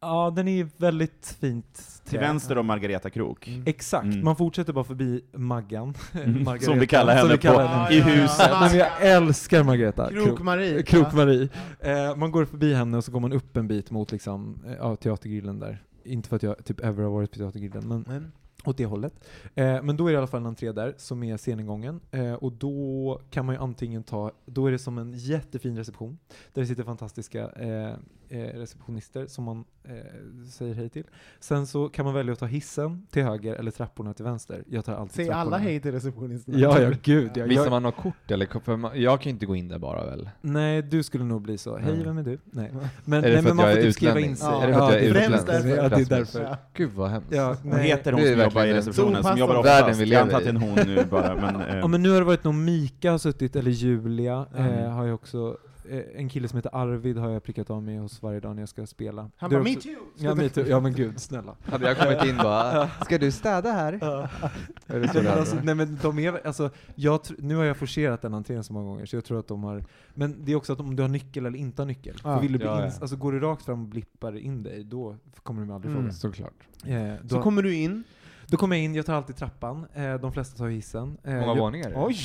Ja, 0.00 0.32
den 0.36 0.48
är 0.48 0.68
väldigt 0.76 1.36
fint 1.40 1.82
Till 2.04 2.18
vänster 2.18 2.58
om 2.58 2.66
Margareta 2.66 3.10
Krok. 3.10 3.48
Mm. 3.48 3.62
Exakt, 3.66 4.04
Mm. 4.04 4.24
man 4.24 4.36
fortsätter 4.36 4.72
bara 4.72 4.84
förbi 4.84 5.20
Maggan. 5.32 5.94
Mm. 6.14 6.32
Margareta, 6.44 6.64
Som 6.64 6.78
vi 6.78 6.86
kallar 6.86 7.14
henne 7.14 7.32
vi 7.32 7.38
kallar 7.38 7.62
på- 7.66 7.72
henne. 7.72 7.94
i 7.94 8.00
huset. 8.00 8.48
Nej, 8.60 8.68
men 8.70 8.78
jag 8.78 8.88
älskar 9.00 9.62
Margareta. 9.64 10.10
Krok-Marie. 10.10 10.82
Krok-Marie. 10.82 11.48
Eh, 11.80 12.16
man 12.16 12.30
går 12.30 12.44
förbi 12.44 12.74
henne 12.74 12.96
och 12.96 13.04
så 13.04 13.12
går 13.12 13.20
man 13.20 13.32
upp 13.32 13.56
en 13.56 13.68
bit 13.68 13.90
mot 13.90 14.12
liksom, 14.12 14.58
eh, 14.66 14.72
ja, 14.78 14.96
Teatergrillen 14.96 15.58
där. 15.58 15.82
Inte 16.04 16.28
för 16.28 16.36
att 16.36 16.42
jag 16.42 16.64
typ 16.64 16.80
ever 16.84 17.02
har 17.02 17.10
varit 17.10 17.30
på 17.32 17.38
Teatergrillen, 17.38 17.88
men 17.88 18.04
Men, 18.08 18.32
åt 18.70 18.76
det 18.76 18.86
hållet. 18.86 19.12
Eh, 19.54 19.82
men 19.82 19.96
då 19.96 20.06
är 20.06 20.12
det 20.12 20.14
i 20.14 20.18
alla 20.18 20.26
fall 20.26 20.40
en 20.40 20.46
entré 20.46 20.72
där, 20.72 20.94
som 20.96 21.22
är 21.22 21.36
sceningången. 21.36 22.00
Eh, 22.10 22.32
och 22.32 22.52
då 22.52 23.20
kan 23.30 23.46
man 23.46 23.54
ju 23.54 23.60
antingen 23.60 24.02
ta, 24.02 24.32
då 24.46 24.66
är 24.66 24.72
det 24.72 24.78
som 24.78 24.98
en 24.98 25.12
jättefin 25.12 25.76
reception, 25.76 26.18
där 26.52 26.62
det 26.62 26.68
sitter 26.68 26.84
fantastiska 26.84 27.50
eh, 27.50 27.94
eh, 28.28 28.38
receptionister 28.38 29.26
som 29.26 29.44
man 29.44 29.64
eh, 29.84 29.92
säger 30.50 30.74
hej 30.74 30.88
till. 30.90 31.04
Sen 31.40 31.66
så 31.66 31.88
kan 31.88 32.04
man 32.04 32.14
välja 32.14 32.32
att 32.32 32.38
ta 32.38 32.46
hissen 32.46 33.06
till 33.10 33.22
höger 33.22 33.54
eller 33.54 33.70
trapporna 33.70 34.14
till 34.14 34.24
vänster. 34.24 34.64
Jag 34.70 34.84
tar 34.84 34.94
alltid 34.94 35.14
säger 35.14 35.28
trapporna. 35.30 35.56
alla 35.56 35.64
hej 35.64 35.80
till 35.80 35.92
receptionisten? 35.92 36.58
Ja, 36.58 36.80
ja, 36.82 36.90
gud. 37.02 37.30
Jag, 37.34 37.44
Visar 37.46 37.62
jag, 37.62 37.70
man 37.70 37.82
något 37.82 37.96
kort 37.96 38.30
eller? 38.30 38.60
För 38.60 38.76
man, 38.76 39.00
jag 39.02 39.20
kan 39.20 39.30
ju 39.30 39.34
inte 39.34 39.46
gå 39.46 39.56
in 39.56 39.68
där 39.68 39.78
bara 39.78 40.04
väl? 40.06 40.30
nej, 40.40 40.82
du 40.82 41.02
skulle 41.02 41.24
nog 41.24 41.42
bli 41.42 41.58
så. 41.58 41.76
Hej, 41.76 41.92
Mm. 41.92 42.04
vem 42.04 42.18
är 42.18 42.22
du? 42.22 42.38
Nej. 42.44 42.72
Men, 43.04 43.24
Är 43.24 43.28
det 43.28 43.34
nej, 43.34 43.36
för 43.36 43.42
men 43.42 43.50
att 43.50 43.56
man 43.56 43.64
jag 43.66 43.74
får 43.74 43.78
är 43.80 43.82
typ 43.84 43.94
skriva 43.94 44.20
in 44.20 44.36
sig. 44.36 44.48
Ja, 44.48 44.62
Är 44.62 44.66
det 44.68 44.74
för 44.74 44.80
att 44.82 44.92
jag 44.92 45.02
är 45.02 45.12
främst 45.12 45.24
utländsk? 45.42 45.46
därför. 45.46 45.68
Ja, 45.82 45.88
det 45.88 46.02
är 46.02 46.18
därför. 46.18 46.42
Ja. 46.42 46.56
Gud 46.74 46.90
vad 46.92 47.10
hemskt. 47.10 47.28
Ja, 47.32 47.56
Vad 47.64 47.74
nej. 47.74 47.86
heter 47.88 48.12
hon 48.12 48.22
som 48.22 48.40
jobbar 48.40 48.64
i 48.64 48.72
receptionen? 48.72 49.22
Som 49.24 49.38
jobbar 49.38 49.56
oftast? 49.56 49.82
Världen 49.82 49.98
vi 49.98 50.12
Jag 50.12 50.22
antar 50.22 50.36
att 50.36 50.42
det 50.44 50.50
är 50.50 50.54
en 50.54 50.60
hon 50.60 50.74
nu 50.86 51.04
bara, 51.10 51.34
men... 51.34 51.56
eh, 51.60 51.76
Ja 51.78 51.86
men 51.86 52.02
nu 52.02 52.10
har 52.10 52.18
det 52.18 52.24
varit 52.24 52.44
någon 52.44 52.64
Mika 52.64 53.10
har 53.10 53.18
suttit, 53.18 53.56
eller 53.56 53.70
Julia, 53.70 54.46
Mm. 54.56 54.72
eh, 54.84 54.90
har 54.90 55.04
jag 55.06 55.14
också, 55.14 55.56
en 56.14 56.28
kille 56.28 56.48
som 56.48 56.56
heter 56.56 56.70
Arvid 56.74 57.16
har 57.18 57.30
jag 57.30 57.42
prickat 57.42 57.70
av 57.70 57.82
mig 57.82 57.96
hos 57.96 58.22
varje 58.22 58.40
dag 58.40 58.54
när 58.54 58.62
jag 58.62 58.68
ska 58.68 58.86
spela. 58.86 59.30
Han 59.36 59.52
är 59.52 59.56
bara, 59.56 59.64
me 59.64 59.74
too! 59.74 59.92
Ja, 60.16 60.34
me 60.34 60.48
too. 60.48 60.64
ja 60.66 60.80
men 60.80 60.92
gud, 60.94 61.20
snälla. 61.20 61.56
Hade 61.64 61.86
jag 61.88 61.98
kommit 61.98 62.24
in 62.24 62.36
bara, 62.36 62.88
ska 63.04 63.18
du 63.18 63.30
städa 63.32 63.72
här? 63.72 63.92
Är 63.92 63.98
det 63.98 64.28
så 64.28 64.40
Nej, 64.86 65.00
men 65.14 65.24
det 65.24 65.32
alltså, 65.32 65.54
hade? 65.54 65.66
nej 65.66 65.74
men 65.74 65.98
de 66.02 66.18
är, 66.18 66.46
alltså, 66.46 66.70
jag, 66.94 67.20
nu 67.38 67.56
har 67.56 67.64
jag 67.64 67.76
forcerat 67.76 68.22
den 68.22 68.34
entrén 68.34 68.64
så 68.64 68.72
många 68.72 68.86
gånger, 68.86 69.06
så 69.06 69.16
jag 69.16 69.24
tror 69.24 69.38
att 69.38 69.48
de 69.48 69.64
har, 69.64 69.84
men 70.14 70.44
det 70.44 70.52
är 70.52 70.56
också 70.56 70.72
att 70.72 70.80
om 70.80 70.96
du 70.96 71.02
har 71.02 71.08
nyckel 71.10 71.46
eller 71.46 71.58
inte 71.58 71.82
har 71.82 71.86
nyckel, 71.86 72.18
för 72.18 72.40
vill 72.40 72.52
du 72.58 72.64
Ja, 72.64 72.80
ja. 72.80 72.86
ins- 72.86 73.00
alltså 73.00 73.16
går 73.16 73.32
du 73.32 73.40
rakt 73.40 73.62
fram 73.64 73.82
och 73.82 73.88
blippar 73.88 74.36
in 74.36 74.62
dig, 74.62 74.84
då 74.84 75.16
kommer 75.42 75.66
du 75.66 75.72
aldrig 75.72 75.90
Mm. 75.92 76.02
fråga. 76.02 76.14
Såklart. 76.14 76.54
Eh, 76.86 77.14
då, 77.22 77.28
Så 77.36 77.42
kommer 77.42 77.62
du 77.62 77.74
in. 77.74 78.04
då 78.46 78.56
kommer 78.56 78.76
jag 78.76 78.84
in, 78.84 78.94
jag 78.94 79.06
tar 79.06 79.14
alltid 79.14 79.36
trappan, 79.36 79.86
eh, 79.94 80.14
de 80.14 80.32
flesta 80.32 80.58
tar 80.58 80.68
hissen. 80.68 81.18
Eh, 81.24 81.34
Många 81.34 81.46
jag, 81.46 81.56
våningar? 81.56 81.86
är 81.88 81.90
det? 81.94 82.00
Oj! 82.00 82.16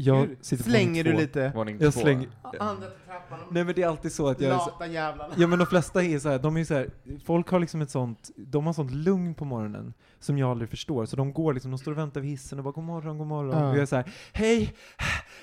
Jag 0.00 0.28
sitter 0.40 0.64
på 0.64 0.70
slänger 0.70 1.04
våning 1.04 1.04
du 1.04 1.12
två. 1.12 1.18
lite? 1.20 1.52
Våning 1.54 1.76
Jag 1.80 1.94
två. 1.94 2.00
slänger... 2.00 2.28
Andra 2.60 2.86
till 2.88 2.98
trappan. 3.06 3.38
Nej 3.50 3.64
men 3.64 3.74
det 3.74 3.82
är 3.82 3.88
alltid 3.88 4.12
så 4.12 4.28
att 4.28 4.40
jag 4.40 4.54
är 4.54 4.58
så, 4.58 4.70
Lata 4.70 4.86
jävlarna. 4.86 5.34
Ja 5.36 5.46
men 5.46 5.58
de 5.58 5.66
flesta 5.66 6.02
är 6.04 6.18
så 6.18 6.28
här, 6.28 6.38
de 6.38 6.56
är 6.56 6.64
så 6.64 6.74
här, 6.74 6.90
folk 7.24 7.48
har 7.48 7.60
liksom 7.60 7.82
ett 7.82 7.90
sånt, 7.90 8.30
de 8.36 8.66
har 8.66 8.72
sånt 8.72 8.90
lugn 8.90 9.34
på 9.34 9.44
morgonen 9.44 9.94
som 10.20 10.38
jag 10.38 10.50
aldrig 10.50 10.70
förstår. 10.70 11.06
Så 11.06 11.16
de 11.16 11.32
går 11.32 11.52
liksom, 11.54 11.70
de 11.70 11.78
står 11.78 11.92
och 11.92 11.98
väntar 11.98 12.20
vid 12.20 12.30
hissen 12.30 12.58
och 12.58 12.64
bara 12.64 12.72
god 12.72 12.84
morgon, 12.84 13.18
god 13.18 13.26
morgon. 13.26 13.58
Ja. 13.62 13.68
Och 13.70 13.74
jag 13.76 13.82
är 13.82 13.86
så 13.86 13.96
här, 13.96 14.12
hej! 14.32 14.74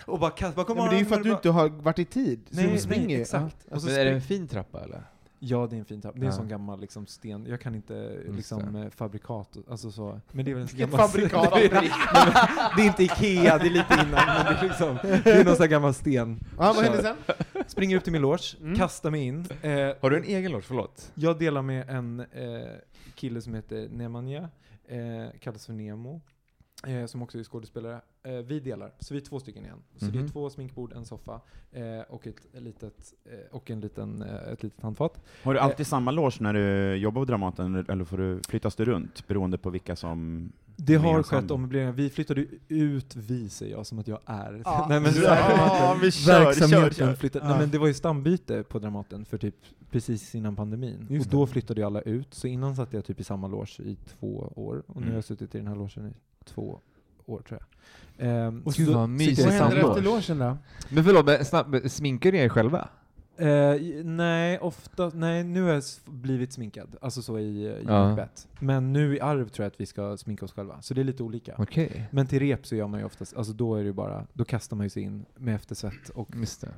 Och 0.05 0.19
bara 0.19 0.31
kastar, 0.31 0.55
bara 0.55 0.63
god 0.65 0.77
Ja, 0.77 0.81
men 0.81 0.83
morgon. 0.85 0.89
det 0.89 0.95
är 0.95 0.99
ju 0.99 1.05
för 1.05 1.15
att 1.15 1.23
du 1.23 1.29
bara- 1.29 1.35
inte 1.35 1.49
har 1.49 1.69
varit 1.69 1.99
i 1.99 2.05
tid, 2.05 2.47
så 2.51 2.55
Nej, 2.55 2.67
de 2.73 2.77
springer 2.79 3.05
nej, 3.07 3.15
ju. 3.15 3.21
exakt. 3.21 3.57
Ja. 3.69 3.75
Och 3.75 3.81
så 3.81 3.87
Men 3.87 3.95
är 3.99 4.05
det 4.05 4.11
en 4.11 4.21
fin 4.21 4.47
trappa 4.47 4.83
eller? 4.83 5.01
Ja, 5.39 5.67
det 5.69 5.75
är 5.75 5.79
en 5.79 5.85
fin 5.85 6.01
trappa. 6.01 6.17
Det 6.19 6.23
är 6.23 6.25
en 6.25 6.31
Ja. 6.31 6.37
sån 6.37 6.47
gammal 6.47 6.79
liksom, 6.81 7.07
sten. 7.07 7.45
Jag 7.45 7.61
kan 7.61 7.75
inte 7.75 8.19
liksom 8.29 8.75
eh, 8.75 8.89
fabrikat, 8.89 9.57
alltså 9.69 9.91
så. 9.91 10.19
Men 10.31 10.45
det 10.45 10.51
är 10.51 10.55
väl 10.55 10.63
en 10.63 10.69
gammal 10.77 10.99
fabrikat? 10.99 11.51
det, 11.53 11.65
är, 11.65 11.71
det 12.75 12.81
är 12.81 12.85
inte 12.85 13.03
Ikea, 13.03 13.57
det 13.57 13.65
är 13.65 13.69
lite 13.69 13.93
innan, 13.93 14.09
men 14.09 14.45
det 14.45 14.59
är 14.59 14.63
liksom, 14.63 14.97
det 15.23 15.31
är 15.31 15.45
någon 15.45 15.55
sån 15.55 15.69
gammal 15.69 15.93
sten. 15.93 16.39
Ja, 16.49 16.55
vad 16.57 16.75
Så- 16.75 16.81
hände 16.81 17.01
sen? 17.01 17.15
Springer 17.67 17.97
upp 17.97 18.03
till 18.03 18.13
min 18.13 18.21
loge, 18.21 18.57
Mm. 18.61 18.75
kastar 18.75 19.11
mig 19.11 19.21
in. 19.23 19.45
Eh, 19.61 19.71
Har 20.01 20.09
du 20.09 20.17
en 20.17 20.23
egen 20.23 20.51
loge? 20.51 20.63
Förlåt. 20.67 21.11
Jag 21.15 21.39
delar 21.39 21.61
med 21.61 21.89
en 21.89 22.19
eh, 22.19 22.25
kille 23.15 23.41
som 23.41 23.53
heter 23.53 23.87
Nemanja, 23.91 24.49
eh, 24.87 24.97
kallas 25.39 25.65
för 25.65 25.73
Nemo, 25.73 26.21
eh, 26.87 27.05
som 27.05 27.21
också 27.21 27.39
är 27.39 27.43
skådespelare. 27.43 28.01
Eh, 28.25 28.31
vi 28.33 28.59
delar, 28.59 28.91
så 28.99 29.13
vi 29.13 29.19
är 29.19 29.25
två 29.25 29.39
stycken 29.39 29.63
igen. 29.65 29.77
Så 29.95 30.05
det 30.05 30.17
är 30.17 30.21
Mhm. 30.21 30.29
två 30.29 30.49
sminkbord, 30.49 30.93
en 30.93 31.05
soffa 31.05 31.41
eh, 31.71 31.99
och, 32.09 32.27
ett 32.27 32.35
litet, 32.53 33.13
eh, 33.25 33.55
och 33.55 33.71
en 33.71 33.79
liten, 33.81 34.21
eh, 34.21 34.35
ett 34.53 34.63
litet 34.63 34.81
handfat. 34.81 35.21
Har 35.43 35.53
du 35.53 35.59
alltid 35.59 35.87
samma 35.87 36.11
loge 36.11 36.37
när 36.39 36.53
du 36.53 36.95
jobbar 36.95 37.21
på 37.21 37.25
Dramaten, 37.25 37.85
eller 37.89 38.03
får 38.05 38.17
du, 38.17 38.39
flyttas 38.47 38.75
du 38.75 38.85
runt 38.85 39.27
beroende 39.27 39.57
på 39.57 39.69
vilka 39.69 39.95
som... 39.95 40.51
Det 40.77 40.95
har 40.95 41.23
skett 41.23 41.51
omöbleringar. 41.51 41.91
Vi 41.91 42.09
flyttade 42.09 42.45
ut, 42.67 43.15
vi 43.15 43.49
säger 43.49 43.71
jag, 43.75 43.85
som 43.85 43.99
att 43.99 44.07
jag 44.07 44.19
är. 44.25 44.61
Ja. 44.65 44.85
Nej, 44.89 44.99
men 44.99 45.11
Ja, 45.23 45.97
men 46.01 46.11
kör, 46.11 46.45
Verksamheten 46.45 46.89
kör, 46.93 47.05
kör. 47.05 47.13
flyttade. 47.13 47.45
Ja. 47.45 47.49
Nej 47.49 47.59
men 47.59 47.69
det 47.71 47.77
var 47.77 47.87
ju 47.87 47.93
stambyte 47.93 48.63
på 48.63 48.79
Dramaten 48.79 49.25
för 49.25 49.37
typ 49.37 49.55
precis 49.91 50.35
innan 50.35 50.55
pandemin. 50.55 51.07
Just 51.09 51.25
och 51.25 51.31
då 51.31 51.45
det. 51.45 51.51
flyttade 51.51 51.81
ju 51.81 51.87
alla 51.87 52.01
ut, 52.01 52.33
så 52.33 52.47
innan 52.47 52.75
satt 52.75 52.93
jag 52.93 53.05
typ 53.05 53.19
i 53.19 53.23
samma 53.23 53.47
loge 53.47 53.79
i 53.83 53.95
två 54.19 54.51
år, 54.55 54.83
och 54.87 54.95
nu 54.95 55.01
Mm. 55.01 55.09
har 55.09 55.15
jag 55.17 55.23
suttit 55.23 55.55
i 55.55 55.57
den 55.57 55.67
här 55.67 55.75
logen 55.75 56.07
i 56.07 56.13
två 56.45 56.79
år 57.25 57.41
tror 57.41 57.59
jag. 57.59 57.67
Ehm, 58.27 58.61
Och 58.65 58.73
så 58.73 58.93
vad 58.93 59.09
mysigt. 59.09 59.45
Vad 59.45 59.53
i 59.53 59.57
händer 59.57 59.77
efter 59.77 60.01
loge. 60.01 60.01
logen 60.27 60.39
då? 60.39 60.57
Men 60.89 61.03
förlåt, 61.03 61.25
men 61.25 61.45
snabb, 61.45 61.75
sminkar 61.89 62.31
ni 62.31 62.37
er 62.37 62.49
själva? 62.49 62.87
Eh, 63.37 63.75
nej, 64.03 64.59
ofta, 64.59 65.11
nej, 65.13 65.43
nu 65.43 65.61
har 65.63 65.69
jag 65.69 65.83
blivit 66.05 66.53
sminkad, 66.53 66.95
alltså 67.01 67.21
så 67.21 67.39
i, 67.39 67.65
i 67.65 67.83
Ja. 67.87 68.27
Men 68.59 68.93
nu 68.93 69.15
i 69.15 69.19
Arv 69.21 69.49
tror 69.49 69.63
jag 69.63 69.71
att 69.71 69.79
vi 69.81 69.85
ska 69.85 70.17
sminka 70.17 70.45
oss 70.45 70.51
själva, 70.53 70.81
så 70.81 70.93
det 70.93 71.01
är 71.01 71.03
lite 71.03 71.23
olika. 71.23 71.55
Okej. 71.57 72.07
Men 72.11 72.27
till 72.27 72.39
rep 72.39 72.65
så 72.67 72.75
gör 72.75 72.87
man 72.87 72.99
ju 72.99 73.05
oftast, 73.05 73.37
alltså 73.37 73.53
då 73.53 73.75
är 73.75 73.79
det 73.79 73.85
ju 73.85 73.93
bara, 73.93 74.25
då 74.33 74.45
kastar 74.45 74.75
man 74.77 74.85
ju 74.85 74.89
sig 74.89 75.03
in 75.03 75.25
med 75.37 75.55
eftersvett 75.55 76.09
och 76.09 76.29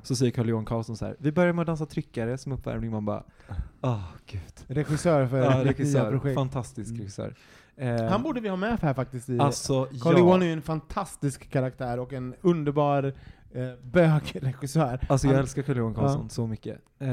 så 0.02 0.16
säger 0.16 0.32
Carl 0.32 0.48
Johan 0.48 0.64
Karlsson 0.64 0.96
så 0.96 1.04
här, 1.04 1.16
vi 1.18 1.32
börjar 1.32 1.52
med 1.52 1.60
att 1.62 1.66
dansa 1.66 1.86
tryckare 1.86 2.38
som 2.38 2.52
uppvärmning, 2.52 2.90
man 2.90 3.04
bara, 3.04 3.22
åh 3.80 4.04
gud. 4.26 4.42
Regissör 4.66 5.26
för 5.26 5.38
Ja, 5.38 5.50
nya 5.50 5.64
regissör, 5.64 6.10
projekt. 6.10 6.34
fantastisk 6.34 6.90
Mm. 6.90 7.02
Eh, 7.78 8.04
Han 8.04 8.22
borde 8.22 8.40
vi 8.40 8.48
ha 8.48 8.56
med 8.56 8.78
här 8.82 8.94
faktiskt. 8.94 9.28
I, 9.28 9.38
Alltså, 9.38 9.84
Carl 9.84 10.12
ja. 10.14 10.18
Johan 10.18 10.42
är 10.42 10.46
ju 10.46 10.52
en 10.52 10.62
fantastisk 10.62 11.50
karaktär 11.50 11.98
och 12.00 12.12
en 12.12 12.34
underbar 12.40 13.12
eh, 13.52 13.62
bögregissör. 13.82 15.00
Alltså 15.08 15.26
jag 15.26 15.34
han, 15.34 15.40
älskar 15.42 15.62
Carl 15.62 15.76
Johan 15.76 15.94
Karlsson 15.94 16.30
så 16.30 16.46
mycket. 16.46 16.78
Eh, 16.98 17.08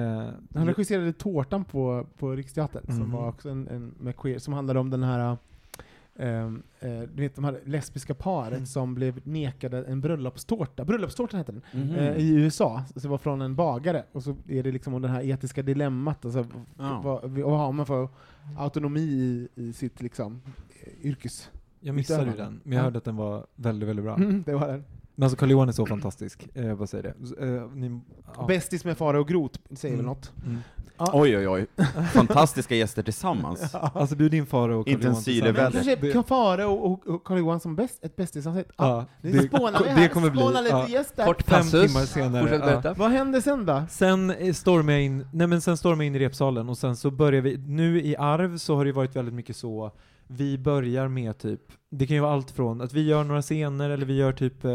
han 0.56 0.68
regisserade 0.68 1.14
Tårtan 1.14 1.66
på, 1.66 2.08
på 2.18 2.32
Riksteatern, 2.32 2.86
som 2.86 3.00
Mhm. 3.00 3.12
var 3.12 3.28
också 3.30 3.50
en, 3.50 3.68
en 3.68 3.94
med 4.00 4.16
queer, 4.18 4.40
som 4.40 4.54
handlade 4.54 4.80
om 4.80 4.90
den 4.90 5.04
här 5.04 5.38
ehm, 6.20 6.64
eh, 6.80 7.00
du 7.00 7.22
vet 7.22 7.36
de 7.36 7.44
här 7.44 7.60
lesbiska 7.66 8.14
paret 8.16 8.54
Mm. 8.54 8.66
som 8.66 8.96
blev 8.96 9.20
nekade 9.24 9.84
en 9.86 10.02
bröllopstårta, 10.02 10.86
bröllopstårtan 10.86 11.38
hette 11.38 11.52
den, 11.52 11.62
Mhm. 11.74 11.96
eh, 11.96 12.18
i 12.18 12.36
USA. 12.36 12.84
Så 12.94 13.00
det 13.00 13.08
var 13.08 13.18
från 13.18 13.42
en 13.42 13.56
bagare, 13.56 14.04
och 14.12 14.24
så 14.24 14.36
är 14.48 14.64
det 14.64 14.72
liksom 14.72 14.94
om 14.94 15.02
det 15.02 15.08
här 15.08 15.22
etiska 15.24 15.62
dilemmat, 15.64 16.26
alltså, 16.26 16.46
Ja. 16.78 17.02
vad, 17.04 17.30
vad 17.32 17.60
har 17.60 17.72
man 17.72 17.86
för 17.86 18.10
autonomi 18.58 19.02
i, 19.02 19.48
i 19.56 19.74
sitt 19.74 20.02
liksom, 20.02 20.42
yrkes... 21.02 21.52
jag 21.80 21.96
missade 21.96 22.26
ju 22.32 22.38
den, 22.38 22.60
men 22.64 22.74
jag 22.74 22.80
Ja. 22.80 22.84
hörde 22.84 22.98
att 22.98 23.04
den 23.04 23.16
var 23.16 23.46
väldigt, 23.56 23.90
väldigt 23.90 24.06
bra. 24.06 24.16
Mm, 24.16 24.44
det 24.46 24.54
var 24.54 24.68
den. 24.68 24.84
Men 25.16 25.24
alltså 25.24 25.38
Carl 25.38 25.52
Johan 25.52 25.70
är 25.70 25.74
så 25.74 25.86
fantastisk, 25.86 26.48
eh, 26.54 26.76
bara 26.76 26.88
säger 26.88 27.04
det. 27.04 27.46
Eh, 27.46 27.68
ni, 27.74 28.00
ja. 28.38 28.46
Bästis 28.48 28.86
med 28.86 28.98
Fara 28.98 29.20
och 29.20 29.28
Grot, 29.28 29.60
säger 29.76 29.96
väl 29.96 30.06
Mm. 30.06 30.16
något? 30.16 30.32
Mm. 30.46 30.60
Oj, 30.98 31.38
oj, 31.38 31.48
oj. 31.48 31.68
Fantastiska 32.14 32.76
gäster 32.76 33.04
tillsammans. 33.04 33.76
Alltså 33.94 34.16
bjud 34.16 34.34
in 34.34 34.46
Farao 34.46 34.80
och 34.80 34.88
en 34.88 35.02
Johan 35.02 35.24
tillsammans. 35.24 35.76
väl. 35.88 35.98
Det- 36.02 36.12
kan 36.14 36.24
Fara 36.24 36.68
och, 36.68 36.92
och, 36.92 37.08
och 37.08 37.24
Carl 37.24 37.38
Johan 37.38 37.60
som 37.60 37.76
bäst, 37.76 38.06
ett 38.06 38.16
bästisavsnitt. 38.16 38.68
Ja, 38.78 39.06
Ja, 39.22 39.30
det, 39.30 39.48
spånar 39.48 39.80
vi 39.80 39.86
det 39.86 39.92
här, 39.92 40.08
kommer 40.08 40.30
bli. 40.30 40.42
spåna 40.42 40.62
lite 40.62 40.76
ja. 40.76 40.88
gäster. 40.90 41.26
Kort 41.26 41.42
Fem 41.42 41.58
passus. 41.62 41.88
timmar 41.92 42.06
senare. 42.06 42.82
Ja. 42.84 42.94
Vad 42.98 43.12
hände 43.12 43.42
sen 43.42 43.66
då? 43.66 43.84
Sen 43.90 44.54
stormade 44.56 44.92
jag 44.94 45.04
in, 45.04 45.28
nej 45.34 45.48
men 45.48 45.62
sen 45.62 45.78
stormade 45.78 46.04
jag 46.04 46.08
in 46.08 46.16
i 46.16 46.20
repsalen 46.26 46.70
och 46.70 46.78
sen 46.78 46.96
så 46.96 47.12
börjar 47.12 47.42
vi, 47.42 47.58
nu 47.58 48.02
i 48.02 48.16
arv 48.18 48.58
så 48.58 48.76
har 48.76 48.86
det 48.86 48.92
varit 48.92 49.16
väldigt 49.16 49.34
mycket 49.34 49.56
så, 49.56 49.92
vi 50.28 50.58
börjar 50.58 51.08
med 51.08 51.38
typ, 51.38 51.62
det 51.90 52.08
kan 52.08 52.16
ju 52.16 52.22
vara 52.22 52.34
allt 52.34 52.52
från 52.52 52.82
att 52.82 52.94
vi 52.94 53.02
gör 53.02 53.24
några 53.24 53.42
scener 53.42 53.90
eller 53.90 54.06
vi 54.06 54.16
gör 54.16 54.32
typ, 54.32 54.66
eh, 54.66 54.72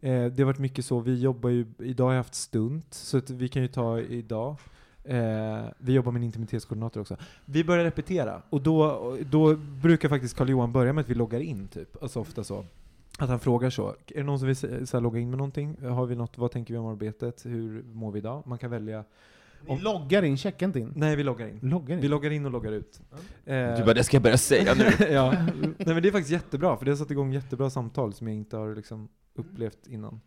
eh, 0.00 0.26
det 0.32 0.38
har 0.38 0.44
varit 0.44 0.58
mycket 0.58 0.84
så, 0.84 1.00
vi 1.00 1.20
jobbar 1.20 1.50
ju, 1.50 1.66
idag 1.78 2.04
har 2.04 2.12
jag 2.12 2.18
haft 2.18 2.34
stunt, 2.34 2.94
så 2.94 3.18
att 3.18 3.30
vi 3.30 3.48
kan 3.48 3.62
ju 3.62 3.68
ta 3.68 4.00
idag. 4.00 4.56
Eh, 5.04 5.64
vi 5.78 5.92
jobbar 5.92 6.12
med 6.12 6.20
en 6.20 6.24
intimitetskoordinator 6.24 7.00
också. 7.00 7.16
Vi 7.44 7.64
börjar 7.64 7.84
repetera, 7.84 8.42
och 8.50 8.62
då, 8.62 9.16
då 9.30 9.54
brukar 9.56 10.08
faktiskt 10.08 10.36
Carl 10.36 10.48
Johan 10.48 10.72
börja 10.72 10.92
med 10.92 11.02
att 11.02 11.08
vi 11.08 11.14
loggar 11.14 11.40
in 11.40 11.68
typ, 11.68 12.02
alltså 12.02 12.20
ofta 12.20 12.44
så. 12.44 12.64
Att 13.18 13.28
han 13.28 13.40
frågar 13.40 13.70
så, 13.70 13.88
är 13.88 14.14
det 14.14 14.22
någon 14.22 14.38
som 14.38 14.48
vill 14.48 14.56
så 14.56 14.66
här, 14.66 15.00
logga 15.00 15.20
in 15.20 15.30
med 15.30 15.38
någonting? 15.38 15.76
Har 15.84 16.06
vi 16.06 16.14
något, 16.14 16.38
vad 16.38 16.50
tänker 16.50 16.74
vi 16.74 16.78
om 16.78 16.86
arbetet? 16.86 17.46
Hur 17.46 17.82
mår 17.82 18.12
vi 18.12 18.18
idag? 18.18 18.42
Man 18.46 18.58
kan 18.58 18.70
välja 18.70 19.04
ni 19.68 19.80
loggar 19.80 20.22
in, 20.22 20.36
checkar 20.36 20.66
inte 20.66 20.78
in. 20.80 20.92
Nej, 20.96 21.16
vi 21.16 21.22
loggar 21.22 21.46
in. 21.48 21.58
Loggar 21.62 21.94
in? 21.96 22.00
Vi 22.02 22.08
loggar 22.08 22.30
in 22.30 22.44
och 22.46 22.52
loggar 22.52 22.72
ut. 22.72 23.00
Eh, 23.44 23.76
Du 23.76 23.84
bara, 23.84 23.94
det 23.94 24.04
ska 24.04 24.16
jag 24.16 24.22
börja 24.22 24.38
säga 24.38 24.74
nu. 24.74 24.84
ja. 25.12 25.32
Nej 25.32 25.74
men 25.78 26.02
det 26.02 26.08
är 26.08 26.12
faktiskt 26.12 26.30
jättebra, 26.32 26.76
för 26.76 26.84
det 26.84 26.90
har 26.90 26.96
satt 26.96 27.10
igång 27.10 27.32
jättebra 27.32 27.70
samtal 27.70 28.12
som 28.12 28.26
jag 28.28 28.36
inte 28.36 28.56
har 28.56 28.74
liksom 28.74 29.08
upplevt 29.34 29.86
innan. 29.86 30.20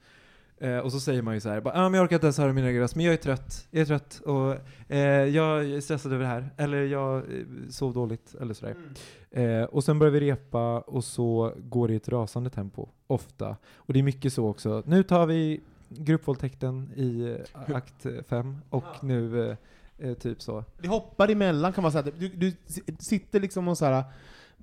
Eh, 0.58 0.78
och 0.78 0.92
så 0.92 1.00
säger 1.00 1.22
man 1.22 1.34
ju 1.34 1.40
så 1.40 1.50
här, 1.50 1.62
bara, 1.62 1.74
ah, 1.74 1.90
men 1.90 1.94
jag 1.98 2.04
orkar 2.04 2.16
inte 2.16 2.26
ens 2.26 2.38
höra 2.38 2.54
min 2.54 2.66
egen 2.66 2.82
röst, 2.82 2.96
men 2.96 3.06
jag 3.06 3.14
är 3.14 3.18
trött, 3.18 3.68
jag 3.72 3.82
är 3.82 3.86
trött 3.86 4.22
och 4.26 4.56
eh, 4.92 5.00
jag 5.26 5.66
är 5.66 5.82
stressad 5.82 6.14
över 6.14 6.24
det 6.24 6.30
här, 6.30 6.50
eller 6.58 6.84
jag 6.84 7.18
eh, 7.18 7.24
sov 7.70 7.94
dåligt, 7.94 8.36
eller 8.42 8.54
sådär. 8.54 8.76
Eh, 9.32 9.64
och 9.64 9.84
sen 9.84 10.00
börjar 10.00 10.12
vi 10.12 10.20
repa 10.20 10.80
och 10.80 11.04
så 11.04 11.54
går 11.58 11.88
det 11.88 11.94
i 11.94 11.98
ett 11.98 12.10
rasande 12.10 12.50
tempo, 12.50 12.90
ofta. 13.08 13.58
Och 13.76 13.94
det 13.94 14.00
är 14.00 14.04
mycket 14.04 14.34
så 14.34 14.48
också, 14.48 14.84
nu 14.86 15.04
tar 15.04 15.26
vi 15.26 15.62
gruppvåldtäkten 15.98 16.92
i 16.96 17.38
eh, 17.68 17.76
akt 17.76 18.06
5 18.30 18.58
och 18.70 18.84
nu 19.02 19.50
eh, 19.50 19.58
eh, 20.10 20.14
typ 20.14 20.42
så. 20.42 20.64
Det 20.82 20.88
hoppar 20.88 21.32
emellan 21.32 21.74
kan 21.74 21.82
man 21.82 21.92
säga. 21.92 22.06
Du, 22.20 22.28
du 22.28 22.54
sitter 23.00 23.40
liksom 23.40 23.68
och 23.68 23.78
så 23.78 23.86
här, 23.86 24.04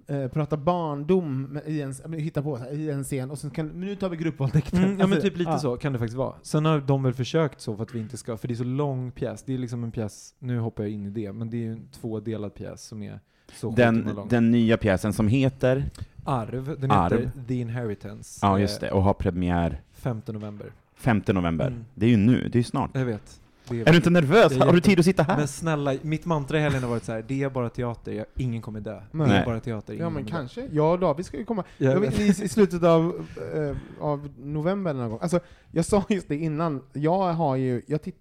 eh, 0.06 0.28
pratar 0.28 0.56
barndom 0.56 1.58
i 1.66 1.80
en, 1.82 1.94
hittar 2.12 2.42
på 2.42 2.56
här, 2.56 2.72
i 2.72 2.90
en 2.90 3.04
scen, 3.04 3.30
och 3.30 3.38
sen 3.38 3.50
kan 3.50 3.66
men 3.66 3.80
nu 3.80 3.96
tar 3.96 4.08
vi 4.08 4.16
gruppvåldtäkten. 4.16 4.78
Mm, 4.78 4.90
ja 4.90 4.96
men 5.06 5.12
Alltså, 5.12 5.28
typ 5.28 5.38
lite 5.38 5.50
ja. 5.50 5.58
så 5.58 5.76
kan 5.76 5.92
det 5.92 5.98
faktiskt 5.98 6.18
vara. 6.18 6.34
Sen 6.42 6.64
har 6.64 6.80
de 6.80 7.02
väl 7.02 7.14
försökt 7.14 7.60
så 7.60 7.76
för 7.76 7.82
att 7.82 7.94
vi 7.94 7.98
inte 7.98 8.16
ska, 8.16 8.36
för 8.36 8.48
det 8.48 8.54
är 8.54 8.56
så 8.56 8.64
lång 8.64 9.10
pjäs. 9.12 9.42
Det 9.42 9.54
är 9.54 9.58
liksom 9.58 9.84
en 9.84 9.92
pjäs, 9.92 10.34
nu 10.38 10.58
hoppar 10.58 10.82
jag 10.82 10.92
in 10.92 11.06
i 11.06 11.10
det, 11.10 11.32
men 11.32 11.50
det 11.50 11.56
är 11.56 11.60
ju 11.62 11.72
en 11.72 11.88
tvådelad 11.88 12.54
pjäs 12.54 12.82
som 12.84 13.02
är 13.02 13.20
så 13.52 13.70
Den, 13.70 14.00
lång. 14.16 14.28
den 14.28 14.50
nya 14.50 14.76
pjäsen 14.76 15.12
som 15.12 15.28
heter, 15.28 15.90
Arv, 16.24 16.80
den 16.80 16.90
Arv. 16.90 17.18
heter 17.20 17.30
The 17.48 17.54
Inheritance. 17.54 18.38
ja 18.42 18.58
just 18.58 18.80
det, 18.80 18.90
och 18.90 19.02
har 19.02 19.14
premiär 19.14 19.80
5 19.92 20.22
november. 20.26 20.72
5 21.02 21.22
november. 21.26 21.66
Mm. 21.66 21.84
Det 21.94 22.06
är 22.06 22.10
ju 22.10 22.16
nu, 22.16 22.48
det 22.48 22.56
är 22.56 22.60
ju 22.60 22.64
snart. 22.64 22.90
Jag 22.94 23.04
vet. 23.04 23.38
Det 23.68 23.80
Är 23.80 23.84
du 23.90 23.96
inte 23.96 24.10
nervös? 24.10 24.52
Är 24.52 24.60
Har 24.60 24.72
du 24.72 24.80
tid 24.80 24.98
att 24.98 25.04
sitta 25.04 25.22
här? 25.22 25.36
Men 25.36 25.48
snälla, 25.48 25.94
mitt 26.02 26.24
mantra 26.24 26.58
i 26.58 26.60
helgen 26.60 26.82
har 26.82 26.90
varit 26.90 27.04
så 27.04 27.12
här: 27.12 27.24
det 27.28 27.42
är 27.42 27.50
bara 27.50 27.68
teater, 27.70 28.12
jag, 28.12 28.26
ingen 28.36 28.62
kommer 28.62 28.80
dö. 28.80 28.94
Det 29.12 29.18
Nej. 29.18 29.30
är 29.36 29.44
bara 29.44 29.60
teater, 29.60 29.92
ingen 29.92 30.04
Ja 30.04 30.10
men 30.10 30.22
kommer 30.24 30.30
dö. 30.32 30.38
kanske. 30.38 30.68
Jag 30.72 30.92
och 30.92 30.98
David 30.98 31.26
ska 31.26 31.36
ju 31.38 31.44
komma. 31.44 31.64
Ja, 31.78 31.90
Jag 31.90 32.00
vet, 32.00 32.20
i, 32.20 32.26
I 32.26 32.48
slutet 32.48 32.82
av, 32.82 33.26
eh, 33.54 33.76
av 34.00 34.28
november 34.38 34.94
någon 34.94 35.10
gång. 35.10 35.18
Alltså, 35.22 35.40
jag 35.70 35.84
sa 35.84 36.04
just 36.08 36.28
det 36.28 36.36
innan, 36.36 36.82
jag 36.92 37.32
har 37.32 37.56
ju, 37.56 37.82
jag 37.86 38.02
titt, 38.02 38.16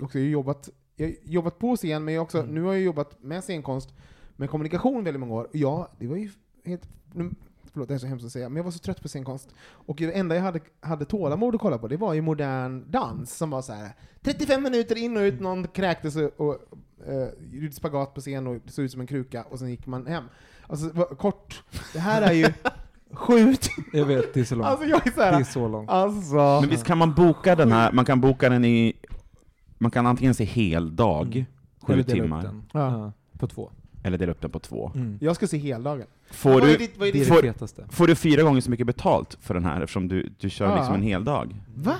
också 0.00 0.18
jobbat, 0.18 0.68
jag 0.96 1.06
har 1.06 1.14
jobbat 1.24 1.58
på 1.58 1.76
scen, 1.76 2.04
men 2.04 2.14
jag 2.14 2.22
också, 2.22 2.38
Mm. 2.38 2.54
nu 2.54 2.62
har 2.62 2.72
jag 2.72 2.82
jobbat 2.82 3.22
med 3.22 3.44
scenkonst, 3.44 3.94
med 4.36 4.50
kommunikation 4.50 5.04
väldigt 5.04 5.20
många 5.20 5.34
år. 5.34 5.48
Ja, 5.52 5.88
det 5.98 6.06
var 6.06 6.16
ju 6.16 6.30
helt, 6.64 6.88
nu, 7.14 7.30
förlåt 7.72 7.88
det 7.88 7.94
är 7.94 7.98
så 7.98 8.06
hemskt 8.06 8.26
att 8.26 8.32
säga, 8.32 8.48
men 8.48 8.56
jag 8.56 8.64
var 8.64 8.70
så 8.70 8.78
trött 8.78 9.02
på 9.02 9.08
scenkonst. 9.08 9.48
Och 9.62 9.96
det 9.96 10.12
enda 10.18 10.34
jag 10.34 10.42
hade, 10.42 10.60
hade 10.80 11.04
tålamod 11.04 11.54
att 11.54 11.60
kolla 11.60 11.78
på, 11.78 11.88
det 11.88 11.96
var 11.96 12.14
ju 12.14 12.20
modern 12.20 12.90
dans, 12.90 13.36
som 13.36 13.50
var 13.50 13.62
så 13.62 13.72
här 13.72 13.90
35 14.22 14.62
minuter 14.62 14.98
in 14.98 15.16
och 15.16 15.20
ut, 15.20 15.40
någon 15.40 15.66
kräktes 15.68 16.16
och, 16.16 16.40
och 16.40 16.54
eh, 17.06 17.28
gjorde 17.52 17.72
spagat 17.72 18.14
på 18.14 18.20
scen 18.20 18.46
och 18.46 18.56
såg 18.66 18.84
ut 18.84 18.92
som 18.92 19.00
en 19.00 19.06
kruka, 19.06 19.42
och 19.42 19.58
sen 19.58 19.68
gick 19.70 19.86
man 19.86 20.06
hem. 20.06 20.24
Alltså, 20.66 20.88
kort, 21.04 21.62
det 21.92 21.98
här 21.98 22.22
är 22.22 22.32
ju 22.32 22.46
sjukt. 23.12 23.68
Jag 23.92 24.04
vet, 24.06 24.34
det 24.34 24.40
är 24.40 24.44
så 24.44 24.54
långt. 24.54 24.66
Alltså 24.68 24.86
jag 24.86 25.06
är 25.06 25.10
så 25.10 25.20
det 25.20 25.26
är 25.26 25.32
här, 25.32 25.44
så 25.44 25.68
långt. 25.68 25.90
alltså. 25.90 26.34
Men 26.60 26.68
visst 26.68 26.84
kan 26.84 26.98
man 26.98 27.14
boka 27.14 27.56
den 27.56 27.72
här, 27.72 27.92
man 27.92 28.04
kan 28.04 28.20
boka 28.20 28.48
den 28.48 28.64
i, 28.64 28.92
man 29.78 29.90
kan 29.90 30.06
antingen 30.06 30.34
se 30.34 30.44
hel 30.44 30.96
dag, 30.96 31.46
Mm. 31.88 32.04
sju 32.04 32.12
timmar. 32.12 32.60
Ja, 32.72 33.12
på 33.38 33.46
två. 33.46 33.70
Eller 34.04 34.18
dela 34.18 34.32
upp 34.32 34.40
den 34.40 34.50
på 34.50 34.58
två. 34.58 34.92
Mm. 34.94 35.18
Jag 35.20 35.36
ska 35.36 35.46
se 35.46 35.58
heldagen. 35.58 36.06
Får, 36.34 36.60
du, 36.60 36.76
ditt- 36.76 36.98
vad 36.98 37.08
är 37.08 37.12
Det 37.12 37.18
det 37.18 37.24
får, 37.24 37.92
får 37.92 38.06
du 38.06 38.14
fyra 38.14 38.42
gånger 38.42 38.60
så 38.60 38.70
mycket 38.70 38.86
betalt 38.86 39.38
för 39.40 39.54
den 39.54 39.64
här 39.64 39.80
eftersom 39.80 40.08
du, 40.08 40.32
du 40.38 40.50
kör 40.50 40.66
Ja. 40.66 40.76
liksom 40.76 40.94
en 40.94 41.02
hel 41.02 41.24
dag? 41.24 41.60
Va? 41.74 41.94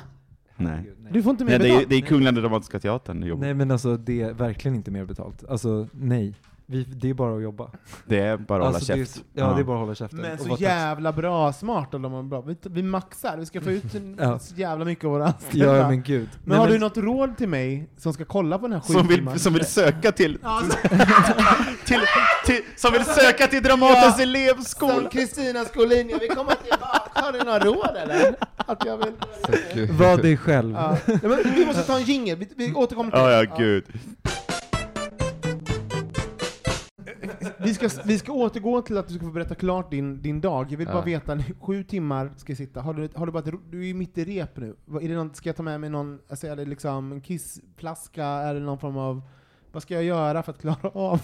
Nej. 0.56 0.90
Du 1.10 1.22
får 1.22 1.30
inte 1.30 1.44
mer 1.44 1.50
Nej, 1.50 1.58
det 1.58 1.68
är, 1.68 1.72
betalt? 1.72 1.88
det 1.88 1.96
är 1.96 2.00
Kungliga 2.00 2.32
Dramatiska 2.32 2.80
Teatern 2.80 3.20
du 3.20 3.26
jobbar 3.26 3.40
Nej 3.44 3.54
men 3.54 3.70
alltså 3.70 3.96
det 3.96 4.22
är 4.22 4.32
verkligen 4.32 4.74
inte 4.74 4.90
mer 4.90 5.04
betalt. 5.04 5.44
Alltså 5.48 5.88
nej. 5.92 6.34
Vi, 6.72 6.84
det 6.84 7.10
är 7.10 7.14
bara 7.14 7.36
att 7.36 7.42
jobba. 7.42 7.70
Det 8.06 8.18
är 8.20 8.36
bara 8.36 8.68
att 8.68 8.74
alltså, 8.74 8.92
hålla 8.92 8.96
det 8.96 9.02
är, 9.02 9.04
käft. 9.06 9.16
s- 9.16 9.22
ja, 9.32 9.52
det 9.54 9.60
är 9.60 9.64
bara 9.64 9.76
att 9.76 9.80
hålla 9.82 9.94
käften. 9.94 10.18
Men 10.18 10.38
så 10.38 10.56
jävla 10.58 11.12
bra, 11.12 11.52
smart 11.52 11.94
och 11.94 12.00
de 12.00 12.14
är 12.14 12.22
bra. 12.22 12.40
Vi, 12.40 12.56
vi 12.62 12.82
maxar, 12.82 13.36
vi 13.36 13.46
ska 13.46 13.60
få 13.60 13.70
ut 13.70 13.84
Ja. 14.18 14.38
så 14.38 14.54
jävla 14.54 14.84
mycket 14.84 15.04
av 15.04 15.10
våra 15.10 15.26
anställda. 15.26 15.76
Ja 15.76 15.88
men 15.88 16.02
gud. 16.02 16.28
men 16.44 16.58
har 16.58 16.68
du 16.68 16.78
något 16.78 16.96
råd 16.96 17.36
till 17.36 17.48
mig 17.48 17.88
som 17.96 18.12
ska 18.12 18.24
kolla 18.24 18.58
på 18.58 18.66
den 18.66 18.72
här 18.72 18.80
Som 18.80 18.94
skitfilmen? 18.94 19.32
vill, 19.32 19.40
som 19.42 19.54
vill 19.54 19.64
söka 19.66 20.12
till, 20.12 20.38
Ja, 20.42 20.62
till, 21.84 22.00
till, 22.46 22.60
som 22.76 22.92
vill 22.92 23.04
söka 23.04 23.46
till 23.46 23.62
Dramatens 23.62 24.14
Ja. 24.18 24.22
elevskola! 24.22 24.94
Som 24.94 25.08
Kristina 25.08 25.64
Skolin, 25.64 26.08
jag 26.10 26.18
vill 26.18 26.30
komma 26.30 26.52
tillbaka. 26.54 27.10
Har 27.14 27.32
du 27.32 27.38
några 27.38 27.58
råd 27.58 27.96
eller? 28.02 28.34
Att 28.56 28.84
jag 28.86 28.96
vill... 28.96 29.12
Var 29.90 30.16
dig 30.22 30.36
själv. 30.36 30.74
Ja. 30.74 30.96
Nej, 31.06 31.18
men 31.22 31.54
vi 31.54 31.66
måste 31.66 31.82
ta 31.82 31.96
en 31.96 32.02
jingle, 32.04 32.34
vi, 32.34 32.48
vi 32.56 32.74
återkommer 32.74 33.10
till 33.10 33.20
Ja, 33.20 33.26
det. 33.28 33.44
ja, 33.50 33.56
gud. 33.58 33.84
Vi 37.58 37.74
ska, 37.74 37.88
vi 38.04 38.18
ska 38.18 38.32
återgå 38.32 38.82
till 38.82 38.98
att 38.98 39.08
du 39.08 39.14
ska 39.14 39.24
få 39.26 39.32
berätta 39.32 39.54
klart 39.54 39.90
din, 39.90 40.22
din 40.22 40.40
dag. 40.40 40.72
Jag 40.72 40.78
vill 40.78 40.86
Ja. 40.86 40.92
bara 40.94 41.04
veta, 41.04 41.38
sju 41.60 41.84
timmar 41.84 42.30
ska 42.36 42.50
jag 42.52 42.58
sitta. 42.58 42.80
Har 42.80 42.94
du, 42.94 43.08
har 43.14 43.26
du, 43.26 43.32
bara 43.32 43.42
du 43.70 43.80
är 43.80 43.84
ju 43.86 43.94
mitt 43.94 44.18
i 44.18 44.24
rep 44.24 44.56
nu. 44.56 44.76
Är 45.02 45.08
det 45.08 45.14
någon, 45.14 45.34
ska 45.34 45.48
jag 45.48 45.56
ta 45.56 45.62
med 45.62 45.80
mig 45.80 45.90
någon, 45.90 46.18
alltså 46.28 46.46
är 46.46 46.56
det 46.56 46.64
liksom 46.64 47.12
en 47.12 47.20
kissflaska, 47.20 48.24
är 48.24 48.54
det 48.54 48.60
någon 48.60 48.78
form 48.78 48.96
av, 48.96 49.22
vad 49.72 49.82
ska 49.82 49.94
jag 49.94 50.04
göra 50.04 50.42
för 50.42 50.52
att 50.52 50.60
klara 50.60 50.88
av? 50.94 51.20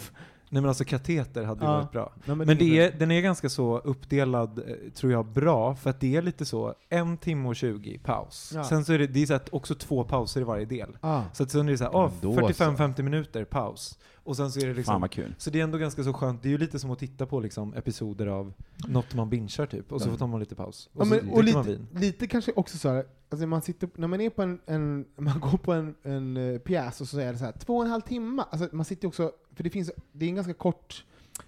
Nej 0.50 0.62
men 0.62 0.68
alltså 0.68 0.84
kateter 0.84 1.44
hade 1.44 1.60
ju 1.64 1.70
Ja. 1.70 1.76
varit 1.76 1.92
bra. 1.92 2.12
Ja, 2.24 2.34
Men, 2.34 2.46
det 2.46 2.54
det 2.54 2.78
är 2.78 2.98
den 2.98 3.10
är 3.10 3.20
ganska 3.20 3.48
så 3.48 3.78
uppdelad, 3.78 4.58
eh, 4.58 4.92
tror 4.94 5.12
jag, 5.12 5.26
bra, 5.26 5.74
för 5.74 5.90
att 5.90 6.00
det 6.00 6.16
är 6.16 6.22
lite 6.22 6.44
så, 6.44 6.74
en 6.88 7.16
timme 7.18 7.48
och 7.48 7.56
20 7.56 7.98
paus. 7.98 8.52
Ja. 8.54 8.64
Sen 8.64 8.84
så 8.84 8.92
är 8.92 8.98
det, 8.98 9.06
det 9.06 9.22
är 9.22 9.26
så 9.26 9.34
att 9.34 9.48
också 9.52 9.74
två 9.74 10.04
pauser 10.04 10.40
i 10.40 10.44
varje 10.44 10.64
del. 10.64 10.96
Ah. 11.00 11.22
Så 11.32 11.42
att 11.42 11.50
sen 11.50 11.68
är 11.68 11.72
det 11.72 11.78
så 11.78 11.84
här, 11.84 11.90
så. 12.20 12.32
45-50 12.32 13.02
minuter 13.02 13.44
paus. 13.44 13.98
Och 14.28 14.36
sen 14.36 14.50
så 14.50 14.60
är 14.60 14.66
det 14.66 14.74
liksom, 14.74 14.92
Fan 14.92 15.00
vad 15.00 15.10
kul. 15.10 15.34
så 15.38 15.50
det 15.50 15.60
är 15.60 15.64
ändå 15.64 15.78
ganska 15.78 16.04
så 16.04 16.12
skönt, 16.12 16.42
det 16.42 16.48
är 16.48 16.50
ju 16.50 16.58
lite 16.58 16.78
som 16.78 16.90
att 16.90 16.98
titta 16.98 17.26
på 17.26 17.40
liksom 17.40 17.74
episoder 17.74 18.26
av 18.26 18.52
något 18.88 19.14
man 19.14 19.30
bingear 19.30 19.66
typ, 19.66 19.92
och 19.92 20.02
så 20.02 20.16
tar 20.16 20.26
man 20.26 20.40
lite 20.40 20.54
paus. 20.54 20.88
Och 20.92 21.00
Ja, 21.00 21.04
så 21.04 21.10
men, 21.10 21.30
och 21.30 21.42
dricker 21.42 21.58
man 21.58 21.66
lite, 21.66 21.78
vin. 21.92 22.00
lite 22.00 22.26
kanske 22.26 22.52
också 22.56 22.78
så 22.78 22.88
här, 22.88 23.04
alltså 23.30 23.46
man 23.46 23.62
sitter, 23.62 23.88
när 23.94 24.08
man 24.08 24.20
är 24.20 24.30
på 24.30 24.42
en, 24.42 24.60
en 24.66 25.04
man 25.16 25.40
går 25.50 25.58
på 25.58 25.72
en, 25.72 25.94
en 26.02 26.36
eh, 26.36 26.58
pjäs 26.58 27.00
och 27.00 27.08
så 27.08 27.18
är 27.20 27.32
det 27.32 27.38
så 27.38 27.44
här, 27.44 27.52
två 27.52 27.76
och 27.76 27.84
en 27.84 27.90
halv 27.90 28.00
timme, 28.02 28.44
alltså 28.50 28.68
man 28.76 28.84
sitter 28.84 29.08
också, 29.08 29.32
för 29.54 29.64
det 29.64 29.70
finns, 29.70 29.90
det 30.12 30.24
är 30.24 30.28
en 30.28 30.34
ganska 30.34 30.54
kort, 30.54 31.04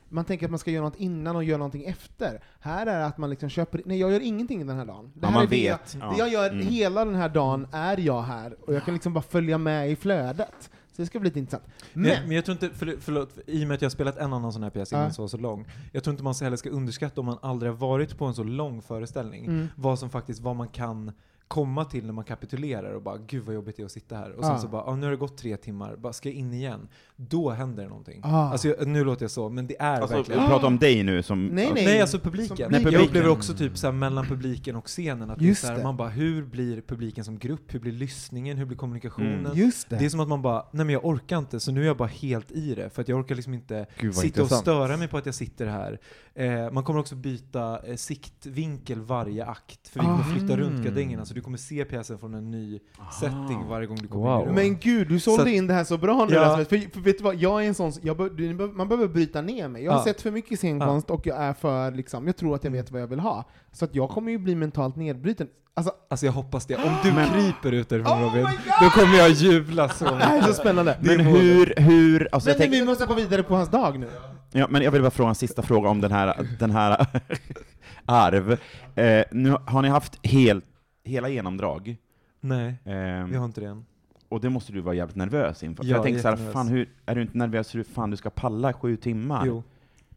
man 0.09 0.25
tänker 0.25 0.47
att 0.47 0.51
man 0.51 0.59
ska 0.59 0.71
göra 0.71 0.85
något 0.85 0.97
innan 1.01 1.37
och 1.37 1.45
göra 1.45 1.59
någonting 1.59 1.85
efter. 1.85 2.43
Här 2.61 2.87
är 2.87 2.99
det 2.99 3.07
att 3.07 3.19
man 3.19 3.31
liksom 3.31 3.49
köper, 3.49 3.83
nej 3.85 3.99
jag 3.99 4.13
gör 4.13 4.21
ingenting 4.21 4.67
den 4.67 4.77
här 4.77 4.85
dagen. 4.87 5.13
Det 5.15 5.21
Ja, 5.23 5.27
här 5.29 5.35
man 5.35 5.43
är 5.45 5.47
det 5.51 5.57
jag, 5.63 5.79
vet. 5.79 5.93
det 5.93 5.99
Ja. 5.99 6.15
jag 6.19 6.29
gör 6.29 6.51
Mm. 6.51 6.67
hela 6.67 7.05
den 7.05 7.15
här 7.15 7.29
dagen 7.29 7.67
är 7.73 7.97
jag 7.99 8.23
här, 8.23 8.57
och 8.67 8.75
jag 8.75 8.85
kan 8.85 8.95
liksom 8.95 9.13
bara 9.15 9.23
följa 9.23 9.59
med 9.59 9.91
i 9.91 9.97
flödet. 9.97 10.71
Det 11.01 11.07
ska 11.07 11.21
bli 11.21 11.29
lite 11.31 11.39
intressant. 11.39 11.65
Men, 11.93 12.03
Men, 12.03 12.27
men 12.27 12.37
jag 12.37 12.45
tror 12.45 12.53
inte, 12.53 12.71
för, 12.79 12.97
förlåt, 13.01 13.39
i 13.47 13.65
och 13.65 13.69
med 13.69 13.75
att 13.75 13.83
jag 13.83 13.87
har 13.87 13.91
spelat 13.91 14.17
en 14.17 14.33
annan 14.33 14.53
sån 14.53 14.63
här 14.63 14.71
pjäs 14.71 14.93
innan 14.93 15.05
Ja. 15.05 15.11
som 15.11 15.23
var 15.23 15.29
så 15.29 15.37
lång, 15.37 15.67
jag 15.93 16.05
tror 16.05 16.13
inte 16.13 16.25
man 16.25 16.35
heller 16.41 16.57
ska 16.57 16.71
underskatta 16.71 17.21
om 17.21 17.27
man 17.27 17.39
aldrig 17.43 17.73
har 17.73 17.77
varit 17.77 18.19
på 18.19 18.25
en 18.25 18.35
så 18.35 18.43
lång 18.43 18.83
föreställning, 18.83 19.45
Mm. 19.47 19.69
vad 19.77 19.99
som 19.99 20.11
faktiskt, 20.11 20.41
vad 20.41 20.57
man 20.57 20.69
kan 20.69 21.13
komma 21.51 21.85
till 21.85 22.07
när 22.07 22.13
man 22.13 22.25
kapitulerar 22.25 22.93
och 22.95 23.03
bara 23.03 23.17
gud 23.27 23.45
vad 23.45 23.55
jobbigt 23.55 23.77
det 23.77 23.83
är 23.83 23.85
att 23.85 23.93
sitta 23.93 24.17
här. 24.17 24.31
Och 24.33 24.45
sen 24.45 24.59
så 24.61 24.69
bara, 24.69 24.83
ah, 24.83 24.97
nu 24.97 25.07
har 25.07 25.11
det 25.11 25.17
gått 25.17 25.37
tre 25.39 25.57
timmar, 25.57 25.97
bara 25.97 26.13
ska 26.13 26.29
jag 26.29 26.37
in 26.37 26.53
igen? 26.55 26.89
Då 27.17 27.51
händer 27.51 27.83
det 27.83 27.89
någonting. 27.89 28.21
Ah. 28.25 28.51
Alltså 28.51 28.69
jag, 28.69 28.87
nu 28.89 29.05
låter 29.05 29.25
jag 29.25 29.31
så, 29.31 29.49
men 29.49 29.67
det 29.67 29.81
är 29.81 30.01
Alltså, 30.01 30.17
verkligen... 30.17 30.47
prata 30.49 30.67
om 30.67 30.79
dig 30.79 31.03
nu 31.03 31.23
som... 31.23 31.47
Nej, 31.47 31.71
nej. 31.75 31.85
Nej, 31.85 32.01
alltså 32.01 32.19
publiken. 32.19 32.57
Som 32.57 32.67
Nej, 32.71 32.73
Jag 32.73 32.83
publiken. 32.83 33.07
upplever 33.09 33.29
också 33.29 33.55
typ 33.55 33.77
såhär 33.79 33.93
mellan 33.93 34.27
publiken 34.27 34.77
och 34.77 34.87
scenen, 34.87 35.31
att 35.31 35.39
det 35.39 35.45
är 35.45 35.49
Just 35.49 35.61
så 35.61 35.67
här, 35.73 35.83
man 35.83 35.97
bara, 35.97 36.09
hur 36.09 36.45
blir 36.45 36.81
publiken 36.81 37.25
som 37.25 37.39
grupp? 37.39 37.75
Hur 37.75 37.81
blir 37.81 37.93
lyssningen? 37.93 38.57
Hur 38.59 38.65
blir 38.65 38.77
kommunikationen? 38.79 39.47
Mm. 39.47 39.59
just 39.59 39.91
det. 39.91 39.97
Det 39.97 40.05
är 40.05 40.09
som 40.09 40.21
att 40.21 40.29
man 40.29 40.43
bara, 40.43 40.65
nej 40.73 40.87
men 40.87 40.93
jag 40.93 41.05
orkar 41.05 41.39
inte, 41.39 41.61
så 41.61 41.73
nu 41.73 41.83
är 41.83 41.87
jag 41.87 41.97
bara 41.97 42.09
helt 42.09 42.51
i 42.53 42.75
det. 42.75 42.91
För 42.91 43.03
att 43.03 43.09
jag 43.09 43.19
orkar 43.19 43.35
liksom 43.35 43.55
inte 43.55 43.87
Gud, 43.99 44.15
sitta 44.15 44.41
och 44.41 44.45
intressant. 44.45 44.61
störa 44.63 44.97
mig 44.97 45.09
på 45.09 45.17
att 45.17 45.27
jag 45.27 45.35
sitter 45.35 45.67
här. 45.67 46.01
Eh, 46.35 46.71
man 46.73 46.85
kommer 46.85 47.01
också 47.01 47.15
byta 47.15 47.87
eh, 47.87 47.97
siktvinkel 47.97 49.01
varje 49.01 49.45
akt, 49.47 49.89
för 49.89 50.01
vi 50.01 50.07
kommer 50.07 50.21
Ah. 50.21 50.37
flytta 50.39 50.57
runt 50.57 50.85
gardingerna, 50.85 51.25
så 51.25 51.35
du 51.41 51.45
kommer 51.45 51.59
se 51.59 51.85
pjäsen 51.85 52.19
från 52.19 52.35
en 52.35 52.51
ny 52.51 52.79
setting 53.21 53.67
varje 53.69 53.87
gång 53.87 53.97
du 54.03 54.09
kommer 54.09 54.25
Wow. 54.25 54.35
in 54.37 54.43
i 54.43 54.51
rummet. 54.51 54.65
Men 54.65 54.79
gud, 54.79 55.09
du 55.09 55.21
sålde 55.21 55.43
Så 55.43 55.49
in 55.49 55.67
det 55.67 55.75
här 55.75 55.85
så 55.85 55.99
bra 55.99 56.27
nu 56.29 56.35
Ja. 56.35 56.43
Rasmus. 56.43 56.69
För, 56.69 56.79
för 56.95 57.01
vet 57.01 57.19
du 57.19 57.25
vad, 57.25 57.35
jag 57.35 57.65
är 57.65 57.69
en 57.69 57.75
sån, 57.75 57.93
jag 58.03 58.17
bör, 58.17 58.31
du- 58.31 58.55
man 58.55 58.89
behöver 58.89 59.09
bryta 59.09 59.43
ner 59.43 59.69
mig. 59.69 59.85
Jag 59.85 59.93
har 59.93 59.99
Ja. 59.99 60.05
sett 60.05 60.21
för 60.21 60.31
mycket 60.31 60.59
scenkonst 60.59 61.11
och 61.11 61.27
jag 61.27 61.37
är 61.43 61.53
för, 61.53 61.91
liksom, 61.91 62.27
jag 62.27 62.37
tror 62.37 62.55
att 62.55 62.65
jag 62.65 62.71
vet 62.71 62.91
vad 62.91 63.03
jag 63.03 63.07
vill 63.07 63.21
ha. 63.21 63.45
Så 63.73 63.85
att 63.85 63.95
jag 63.95 64.11
kommer 64.11 64.33
ju 64.33 64.39
bli 64.39 64.55
mentalt 64.55 64.97
nedbruten. 64.97 65.49
Alltså, 65.75 65.93
Alltså 66.11 66.27
jag 66.27 66.33
hoppas 66.33 66.67
det. 66.67 66.77
Om 66.77 66.91
du 67.03 67.13
Men- 67.15 67.29
kryper 67.29 67.73
ut 67.73 67.89
därifrån 67.89 68.13
Oh 68.13 68.23
Robin, 68.23 68.47
då 68.83 68.91
kommer 68.91 69.19
jag 69.19 69.31
jubla 69.31 69.89
så 69.89 70.05
det 70.11 70.11
här 70.25 70.39
är 70.39 70.43
så 70.43 70.53
spännande. 70.53 70.99
Men 71.03 71.21
hur, 71.21 71.75
hur, 71.77 72.29
alltså 72.33 72.49
Men 72.49 72.53
jag 72.53 72.59
tänker, 72.63 72.79
vi 72.81 72.85
måste 72.87 73.07
gå 73.07 73.15
vidare 73.15 73.43
på 73.43 73.55
hans 73.57 73.69
dag 73.69 73.99
nu. 73.99 74.09
ja, 74.53 74.67
men 74.71 74.83
jag 74.83 74.91
vill 74.91 75.03
bara 75.03 75.11
fråga 75.11 75.29
en 75.29 75.35
sista 75.35 75.63
fråga 75.63 75.89
om 75.89 76.01
den 76.01 76.13
här, 76.13 76.49
den 76.59 76.71
här 76.71 77.07
arv. 78.07 78.53
Eh, 78.95 79.25
nu 79.31 79.57
har 79.67 79.83
ni 79.83 79.89
haft 79.89 80.19
hel, 80.23 80.63
hela 81.05 81.29
genomdrag, 81.29 81.97
Nej, 82.41 82.75
ehm, 82.85 83.31
vi 83.31 83.37
har 83.37 83.45
inte 83.45 83.61
det 83.61 83.67
än. 83.67 83.85
och 84.29 84.41
det 84.41 84.51
måste 84.51 84.73
du 84.73 84.81
vara 84.81 84.95
jävligt 84.95 85.17
nervös 85.17 85.63
inför. 85.63 85.83
För 85.83 85.91
Ja, 85.91 85.97
jag 85.97 86.05
tänker 86.05 86.21
såhär, 86.21 86.53
fan 86.53 86.69
hur, 86.69 86.89
är 87.07 87.15
du 87.15 87.23
inte 87.23 87.39
nervös 87.39 87.75
hur 87.75 87.83
fan 87.83 88.11
du 88.11 88.17
ska 88.17 88.31
palla 88.31 88.73
sju 88.73 88.97
timmar? 88.97 89.47
Jo, 89.47 89.63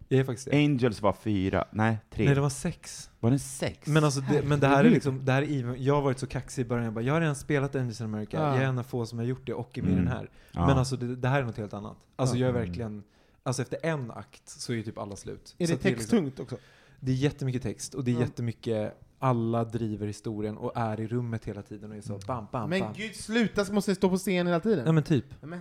jag 0.07 0.19
är 0.19 0.23
faktiskt 0.23 0.51
det. 0.51 0.57
Angels 0.57 1.01
var 1.01 1.13
fyra, 1.13 1.65
nej 1.71 1.97
tre. 2.09 2.25
Nej, 2.25 2.35
det 2.35 2.41
var 2.41 2.49
sex. 2.49 3.09
Var 3.19 3.31
det 3.31 3.39
sex? 3.39 3.87
Men 3.87 4.03
alltså, 4.03 4.21
det, 4.21 4.41
men 4.43 4.59
det 4.59 4.67
här 4.67 4.85
är 4.85 4.89
liksom, 4.89 5.25
det 5.25 5.31
här 5.31 5.41
är 5.41 5.75
jag 5.77 5.93
har 5.95 6.01
varit 6.01 6.19
så 6.19 6.27
kaxig 6.27 6.61
i 6.61 6.65
början, 6.65 6.85
jag 6.85 6.93
bara, 6.93 7.01
jag 7.01 7.13
har 7.13 7.21
redan 7.21 7.35
spelat 7.35 7.75
Angels 7.75 8.01
in 8.01 8.05
America, 8.05 8.37
Ja. 8.37 8.53
jag 8.55 8.63
är 8.63 8.67
en 8.67 8.79
av 8.79 8.83
få 8.83 9.05
som 9.05 9.17
har 9.19 9.25
gjort 9.25 9.45
det 9.47 9.53
och 9.53 9.77
är 9.77 9.81
med 9.81 9.91
i 9.91 9.93
Mm. 9.93 10.05
den 10.05 10.13
här. 10.13 10.29
Ja. 10.51 10.67
Men 10.67 10.77
alltså 10.77 10.95
det, 10.97 11.15
det 11.15 11.27
här 11.27 11.41
är 11.41 11.45
något 11.45 11.57
helt 11.57 11.73
annat. 11.73 11.97
Alltså 12.15 12.35
Ja. 12.35 12.39
jag 12.47 12.49
är 12.49 12.53
verkligen, 12.65 13.03
alltså 13.43 13.61
efter 13.61 13.77
en 13.83 14.11
akt 14.11 14.49
så 14.49 14.71
är 14.71 14.75
ju 14.77 14.83
typ 14.83 14.97
alla 14.97 15.15
slut. 15.15 15.55
Är 15.57 15.65
Så 15.65 15.71
det 15.71 15.77
att 15.77 15.83
liksom, 15.83 15.99
texttungt 15.99 16.39
också? 16.39 16.57
det 16.99 17.11
är 17.11 17.15
jättemycket 17.15 17.61
text 17.61 17.93
och 17.93 18.03
det 18.03 18.11
är 18.11 18.15
Ja. 18.15 18.19
jättemycket, 18.21 18.97
alla 19.23 19.63
driver 19.63 20.07
historien 20.07 20.57
och 20.57 20.71
är 20.75 20.99
i 20.99 21.07
rummet 21.07 21.45
hela 21.45 21.61
tiden 21.61 21.91
och 21.91 21.97
är 21.97 22.01
så 22.01 22.19
bam, 22.27 22.47
bam, 22.51 22.69
Men 22.69 22.79
bam. 22.79 22.93
gud, 22.97 23.15
sluta, 23.15 23.65
så 23.65 23.73
måste 23.73 23.91
jag 23.91 23.97
stå 23.97 24.09
på 24.09 24.17
scen 24.17 24.47
hela 24.47 24.59
tiden. 24.59 24.85
Ja 24.85 24.91
men 24.91 25.03
typ. 25.03 25.25
Ja, 25.41 25.47
men 25.47 25.59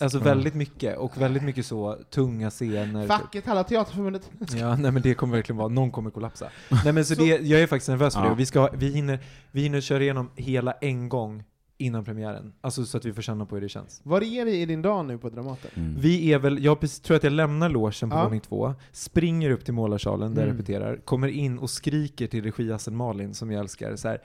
Alltså 0.00 0.18
väldigt 0.18 0.54
mycket, 0.54 0.98
och 0.98 1.20
väldigt 1.20 1.42
mycket 1.42 1.66
så 1.66 1.98
tunga 2.10 2.50
scener. 2.50 3.02
typ. 3.02 3.10
Facket, 3.12 3.46
halla 3.46 3.64
Teaterförbundet. 3.64 4.30
Ja, 4.56 4.76
nej 4.76 4.92
men 4.92 5.02
det 5.02 5.14
kommer 5.14 5.36
verkligen 5.36 5.56
vara, 5.56 5.68
någon 5.68 5.90
kommer 5.90 6.10
kollapsa. 6.10 6.48
Nej 6.84 6.92
men 6.92 7.04
så, 7.04 7.14
det, 7.14 7.24
jag 7.26 7.60
är 7.62 7.66
faktiskt 7.66 7.88
nervös 7.88 8.14
för 8.14 8.20
Ja. 8.20 8.26
det, 8.26 8.32
och 8.32 8.38
vi, 8.40 8.46
ska, 8.46 8.68
vi, 8.72 8.90
hinner, 8.92 9.18
vi 9.50 9.62
hinner 9.62 9.80
köra 9.80 10.02
igenom 10.02 10.30
hela 10.36 10.72
en 10.72 11.08
gång 11.08 11.44
innan 11.80 12.04
premiären. 12.04 12.52
Alltså 12.60 12.84
så 12.84 12.96
att 12.96 13.04
vi 13.04 13.12
får 13.12 13.22
känna 13.22 13.46
på 13.46 13.54
hur 13.56 13.62
det 13.62 13.68
känns. 13.68 14.00
Var 14.04 14.20
är 14.22 14.44
vi 14.44 14.60
i 14.60 14.66
din 14.66 14.82
dag 14.82 15.06
nu 15.06 15.18
på 15.18 15.28
Dramaten? 15.30 15.70
Mm. 15.74 15.94
Vi 16.00 16.32
är 16.32 16.38
väl, 16.38 16.64
jag 16.64 16.80
tror 17.02 17.16
att 17.16 17.24
jag 17.24 17.32
lämnar 17.32 17.68
logen 17.68 18.10
på 18.10 18.16
Ja. 18.16 18.24
våning 18.24 18.40
två, 18.40 18.74
springer 18.92 19.50
upp 19.50 19.64
till 19.64 19.74
målarsalen 19.74 20.34
där 20.34 20.42
jag 20.42 20.48
Mm. 20.48 20.56
repeterar, 20.58 20.96
kommer 21.04 21.28
in 21.28 21.58
och 21.58 21.70
skriker 21.70 22.26
till 22.26 22.44
regiassen 22.44 22.96
Malin, 22.96 23.34
som 23.34 23.50
jag 23.50 23.60
älskar, 23.60 23.96
så 23.96 24.08
här. 24.08 24.18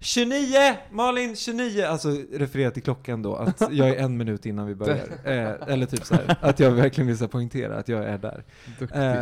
29! 0.00 0.76
Malin, 0.90 1.36
29! 1.36 1.82
Alltså 1.84 2.08
refererar 2.32 2.70
till 2.70 2.82
klockan 2.82 3.22
då, 3.22 3.34
att 3.36 3.62
jag 3.72 3.88
är 3.88 3.96
en 3.96 4.16
minut 4.16 4.46
innan 4.46 4.66
vi 4.66 4.74
börjar. 4.74 4.98
Eh, 5.24 5.72
eller 5.72 5.86
typ 5.86 6.04
så 6.04 6.14
här, 6.14 6.36
att 6.40 6.60
jag 6.60 6.70
verkligen 6.70 7.08
vill 7.16 7.28
poängtera 7.28 7.76
att 7.78 7.88
jag 7.88 8.04
är 8.04 8.18
där. 8.18 8.44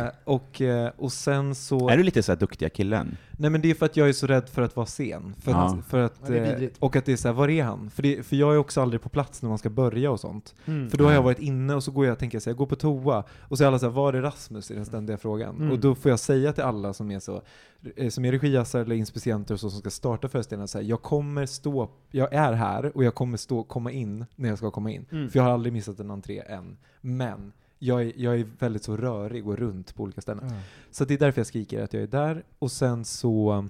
Eh, 0.03 0.09
och, 0.23 0.61
eh, 0.61 0.91
och 0.97 1.11
sen 1.11 1.55
så... 1.55 1.89
Är 1.89 1.97
du 1.97 2.03
lite 2.03 2.23
såhär 2.23 2.39
duktiga 2.39 2.69
killen? 2.69 3.17
Nej 3.39 3.49
men 3.49 3.61
det 3.61 3.69
är 3.69 3.75
för 3.75 3.85
att 3.85 3.97
jag 3.97 4.09
är 4.09 4.13
så 4.13 4.27
rädd 4.27 4.49
för 4.49 4.61
att 4.61 4.75
vara 4.75 4.85
sen. 4.85 5.35
För 5.39 5.51
att, 5.51 5.57
Ja. 5.75 5.81
för 5.87 5.99
att, 5.99 6.21
Ja, 6.27 6.35
eh, 6.35 6.69
och 6.79 6.95
att 6.95 7.05
det 7.05 7.11
är 7.11 7.17
så 7.17 7.27
här, 7.27 7.35
var 7.35 7.49
är 7.49 7.63
han? 7.63 7.89
För, 7.89 8.03
det, 8.03 8.23
för 8.25 8.35
jag 8.35 8.53
är 8.53 8.57
också 8.57 8.81
aldrig 8.81 9.01
på 9.01 9.09
plats 9.09 9.41
när 9.41 9.49
man 9.49 9.57
ska 9.57 9.69
börja 9.69 10.11
och 10.11 10.19
sånt. 10.19 10.55
Mm. 10.65 10.89
För 10.89 10.97
då 10.97 11.05
har 11.05 11.11
jag 11.11 11.23
varit 11.23 11.39
inne 11.39 11.75
och 11.75 11.83
så 11.83 11.91
går 11.91 12.05
jag, 12.05 12.19
tänker 12.19 12.35
jag 12.35 12.43
så 12.43 12.49
här, 12.49 12.51
jag 12.51 12.57
går 12.57 12.65
på 12.65 12.75
toa, 12.75 13.23
och 13.39 13.57
så 13.57 13.63
är 13.63 13.67
alla 13.67 13.79
så 13.79 13.85
här, 13.85 13.93
var 13.93 14.13
är 14.13 14.21
Rasmus? 14.21 14.71
i 14.71 14.73
den 14.73 14.85
ständiga 14.85 15.17
frågan. 15.17 15.55
Mm. 15.55 15.71
Och 15.71 15.79
då 15.79 15.95
får 15.95 16.09
jag 16.11 16.19
säga 16.19 16.53
till 16.53 16.63
alla 16.63 16.93
som 16.93 17.11
är 17.11 17.19
så, 17.19 17.41
eh, 17.95 18.09
som 18.09 18.25
är 18.25 18.31
regiassar 18.31 18.79
eller 18.79 18.95
inspicienter 18.95 19.53
och 19.53 19.59
så 19.59 19.69
som 19.69 19.79
ska 19.79 19.89
starta 19.89 20.27
föreställningen, 20.27 20.67
så 20.67 20.77
här, 20.77 20.85
jag 20.85 21.01
kommer 21.01 21.45
stå, 21.45 21.89
jag 22.11 22.33
är 22.33 22.53
här 22.53 22.97
och 22.97 23.03
jag 23.03 23.15
kommer 23.15 23.37
stå, 23.37 23.63
komma 23.63 23.91
in 23.91 24.25
när 24.35 24.49
jag 24.49 24.57
ska 24.57 24.71
komma 24.71 24.91
in. 24.91 25.05
Mm. 25.11 25.29
För 25.29 25.39
jag 25.39 25.43
har 25.43 25.51
aldrig 25.51 25.73
missat 25.73 25.99
en 25.99 26.11
entré 26.11 26.39
än. 26.47 26.77
Men 27.01 27.51
jag 27.79 28.01
är, 28.01 28.11
jag 28.15 28.39
är 28.39 28.47
väldigt 28.59 28.83
så 28.83 28.97
rörig 28.97 29.47
och 29.47 29.57
runt 29.57 29.95
på 29.95 30.03
olika 30.03 30.21
ställen. 30.21 30.51
Så 30.91 31.05
det 31.05 31.13
är 31.13 31.17
därför 31.17 31.39
jag 31.39 31.47
skriker 31.47 31.83
att 31.83 31.93
jag 31.93 32.03
är 32.03 32.07
där, 32.07 32.43
och 32.59 32.71
sen 32.71 33.05
så 33.05 33.67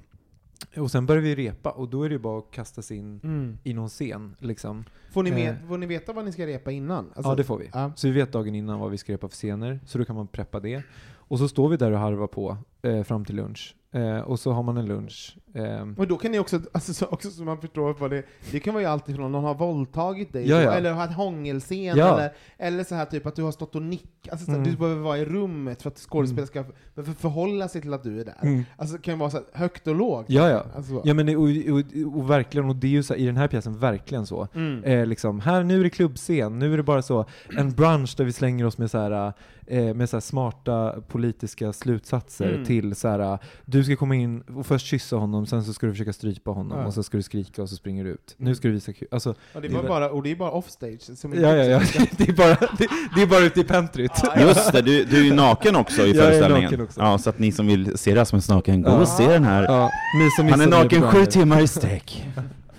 och 0.78 0.92
sen 0.92 1.06
börjar 1.06 1.22
vi 1.22 1.36
repa, 1.36 1.70
och 1.72 1.90
då 1.90 2.04
är 2.04 2.10
det 2.10 2.14
ju 2.14 2.20
bara 2.20 2.40
att 2.40 2.52
kasta 2.52 2.82
sig 2.82 2.98
in 2.98 3.20
Mm. 3.24 3.58
i 3.64 3.74
någon 3.74 3.90
scen. 3.90 4.36
Liksom. 4.40 4.84
Får, 5.12 5.24
ni 5.24 5.32
med, 5.32 5.50
Eh. 5.50 5.68
får 5.68 5.78
ni 5.78 5.86
veta 5.86 6.14
vad 6.14 6.26
ni 6.26 6.32
ska 6.32 6.48
repa 6.48 6.72
innan? 6.72 7.06
Alltså- 7.16 7.32
ja, 7.32 7.36
det 7.36 7.44
får 7.44 7.58
vi. 7.58 7.70
Ja. 7.74 7.92
Så 7.96 8.08
vi 8.08 8.14
vet 8.14 8.32
dagen 8.32 8.56
innan 8.56 8.80
vad 8.80 8.92
vi 8.92 8.98
ska 8.98 9.14
repa 9.14 9.28
för 9.30 9.36
scener, 9.36 9.80
så 9.86 9.98
då 9.98 10.06
kan 10.06 10.16
man 10.16 10.28
preppa 10.28 10.60
det. 10.60 10.84
Och 11.30 11.40
så 11.40 11.48
står 11.48 11.70
vi 11.70 11.78
där 11.78 11.92
och 11.92 12.00
harvar 12.00 12.28
på. 12.28 12.58
Eh, 12.82 13.04
fram 13.04 13.26
till 13.26 13.36
lunch. 13.36 13.74
Eh, 13.92 14.20
och 14.20 14.40
så 14.40 14.52
har 14.52 14.64
man 14.64 14.78
en 14.78 14.86
lunch. 14.86 15.38
Eh, 15.54 15.88
Och 15.98 16.08
då 16.08 16.18
kan 16.18 16.32
ni 16.32 16.40
också, 16.40 16.60
alltså, 16.72 16.94
så, 16.94 17.06
också 17.06 17.30
så 17.30 17.44
man 17.44 17.62
förstår 17.62 17.94
vad 18.00 18.12
det 18.12 18.24
Det 18.52 18.60
kan 18.60 18.74
vara 18.74 18.84
ju 18.84 18.90
alltid 18.90 19.16
från 19.16 19.32
någon 19.32 19.44
har 19.44 19.56
våldtagit 19.56 20.34
dig, 20.34 20.50
Ja, 20.50 20.58
så, 20.58 20.64
ja. 20.64 20.74
eller 20.74 20.92
har 20.94 21.04
ett 21.06 21.14
hångelscen, 21.14 21.78
Ja. 21.98 22.14
eller, 22.14 22.32
eller 22.58 22.84
så 22.84 22.96
här 22.96 23.06
typ 23.06 23.26
att 23.26 23.36
du 23.36 23.44
har 23.44 23.52
stått 23.52 23.76
och 23.76 23.82
nickat, 23.82 24.32
alltså, 24.32 24.52
Mm. 24.52 24.64
du 24.64 24.78
behöver 24.78 25.02
vara 25.02 25.18
i 25.18 25.26
rummet 25.26 25.82
för 25.82 25.90
att 25.90 25.98
skådespelare 25.98 26.48
ska 26.48 26.64
behöver 26.96 27.14
förhålla 27.14 27.68
sig 27.68 27.82
till 27.82 27.94
att 27.94 28.04
du 28.04 28.20
är 28.22 28.26
där. 28.26 28.36
Mm. 28.42 28.64
Alltså 28.78 28.96
det 28.96 29.02
kan 29.02 29.20
vara 29.20 29.30
så 29.30 29.38
här, 29.38 29.46
högt 29.54 29.88
och 29.88 29.96
lågt. 29.96 30.26
Ja, 30.30 30.50
ja. 30.50 30.66
Alltså, 30.76 31.02
Ja 31.04 31.14
men 31.14 31.26
det- 31.26 31.36
och, 31.36 31.44
och, 31.44 32.16
och 32.18 32.30
verkligen, 32.30 32.70
och 32.70 32.76
det 32.76 32.88
är 32.88 32.92
ju 32.92 33.04
så 33.04 33.14
här, 33.14 33.22
i 33.22 33.26
den 33.26 33.38
här 33.38 33.48
pjäsen 33.48 33.78
verkligen 33.80 34.26
så. 34.26 34.48
Mm. 34.54 34.84
Eh, 34.84 35.06
liksom, 35.06 35.40
här, 35.40 35.64
nu 35.64 35.80
är 35.80 35.84
det 35.84 35.90
klubbscen, 35.90 36.60
nu 36.60 36.74
är 36.74 36.78
det 36.78 36.84
bara 36.84 37.02
så, 37.02 37.26
en 37.58 37.72
brunch 37.72 38.14
där 38.18 38.24
vi 38.26 38.32
slänger 38.34 38.66
oss 38.66 38.78
med 38.78 38.92
så 38.92 38.98
här, 38.98 39.34
eh, 39.68 39.94
med 39.94 40.10
så 40.10 40.22
smarta 40.22 41.02
politiska 41.08 41.74
slutsatser 41.74 42.50
Mm. 42.54 42.66
Till 42.68 42.96
så 42.96 43.08
här, 43.08 43.40
du 43.66 43.84
ska 43.84 43.96
komma 43.96 44.16
in 44.16 44.42
och 44.42 44.66
först 44.66 44.86
kyssa 44.86 45.16
honom, 45.16 45.46
sen 45.46 45.64
så 45.64 45.74
ska 45.74 45.86
du 45.88 45.92
försöka 45.94 46.14
strypa 46.14 46.52
honom, 46.52 46.78
Ja. 46.80 46.86
och 46.86 46.94
så 46.94 47.04
ska 47.04 47.18
du 47.18 47.24
skrika 47.24 47.62
och 47.62 47.70
så 47.70 47.76
springer 47.76 48.04
du 48.04 48.10
ut. 48.10 48.36
Nu 48.38 48.56
ska 48.56 48.68
du 48.68 48.74
visa 48.74 48.94
kul. 48.94 49.08
Alltså, 49.12 49.30
och 49.30 49.62
det, 49.62 49.68
det 49.68 49.74
väl- 49.78 49.88
bara, 49.88 50.10
och 50.10 50.24
det 50.24 50.32
är 50.32 50.36
bara 50.36 50.52
offstage. 50.52 51.18
Som 51.18 51.34
ja, 51.34 51.40
ja, 51.56 51.64
ja. 51.64 51.80
det, 52.18 52.30
är 52.30 52.34
bara, 52.34 52.50
det, 52.78 52.88
det 53.16 53.22
är 53.22 53.28
bara 53.28 53.40
ute 53.40 53.60
i 53.60 53.64
pentryt. 53.64 54.12
Just 54.40 54.72
det, 54.72 54.82
du, 54.82 55.04
du 55.06 55.18
är 55.20 55.24
ju 55.24 55.34
naken 55.34 55.76
också 55.76 56.02
i 56.02 56.08
Jag 56.08 56.18
är 56.18 56.22
föreställningen. 56.22 56.64
naken 56.64 56.82
också. 56.82 57.00
Ja, 57.00 57.18
så 57.18 57.30
att 57.30 57.40
ni 57.40 57.52
som 57.52 57.68
vill 57.68 57.98
se 57.98 58.16
Rasmus 58.16 58.50
naken, 58.50 58.82
gå 58.82 58.90
Ja. 58.90 59.00
och 59.02 59.08
se 59.08 59.28
den 59.28 59.44
här. 59.44 59.64
Ja, 59.64 59.90
ni 60.24 60.32
som 60.32 60.48
Han 60.48 60.62
är 60.62 60.68
naken 60.84 61.02
sju 61.02 61.26
timmar 61.26 61.62
i 61.62 61.68
sträck. 61.68 62.28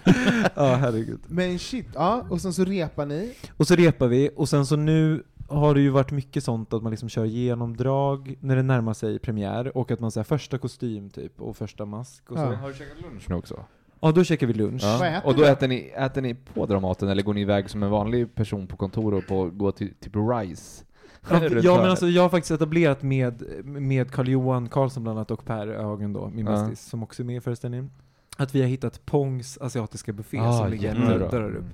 ja, 0.55 0.75
herregud. 0.75 1.19
Men 1.27 1.59
shit, 1.59 1.87
ja, 1.95 2.27
och 2.31 2.41
sen 2.41 2.53
så 2.53 2.65
repar 2.65 3.07
ni. 3.07 3.33
Och 3.57 3.67
så 3.67 3.75
repar 3.75 4.07
vi, 4.09 4.31
och 4.37 4.49
sen 4.49 4.67
så 4.67 4.77
nu 4.77 5.23
har 5.49 5.75
det 5.75 5.81
ju 5.81 5.89
varit 5.91 6.11
mycket 6.11 6.45
sånt 6.45 6.73
att 6.73 6.83
man 6.83 6.91
liksom 6.91 7.09
kör 7.09 7.25
genomdrag 7.25 8.35
när 8.41 8.57
det 8.57 8.63
närmar 8.63 8.95
sig 8.95 9.19
premiär, 9.19 9.77
och 9.77 9.91
att 9.91 10.01
man 10.01 10.11
säger 10.11 10.25
första 10.25 10.59
kostym 10.59 11.11
typ, 11.11 11.41
och 11.41 11.57
första 11.57 11.85
mask 11.85 12.31
och 12.31 12.37
så. 12.39 12.43
Ja. 12.45 12.55
Har 12.55 12.69
du 12.69 12.75
käkat 12.75 13.01
lunch 13.03 13.25
nu 13.31 13.35
också? 13.35 13.65
Ja, 14.01 14.13
då 14.13 14.25
käkar 14.25 14.47
vi 14.47 14.53
lunch. 14.55 14.83
Ja. 14.85 15.21
Och 15.25 15.35
då 15.35 15.43
du? 15.43 15.49
äter 15.49 15.69
ni, 15.69 15.93
äter 15.97 16.23
ni 16.23 16.35
på 16.35 16.67
Dramaten 16.67 17.09
eller 17.09 17.23
går 17.23 17.35
ni 17.35 17.41
iväg 17.41 17.71
som 17.71 17.83
en 17.83 17.91
vanlig 17.91 18.35
person 18.35 18.67
på 18.67 18.77
kontor 18.77 19.15
och 19.15 19.27
på, 19.27 19.51
går 19.51 19.73
till 19.73 19.95
typ 19.95 20.13
Rise? 20.17 20.85
Ja, 21.63 21.77
men 21.77 21.91
alltså 21.91 22.07
jag 22.09 22.23
har 22.23 22.29
faktiskt 22.29 22.51
etablerat 22.51 23.03
med, 23.03 23.43
med 23.65 24.11
Carl-Johan 24.11 24.69
Karlsson 24.69 25.03
bland 25.03 25.19
annat 25.19 25.31
och 25.31 25.45
Per 25.45 25.67
Öhagen 25.69 26.13
då, 26.13 26.29
min 26.35 26.47
Ja. 26.47 26.53
bästis, 26.53 26.81
som 26.87 27.03
också 27.03 27.23
är 27.23 27.25
med 27.27 27.37
i 27.37 27.41
föreställningen, 27.41 27.91
att 28.37 28.55
vi 28.55 28.61
har 28.61 28.69
hittat 28.69 29.07
Pongs 29.07 29.59
asiatiska 29.61 30.13
buffé 30.13 30.39
Ah, 30.39 30.53
som 30.59 30.71
ligger 30.71 30.95
jättebra. 30.95 31.29
dörrar 31.31 31.57
upp. 31.57 31.65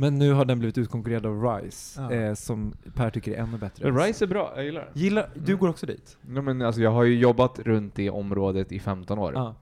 Men 0.00 0.18
nu 0.18 0.32
har 0.32 0.44
den 0.44 0.58
blivit 0.58 0.78
utkonkurrerad 0.78 1.26
av 1.26 1.42
Rise, 1.44 2.00
Ja. 2.02 2.12
eh, 2.12 2.34
som 2.34 2.72
Per 2.94 3.10
tycker 3.10 3.32
är 3.32 3.36
ännu 3.36 3.58
bättre. 3.58 3.92
Men 3.92 4.02
Rise 4.02 4.24
är 4.24 4.26
bra, 4.26 4.52
jag 4.56 4.64
gillar 4.64 4.88
det. 4.94 5.00
Gillar, 5.00 5.30
du 5.34 5.56
går 5.56 5.68
också 5.68 5.86
dit? 5.86 6.16
Ja, 6.34 6.42
men 6.42 6.62
alltså, 6.62 6.80
jag 6.80 6.90
har 6.90 7.04
ju 7.04 7.18
jobbat 7.18 7.58
runt 7.58 7.94
det 7.94 8.10
området 8.10 8.72
i 8.72 8.78
15 8.80 9.18
år. 9.18 9.32
Ja. 9.34 9.54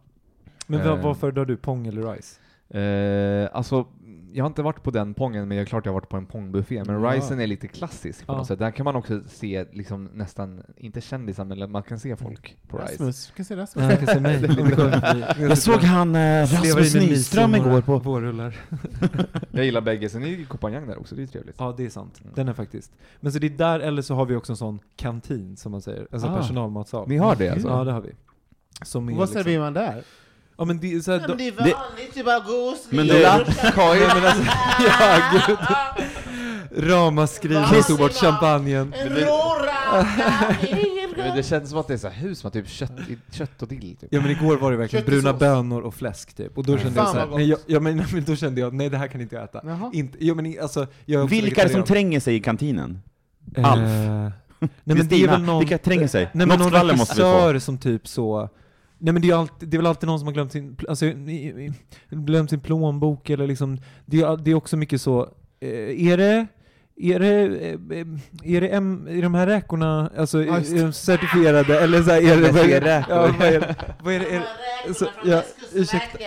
Men 0.66 0.84
vad, 0.88 0.98
Eh. 0.98 1.04
vad 1.04 1.16
föredrar 1.16 1.44
du, 1.44 1.56
Pong 1.56 1.86
eller 1.86 2.12
Rise? 2.14 2.40
Eh, 2.78 3.56
alltså, 3.56 3.86
jag 4.32 4.44
har 4.44 4.46
inte 4.48 4.62
varit 4.62 4.82
på 4.82 4.90
den 4.90 5.14
pongen, 5.14 5.48
men 5.48 5.56
jag 5.56 5.62
är 5.62 5.66
klart 5.66 5.86
jag 5.86 5.92
har 5.92 6.00
varit 6.00 6.08
på 6.08 6.16
en 6.16 6.26
pongbuffé. 6.26 6.82
Men 6.86 7.02
Ja. 7.02 7.12
Risen 7.16 7.40
är 7.40 7.46
lite 7.46 7.68
klassisk 7.68 8.26
på 8.26 8.32
Ja. 8.32 8.36
något 8.36 8.46
sätt. 8.46 8.58
Där 8.58 8.70
kan 8.70 8.84
man 8.84 8.96
också 8.96 9.20
se 9.26 9.64
liksom 9.72 10.04
nästan, 10.14 10.62
inte 10.76 11.00
kändisar, 11.00 11.44
men 11.44 11.70
man 11.72 11.82
kan 11.82 11.98
se 11.98 12.16
folk 12.16 12.56
på 12.68 12.78
Rise. 12.78 12.92
Rasmus, 12.92 13.32
kan 13.36 13.44
se 13.44 13.56
Rasmus. 13.56 13.84
Ja, 13.84 13.90
jag 13.90 13.98
kan 13.98 14.08
se 14.08 14.20
mig. 14.20 14.40
Jag 15.48 15.58
såg 15.58 15.80
han 15.80 16.14
eh, 16.16 16.40
Rasmus 16.46 16.94
Nyström 16.94 17.54
igår 17.54 17.80
på... 17.80 17.98
vårrullar. 18.08 18.56
Jag 19.50 19.64
gillar 19.64 19.80
bägge, 19.80 20.08
sen 20.08 20.22
är 20.22 20.26
ju 20.26 20.46
Kompanjang 20.46 20.86
där 20.86 20.98
också, 21.00 21.14
det 21.14 21.22
är 21.22 21.26
trevligt. 21.26 21.56
Ja, 21.58 21.74
det 21.76 21.84
är 21.84 21.90
sant. 21.90 22.20
Mm. 22.20 22.32
Den 22.36 22.48
är 22.48 22.52
faktiskt. 22.52 22.92
Men 23.20 23.32
så 23.32 23.38
det 23.38 23.46
är 23.46 23.50
där, 23.50 23.80
eller 23.80 24.02
så 24.02 24.14
har 24.14 24.26
vi 24.26 24.34
också 24.36 24.52
en 24.52 24.56
sån 24.56 24.78
kantin, 24.96 25.56
som 25.56 25.72
man 25.72 25.82
säger. 25.82 26.06
Alltså 26.12 26.28
Ah. 26.28 26.36
personalmatsal. 26.36 27.08
Ni 27.08 27.16
har 27.16 27.36
det 27.36 27.48
alltså? 27.48 27.68
Ja, 27.68 27.84
det 27.84 27.92
har 27.92 28.00
vi. 28.00 28.10
Som 28.82 29.08
är 29.08 29.12
Vad 29.12 29.20
liksom- 29.28 29.42
serverar 29.42 29.60
man 29.60 29.72
där? 29.74 30.02
Ja 30.58 30.64
men 30.64 30.78
det 30.80 30.94
är 30.94 31.00
såhär... 31.00 31.20
Ja, 31.20 31.28
men 31.28 31.36
det 31.36 31.48
är 31.48 31.52
vanligt, 31.52 32.10
det 32.14 32.20
är 32.20 32.24
bara 32.24 32.40
gås. 32.40 32.86
Men 32.90 33.06
Det 33.06 33.24
är 33.24 33.38
men 34.14 34.24
alltså, 34.24 34.42
ja 34.86 35.20
gud. 35.46 35.58
Ramaskri, 36.88 37.64
vi 37.72 37.82
tog 37.82 37.98
bort 37.98 38.12
champagnen. 38.12 38.94
En 38.96 39.08
råra! 39.08 39.68
Men 41.16 41.36
det 41.36 41.42
känns 41.42 41.70
som 41.70 41.78
att 41.78 41.86
det 41.88 41.94
är 41.94 41.98
så 41.98 42.08
här 42.08 42.20
hus 42.20 42.44
med 42.44 42.52
typ 42.52 42.68
kött, 42.68 42.92
kött 43.32 43.62
och 43.62 43.68
dill 43.68 43.96
typ. 43.96 44.08
Ja 44.12 44.20
men 44.20 44.30
igår 44.30 44.56
var 44.56 44.70
det 44.70 44.76
verkligen 44.76 45.04
Köttesås. 45.04 45.22
bruna 45.22 45.38
bönor 45.38 45.80
och 45.80 45.94
fläsk 45.94 46.34
typ. 46.34 46.58
Och 46.58 46.64
då 46.64 46.78
kände 46.78 47.00
jag 47.00 47.08
såhär, 47.08 47.26
nej, 47.26 47.48
jag, 47.48 47.58
ja, 47.66 47.80
men, 47.80 47.96
nej, 47.96 48.06
men 48.12 48.24
då 48.24 48.36
kände 48.36 48.60
jag, 48.60 48.74
nej 48.74 48.88
det 48.88 48.96
här 48.96 49.06
kan 49.08 49.20
inte 49.20 49.34
jag 49.34 49.44
äta. 49.44 49.60
Jaha. 49.64 49.90
Inte, 49.92 50.24
ja, 50.24 50.34
men 50.34 50.56
alltså, 50.62 50.86
jag 51.04 51.26
Vilka 51.26 51.60
är 51.62 51.66
det 51.66 51.72
som 51.72 51.84
tränger 51.84 52.20
sig 52.20 52.34
i 52.34 52.40
kantinen? 52.40 52.98
Eh, 53.56 53.64
Alf. 53.72 53.80
nej 53.80 54.30
men 54.60 54.70
det 54.84 54.92
är 54.92 54.96
Kristina, 54.96 55.32
väl 55.32 55.42
någon... 55.42 55.58
vilka 55.58 55.78
tränger 55.78 56.08
sig? 56.08 56.30
Nej 56.32 56.46
men 56.46 56.48
Något 56.48 56.58
någon 56.58 56.68
skvaller 56.68 56.96
måste 56.96 57.14
vi 57.14 57.20
få. 57.22 57.28
regissör 57.28 57.58
som 57.58 57.78
typ 57.78 58.08
så... 58.08 58.48
Nej 58.98 59.12
men 59.12 59.22
det 59.22 59.30
är, 59.30 59.34
alltid, 59.34 59.68
det 59.68 59.76
är 59.76 59.78
väl 59.78 59.86
alltid 59.86 60.06
någon 60.06 60.18
som 60.18 60.28
har 60.28 60.32
glömt 60.34 60.52
sin, 60.52 60.76
alltså, 60.88 61.06
glömt 62.10 62.50
sin 62.50 62.60
plånbok 62.60 63.30
eller 63.30 63.46
liksom, 63.46 63.78
det 64.06 64.20
är, 64.20 64.36
det 64.36 64.50
är 64.50 64.54
också 64.54 64.76
mycket 64.76 65.00
så, 65.00 65.22
eh, 65.60 66.06
är 66.08 66.16
det 66.16 66.46
är 67.00 67.18
det, 67.18 67.42
eh, 67.96 68.06
är 68.56 68.60
det 68.60 68.68
em, 68.68 69.08
är 69.10 69.22
de 69.22 69.34
här 69.34 69.46
räkorna, 69.46 70.10
alltså 70.18 70.42
är 70.42 70.82
de 70.82 70.92
certifierade 70.92 71.80
eller 71.80 72.02
så 72.02 72.10
här, 72.10 72.22
är 72.32 72.42
det, 72.42 72.52
vad 72.52 72.70
är 72.70 72.80
det, 72.80 73.04
ja, 73.08 73.34
vad 73.38 73.48
är 73.48 73.60
det, 73.60 73.74
vad 74.02 74.14
är 74.14 74.18
det, 74.18 74.26
är 74.34 74.42
det 74.86 74.94
så, 74.94 75.06
ja, 75.24 75.42
ursäkta. 75.72 76.18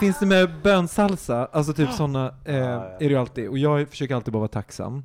Finns 0.00 0.18
det 0.18 0.26
med 0.26 0.50
bönsalsa, 0.62 1.48
alltså 1.52 1.72
typ 1.72 1.90
sådana, 1.92 2.34
eh, 2.44 2.56
är 2.56 2.98
det 2.98 3.04
ju 3.04 3.16
alltid, 3.16 3.48
och 3.48 3.58
jag 3.58 3.88
försöker 3.88 4.14
alltid 4.14 4.32
bara 4.32 4.38
vara 4.38 4.48
tacksam. 4.48 5.04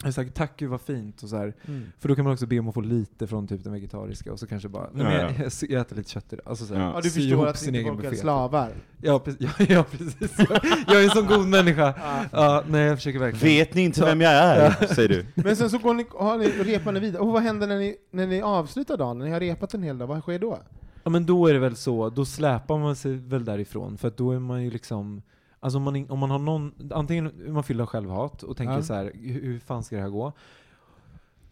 Ja. 0.00 0.06
Jag 0.06 0.14
sagt 0.14 0.34
tack 0.34 0.52
gud 0.56 0.70
vad 0.70 0.80
fint 0.80 1.22
och 1.22 1.28
så 1.28 1.36
här. 1.36 1.54
Mm. 1.68 1.86
För 1.98 2.08
då 2.08 2.14
kan 2.14 2.24
man 2.24 2.32
också 2.32 2.46
be 2.46 2.58
om 2.58 2.68
att 2.68 2.74
få 2.74 2.80
lite 2.80 3.26
från 3.26 3.46
typ 3.48 3.64
den 3.64 3.72
vegetariska 3.72 4.32
och 4.32 4.38
så 4.38 4.46
kanske 4.46 4.68
bara, 4.68 4.88
nej, 4.92 5.04
men 5.04 5.12
Ja, 5.12 5.20
jag, 5.20 5.30
ja. 5.30 5.34
jag, 5.60 5.70
jag 5.70 5.80
äter 5.80 5.96
lite 5.96 6.10
kött 6.10 6.32
idag. 6.32 6.48
Alltså 6.48 6.66
så 6.66 6.74
här, 6.74 6.80
Ja. 6.82 6.92
Ja, 6.94 7.00
du 7.00 7.10
förstår 7.10 7.46
att 7.46 7.58
sin 7.58 7.74
inte 7.74 7.90
folk 7.90 8.04
är 8.04 8.12
slavar. 8.16 8.70
Ja, 9.02 9.18
precis. 9.18 9.40
Ja, 9.58 9.66
ja, 9.68 9.84
precis. 9.90 10.38
Jag, 10.86 11.00
är 11.00 11.04
en 11.04 11.10
sån 11.10 11.26
god 11.26 11.46
människa. 11.46 11.94
Ja, 12.32 12.64
nej 12.68 12.82
jag 12.82 12.96
försöker 12.98 13.18
verkligen. 13.18 13.58
Vet 13.58 13.74
ni 13.74 13.82
inte 13.82 14.04
vem 14.04 14.20
jag 14.20 14.32
är? 14.32 14.86
Säger 14.94 15.08
du. 15.08 15.26
Men 15.34 15.56
sen 15.56 15.70
så 15.70 15.78
går 15.78 15.94
ni, 15.94 16.06
har 16.10 16.38
ni, 16.38 16.46
repar 16.46 16.92
ni 16.92 17.00
vidare. 17.00 17.22
Och 17.22 17.32
vad 17.32 17.42
händer 17.42 17.66
när 17.66 17.78
ni, 17.78 17.96
när 18.10 18.26
ni 18.26 18.42
avslutar 18.42 18.96
dagen? 18.96 19.18
När 19.18 19.26
ni 19.26 19.32
har 19.32 19.40
repat 19.40 19.74
en 19.74 19.82
hel 19.82 19.98
dag, 19.98 20.06
vad 20.06 20.22
sker 20.22 20.38
då? 20.38 20.58
Ja 21.04 21.10
men 21.10 21.26
då 21.26 21.46
är 21.46 21.52
det 21.52 21.58
väl 21.58 21.76
så, 21.76 22.10
då 22.10 22.24
släpar 22.24 22.78
man 22.78 22.96
sig 22.96 23.14
väl 23.14 23.44
därifrån, 23.44 23.98
för 23.98 24.08
att 24.08 24.16
då 24.16 24.32
är 24.32 24.38
man 24.38 24.64
ju 24.64 24.70
liksom 24.70 25.22
Alltså 25.60 25.76
om 25.76 25.82
man, 25.82 25.96
in- 25.96 26.10
om 26.10 26.18
man 26.18 26.30
har 26.30 26.38
någon, 26.38 26.72
antingen 26.94 27.52
man 27.52 27.62
fylld 27.62 27.80
av 27.80 27.86
självhat 27.86 28.42
och 28.42 28.56
tänker 28.56 28.74
Ja. 28.74 28.82
så 28.82 28.94
här, 28.94 29.12
hur, 29.14 29.42
hur 29.42 29.58
fan 29.58 29.84
ska 29.84 29.96
det 29.96 30.02
här 30.02 30.08
gå? 30.08 30.26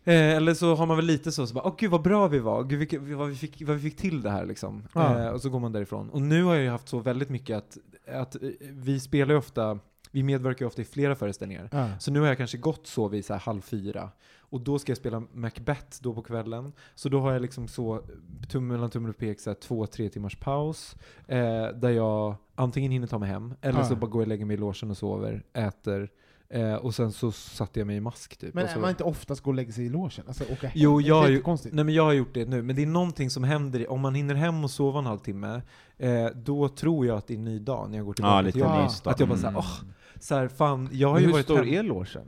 Eh, 0.04 0.36
eller 0.36 0.54
så 0.54 0.74
har 0.74 0.86
man 0.86 0.96
väl 0.96 1.06
lite 1.06 1.32
så, 1.32 1.46
så 1.46 1.54
bara, 1.54 1.64
åh 1.66 1.74
gud 1.78 1.90
vad 1.90 2.02
bra 2.02 2.28
vi 2.28 2.38
var, 2.38 2.64
gud 2.64 2.78
vilka, 2.78 3.00
vad, 3.00 3.28
vi 3.28 3.34
fick, 3.34 3.62
vad 3.66 3.76
vi 3.76 3.82
fick 3.90 3.96
till 3.96 4.22
det 4.22 4.30
här 4.30 4.46
liksom. 4.46 4.82
Ja. 4.94 5.20
Eh, 5.22 5.28
och 5.28 5.40
så 5.40 5.50
går 5.50 5.60
man 5.60 5.72
därifrån. 5.72 6.10
Och 6.10 6.22
nu 6.22 6.42
har 6.44 6.54
jag 6.54 6.64
ju 6.64 6.70
haft 6.70 6.88
så 6.88 6.98
väldigt 6.98 7.28
mycket 7.28 7.56
att, 7.56 7.78
att 8.14 8.34
eh, 8.42 8.48
vi 8.60 9.00
spelar 9.00 9.32
ju 9.34 9.38
ofta, 9.38 9.78
vi 10.10 10.22
medverkar 10.22 10.64
ju 10.64 10.66
ofta 10.66 10.82
i 10.82 10.84
flera 10.84 11.14
föreställningar. 11.14 11.68
Ja. 11.72 11.88
Så 11.98 12.10
nu 12.10 12.20
har 12.20 12.26
jag 12.26 12.36
kanske 12.36 12.58
gått 12.58 12.86
så 12.86 13.08
vid 13.08 13.24
så 13.24 13.32
här 13.32 13.40
halv 13.40 13.60
fyra. 13.60 14.10
Och 14.38 14.60
då 14.60 14.78
ska 14.78 14.90
jag 14.90 14.96
spela 14.96 15.22
Macbeth 15.32 15.96
då 16.00 16.14
på 16.14 16.22
kvällen. 16.22 16.72
Så 16.94 17.08
då 17.08 17.20
har 17.20 17.32
jag 17.32 17.42
liksom 17.42 17.68
så, 17.68 18.02
tum 18.48 18.66
mellan 18.66 18.90
tummen 18.90 19.10
och 19.10 19.16
pek, 19.18 19.40
så 19.40 19.50
här 19.50 19.54
två, 19.54 19.86
tre 19.86 20.08
timmars 20.08 20.36
paus. 20.36 20.96
Eh, 21.28 21.38
där 21.74 21.90
jag 21.90 22.34
antingen 22.54 22.92
hinner 22.92 23.06
ta 23.06 23.18
mig 23.18 23.28
hem, 23.28 23.54
eller 23.60 23.78
Ja. 23.78 23.84
så 23.84 23.96
bara 23.96 24.06
går 24.06 24.20
jag 24.20 24.24
och 24.26 24.28
lägger 24.28 24.44
mig 24.44 24.54
i 24.54 24.58
logen 24.60 24.90
och 24.90 24.96
sover, 24.96 25.42
äter. 25.52 26.08
Eh, 26.48 26.74
och 26.74 26.94
sen 26.94 27.12
så 27.12 27.32
satte 27.32 27.80
jag 27.80 27.86
mig 27.86 27.96
i 27.96 28.00
mask 28.00 28.36
typ. 28.36 28.54
Men 28.54 28.68
så, 28.68 28.74
är 28.76 28.80
man 28.80 28.90
inte 28.90 29.04
oftast 29.04 29.40
går 29.40 29.50
och 29.52 29.56
lägger 29.56 29.72
sig 29.72 29.86
i 29.86 29.88
logen? 29.88 30.24
Alltså 30.28 30.44
åka 30.44 30.66
hem? 30.68 30.72
Jo, 30.74 31.00
jag 31.00 31.14
har 31.14 31.22
det 31.22 31.28
är 31.28 31.32
ju- 31.32 31.40
konstigt. 31.42 31.74
Nej 31.74 31.84
men 31.84 31.94
jag 31.94 32.04
har 32.04 32.12
gjort 32.12 32.34
det 32.34 32.48
nu, 32.48 32.62
men 32.62 32.76
det 32.76 32.82
är 32.82 32.86
någonting 32.86 33.30
som 33.30 33.44
händer, 33.44 33.90
om 33.90 34.00
man 34.00 34.14
hinner 34.14 34.34
hem 34.34 34.64
och 34.64 34.70
sova 34.70 34.98
en 34.98 35.06
halvtimme, 35.06 35.62
eh, 35.98 36.26
då 36.34 36.68
tror 36.68 37.06
jag 37.06 37.16
att 37.18 37.26
det 37.26 37.34
är 37.34 37.38
en 37.38 37.44
ny 37.44 37.58
dag 37.58 37.90
när 37.90 37.96
jag 37.96 38.06
går 38.06 38.12
tillbaka 38.14 38.46
Ja, 38.46 38.52
till 38.52 38.60
jobbet. 38.60 39.06
Att 39.06 39.20
jag 39.20 39.28
bara 39.28 39.38
såhär, 39.38 39.48
Mm. 39.48 39.58
åh, 39.64 39.80
så 40.20 40.34
här, 40.34 40.48
fan, 40.48 40.88
jag 40.92 41.08
har 41.08 41.18
ju 41.18 41.26
hur 41.26 41.32
varit 41.32 41.44
stor 41.44 41.56
hem, 41.56 41.68
är 41.74 41.82
logen? 41.82 42.22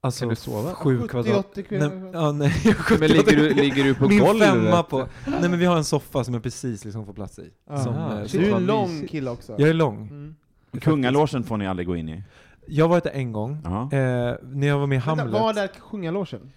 alltså 0.00 0.20
Kan 0.20 0.28
du 0.28 0.36
sova? 0.36 0.74
sju 0.74 0.98
70, 0.98 1.08
kvadrat. 1.08 1.46
80 1.58 1.64
Nej, 1.70 2.10
ja, 2.12 2.32
nej, 2.32 2.50
70, 2.76 3.00
Men 3.00 3.10
ligger 3.10 3.36
du, 3.36 3.54
ligger 3.54 3.84
du 3.84 3.94
på 3.94 4.08
Min 4.08 4.18
golvet? 4.18 4.48
femma 4.48 4.82
på, 4.82 5.08
nej 5.26 5.50
men 5.50 5.58
vi 5.58 5.64
har 5.64 5.76
en 5.76 5.84
soffa 5.84 6.24
som 6.24 6.34
jag 6.34 6.42
precis 6.42 6.84
liksom 6.84 7.06
får 7.06 7.12
plats 7.12 7.38
i. 7.38 7.50
Ja. 7.68 7.84
Som, 7.84 7.94
eh, 7.94 8.24
Så 8.26 8.36
du 8.38 8.50
är 8.50 8.56
en 8.56 8.66
lång 8.66 9.06
kille 9.06 9.30
också? 9.30 9.54
jag 9.58 9.68
är 9.68 9.74
lång. 9.74 10.08
Mm. 10.08 10.34
Kungalogen 10.80 11.44
får 11.44 11.56
ni 11.56 11.66
aldrig 11.66 11.86
gå 11.86 11.96
in 11.96 12.08
i. 12.08 12.22
Jag 12.68 12.88
varit 12.88 13.04
där 13.04 13.10
en 13.10 13.32
gång, 13.32 13.52
eh, 13.52 14.34
när 14.42 14.66
jag 14.66 14.78
var 14.78 14.86
med 14.86 14.96
i 14.96 14.98
Vänta, 14.98 15.22
Hamlet. 15.22 15.40
var 15.40 15.54
där 15.54 15.68
sjungalogen? 15.80 16.52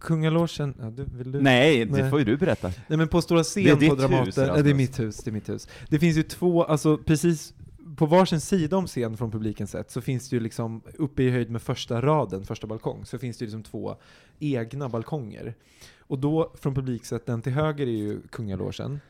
Kungalogen, 0.00 0.74
ja, 0.80 0.90
du, 0.90 1.04
vill 1.04 1.32
du? 1.32 1.40
Nej, 1.40 1.84
det 1.84 2.02
Nej. 2.02 2.10
får 2.10 2.18
ju 2.18 2.24
du 2.24 2.36
berätta. 2.36 2.68
Nej 2.86 2.98
men 2.98 3.08
på 3.08 3.22
stora 3.22 3.42
scen 3.42 3.64
Det 3.78 3.86
är 3.86 3.90
på 3.90 3.94
Dramaten, 3.94 4.24
hus, 4.26 4.34
det 4.34 4.70
är 4.70 4.74
mitt 4.74 5.00
hus, 5.00 5.16
det 5.16 5.30
är 5.30 5.32
mitt 5.32 5.48
hus. 5.48 5.68
Det 5.88 5.98
finns 5.98 6.16
ju 6.16 6.22
två, 6.22 6.64
alltså 6.64 6.98
precis 6.98 7.54
på 7.96 8.06
varsin 8.06 8.40
sida 8.40 8.76
om 8.76 8.86
scen 8.86 9.16
från 9.16 9.30
publiken 9.30 9.66
sett 9.66 9.90
så 9.90 10.00
finns 10.00 10.28
det 10.28 10.36
ju 10.36 10.40
liksom 10.40 10.82
uppe 10.98 11.22
i 11.22 11.30
höjd 11.30 11.50
med 11.50 11.62
första 11.62 12.02
raden, 12.02 12.44
första 12.44 12.66
balkong, 12.66 13.04
så 13.04 13.18
finns 13.18 13.38
det 13.38 13.42
ju 13.42 13.46
liksom 13.46 13.62
två 13.62 13.96
egna 14.38 14.88
balkonger. 14.88 15.54
Och 15.98 16.18
då 16.18 16.52
från 16.54 16.74
publiksätt, 16.74 17.26
den 17.26 17.42
till 17.42 17.52
höger 17.52 17.86
är 17.86 17.90
ju 17.90 18.20
kungalogen 18.22 19.00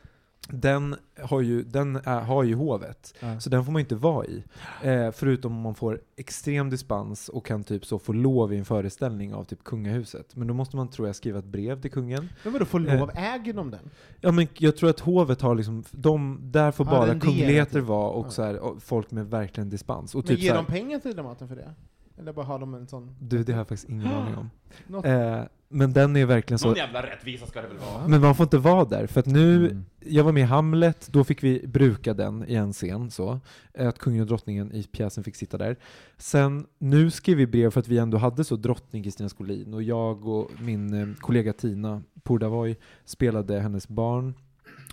den 0.48 0.96
har 1.22 1.40
ju, 1.40 1.62
den 1.62 1.96
är, 1.96 2.20
har 2.20 2.42
ju 2.42 2.54
hovet. 2.54 3.14
Ja. 3.20 3.40
Så 3.40 3.50
den 3.50 3.64
får 3.64 3.72
man 3.72 3.80
inte 3.80 3.94
vara 3.94 4.26
i. 4.26 4.44
Eh, 4.82 5.10
förutom 5.10 5.52
om 5.56 5.60
man 5.60 5.74
får 5.74 6.00
extrem 6.16 6.70
dispens 6.70 7.28
och 7.28 7.46
kan 7.46 7.64
typ 7.64 7.86
så 7.86 7.98
få 7.98 8.12
lov 8.12 8.52
i 8.52 8.56
en 8.58 8.64
föreställning 8.64 9.34
av 9.34 9.44
typ 9.44 9.64
kungahuset. 9.64 10.36
Men 10.36 10.48
då 10.48 10.54
måste 10.54 10.76
man, 10.76 10.88
tror 10.88 11.08
jag, 11.08 11.16
skriva 11.16 11.38
ett 11.38 11.44
brev 11.44 11.80
till 11.80 11.90
kungen. 11.90 12.28
Men 12.44 12.52
vadå, 12.52 12.64
får 12.64 12.88
Eh. 12.88 12.98
lov? 13.00 13.10
Äger 13.14 13.52
de 13.52 13.70
den? 13.70 13.90
Ja 14.20 14.32
men 14.32 14.46
jag 14.58 14.76
tror 14.76 14.90
att 14.90 15.00
hovet 15.00 15.40
har 15.40 15.54
liksom, 15.54 15.84
de, 15.90 16.38
där 16.42 16.70
får 16.72 16.84
bara 16.84 16.96
Arrendera, 17.02 17.20
kungligheter 17.20 17.80
typ. 17.80 17.88
vara 17.88 18.08
och 18.10 18.26
Ja. 18.26 18.30
så 18.30 18.42
här, 18.42 18.58
och 18.58 18.82
folk 18.82 19.10
med 19.10 19.30
verkligen 19.30 19.70
dispens. 19.70 20.14
Och 20.14 20.18
Men 20.18 20.28
typ 20.28 20.38
ger 20.38 20.48
så 20.50 20.54
här, 20.56 20.62
de 20.62 20.72
pengar 20.72 20.98
till 20.98 21.14
Dramaten 21.14 21.48
för 21.48 21.56
det? 21.56 21.74
Eller 22.18 22.32
bara 22.32 22.46
har 22.46 22.58
de 22.58 22.74
en 22.74 22.86
sån... 22.86 23.16
Du, 23.20 23.44
det 23.44 23.52
har 23.52 23.60
jag 23.60 23.68
faktiskt 23.68 23.88
ingen 23.90 24.06
aning 24.12 24.34
om. 24.36 24.50
Något. 24.86 25.04
Eh, 25.04 25.42
men 25.68 25.92
den 25.92 26.16
är 26.16 26.26
verkligen 26.26 26.58
så... 26.58 26.68
Någon 26.68 26.76
jävla 26.76 27.02
rättvisa 27.02 27.46
ska 27.46 27.62
det 27.62 27.68
väl 27.68 27.76
vara? 27.78 28.08
Men 28.08 28.20
man 28.20 28.34
får 28.34 28.44
inte 28.44 28.58
vara 28.58 28.84
där, 28.84 29.06
för 29.06 29.20
att 29.20 29.26
nu, 29.26 29.66
Mm. 29.66 29.84
jag 30.00 30.24
var 30.24 30.32
med 30.32 30.40
i 30.40 30.46
Hamlet, 30.46 31.08
då 31.12 31.24
fick 31.24 31.42
vi 31.42 31.66
bruka 31.66 32.14
den 32.14 32.44
i 32.48 32.54
en 32.54 32.72
scen, 32.72 33.10
så. 33.10 33.40
Att 33.78 33.98
kungen 33.98 34.20
och 34.20 34.26
drottningen 34.26 34.72
i 34.72 34.82
pjäsen 34.82 35.24
fick 35.24 35.36
sitta 35.36 35.58
där. 35.58 35.76
Sen, 36.18 36.66
nu 36.78 37.10
skrev 37.10 37.36
vi 37.36 37.46
brev 37.46 37.70
för 37.70 37.80
att 37.80 37.88
vi 37.88 37.98
ändå 37.98 38.18
hade 38.18 38.44
så 38.44 38.56
drottning 38.56 39.02
Kristina 39.02 39.28
Skolin, 39.28 39.74
och 39.74 39.82
jag 39.82 40.26
och 40.26 40.50
min 40.60 40.94
eh, 40.94 41.14
kollega 41.20 41.52
Tina 41.52 42.02
Purdavoy 42.22 42.76
spelade 43.04 43.60
hennes 43.60 43.88
barn. 43.88 44.34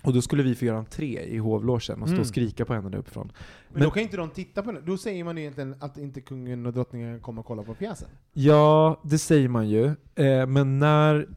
Och 0.02 0.12
då 0.12 0.22
skulle 0.22 0.42
vi 0.42 0.54
få 0.54 0.64
göra 0.64 0.78
entré 0.78 1.20
i 1.22 1.38
hovlogen 1.38 2.02
och 2.02 2.08
stå 2.08 2.14
Mm. 2.14 2.20
och 2.20 2.26
skrika 2.26 2.64
på 2.64 2.74
henne 2.74 2.88
där 2.90 2.98
uppifrån. 2.98 3.32
Men, 3.72 3.82
då 3.82 3.90
kan 3.90 4.02
inte 4.02 4.16
de 4.16 4.30
titta 4.30 4.62
på 4.62 4.72
den. 4.72 4.82
Då 4.86 4.96
säger 4.96 5.24
man 5.24 5.36
ju 5.36 5.42
egentligen 5.42 5.74
att 5.80 5.98
inte 5.98 6.20
kungen 6.20 6.66
och 6.66 6.72
drottningen 6.72 7.20
kommer 7.20 7.42
kolla 7.42 7.62
på 7.62 7.74
pjäsen. 7.74 8.08
Ja, 8.32 9.00
det 9.04 9.18
säger 9.18 9.48
man 9.48 9.68
ju. 9.68 9.84
Eh, 10.14 10.46
men 10.46 10.78
när 10.78 11.28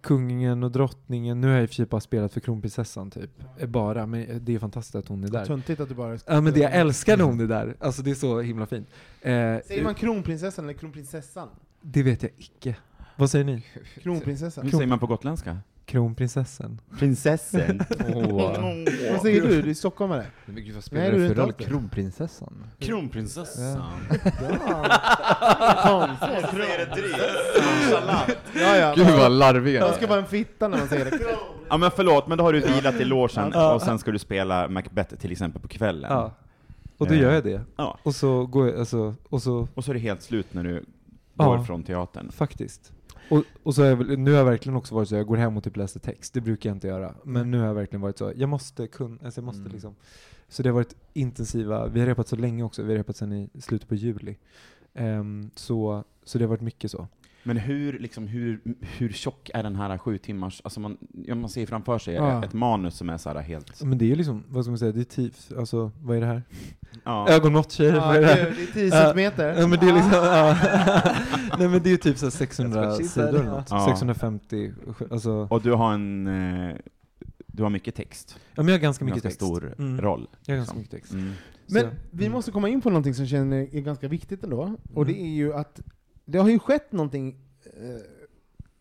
kungen 0.00 0.62
och 0.62 0.70
drottningen, 0.70 1.40
nu 1.40 1.46
har 1.46 1.54
jag 1.54 1.62
i 1.62 1.66
och 1.66 1.68
för 1.70 1.74
sig 1.74 1.86
bara 1.86 2.00
spelat 2.00 2.32
för 2.32 2.40
kronprinsessan 2.40 3.10
typ, 3.10 3.30
eh, 3.58 3.68
bara, 3.68 4.06
men 4.06 4.44
det 4.44 4.54
är 4.54 4.58
fantastiskt 4.58 4.94
att 4.94 5.08
hon 5.08 5.24
är 5.24 5.28
där. 5.28 5.46
Töntigt 5.46 5.80
att 5.80 5.88
du 5.88 5.94
bara... 5.94 6.18
Ja 6.26 6.40
men 6.40 6.52
det 6.52 6.60
jag 6.60 6.72
älskar 6.74 7.16
när 7.16 7.24
hon 7.24 7.40
är 7.40 7.46
där, 7.46 7.76
alltså 7.80 8.02
det 8.02 8.10
är 8.10 8.14
så 8.14 8.40
himla 8.40 8.66
fint. 8.66 8.88
Eh, 9.20 9.30
Säger 9.30 9.82
man 9.84 9.94
kronprinsessan 9.94 10.64
eller 10.64 10.74
kronprinsessan? 10.74 11.48
Det 11.82 12.02
vet 12.02 12.22
jag 12.22 12.32
icke. 12.36 12.76
Vad 13.16 13.30
säger 13.30 13.44
ni? 13.44 13.62
Kronprinsessan. 14.02 14.64
Hur 14.64 14.70
säger 14.70 14.86
man 14.86 14.98
på 14.98 15.06
gotländska? 15.06 15.58
Kronprinsessan. 15.90 16.80
Prinsessan. 16.98 17.80
Vad 19.12 19.20
säger 19.22 19.40
du? 19.42 19.62
Du 19.62 19.70
är 19.70 19.74
stockholmare? 19.74 20.26
Men 20.46 20.54
gud, 20.54 20.66
vad 20.66 20.74
Nej, 20.74 20.82
spelar 20.82 21.04
du 21.04 21.10
det 21.10 21.18
för 21.18 21.26
inte 21.30 21.40
roll? 21.42 21.52
det. 21.58 21.64
Kronprinsessan? 21.64 22.64
Kronprinsessan. 22.78 23.82
Ja, 28.54 28.76
ja. 28.76 28.94
Gud 28.96 29.06
vad 29.06 29.32
larviga 29.32 29.80
Jag 29.80 29.94
ska 29.94 30.06
vara 30.06 30.18
en 30.18 30.26
fitta 30.26 30.68
när 30.68 30.78
man 30.78 30.88
säger 30.88 31.04
det. 31.04 31.18
Ja 31.68 31.76
men 31.76 31.90
förlåt, 31.90 32.26
men 32.26 32.38
då 32.38 32.44
har 32.44 32.52
du 32.52 32.60
vilat 32.60 32.94
i 32.94 33.04
logen 33.04 33.50
Ja. 33.54 33.74
och 33.74 33.82
sen 33.82 33.98
ska 33.98 34.10
du 34.10 34.18
spela 34.18 34.68
Macbeth 34.68 35.14
till 35.16 35.32
exempel 35.32 35.62
på 35.62 35.68
kvällen. 35.68 36.10
Ja. 36.12 36.32
Och 36.98 37.06
då 37.08 37.14
gör 37.14 37.32
jag 37.34 37.44
det. 37.44 37.60
Ja. 37.76 37.98
Och 38.02 38.14
så 38.14 38.46
går 38.46 38.68
jag, 38.68 38.78
alltså, 38.78 39.14
och 39.28 39.42
så, 39.42 39.68
Och 39.74 39.84
så 39.84 39.90
är 39.90 39.94
det 39.94 40.00
helt 40.00 40.22
slut 40.22 40.46
när 40.54 40.64
du 40.64 40.84
Ja. 41.38 41.44
går 41.44 41.64
från 41.64 41.82
teatern. 41.82 42.32
faktiskt. 42.32 42.92
Och, 43.30 43.44
och 43.62 43.74
så 43.74 43.82
har 43.82 43.88
jag, 43.88 43.96
väl- 43.96 44.18
nu 44.18 44.30
har 44.30 44.38
jag 44.38 44.44
verkligen 44.44 44.76
också 44.76 44.94
varit 44.94 45.08
så, 45.08 45.14
jag 45.14 45.26
går 45.26 45.36
hem 45.36 45.56
och 45.56 45.64
typ 45.64 45.76
läser 45.76 46.00
text, 46.00 46.34
det 46.34 46.40
brukar 46.40 46.70
jag 46.70 46.76
inte 46.76 46.86
göra. 46.88 47.14
Men 47.24 47.50
nu 47.50 47.58
har 47.58 47.66
jag 47.66 47.74
verkligen 47.74 48.00
varit 48.00 48.18
så, 48.18 48.32
jag 48.36 48.48
måste 48.48 48.86
kunna, 48.86 49.18
alltså 49.24 49.40
jag 49.40 49.44
måste 49.44 49.60
Mm. 49.60 49.72
liksom. 49.72 49.94
Så 50.48 50.62
det 50.62 50.68
har 50.68 50.74
varit 50.74 50.96
intensiva, 51.12 51.86
vi 51.86 52.00
har 52.00 52.06
repat 52.06 52.28
så 52.28 52.36
länge 52.36 52.62
också, 52.62 52.82
vi 52.82 52.92
har 52.92 52.98
repat 52.98 53.16
sedan 53.16 53.32
i 53.32 53.60
slutet 53.60 53.88
på 53.88 53.94
juli. 53.94 54.36
Ehm, 54.94 55.50
så, 55.54 56.04
så 56.24 56.38
det 56.38 56.44
har 56.44 56.48
varit 56.50 56.60
mycket 56.60 56.90
så. 56.90 57.08
Men 57.42 57.56
hur, 57.56 57.98
liksom, 57.98 58.26
hur, 58.26 58.60
hur 58.80 59.08
tjock 59.12 59.50
är 59.54 59.62
den 59.62 59.76
här 59.76 59.98
sju 59.98 60.18
timmars, 60.18 60.60
alltså 60.64 60.80
man, 60.80 60.96
ja, 61.26 61.34
man 61.34 61.48
ser 61.50 61.66
framför 61.66 61.98
sig 61.98 62.14
Ja. 62.14 62.44
ett 62.44 62.52
manus 62.52 62.94
som 62.96 63.10
är 63.10 63.16
så 63.16 63.28
här 63.30 63.40
helt, 63.40 63.82
Men 63.82 63.98
det 63.98 64.04
är 64.04 64.06
ju 64.06 64.14
liksom, 64.14 64.44
vad 64.48 64.64
ska 64.64 64.70
man 64.70 64.78
säga, 64.78 64.92
det 64.92 65.00
är 65.00 65.04
typ, 65.04 65.34
alltså 65.58 65.90
vad 66.02 66.16
är 66.16 66.20
det 66.20 66.26
här? 66.26 66.42
ja. 67.04 67.28
Ögonmått 67.28 67.72
tjejer, 67.72 67.94
Ja, 67.94 68.06
vad 68.06 68.16
är 68.16 68.20
det 68.20 68.26
det 68.26 68.32
är 68.32 68.36
här? 68.44 68.54
det 68.56 68.62
är 68.62 68.72
10 68.72 68.90
centimeter. 68.90 69.60
Ja 69.60 69.66
men 69.66 69.78
det 69.78 69.88
är 69.88 69.92
liksom, 69.92 70.12
ja. 70.12 70.56
Nej 71.58 71.68
men 71.68 71.82
det 71.82 71.88
är 71.88 71.90
ju 71.92 71.96
typ 71.96 72.18
så 72.18 72.26
här 72.26 72.30
600 72.30 72.82
That's 72.82 72.88
what 72.88 72.98
she 72.98 73.04
said. 73.04 73.26
sidor 73.28 73.40
eller 73.40 73.50
något. 73.50 73.66
Ja. 73.70 73.86
650, 73.88 74.72
alltså. 75.10 75.30
Och 75.50 75.62
du 75.62 75.72
har 75.72 75.94
en, 75.94 76.26
eh, 76.70 76.76
du 77.46 77.62
har 77.62 77.70
mycket 77.70 77.94
text. 77.94 78.38
Ja 78.54 78.62
men 78.62 78.66
jag 78.68 78.74
har 78.74 78.82
ganska 78.82 79.04
mycket 79.04 79.22
ganska 79.22 79.28
text. 79.28 79.46
stor 79.46 79.74
Mm. 79.78 80.00
roll. 80.00 80.26
Jag 80.46 80.54
har 80.54 80.56
ganska 80.56 80.74
liksom. 80.74 80.78
mycket 80.78 80.90
text. 80.90 81.12
Mm. 81.12 81.32
Men 81.66 81.82
Så- 81.82 81.88
vi 82.10 82.24
mm. 82.24 82.32
måste 82.32 82.50
komma 82.52 82.68
in 82.68 82.80
på 82.80 82.90
någonting 82.90 83.14
som 83.14 83.26
känner 83.26 83.56
är 83.74 83.80
ganska 83.80 84.08
viktigt 84.08 84.44
ändå, 84.44 84.76
och 84.94 85.06
det 85.06 85.12
Mm. 85.12 85.24
är 85.24 85.30
ju 85.34 85.54
att 85.54 85.80
det 86.30 86.38
har 86.38 86.48
ju 86.48 86.58
skett 86.58 86.92
någonting 86.92 87.36
eh, 87.64 88.00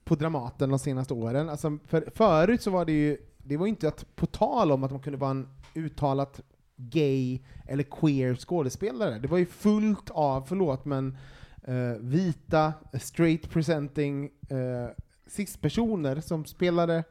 på 0.04 0.16
Dramaten 0.16 0.70
de 0.70 0.80
senaste 0.80 1.14
åren. 1.14 1.50
Alltså, 1.50 1.78
för, 1.88 2.10
förut 2.16 2.62
så 2.62 2.72
var 2.72 2.86
det 2.86 2.92
ju, 2.92 3.18
det 3.38 3.58
var 3.58 3.68
inte 3.68 3.88
att, 3.88 4.16
på 4.16 4.26
tal 4.26 4.72
om 4.72 4.84
att 4.84 4.92
man 4.92 5.00
kunde 5.00 5.20
vara 5.20 5.32
en 5.32 5.48
uttalat 5.74 6.42
gay 6.76 7.40
eller 7.68 7.84
queer 7.84 8.36
skådespelare. 8.36 9.20
Det 9.20 9.28
var 9.28 9.38
ju 9.38 9.46
fullt 9.46 10.10
av, 10.10 10.42
förlåt 10.42 10.86
men, 10.86 11.18
eh, 11.64 12.00
vita, 12.00 12.74
straight 12.94 13.50
presenting 13.50 14.26
eh, 14.50 14.90
cis-personer 15.28 16.22
som 16.22 16.46
spelade 16.46 17.04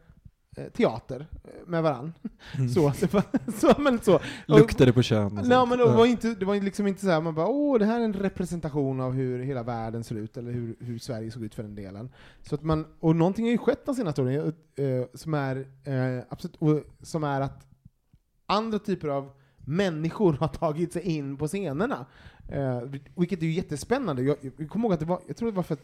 teater 0.64 1.26
eh, 1.44 1.50
med 1.66 1.82
varann. 1.82 2.12
Mm. 2.56 2.68
Så, 2.68 2.92
så, 2.92 3.06
så, 3.54 3.74
men 3.78 4.00
så. 4.00 4.20
Luktade 4.46 4.92
på 4.92 5.02
kön 5.02 5.38
och 5.38 5.48
Nej, 5.48 5.66
men 5.66 5.78
det 5.78 5.84
var, 5.84 6.06
inte, 6.06 6.34
det 6.34 6.44
var 6.44 6.54
liksom 6.60 6.86
inte 6.86 7.00
så 7.00 7.10
här, 7.10 7.20
man 7.20 7.34
bara 7.34 7.48
åh, 7.48 7.78
det 7.78 7.84
här 7.84 8.00
är 8.00 8.04
en 8.04 8.12
representation 8.12 9.00
av 9.00 9.12
hur 9.12 9.38
hela 9.38 9.62
världen 9.62 10.04
ser 10.04 10.14
ut, 10.14 10.36
eller 10.36 10.52
hur, 10.52 10.76
hur 10.80 10.98
Sverige 10.98 11.30
såg 11.30 11.44
ut 11.44 11.54
för 11.54 11.62
den 11.62 11.74
delen. 11.74 12.10
Så 12.42 12.54
att 12.54 12.62
man, 12.62 12.86
och 13.00 13.16
någonting 13.16 13.44
har 13.44 13.52
ju 13.52 13.58
skett 13.58 13.86
de 13.86 13.94
senaste 13.94 14.22
åren, 14.22 14.52
eh, 14.76 14.84
som, 15.14 15.34
är, 15.34 15.56
eh, 15.84 16.24
absolut, 16.28 16.86
som 17.02 17.24
är 17.24 17.40
att 17.40 17.66
andra 18.46 18.78
typer 18.78 19.08
av 19.08 19.30
människor 19.68 20.32
har 20.32 20.48
tagit 20.48 20.92
sig 20.92 21.02
in 21.02 21.36
på 21.36 21.48
scenerna. 21.48 22.06
Eh, 22.48 22.82
vilket 23.14 23.42
är 23.42 23.46
ju 23.46 23.52
jättespännande. 23.52 24.22
Jag, 24.22 24.36
jag 24.56 24.68
kommer 24.68 24.84
ihåg 24.84 24.92
att 24.92 25.00
det 25.00 25.06
var, 25.06 25.20
jag 25.26 25.36
tror 25.36 25.50
det 25.50 25.56
var 25.56 25.62
för 25.62 25.76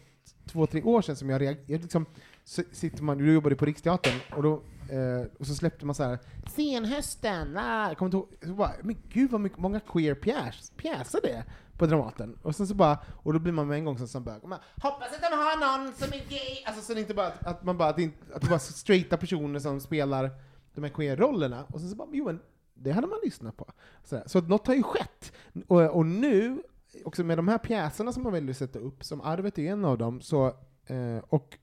två, 0.46 0.66
tre 0.66 0.82
år 0.82 1.02
sedan 1.02 1.16
som 1.16 1.30
jag 1.30 1.40
reagerade, 1.40 1.82
liksom, 1.82 2.06
så 2.44 2.62
sitter 2.72 3.02
man, 3.02 3.18
du 3.18 3.32
jobbade 3.32 3.56
på 3.56 3.64
Riksteatern, 3.64 4.14
och, 4.36 4.42
då, 4.42 4.52
eh, 4.90 5.26
och 5.38 5.46
så 5.46 5.54
släppte 5.54 5.86
man 5.86 5.94
så 5.94 6.02
här 6.02 6.18
Scenhösten, 6.46 7.56
ah, 7.56 7.88
jag 7.88 7.98
kommer 7.98 8.06
inte 8.06 8.16
ihåg, 8.16 8.28
så 8.42 8.54
bara, 8.54 8.72
men 8.82 8.96
gud 9.08 9.30
vad 9.30 9.40
mycket, 9.40 9.58
många 9.58 9.80
queer 9.80 10.14
pjäs, 10.14 10.72
pjäser 10.76 11.20
det 11.22 11.44
på 11.78 11.86
Dramaten. 11.86 12.38
Och 12.42 12.56
sen 12.56 12.66
så 12.66 12.74
bara, 12.74 12.98
och 13.22 13.32
då 13.32 13.38
blir 13.38 13.52
man 13.52 13.68
med 13.68 13.78
en 13.78 13.84
gång 13.84 13.98
som, 13.98 14.08
som 14.08 14.24
bög, 14.24 14.42
hoppas 14.82 15.12
att 15.12 15.30
de 15.30 15.36
har 15.36 15.78
någon 15.78 15.92
som 15.92 16.08
är 16.12 16.28
gay, 16.28 16.64
alltså 16.66 16.82
så 16.82 16.94
det 16.94 16.98
är 16.98 17.02
inte 17.02 17.14
bara 17.14 17.26
att, 17.26 17.46
att 17.46 17.64
man 17.64 17.78
bara, 17.78 17.88
att 17.88 17.96
det, 17.96 18.02
inte, 18.02 18.34
att 18.34 18.42
det 18.42 18.48
bara 18.48 18.58
straighta 18.58 19.16
personer 19.16 19.60
som 19.60 19.80
spelar 19.80 20.30
de 20.74 20.84
här 20.84 20.90
queer-rollerna, 20.90 21.64
och 21.64 21.80
sen 21.80 21.90
så 21.90 21.96
bara, 21.96 22.08
jo 22.12 22.24
men 22.24 22.40
det 22.74 22.92
hade 22.92 23.06
man 23.06 23.18
lyssnat 23.24 23.56
på. 23.56 23.66
Så, 24.04 24.22
så 24.26 24.38
att 24.38 24.48
något 24.48 24.66
har 24.66 24.74
ju 24.74 24.82
skett. 24.82 25.32
Och, 25.66 25.80
och 25.96 26.06
nu, 26.06 26.62
också 27.04 27.24
med 27.24 27.38
de 27.38 27.48
här 27.48 27.58
pjäserna 27.58 28.12
som 28.12 28.22
man 28.22 28.32
väljer 28.32 28.50
att 28.50 28.56
sätta 28.56 28.78
upp, 28.78 29.04
som 29.04 29.20
Arvet 29.20 29.58
är 29.58 29.72
en 29.72 29.84
av 29.84 29.98
dem, 29.98 30.20
så, 30.20 30.46
eh, 30.86 31.18
och 31.28 31.58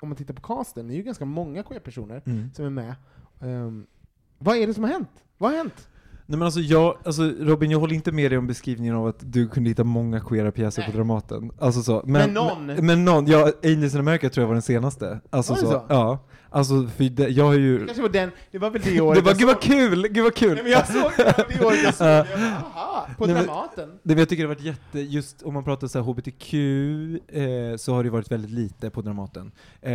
om 0.00 0.08
man 0.08 0.16
tittar 0.16 0.34
på 0.34 0.42
casten, 0.42 0.88
det 0.88 0.94
är 0.94 0.96
ju 0.96 1.02
ganska 1.02 1.24
många 1.24 1.62
queer-personer 1.62 2.22
Mm. 2.26 2.50
som 2.54 2.64
är 2.64 2.70
med. 2.70 2.94
Ehm, 3.40 3.86
vad 4.38 4.56
är 4.56 4.66
det 4.66 4.74
som 4.74 4.84
har 4.84 4.90
hänt? 4.90 5.24
Vad 5.38 5.50
har 5.50 5.58
hänt? 5.58 5.88
Nej 6.26 6.38
men 6.38 6.42
alltså 6.46 6.60
jag, 6.60 6.98
alltså 7.04 7.22
Robin 7.40 7.70
jag 7.70 7.78
håller 7.78 7.94
inte 7.94 8.12
med 8.12 8.30
dig 8.30 8.38
om 8.38 8.46
beskrivningen 8.46 8.94
av 8.94 9.06
att 9.06 9.16
du 9.20 9.48
kunde 9.48 9.70
hitta 9.70 9.84
många 9.84 10.20
queera 10.20 10.52
pjäser 10.52 10.82
på. 10.82 10.92
Dramaten. 10.92 11.50
Alltså 11.58 11.82
så. 11.82 12.02
Men 12.06 12.34
någon. 12.34 12.66
Men, 12.66 12.86
men 12.86 13.04
någon, 13.04 13.26
ja, 13.26 13.52
Angels 13.64 13.94
in 13.94 14.00
America 14.00 14.28
tror 14.30 14.42
jag 14.42 14.48
var 14.48 14.54
den 14.54 14.62
senaste. 14.62 15.20
Alltså 15.30 15.52
Var 15.52 15.60
det 15.60 15.66
så, 15.66 15.72
så? 15.72 15.84
Ja. 15.88 16.18
Alltså 16.50 16.86
för 16.86 17.04
det, 17.04 17.28
jag 17.28 17.44
har 17.44 17.54
ju... 17.54 17.78
Det 17.78 17.84
kanske 17.84 18.02
var 18.02 18.08
den, 18.08 18.30
det 18.50 18.58
var 18.58 18.70
väl 18.70 18.82
det 18.84 19.00
året 19.00 19.24
Det 19.24 19.30
var, 19.30 19.38
gud 19.38 19.46
vad 19.46 19.60
kul, 19.60 20.08
gud 20.08 20.24
vad 20.24 20.34
kul! 20.34 20.54
Nej, 20.54 20.62
men 20.62 20.72
jag 20.72 20.86
såg 20.86 21.12
det, 21.16 21.44
det 21.48 21.64
året 21.64 21.78
jag 21.84 21.94
såg 21.94 22.06
det, 22.06 22.26
jag 22.30 22.40
bara, 22.40 22.80
aha, 22.80 23.08
på 23.18 23.26
Nej, 23.26 23.34
men- 23.34 23.44
Dramaten. 23.46 23.88
Det, 24.02 24.14
men 24.14 24.18
jag 24.18 24.28
tycker 24.28 24.42
det 24.42 24.48
har 24.48 24.54
varit 24.54 24.64
jätte, 24.64 25.00
just 25.00 25.42
om 25.42 25.54
man 25.54 25.64
pratar 25.64 25.86
så 25.86 25.98
här 25.98 26.04
HBTQ, 26.06 26.54
eh, 27.28 27.76
så 27.76 27.94
har 27.94 28.04
det 28.04 28.10
varit 28.10 28.32
väldigt 28.32 28.50
lite 28.50 28.90
på 28.90 29.02
Dramaten. 29.02 29.52
Eh, 29.80 29.92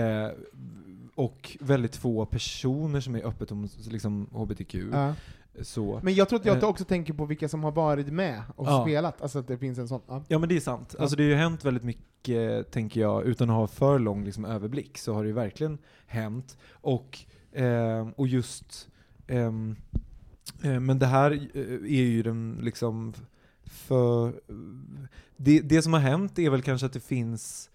och 1.15 1.57
väldigt 1.59 1.95
få 1.95 2.25
personer 2.25 3.01
som 3.01 3.15
är 3.15 3.27
öppet 3.27 3.51
om 3.51 3.69
liksom, 3.89 4.27
HBTQ. 4.31 4.75
Ja. 4.91 5.13
Så. 5.61 5.99
Men 6.03 6.13
jag 6.15 6.29
tror 6.29 6.39
att 6.39 6.45
jag 6.45 6.63
Eh. 6.63 6.69
också 6.69 6.85
tänker 6.85 7.13
på 7.13 7.25
vilka 7.25 7.49
som 7.49 7.63
har 7.63 7.71
varit 7.71 8.07
med 8.07 8.41
och 8.55 8.67
Ja. 8.67 8.83
spelat, 8.85 9.21
alltså 9.21 9.39
att 9.39 9.47
det 9.47 9.57
finns 9.57 9.77
en 9.79 9.87
sån. 9.87 10.01
Ja. 10.07 10.23
Ja 10.27 10.39
men 10.39 10.49
det 10.49 10.55
är 10.55 10.59
sant. 10.59 10.95
Alltså 10.99 11.15
det 11.15 11.23
har 11.23 11.29
ju 11.29 11.35
hänt 11.35 11.65
väldigt 11.65 11.83
mycket, 11.83 12.71
tänker 12.71 13.01
jag, 13.01 13.23
utan 13.25 13.49
att 13.49 13.55
ha 13.55 13.67
för 13.67 13.99
lång 13.99 14.23
liksom, 14.25 14.45
överblick, 14.45 14.97
så 14.97 15.13
har 15.13 15.23
det 15.23 15.27
ju 15.27 15.33
verkligen 15.33 15.77
hänt. 16.07 16.57
Och, 16.71 17.19
ehm, 17.53 18.11
och 18.11 18.27
just, 18.27 18.89
ehm, 19.27 19.75
eh, 20.63 20.79
men 20.79 20.99
det 20.99 21.05
här 21.05 21.31
eh, 21.31 21.61
är 21.73 22.03
ju 22.03 22.23
den 22.23 22.59
liksom, 22.61 23.13
för, 23.63 24.33
det, 25.37 25.59
det 25.59 25.81
som 25.81 25.93
har 25.93 25.99
hänt 25.99 26.39
är 26.39 26.49
väl 26.49 26.61
kanske 26.61 26.85
att 26.85 26.93
det 26.93 26.99
finns, 26.99 27.69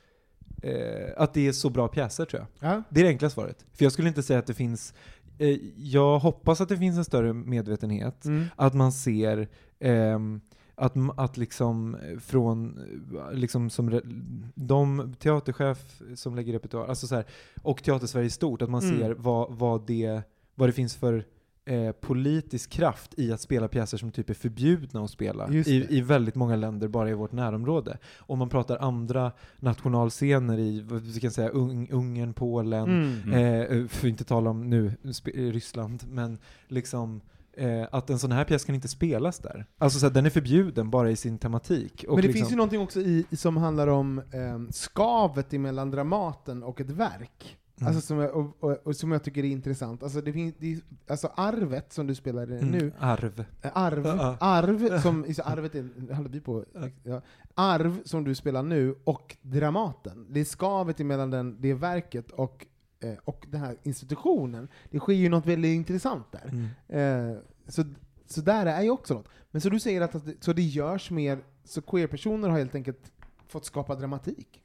eh, 0.62 1.12
att 1.16 1.35
det 1.35 1.49
är 1.49 1.53
så 1.53 1.70
bra 1.70 1.89
pjäser 1.89 2.24
tror 2.24 2.47
jag. 2.61 2.70
Ja. 2.70 2.82
Det 2.91 3.01
är 3.01 3.05
det 3.05 3.11
enkla 3.11 3.30
svaret. 3.30 3.64
För 3.72 3.85
jag 3.85 3.93
skulle 3.93 4.09
inte 4.09 4.22
säga 4.22 4.39
att 4.39 4.47
det 4.47 4.55
finns, 4.55 4.95
eh, 5.39 5.59
jag 5.76 6.18
hoppas 6.18 6.61
att 6.61 6.68
det 6.68 6.76
finns 6.78 6.97
en 6.99 7.05
större 7.05 7.32
medvetenhet, 7.32 8.24
Mm. 8.24 8.45
att 8.57 8.74
man 8.74 8.93
ser 8.93 9.49
ehm, 9.80 10.41
att, 10.76 10.95
att 11.16 11.37
liksom 11.37 11.95
eh, 11.95 12.18
från, 12.18 12.78
eh, 13.16 13.32
liksom 13.32 13.70
som 13.70 13.91
re- 13.91 14.51
de 14.55 15.14
teaterchef 15.18 16.03
som 16.14 16.35
lägger 16.35 16.53
repertoar, 16.53 16.87
alltså 16.87 17.07
så 17.07 17.14
här, 17.14 17.24
och 17.62 17.82
Teatersverige 17.82 18.26
i 18.26 18.30
stort, 18.30 18.62
att 18.62 18.70
man 18.70 18.82
Mm. 18.85 18.99
ser 18.99 19.11
vad, 19.14 19.53
vad, 19.53 19.87
det, 19.87 20.22
vad 20.55 20.68
det 20.68 20.72
finns 20.72 20.97
för 20.97 21.24
eh, 21.67 21.93
politisk 21.93 22.71
kraft 22.71 23.15
i 23.17 23.33
att 23.33 23.41
spela 23.41 23.69
pjäser 23.69 23.99
som 23.99 24.11
typ 24.12 24.31
är 24.31 24.35
förbjudna 24.35 25.05
att 25.05 25.11
spela 25.11 25.49
i, 25.53 25.87
i 25.97 26.01
väldigt 26.01 26.35
många 26.35 26.57
länder 26.57 26.89
bara 26.89 27.11
i 27.11 27.15
vårt 27.15 27.33
närområde. 27.33 27.99
Om 28.19 28.39
man 28.39 28.49
pratar 28.49 28.77
andra 28.79 29.33
nationalscener 29.61 30.59
i, 30.59 30.85
vi 30.91 31.21
kan 31.21 31.31
säga, 31.31 31.49
Ung, 31.49 31.89
Ungern, 31.91 32.35
Polen, 32.35 32.85
Mm. 33.25 33.33
eh, 33.33 33.89
för 33.89 33.99
att 33.99 34.11
inte 34.11 34.25
tala 34.25 34.51
om 34.51 34.71
nu 34.71 34.93
sp- 35.03 35.51
Ryssland, 35.53 36.03
men 36.09 36.39
liksom 36.69 37.21
eh, 37.57 37.83
att 37.93 38.11
en 38.11 38.19
sån 38.19 38.33
här 38.33 38.45
pjäs 38.45 38.65
kan 38.65 38.75
inte 38.75 38.89
spelas 38.89 39.39
där. 39.39 39.67
Alltså 39.79 39.99
så 39.99 40.07
här, 40.07 40.12
den 40.15 40.27
är 40.27 40.31
förbjuden 40.31 40.91
bara 40.91 41.11
i 41.11 41.17
sin 41.17 41.39
tematik. 41.39 42.05
Och 42.09 42.15
Men 42.15 42.23
det 42.23 42.23
liksom, 42.23 42.39
finns 42.41 42.53
ju 42.53 42.57
någonting 42.57 42.81
också 42.81 43.01
i, 43.01 43.27
som 43.33 43.57
handlar 43.57 43.87
om 43.87 44.19
eh, 44.19 44.71
skavet 44.71 45.53
emellan 45.55 45.91
Dramaten 45.91 46.62
och 46.62 46.81
ett 46.81 46.91
verk. 46.91 47.57
Mm. 47.81 47.89
Alltså 47.89 48.07
som 48.07 48.18
jag, 48.18 48.37
och, 48.37 48.57
och, 48.64 48.87
och 48.87 48.97
som 48.97 49.12
jag 49.12 49.22
tycker 49.25 49.45
är 49.45 49.49
intressant. 49.49 50.03
Alltså, 50.03 50.20
det 50.20 50.33
finns, 50.33 50.55
det, 50.59 50.81
alltså 51.07 51.31
arvet 51.37 51.93
som 51.93 52.07
du 52.07 52.14
spelar 52.14 52.47
mm, 52.47 52.70
nu, 52.70 52.93
arv. 52.99 53.45
eh, 53.62 53.70
arv, 53.75 54.07
Ja. 54.07 54.37
arv 54.41 54.99
som, 55.03 55.25
arvet 55.45 55.75
är, 55.75 56.14
håller 56.14 56.31
vi 56.31 56.41
på, 56.41 56.64
ja. 57.03 57.20
arv 57.55 58.03
som 58.05 58.25
du 58.25 58.35
spelar 58.35 58.62
nu 58.62 58.95
och 59.05 59.37
Dramaten. 59.43 60.27
Det 60.31 60.41
är 60.41 60.45
skavet 60.45 61.01
emellan 61.01 61.31
den, 61.31 61.57
det 61.61 61.75
verket 61.75 62.31
och, 62.31 62.66
eh, 63.01 63.14
och 63.25 63.47
den 63.51 63.61
här 63.61 63.77
institutionen. 63.83 64.68
Det 64.91 64.99
sker 64.99 65.12
ju 65.12 65.29
något 65.29 65.47
väldigt 65.47 65.75
intressant 65.77 66.27
där. 66.33 66.51
Mm. 66.89 67.31
Eh, 67.33 67.39
så, 67.68 67.85
så 68.27 68.41
där 68.41 68.66
är 68.66 68.83
ju 68.83 68.91
också 68.91 69.14
något. 69.14 69.29
Men 69.51 69.61
så 69.61 69.68
du 69.70 69.81
säger 69.81 70.01
att, 70.01 70.14
att 70.14 70.27
det, 70.27 70.35
så 70.45 70.53
det 70.53 70.62
görs 70.62 71.11
mer, 71.11 71.39
så 71.64 71.83
queer-personer 71.83 72.49
har 72.49 72.59
helt 72.59 72.75
enkelt 72.75 73.12
fått 73.49 73.64
skapa 73.64 73.95
dramatik? 73.95 74.64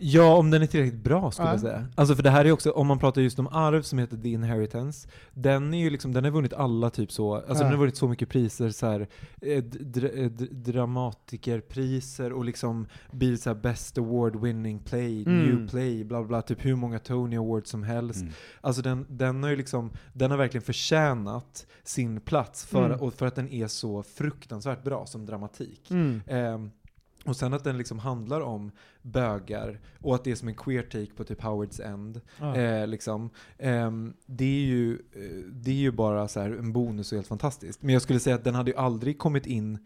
Ja, 0.00 0.36
om 0.36 0.50
den 0.50 0.62
är 0.62 0.66
tillräckligt 0.66 1.02
bra 1.04 1.30
skulle 1.30 1.48
Ja. 1.48 1.52
jag 1.52 1.60
säga. 1.60 1.86
Alltså 1.94 2.14
för 2.16 2.22
det 2.22 2.30
här 2.30 2.44
är 2.44 2.52
också, 2.52 2.70
om 2.70 2.86
man 2.86 2.98
pratar 2.98 3.20
just 3.20 3.38
om 3.38 3.46
arv 3.46 3.82
som 3.82 3.98
heter 3.98 4.16
The 4.16 4.28
Inheritance, 4.28 5.08
den 5.34 5.74
är 5.74 5.78
ju 5.78 5.90
liksom, 5.90 6.12
den 6.12 6.24
har 6.24 6.30
vunnit 6.30 6.52
alla 6.52 6.90
typ 6.90 7.12
så, 7.12 7.34
alltså 7.34 7.54
Ja. 7.54 7.58
den 7.58 7.70
har 7.70 7.76
vunnit 7.76 7.96
så 7.96 8.08
mycket 8.08 8.28
priser 8.28 8.70
så 8.70 8.86
här, 8.86 9.08
eh, 9.42 9.62
dr, 9.64 10.04
eh, 10.18 10.24
dr, 10.30 10.44
dramatikerpriser 11.30 12.32
och 12.32 12.44
liksom 12.44 12.86
blivit 13.10 13.42
så 13.42 13.50
här 13.50 13.54
best 13.54 13.98
award 13.98 14.36
winning 14.42 14.78
play, 14.78 15.22
Mm. 15.26 15.46
new 15.46 15.68
play, 15.68 16.04
bla 16.04 16.22
bla, 16.24 16.42
typ 16.42 16.64
hur 16.64 16.76
många 16.76 16.98
Tony 16.98 17.36
Awards 17.36 17.70
som 17.70 17.82
helst. 17.82 18.20
Mm. 18.20 18.32
Alltså 18.60 18.82
den, 18.82 19.06
den 19.08 19.42
har 19.42 19.50
ju 19.50 19.56
liksom, 19.56 19.90
den 20.12 20.30
har 20.30 20.38
verkligen 20.38 20.62
förtjänat 20.62 21.66
sin 21.82 22.20
plats 22.20 22.66
för, 22.66 22.86
Mm. 22.86 23.00
och 23.00 23.14
för 23.14 23.26
att 23.26 23.34
den 23.34 23.48
är 23.48 23.66
så 23.66 24.02
fruktansvärt 24.02 24.82
bra 24.84 25.06
som 25.06 25.26
dramatik. 25.26 25.90
Mm. 25.90 26.22
Ehm, 26.26 26.70
och 27.24 27.36
sen 27.36 27.52
att 27.54 27.64
den 27.64 27.78
liksom 27.78 27.98
handlar 27.98 28.40
om 28.40 28.70
bögar 29.02 29.80
och 30.00 30.14
att 30.14 30.24
det 30.24 30.30
är 30.30 30.34
som 30.34 30.48
en 30.48 30.54
queer 30.54 30.82
take 30.82 31.14
på 31.16 31.24
typ 31.24 31.42
Howards 31.42 31.80
End. 31.80 32.20
Ja. 32.40 32.56
Eh, 32.56 32.86
liksom. 32.86 33.30
Ehm, 33.58 34.14
det, 34.26 34.44
är 34.44 34.66
ju, 34.66 34.92
eh, 34.92 35.44
det 35.52 35.70
är 35.70 35.74
ju 35.74 35.90
bara 35.90 36.28
så 36.28 36.40
en 36.40 36.72
bonus 36.72 37.12
och 37.12 37.16
helt 37.16 37.28
fantastiskt. 37.28 37.82
Men 37.82 37.92
jag 37.92 38.02
skulle 38.02 38.20
säga 38.20 38.36
att 38.36 38.44
den 38.44 38.54
hade 38.54 38.70
ju 38.70 38.76
aldrig 38.76 39.18
kommit 39.18 39.46
in 39.46 39.78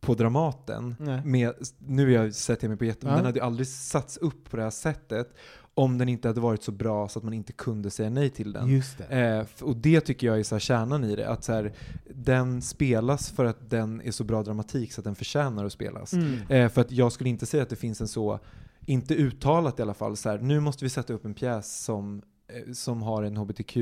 på 0.00 0.14
Dramaten 0.14 0.96
med, 1.24 1.54
nu 1.78 2.12
jag 2.12 2.34
sätter 2.34 2.64
jag 2.64 2.68
mig 2.68 2.78
på 2.78 2.84
jätte, 2.84 3.06
men 3.06 3.12
Ja. 3.12 3.16
den 3.16 3.26
hade 3.26 3.38
ju 3.38 3.44
aldrig 3.44 3.66
satts 3.66 4.16
upp 4.16 4.50
på 4.50 4.56
det 4.56 4.62
här 4.62 4.70
sättet 4.70 5.34
om 5.74 5.98
den 5.98 6.08
inte 6.08 6.28
hade 6.28 6.40
varit 6.40 6.62
så 6.62 6.72
bra 6.72 7.08
så 7.08 7.18
att 7.18 7.24
man 7.24 7.34
inte 7.34 7.52
kunde 7.52 7.90
säga 7.90 8.10
nej 8.10 8.30
till 8.30 8.52
den. 8.52 8.68
Just 8.68 8.98
det. 8.98 9.04
Eh, 9.04 9.64
och 9.64 9.76
det 9.76 10.00
tycker 10.00 10.26
jag 10.26 10.38
är 10.38 10.42
så 10.42 10.54
här 10.54 10.60
kärnan 10.60 11.04
i 11.04 11.16
det, 11.16 11.28
att 11.28 11.44
så 11.44 11.52
här, 11.52 11.72
den 12.14 12.62
spelas 12.62 13.30
för 13.30 13.44
att 13.44 13.70
den 13.70 14.00
är 14.00 14.10
så 14.10 14.24
bra 14.24 14.42
dramatik 14.42 14.92
så 14.92 15.00
att 15.00 15.04
den 15.04 15.14
förtjänar 15.14 15.64
att 15.64 15.72
spelas. 15.72 16.12
Mm. 16.12 16.38
Eh, 16.48 16.68
för 16.68 16.80
att 16.80 16.92
jag 16.92 17.12
skulle 17.12 17.30
inte 17.30 17.46
säga 17.46 17.62
att 17.62 17.68
det 17.68 17.76
finns 17.76 18.00
en 18.00 18.08
så, 18.08 18.38
inte 18.86 19.14
uttalat 19.14 19.78
i 19.78 19.82
alla 19.82 19.94
fall, 19.94 20.16
så 20.16 20.28
här, 20.28 20.38
nu 20.38 20.60
måste 20.60 20.84
vi 20.84 20.88
sätta 20.88 21.12
upp 21.12 21.24
en 21.24 21.34
pjäs 21.34 21.84
som, 21.84 22.22
eh, 22.48 22.72
som 22.72 23.02
har 23.02 23.22
en 23.22 23.36
hbtq 23.36 23.76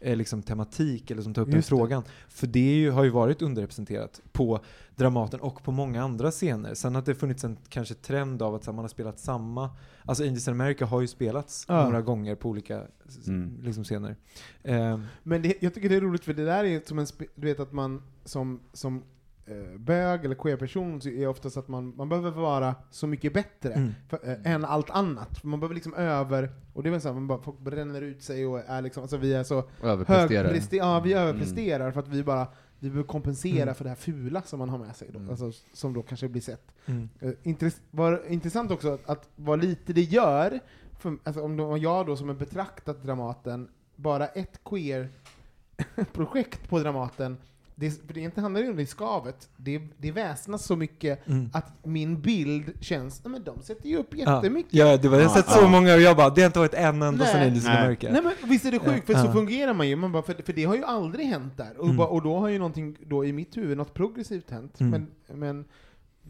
eh, 0.00 0.16
liksom 0.16 0.42
tematik 0.42 1.10
eller 1.10 1.22
som 1.22 1.34
tar 1.34 1.42
upp 1.42 1.48
den 1.48 1.56
Just 1.56 1.68
det. 1.68 1.76
frågan. 1.76 2.02
För 2.28 2.46
det 2.46 2.74
ju, 2.76 2.90
har 2.90 3.04
ju 3.04 3.10
varit 3.10 3.42
underrepresenterat 3.42 4.20
på 4.32 4.60
Dramaten 4.96 5.40
och 5.40 5.62
på 5.64 5.72
många 5.72 6.02
andra 6.02 6.30
scener. 6.30 6.74
Sen 6.74 6.96
att 6.96 7.06
det 7.06 7.14
funnits 7.14 7.44
en 7.44 7.56
kanske 7.68 7.94
trend 7.94 8.42
av 8.42 8.54
att 8.54 8.66
här, 8.66 8.72
man 8.72 8.82
har 8.84 8.88
spelat 8.88 9.18
samma, 9.18 9.70
alltså 10.04 10.22
Angels 10.24 10.48
in 10.48 10.54
America 10.54 10.84
har 10.86 11.00
ju 11.00 11.06
spelats 11.06 11.64
Ja. 11.68 11.84
några 11.84 12.02
gånger 12.02 12.34
på 12.34 12.48
olika 12.48 12.82
Mm. 13.26 13.58
liksom, 13.62 13.84
scener. 13.84 14.16
Eh, 14.62 15.00
Men 15.22 15.42
det, 15.42 15.54
jag 15.62 15.74
tycker 15.74 15.88
det 15.88 15.96
är 15.96 16.00
roligt 16.00 16.24
för 16.24 16.34
det 16.34 16.44
där 16.44 16.64
är 16.64 16.80
som 16.86 16.98
en, 16.98 17.06
du 17.34 17.46
vet 17.46 17.60
att 17.60 17.72
man 17.72 18.02
som, 18.24 18.60
som 18.72 19.02
eh, 19.50 19.78
bög 19.78 20.24
eller 20.24 20.34
queer-person 20.34 21.00
är 21.04 21.26
oftast 21.26 21.56
att 21.56 21.68
man, 21.68 21.92
man 21.96 22.08
behöver 22.08 22.30
vara 22.30 22.74
så 22.90 23.06
mycket 23.06 23.32
bättre 23.34 23.72
Mm. 23.72 23.90
för, 24.08 24.28
eh, 24.28 24.52
än 24.52 24.64
allt 24.64 24.90
annat. 24.90 25.44
Man 25.44 25.60
behöver 25.60 25.74
liksom 25.74 25.94
över, 25.94 26.50
och 26.72 26.82
det 26.82 26.88
är 26.88 26.90
väl 26.90 27.00
så 27.00 27.08
här, 27.08 27.14
man 27.14 27.26
bara, 27.26 27.42
folk 27.42 27.58
bränner 27.58 28.02
ut 28.02 28.22
sig 28.22 28.46
och 28.46 28.58
är 28.66 28.82
liksom, 28.82 29.02
alltså 29.02 29.16
vi 29.16 29.34
är 29.34 29.42
så 29.44 29.64
Överpresterar. 29.82 30.44
högprester- 30.44 30.76
ja, 30.76 31.00
vi 31.00 31.12
Mm. 31.12 31.24
överpresterar 31.28 31.92
för 31.92 32.00
att 32.00 32.08
vi 32.08 32.22
bara 32.24 32.46
vi 32.82 32.90
behöver 32.90 33.08
kompensera 33.08 33.62
Mm. 33.62 33.74
för 33.74 33.84
det 33.84 33.90
här 33.90 33.96
fula 33.96 34.42
som 34.42 34.58
man 34.58 34.68
har 34.68 34.78
med 34.78 34.96
sig, 34.96 35.08
då, 35.12 35.18
Mm. 35.18 35.30
alltså, 35.30 35.52
som 35.72 35.92
då 35.92 36.02
kanske 36.02 36.28
blir 36.28 36.42
sett. 36.42 36.72
mm. 36.86 37.08
Eh, 37.20 37.30
intress- 37.42 37.80
var 37.90 38.22
intressant 38.28 38.70
också 38.70 38.94
att, 38.94 39.08
att 39.10 39.28
vad 39.36 39.60
lite 39.64 39.92
det 39.92 40.00
gör, 40.02 40.60
för, 40.98 41.16
alltså 41.24 41.42
om, 41.42 41.60
om 41.60 41.78
jag 41.80 42.06
då 42.06 42.16
som 42.16 42.28
har 42.28 42.34
betraktat 42.34 43.02
Dramaten, 43.02 43.68
bara 43.96 44.26
ett 44.26 44.60
queer-projekt 44.64 46.68
på 46.68 46.78
Dramaten, 46.78 47.36
det, 47.80 48.06
för 48.06 48.14
det 48.14 48.20
inte 48.20 48.40
handlar 48.40 48.60
ju 48.60 48.70
om 48.70 48.76
det 48.76 48.86
skavet, 48.86 49.48
det, 49.56 49.80
det 49.98 50.12
väsnas 50.12 50.64
så 50.64 50.76
mycket 50.76 51.28
Mm. 51.28 51.50
att 51.52 51.72
min 51.86 52.20
bild 52.20 52.72
känns, 52.80 53.24
nej 53.24 53.32
men 53.32 53.44
de 53.44 53.62
sätter 53.62 53.88
ju 53.88 53.96
upp 53.96 54.14
jättemycket. 54.16 54.74
Ja, 54.74 54.96
det 54.96 55.08
var, 55.08 55.18
jag 55.18 55.28
har 55.28 55.36
sett 55.42 55.50
så 55.50 55.68
många 55.68 55.94
och 55.94 56.00
jag 56.00 56.16
bara, 56.16 56.30
det 56.30 56.40
har 56.40 56.46
inte 56.46 56.58
varit 56.58 56.74
en 56.74 57.02
enda 57.02 57.26
sen 57.26 57.42
Angels 57.42 57.64
in 57.64 57.70
Nej. 57.70 57.82
America. 57.82 58.08
Nej 58.12 58.22
men 58.22 58.32
visst 58.50 58.64
är 58.64 58.70
det 58.72 58.78
sjukt, 58.78 59.06
för 59.06 59.12
Ja. 59.12 59.24
så 59.24 59.32
fungerar 59.32 59.74
man 59.74 59.88
ju, 59.88 59.96
man 59.96 60.12
bara, 60.12 60.22
för, 60.22 60.34
för 60.44 60.52
det 60.52 60.64
har 60.64 60.76
ju 60.76 60.84
aldrig 60.84 61.26
hänt 61.26 61.56
där. 61.56 61.76
Och, 61.78 61.84
Mm. 61.84 61.96
bara, 61.96 62.08
och 62.08 62.22
då 62.22 62.38
har 62.38 62.48
ju 62.48 62.58
någonting, 62.58 62.96
då 63.06 63.24
i 63.24 63.32
mitt 63.32 63.56
huvud, 63.56 63.76
något 63.76 63.94
progressivt 63.94 64.50
hänt. 64.50 64.80
Mm. 64.80 65.06
Men, 65.28 65.38
men 65.38 65.64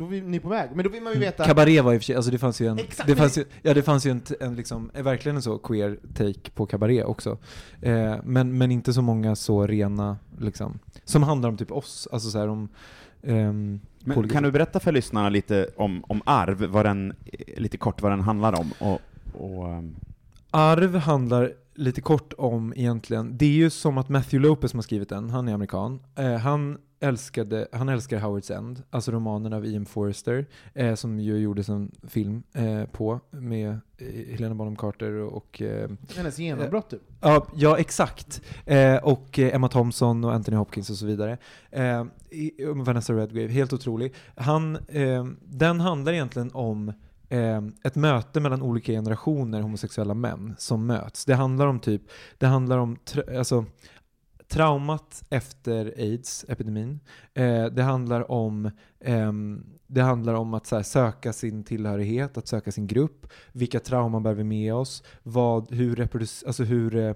då 0.01 0.14
är 0.14 0.22
ni 0.22 0.40
på 0.40 0.48
väg. 0.48 0.70
Men 0.74 0.84
då 0.84 0.90
vill 0.90 1.03
man 1.03 1.12
ju 1.12 1.16
Mm. 1.16 1.26
veta... 1.26 1.44
Cabaret 1.44 1.84
var 1.84 1.94
i 1.94 1.96
och 1.96 2.01
för 2.01 2.05
sig, 2.05 2.16
alltså 2.16 2.30
det 2.30 2.38
fanns 2.38 2.61
ju 2.61 2.66
en, 2.66 2.78
Exakt, 2.78 3.09
det 3.09 3.16
fanns 3.16 3.38
ju, 3.38 3.44
ja 3.62 3.74
det 3.74 3.82
fanns 3.82 4.07
ju 4.07 4.11
en, 4.11 4.22
en 4.40 4.57
liksom, 4.57 4.90
verkligen 4.94 5.36
en 5.36 5.42
så 5.42 5.59
queer 5.59 5.98
take 6.14 6.51
på 6.55 6.66
Cabaret 6.66 7.05
också. 7.05 7.38
Eh, 7.82 8.14
men, 8.24 8.59
men 8.59 8.70
inte 8.70 8.92
så 8.92 9.03
många 9.03 9.36
så 9.36 9.66
rena, 9.66 10.16
liksom, 10.38 10.78
som 11.05 11.22
handlar 11.22 11.48
om 11.48 11.57
typ 11.57 11.72
oss, 11.72 12.09
alltså 12.12 12.30
så 12.30 12.38
här 12.38 12.48
om 12.48 12.68
ehm, 13.22 13.80
Men 14.05 14.28
kan 14.28 14.42
du 14.42 14.51
berätta 14.53 14.80
för 14.80 14.92
lyssnarna 14.92 15.28
lite 15.28 15.68
om, 15.76 16.05
om 16.09 16.22
arv, 16.26 16.64
vad 16.64 16.86
den, 16.86 17.12
eh, 17.26 17.61
lite 17.61 17.76
kort 17.78 18.03
vad 18.03 18.12
den 18.12 18.20
handlar 18.20 18.61
om? 18.61 18.72
Och, 18.78 19.01
och, 19.32 19.68
ehm, 19.68 19.96
Arv 20.51 20.96
handlar 20.96 21.53
lite 21.74 22.01
kort 22.01 22.32
om 22.38 22.72
egentligen, 22.76 23.36
det 23.38 23.44
är 23.46 23.51
ju 23.51 23.70
som 23.70 23.98
att 23.98 24.09
Matthew 24.09 24.48
Lopez 24.48 24.70
som 24.70 24.78
har 24.78 24.82
skrivit 24.82 25.09
den, 25.09 25.30
han 25.30 25.48
är 25.48 25.55
amerikan, 25.55 26.01
eh, 26.16 26.34
han 26.36 26.78
älskade, 27.01 27.68
han 27.72 27.88
älskar 27.88 28.20
Howard's 28.20 28.57
End, 28.57 28.82
alltså 28.90 29.11
romanen 29.11 29.53
av 29.53 29.66
Ian 29.66 29.86
Forster, 29.86 30.46
eh, 30.74 30.94
som 30.94 31.20
ju 31.20 31.38
gjordes 31.38 31.68
en 31.68 31.90
film 32.03 32.42
eh, 32.53 32.84
på 32.84 33.20
med 33.30 33.70
eh, 33.98 34.07
Helena 34.07 34.55
Bonham 34.55 34.76
Carter 34.76 35.12
och 35.12 35.62
eh, 35.62 35.90
Hennes 36.16 36.38
genombrott 36.38 36.90
typ. 36.90 37.03
Ja, 37.20 37.46
ja 37.55 37.78
exakt. 37.78 38.42
Eh, 38.66 38.96
och 38.96 39.38
eh, 39.38 39.55
Emma 39.55 39.68
Thompson 39.68 40.24
och 40.24 40.34
Anthony 40.34 40.57
Hopkins 40.57 40.90
och 40.90 40.96
så 40.96 41.07
vidare. 41.07 41.38
Eh, 41.70 42.05
Vanessa 42.74 43.12
Redgrave, 43.12 43.48
helt 43.48 43.72
otrolig. 43.72 44.14
Han, 44.34 44.76
eh, 44.76 45.26
den 45.44 45.80
handlar 45.80 46.12
egentligen 46.12 46.51
om 46.55 46.92
eh, 47.28 47.62
ett 47.84 47.94
möte 47.94 48.40
mellan 48.40 48.62
olika 48.62 48.92
generationer 48.92 49.61
homosexuella 49.61 50.14
män 50.14 50.55
som 50.59 50.86
möts. 50.86 51.24
Det 51.24 51.34
handlar 51.34 51.66
om 51.66 51.80
typ, 51.80 52.03
det 52.38 52.46
handlar 52.46 52.78
om 52.78 52.96
alltså, 53.38 53.64
traumat 54.51 55.24
efter 55.30 55.94
aids-epidemin. 55.96 57.01
Eh, 57.34 57.64
det 57.64 57.82
handlar 57.82 58.30
om 58.30 58.70
ehm, 59.01 59.64
det 59.86 60.01
handlar 60.03 60.34
om 60.34 60.55
att 60.55 60.70
här, 60.70 60.82
söka 60.82 61.32
sin 61.32 61.64
tillhörighet, 61.64 62.36
att 62.38 62.48
söka 62.48 62.72
sin 62.72 62.86
grupp. 62.86 63.26
Vilka 63.53 63.80
trauman 63.80 64.22
bär 64.22 64.34
vi 64.34 64.44
med 64.44 64.74
oss? 64.74 65.03
Vad, 65.22 65.72
hur 65.72 65.96
reproduc- 65.96 66.46
alltså 66.46 66.64
hur, 66.64 66.96
eh, 66.96 67.14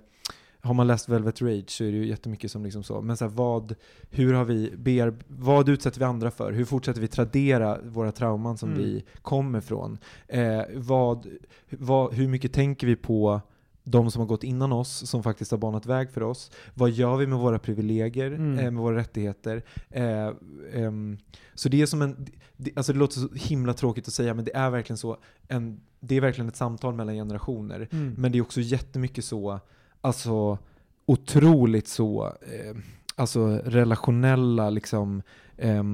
har 0.60 0.74
man 0.74 0.86
läst 0.86 1.08
Velvet 1.08 1.42
Rage 1.42 1.70
så 1.70 1.84
är 1.84 1.92
det 1.92 1.96
ju 1.98 2.06
jättemycket 2.06 2.50
som 2.50 2.64
liksom 2.64 2.82
så. 2.82 3.00
Men 3.00 3.16
så 3.16 3.24
här, 3.24 3.32
vad, 3.32 3.74
hur 4.10 4.34
har 4.34 4.44
vi 4.44 4.72
bear, 4.76 5.14
vad 5.28 5.68
utsätter 5.68 5.98
vi 5.98 6.04
andra 6.04 6.30
för? 6.30 6.52
Hur 6.52 6.64
fortsätter 6.64 7.00
vi 7.00 7.08
tradera 7.08 7.78
våra 7.84 8.12
trauman 8.12 8.58
som 8.58 8.68
Mm. 8.68 8.82
vi 8.82 9.04
kommer 9.22 9.60
från? 9.60 9.98
Eh, 10.28 10.62
vad, 10.74 11.26
vad, 11.70 12.14
hur 12.14 12.28
mycket 12.28 12.52
tänker 12.52 12.86
vi 12.86 12.96
på 12.96 13.40
de 13.84 14.10
som 14.10 14.20
har 14.20 14.26
gått 14.26 14.44
innan 14.44 14.72
oss, 14.72 15.10
som 15.10 15.22
faktiskt 15.22 15.50
har 15.50 15.58
banat 15.58 15.86
väg 15.86 16.10
för 16.10 16.22
oss. 16.22 16.50
Vad 16.74 16.90
gör 16.90 17.16
vi 17.16 17.26
med 17.26 17.38
våra 17.38 17.58
privilegier, 17.58 18.26
Mm. 18.32 18.58
eh, 18.58 18.64
med 18.70 18.82
våra 18.82 18.96
rättigheter? 18.96 19.62
Eh, 19.90 20.30
ehm, 20.72 21.18
så 21.54 21.68
det 21.68 21.82
är 21.82 21.86
som 21.86 22.02
en, 22.02 22.26
det, 22.56 22.70
alltså 22.76 22.92
det 22.92 22.98
låter 22.98 23.20
så 23.20 23.28
himla 23.34 23.74
tråkigt 23.74 24.08
att 24.08 24.14
säga, 24.14 24.34
men 24.34 24.44
det 24.44 24.56
är 24.56 24.70
verkligen 24.70 24.98
så, 24.98 25.16
en, 25.48 25.80
det 26.00 26.16
är 26.16 26.20
verkligen 26.20 26.48
ett 26.48 26.56
samtal 26.56 26.94
mellan 26.94 27.14
generationer. 27.14 27.88
Mm. 27.92 28.14
Men 28.18 28.32
det 28.32 28.38
är 28.38 28.42
också 28.42 28.60
jättemycket 28.60 29.24
så, 29.24 29.60
alltså 30.00 30.58
otroligt 31.06 31.88
så, 31.88 32.26
eh, 32.26 32.76
alltså 33.16 33.46
relationella 33.64 34.70
liksom, 34.70 35.22
eh, 35.56 35.84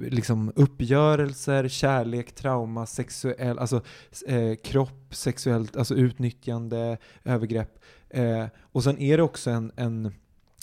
liksom 0.00 0.52
uppgörelser, 0.56 1.68
kärlek, 1.68 2.34
trauma, 2.34 2.86
sexuell, 2.86 3.58
alltså 3.58 3.82
eh, 4.26 4.54
kropp, 4.64 5.14
sexuellt, 5.14 5.76
alltså 5.76 5.94
utnyttjande, 5.94 6.98
övergrepp. 7.24 7.78
Eh, 8.10 8.46
och 8.60 8.84
sen 8.84 8.98
är 8.98 9.16
det 9.16 9.22
också 9.22 9.50
en, 9.50 9.72
en 9.76 10.12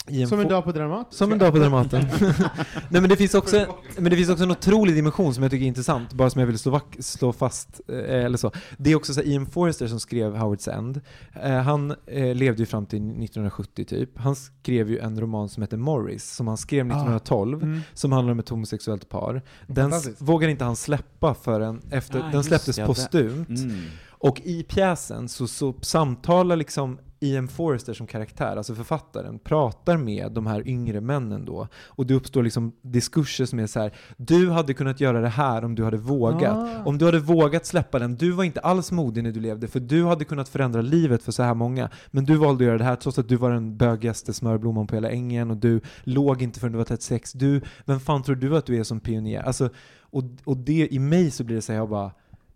en 0.07 0.27
Som 0.27 0.39
en 0.39 0.47
dag 0.47 0.63
på 0.63 0.71
Dramaten. 0.71 1.13
Som 1.17 1.31
en 1.31 1.39
dag 1.39 1.51
på 1.53 1.59
Dramaten. 1.59 2.05
Nej 2.89 3.01
men 3.01 3.09
det 3.09 3.15
finns 3.15 3.33
också, 3.33 3.65
men 3.97 4.09
det 4.09 4.15
finns 4.17 4.29
också 4.29 4.43
en 4.43 4.51
otrolig 4.51 4.95
dimension 4.95 5.33
som 5.33 5.43
jag 5.43 5.51
tycker 5.51 5.63
är 5.63 5.67
intressant, 5.67 6.13
bara 6.13 6.29
som 6.29 6.39
jag 6.39 6.47
vill 6.47 6.59
slå, 6.59 6.79
slå 6.99 7.33
fast, 7.33 7.81
eh, 7.87 7.95
eller 8.25 8.37
så. 8.37 8.51
Det 8.77 8.91
är 8.91 8.95
också 8.95 9.13
så 9.13 9.21
här, 9.21 9.27
Ian 9.27 9.45
Forrester 9.45 9.87
som 9.87 9.99
skrev 9.99 10.35
Howard's 10.35 10.77
End. 10.77 11.01
Eh, 11.43 11.51
han 11.51 11.95
eh, 12.07 12.35
levde 12.35 12.61
ju 12.61 12.65
fram 12.65 12.85
till 12.85 12.97
1970 12.99 13.85
typ. 13.85 14.17
Han 14.17 14.35
skrev 14.35 14.89
ju 14.89 14.99
en 14.99 15.19
roman 15.21 15.49
som 15.49 15.63
heter 15.63 15.77
Morris, 15.77 16.35
som 16.35 16.47
han 16.47 16.57
skrev 16.57 16.85
1912, 16.85 17.63
Mm. 17.63 17.81
som 17.93 18.11
handlar 18.11 18.31
om 18.31 18.39
ett 18.39 18.49
homosexuellt 18.49 19.09
par. 19.09 19.41
Den 19.67 19.91
vågar 20.19 20.47
inte 20.49 20.63
han 20.63 20.75
släppa 20.75 21.33
förrän 21.33 21.81
efter, 21.89 22.19
Ah, 22.19 22.31
den 22.31 22.43
släpptes 22.43 22.77
ja, 22.77 22.85
postumt. 22.85 23.49
Mm. 23.49 23.81
Och 24.22 24.41
i 24.43 24.63
pjäsen 24.63 25.30
så, 25.30 25.47
så 25.47 25.74
samtalar 25.82 26.55
liksom 26.55 26.99
Ian 27.24 27.47
Forrester 27.47 27.93
som 27.93 28.07
karaktär, 28.07 28.57
alltså 28.57 28.76
författaren, 28.76 29.39
pratar 29.39 29.97
med 29.97 30.32
de 30.32 30.47
här 30.47 30.67
yngre 30.67 31.01
männen 31.01 31.45
då. 31.45 31.67
Och 31.88 32.05
det 32.05 32.13
uppstår 32.13 32.43
liksom 32.43 32.72
diskurser 32.82 33.45
som 33.45 33.59
är 33.59 33.67
så 33.67 33.80
här: 33.80 33.93
du 34.17 34.49
hade 34.49 34.74
kunnat 34.74 34.99
göra 34.99 35.22
det 35.22 35.30
här 35.30 35.65
om 35.65 35.76
du 35.76 35.84
hade 35.84 35.97
vågat. 35.97 36.57
Ah. 36.57 36.84
Om 36.86 36.97
du 36.97 37.05
hade 37.05 37.19
vågat 37.19 37.65
släppa 37.65 37.99
den, 37.99 38.15
du 38.15 38.32
var 38.32 38.43
inte 38.43 38.59
alls 38.59 38.91
modig 38.91 39.24
när 39.24 39.32
du 39.32 39.39
levde, 39.39 39.67
för 39.67 39.80
du 39.80 40.05
hade 40.05 40.26
kunnat 40.26 40.49
förändra 40.49 40.82
livet 40.82 41.24
för 41.24 41.32
så 41.32 41.43
här 41.43 41.53
många. 41.53 41.89
Men 42.07 42.26
du 42.26 42.38
valde 42.38 42.63
att 42.63 42.67
göra 42.67 42.78
det 42.78 42.84
här 42.84 42.95
trots 42.95 43.19
att 43.19 43.30
du 43.30 43.36
var 43.36 43.51
den 43.51 43.78
bögigaste 43.78 44.34
smörblomman 44.34 44.88
på 44.88 44.95
hela 44.95 45.09
ängen 45.09 45.51
och 45.51 45.57
du 45.57 45.82
låg 46.03 46.41
inte 46.41 46.59
förrän 46.59 46.72
du 46.72 46.78
var 46.78 46.86
36. 46.86 47.34
Du, 47.34 47.61
vem 47.86 47.99
fan 47.99 48.24
tror 48.24 48.36
du 48.36 48.57
att 48.57 48.65
du 48.65 48.80
är 48.80 48.84
som 48.84 48.99
pionjär? 48.99 49.43
Alltså, 49.43 49.69
och, 49.99 50.24
och 50.43 50.57
det 50.57 50.93
i 50.93 50.99
mig 50.99 51.32
så 51.32 51.43
blir 51.43 51.55
det 51.55 51.61
så 51.61 51.72
här, 51.72 51.80
jag 51.80 51.89
bara, 51.89 52.11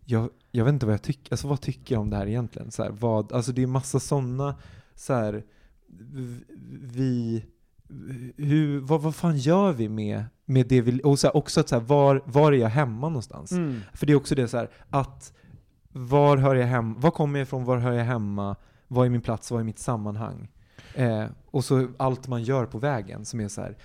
jag, 0.05 0.29
jag 0.51 0.65
vet 0.65 0.73
inte 0.73 0.85
vad 0.85 0.93
jag 0.93 1.01
tycker, 1.01 1.33
alltså 1.33 1.47
vad 1.47 1.61
tycker 1.61 1.95
jag 1.95 2.01
om 2.01 2.09
det 2.09 2.17
här 2.17 2.27
egentligen? 2.27 2.71
Så 2.71 2.83
här, 2.83 2.91
vad, 2.91 3.33
alltså 3.33 3.51
det 3.51 3.63
är 3.63 3.67
massa 3.67 3.99
sådana, 3.99 4.55
så 4.95 5.13
här, 5.13 5.43
vi, 6.81 7.45
hur, 8.37 8.79
vad, 8.79 9.01
vad 9.01 9.15
fan 9.15 9.37
gör 9.37 9.71
vi 9.71 9.89
med, 9.89 10.23
med 10.45 10.67
det 10.67 10.81
vi, 10.81 11.01
och 11.03 11.19
så 11.19 11.27
här, 11.27 11.37
också 11.37 11.59
att 11.59 11.69
så 11.69 11.75
här, 11.75 11.83
var, 11.85 12.21
var 12.25 12.51
är 12.51 12.57
jag 12.57 12.69
hemma 12.69 13.09
någonstans? 13.09 13.51
Mm. 13.51 13.79
För 13.93 14.05
det 14.05 14.13
är 14.13 14.17
också 14.17 14.35
det 14.35 14.47
så 14.47 14.57
här, 14.57 14.69
att 14.89 15.33
var 15.91 16.37
hör 16.37 16.55
jag 16.55 16.67
hem, 16.67 16.99
var 16.99 17.11
kommer 17.11 17.39
jag 17.39 17.45
ifrån, 17.45 17.65
var 17.65 17.77
hör 17.77 17.91
jag 17.91 18.05
hemma, 18.05 18.55
vad 18.87 19.05
är 19.05 19.09
min 19.09 19.21
plats, 19.21 19.51
vad 19.51 19.59
är 19.59 19.63
mitt 19.63 19.79
sammanhang? 19.79 20.47
Eh, 20.93 21.25
och 21.45 21.65
så 21.65 21.87
allt 21.97 22.27
man 22.27 22.43
gör 22.43 22.65
på 22.65 22.77
vägen 22.79 23.25
som 23.25 23.39
är 23.39 23.47
så 23.47 23.61
här, 23.61 23.77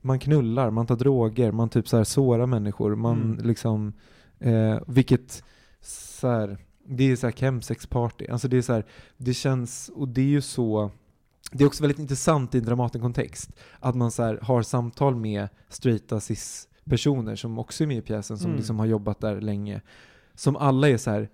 man 0.00 0.18
knullar, 0.18 0.70
man 0.70 0.86
tar 0.86 0.96
droger, 0.96 1.52
man 1.52 1.68
typ 1.68 1.88
så 1.88 1.96
här 1.96 2.04
sårar 2.04 2.46
människor, 2.46 2.94
man 2.94 3.22
Mm. 3.22 3.46
liksom, 3.46 3.92
eh, 4.38 4.78
vilket 4.86 5.44
så 5.86 6.28
här, 6.28 6.58
det 6.88 7.12
är 7.12 7.16
så 7.16 7.26
här 7.26 7.32
chemsex-party, 7.32 8.30
alltså 8.32 8.48
det 8.48 8.56
är 8.56 8.62
så 8.62 8.72
här, 8.72 8.84
det 9.16 9.34
känns, 9.34 9.90
och 9.94 10.08
det 10.08 10.20
är 10.20 10.24
ju 10.26 10.40
så, 10.40 10.90
det 11.52 11.64
är 11.64 11.66
också 11.68 11.82
väldigt 11.82 11.98
intressant 11.98 12.54
i 12.54 12.58
en 12.58 12.64
Dramaten-kontext, 12.64 13.50
att 13.80 13.94
man 13.94 14.10
så 14.10 14.22
här 14.22 14.38
har 14.42 14.62
samtal 14.62 15.16
med 15.16 15.48
straighta 15.68 16.20
cis-personer 16.20 17.36
som 17.36 17.58
också 17.58 17.84
är 17.84 17.88
med 17.88 17.96
i 17.96 18.00
pjäsen, 18.02 18.38
som 18.38 18.46
Mm. 18.46 18.56
liksom 18.58 18.78
har 18.78 18.86
jobbat 18.86 19.20
där 19.20 19.40
länge, 19.40 19.80
som 20.34 20.56
alla 20.56 20.88
är 20.88 20.96
så 20.96 21.10
här. 21.10 21.28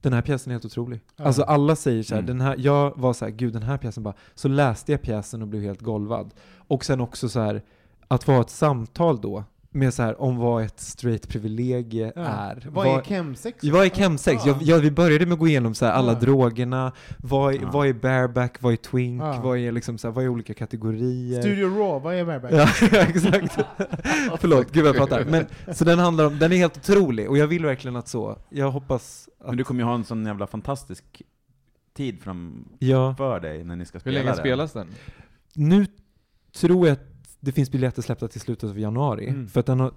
den 0.00 0.12
här 0.12 0.22
pjäsen 0.22 0.50
är 0.50 0.54
helt 0.54 0.64
otrolig. 0.64 1.00
Ja. 1.16 1.24
Alltså 1.24 1.42
alla 1.42 1.76
säger 1.76 2.02
så 2.02 2.14
här, 2.14 2.22
Mm. 2.22 2.26
den 2.38 2.46
här, 2.46 2.56
jag 2.58 2.92
var 2.98 3.12
så 3.12 3.24
här, 3.24 3.32
gud 3.32 3.52
den 3.52 3.62
här 3.62 3.78
pjäsen 3.78 4.02
bara, 4.02 4.14
så 4.34 4.48
läste 4.48 4.92
jag 4.92 5.02
pjäsen 5.02 5.42
och 5.42 5.48
blev 5.48 5.62
helt 5.62 5.80
golvad. 5.80 6.34
Och 6.56 6.84
sen 6.84 7.00
också 7.00 7.28
så 7.28 7.40
här, 7.40 7.62
att 8.08 8.24
få 8.24 8.32
ha 8.32 8.40
ett 8.40 8.50
samtal 8.50 9.20
då, 9.20 9.44
med 9.74 9.94
så 9.94 10.02
här, 10.02 10.20
om 10.20 10.36
vad 10.36 10.62
ett 10.64 10.80
straight 10.80 11.28
privilegie 11.28 12.12
Ja. 12.16 12.22
är. 12.22 12.66
Vad 12.70 12.86
är 12.86 13.02
chemsex? 13.02 13.64
Vad 13.64 13.84
är 13.84 13.88
chemsex? 13.90 14.42
Ja. 14.46 14.52
Jag, 14.52 14.62
jag, 14.62 14.78
vi 14.78 14.90
började 14.90 15.26
med 15.26 15.32
att 15.32 15.38
gå 15.38 15.48
igenom 15.48 15.74
så 15.74 15.84
här, 15.86 15.92
alla 15.92 16.12
Ja. 16.12 16.18
drogerna, 16.18 16.92
vad 17.18 17.54
är, 17.54 17.58
Ja. 17.62 17.70
vad 17.72 17.86
är 17.88 17.92
bareback, 17.92 18.62
vad 18.62 18.72
är 18.72 18.76
twink, 18.76 19.22
Ja. 19.22 19.40
vad 19.44 19.58
är 19.58 19.72
liksom 19.72 19.98
så 19.98 20.08
här, 20.08 20.12
vad 20.12 20.24
är 20.24 20.28
olika 20.28 20.54
kategorier? 20.54 21.40
Studio 21.40 21.68
Raw, 21.68 22.04
vad 22.04 22.14
är 22.14 22.24
bareback? 22.24 22.52
Ja, 22.92 23.00
exakt. 23.02 23.54
Förlåt, 24.40 24.72
gud 24.72 24.84
vad 24.84 24.88
jag 24.96 25.08
pratar. 25.08 25.24
Men, 25.24 25.46
så 25.74 25.84
den 25.84 25.98
handlar 25.98 26.26
om, 26.26 26.38
den 26.38 26.52
är 26.52 26.56
helt 26.56 26.76
otrolig, 26.76 27.28
och 27.30 27.38
jag 27.38 27.46
vill 27.46 27.64
verkligen 27.64 27.96
att 27.96 28.08
så, 28.08 28.38
jag 28.48 28.70
hoppas 28.70 29.28
att, 29.40 29.46
Men 29.46 29.56
du 29.56 29.64
kommer 29.64 29.80
ju 29.80 29.86
ha 29.86 29.94
en 29.94 30.04
sån 30.04 30.26
jävla 30.26 30.46
fantastisk 30.46 31.22
tid 31.96 32.20
framför 32.22 32.64
ja. 32.78 33.38
dig 33.42 33.64
när 33.64 33.76
ni 33.76 33.84
ska 33.84 33.96
Hur 33.96 34.00
spela 34.00 34.14
länge 34.18 34.26
den. 34.30 34.36
spelas 34.36 34.72
den? 34.72 34.86
Nu 35.54 35.86
tror 36.60 36.86
jag 36.88 36.92
att 36.92 37.13
det 37.44 37.52
finns 37.52 37.70
biljetter 37.70 38.02
släppta 38.02 38.28
till 38.28 38.40
slutet 38.40 38.70
av 38.70 38.78
januari. 38.78 39.28
Mm. 39.28 39.48
För 39.48 39.60
att 39.60 39.66
den 39.66 39.80
har, 39.80 39.92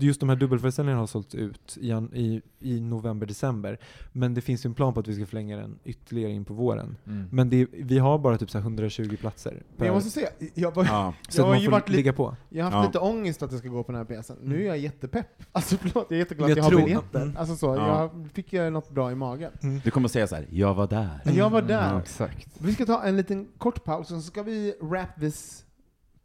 just 0.00 0.20
de 0.20 0.28
här 0.28 0.36
dubbelföreställningarna 0.36 1.00
har 1.02 1.06
sålt 1.06 1.34
ut 1.34 1.78
i, 1.80 1.90
i, 2.12 2.42
i 2.60 2.80
november, 2.80 3.26
december. 3.26 3.78
Men 4.12 4.34
det 4.34 4.40
finns 4.40 4.64
ju 4.64 4.68
en 4.68 4.74
plan 4.74 4.94
på 4.94 5.00
att 5.00 5.08
vi 5.08 5.14
ska 5.14 5.26
förlänga 5.26 5.56
den 5.56 5.78
ytterligare 5.84 6.32
in 6.32 6.44
på 6.44 6.54
våren. 6.54 6.96
Mm. 7.06 7.28
Men 7.32 7.50
det, 7.50 7.66
vi 7.72 7.98
har 7.98 8.18
bara 8.18 8.38
typ 8.38 8.50
så 8.50 8.58
här 8.58 8.62
120 8.62 9.16
platser. 9.20 9.62
Men 9.76 9.86
jag 9.86 9.94
måste 9.94 10.10
säga, 10.10 10.28
jag, 10.54 10.74
var, 10.74 10.84
Ja. 10.84 11.14
så 11.28 11.40
jag 11.40 11.46
har 11.46 11.56
ju 11.56 11.68
varit 11.68 11.88
ligga 11.88 12.12
på. 12.12 12.36
jag 12.48 12.64
har 12.64 12.70
haft 12.70 12.82
Ja. 12.84 12.88
lite 12.88 12.98
ångest 12.98 13.42
att 13.42 13.50
jag 13.50 13.58
ska 13.60 13.68
gå 13.68 13.82
på 13.82 13.92
den 13.92 13.98
här 13.98 14.04
pjäsen. 14.06 14.36
Nu 14.42 14.62
är 14.62 14.66
jag 14.66 14.78
jättepepp. 14.78 15.26
Alltså 15.52 15.76
förlåt, 15.76 16.06
jag 16.08 16.12
är 16.16 16.18
jätteglad 16.18 16.50
Jag 16.50 16.58
att 16.58 16.64
jag 16.64 16.68
tror- 16.68 16.78
har 16.80 16.86
biljetter. 16.86 17.22
mm. 17.22 17.36
Alltså 17.36 17.56
så, 17.56 17.66
Ja. 17.66 18.00
jag 18.14 18.28
fick 18.34 18.52
ju 18.52 18.70
något 18.70 18.90
bra 18.90 19.12
i 19.12 19.14
magen. 19.14 19.52
Du 19.84 19.90
kommer 19.90 20.08
säga 20.08 20.26
så 20.26 20.34
här: 20.36 20.46
jag 20.50 20.74
var 20.74 20.86
där. 20.86 21.20
Jag 21.24 21.50
var 21.50 21.58
Mm, 21.58 21.68
där. 21.68 21.92
Ja, 21.92 22.00
exakt. 22.00 22.48
Vi 22.58 22.74
ska 22.74 22.86
ta 22.86 23.02
en 23.02 23.16
liten 23.16 23.48
kort 23.58 23.84
paus, 23.84 24.10
och 24.10 24.16
så 24.16 24.22
ska 24.22 24.42
vi 24.42 24.74
wrap 24.80 25.20
this 25.20 25.64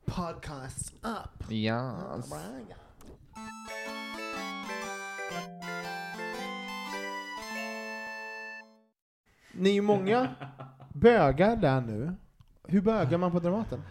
podcast 0.07 0.93
up. 1.01 1.51
Ja. 1.51 1.93
Ni 9.51 9.69
är 9.69 9.73
ju 9.73 9.81
många 9.81 10.35
bögar 10.93 11.55
där 11.55 11.81
nu. 11.81 12.13
Hur 12.67 12.81
bögar 12.81 13.17
man 13.17 13.31
på 13.31 13.39
Dramaten? 13.39 13.81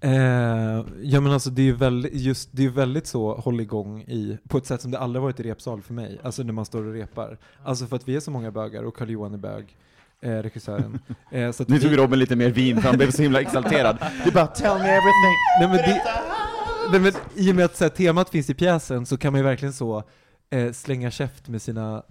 Eh, 0.00 0.84
ja 1.02 1.20
men 1.20 1.26
alltså 1.26 1.50
det 1.50 1.62
är 1.62 1.66
ju 1.66 1.76
väldigt, 1.76 2.14
just, 2.14 2.48
det 2.52 2.64
är 2.64 2.70
väldigt 2.70 3.06
så 3.06 3.34
håll 3.34 3.60
igång 3.60 4.00
i, 4.00 4.38
på 4.48 4.58
ett 4.58 4.66
sätt 4.66 4.82
som 4.82 4.90
det 4.90 4.98
aldrig 4.98 5.22
varit 5.22 5.40
i 5.40 5.42
repsal 5.42 5.82
för 5.82 5.94
mig. 5.94 6.20
Alltså 6.22 6.42
när 6.42 6.52
man 6.52 6.64
står 6.64 6.86
och 6.86 6.92
repar. 6.92 7.38
Alltså 7.64 7.86
för 7.86 7.96
att 7.96 8.08
vi 8.08 8.16
är 8.16 8.20
så 8.20 8.30
många 8.30 8.50
bögar 8.50 8.82
och 8.82 8.96
Carl-Johan 8.96 9.34
är 9.34 9.38
bög, 9.38 9.76
eh, 10.22 10.30
regissören. 10.30 10.98
Eh, 11.30 11.50
så 11.52 11.62
att 11.62 11.68
Nu 11.68 11.78
vi- 11.78 11.82
tog 11.82 11.98
Robin 11.98 12.18
lite 12.18 12.36
mer 12.36 12.50
vin 12.50 12.76
för 12.82 12.88
han 12.88 12.96
blev 12.96 13.10
så 13.10 13.22
himla 13.22 13.40
exalterad. 13.40 13.98
Du 14.24 14.30
bara 14.30 14.46
'tell 14.46 14.78
me 14.78 14.88
everything' 14.98 15.60
Nej, 15.60 15.68
men 15.68 15.76
det, 15.76 16.02
nej, 16.92 17.00
men 17.00 17.12
I 17.34 17.52
och 17.52 17.56
med 17.56 17.64
att 17.64 17.76
så 17.76 17.84
här, 17.84 17.88
temat 17.88 18.30
finns 18.30 18.50
i 18.50 18.54
pjäsen 18.54 19.06
så 19.06 19.16
kan 19.16 19.32
man 19.32 19.40
ju 19.40 19.44
verkligen 19.44 19.72
så 19.72 20.02
eh, 20.50 20.72
slänga 20.72 21.10
käft 21.10 21.48
med 21.48 21.62
sina, 21.62 22.02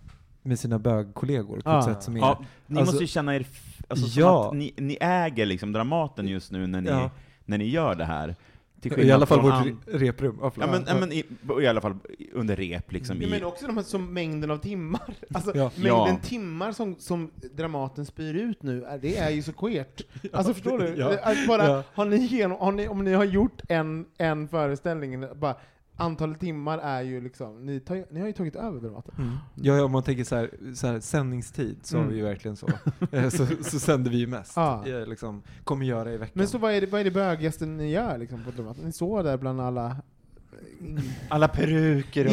med 0.43 0.59
sina 0.59 0.79
bögkollegor 0.79 1.59
på 1.61 1.69
Ah. 1.69 1.79
ett 1.79 1.85
sätt 1.85 2.03
som 2.03 2.15
är... 2.15 2.19
Ja, 2.19 2.39
ni 2.67 2.79
Alltså- 2.79 2.91
måste 2.93 3.03
ju 3.03 3.07
känna 3.07 3.35
er, 3.35 3.41
f- 3.51 3.81
alltså, 3.87 4.07
som 4.07 4.21
Ja. 4.21 4.47
att 4.47 4.53
ni, 4.55 4.73
ni 4.77 4.97
äger 5.01 5.45
liksom 5.45 5.71
Dramaten 5.71 6.27
just 6.27 6.51
nu 6.51 6.67
när 6.67 6.81
ni, 6.81 6.89
Ja. 6.89 7.09
när 7.45 7.57
ni 7.57 7.69
gör 7.69 7.95
det 7.95 8.05
här. 8.05 8.35
Till 8.81 8.99
I 8.99 9.11
alla 9.11 9.25
fall 9.25 9.41
vårt 9.41 9.53
an- 9.53 9.79
reprum. 9.87 10.39
Ja, 10.41 10.51
men, 10.57 10.83
ja, 10.87 10.95
men 10.99 11.11
i, 11.11 11.23
i 11.61 11.67
alla 11.67 11.81
fall 11.81 11.95
under 12.33 12.55
rep 12.55 12.91
liksom. 12.91 13.21
Ja, 13.21 13.27
i, 13.27 13.29
men 13.31 13.43
också 13.43 13.67
de 13.67 13.77
här, 13.77 13.83
som 13.83 14.13
mängden 14.13 14.51
av 14.51 14.57
timmar. 14.57 15.01
Alltså, 15.33 15.51
Ja. 15.57 15.71
mängden 15.75 15.87
Ja. 16.07 16.19
timmar 16.23 16.71
som, 16.71 16.95
som 16.99 17.31
Dramaten 17.53 18.05
spyr 18.05 18.33
ut 18.33 18.63
nu, 18.63 18.83
är- 18.83 18.97
det 18.97 19.17
är 19.17 19.29
ju 19.29 19.41
så 19.41 19.53
queert. 19.53 20.01
Alltså 20.33 20.53
förstår 20.53 20.79
du? 20.79 20.95
Ja. 20.97 21.17
Att 21.23 21.47
bara, 21.47 21.67
Ja. 21.67 21.83
har 21.93 22.05
ni 22.05 22.17
genom, 22.17 22.57
har 22.59 22.71
ni, 22.71 22.87
om 22.87 23.03
ni 23.03 23.13
har 23.13 23.23
gjort 23.25 23.61
en, 23.69 24.05
en 24.17 24.47
föreställning, 24.47 25.25
bara, 25.39 25.55
antalet 25.97 26.39
timmar 26.39 26.77
är 26.77 27.01
ju 27.01 27.21
liksom, 27.21 27.65
ni, 27.65 27.79
tar, 27.79 28.05
ni 28.13 28.19
har 28.19 28.27
ju 28.27 28.33
tagit 28.33 28.55
över 28.55 28.79
Dramaten. 28.79 29.13
Mm. 29.17 29.35
Ja, 29.55 29.83
om 29.83 29.91
man 29.91 30.03
tänker 30.03 30.23
så 30.23 30.35
här, 30.35 30.49
så 30.75 30.87
här 30.87 30.99
sändningstid 30.99 31.77
så 31.83 31.95
har 31.97 32.01
Mm. 32.01 32.13
vi 32.13 32.19
ju 32.19 32.25
verkligen 32.25 32.57
så. 32.57 32.67
Eh, 33.11 33.29
så, 33.29 33.45
så 33.63 33.79
sänder 33.79 34.11
vi 34.11 34.17
ju 34.17 34.27
mest. 34.27 34.53
Ja. 34.55 34.87
Eh, 34.87 35.07
liksom, 35.07 35.41
kommer 35.63 35.85
göra 35.85 36.13
i 36.13 36.17
veckan. 36.17 36.31
Men 36.33 36.47
så 36.47 36.57
vad 36.57 36.73
är 36.73 36.81
det, 36.81 36.87
vad 36.87 36.99
är 37.01 37.05
det 37.05 37.11
bögigaste 37.11 37.65
ni 37.65 37.91
gör 37.91 38.17
liksom, 38.17 38.43
på 38.43 38.51
Dramaten? 38.51 38.85
Ni 38.85 38.91
står 38.91 39.23
där 39.23 39.37
bland 39.37 39.61
alla 39.61 39.95
in, 40.79 41.01
alla 41.29 41.47
peruker 41.47 42.25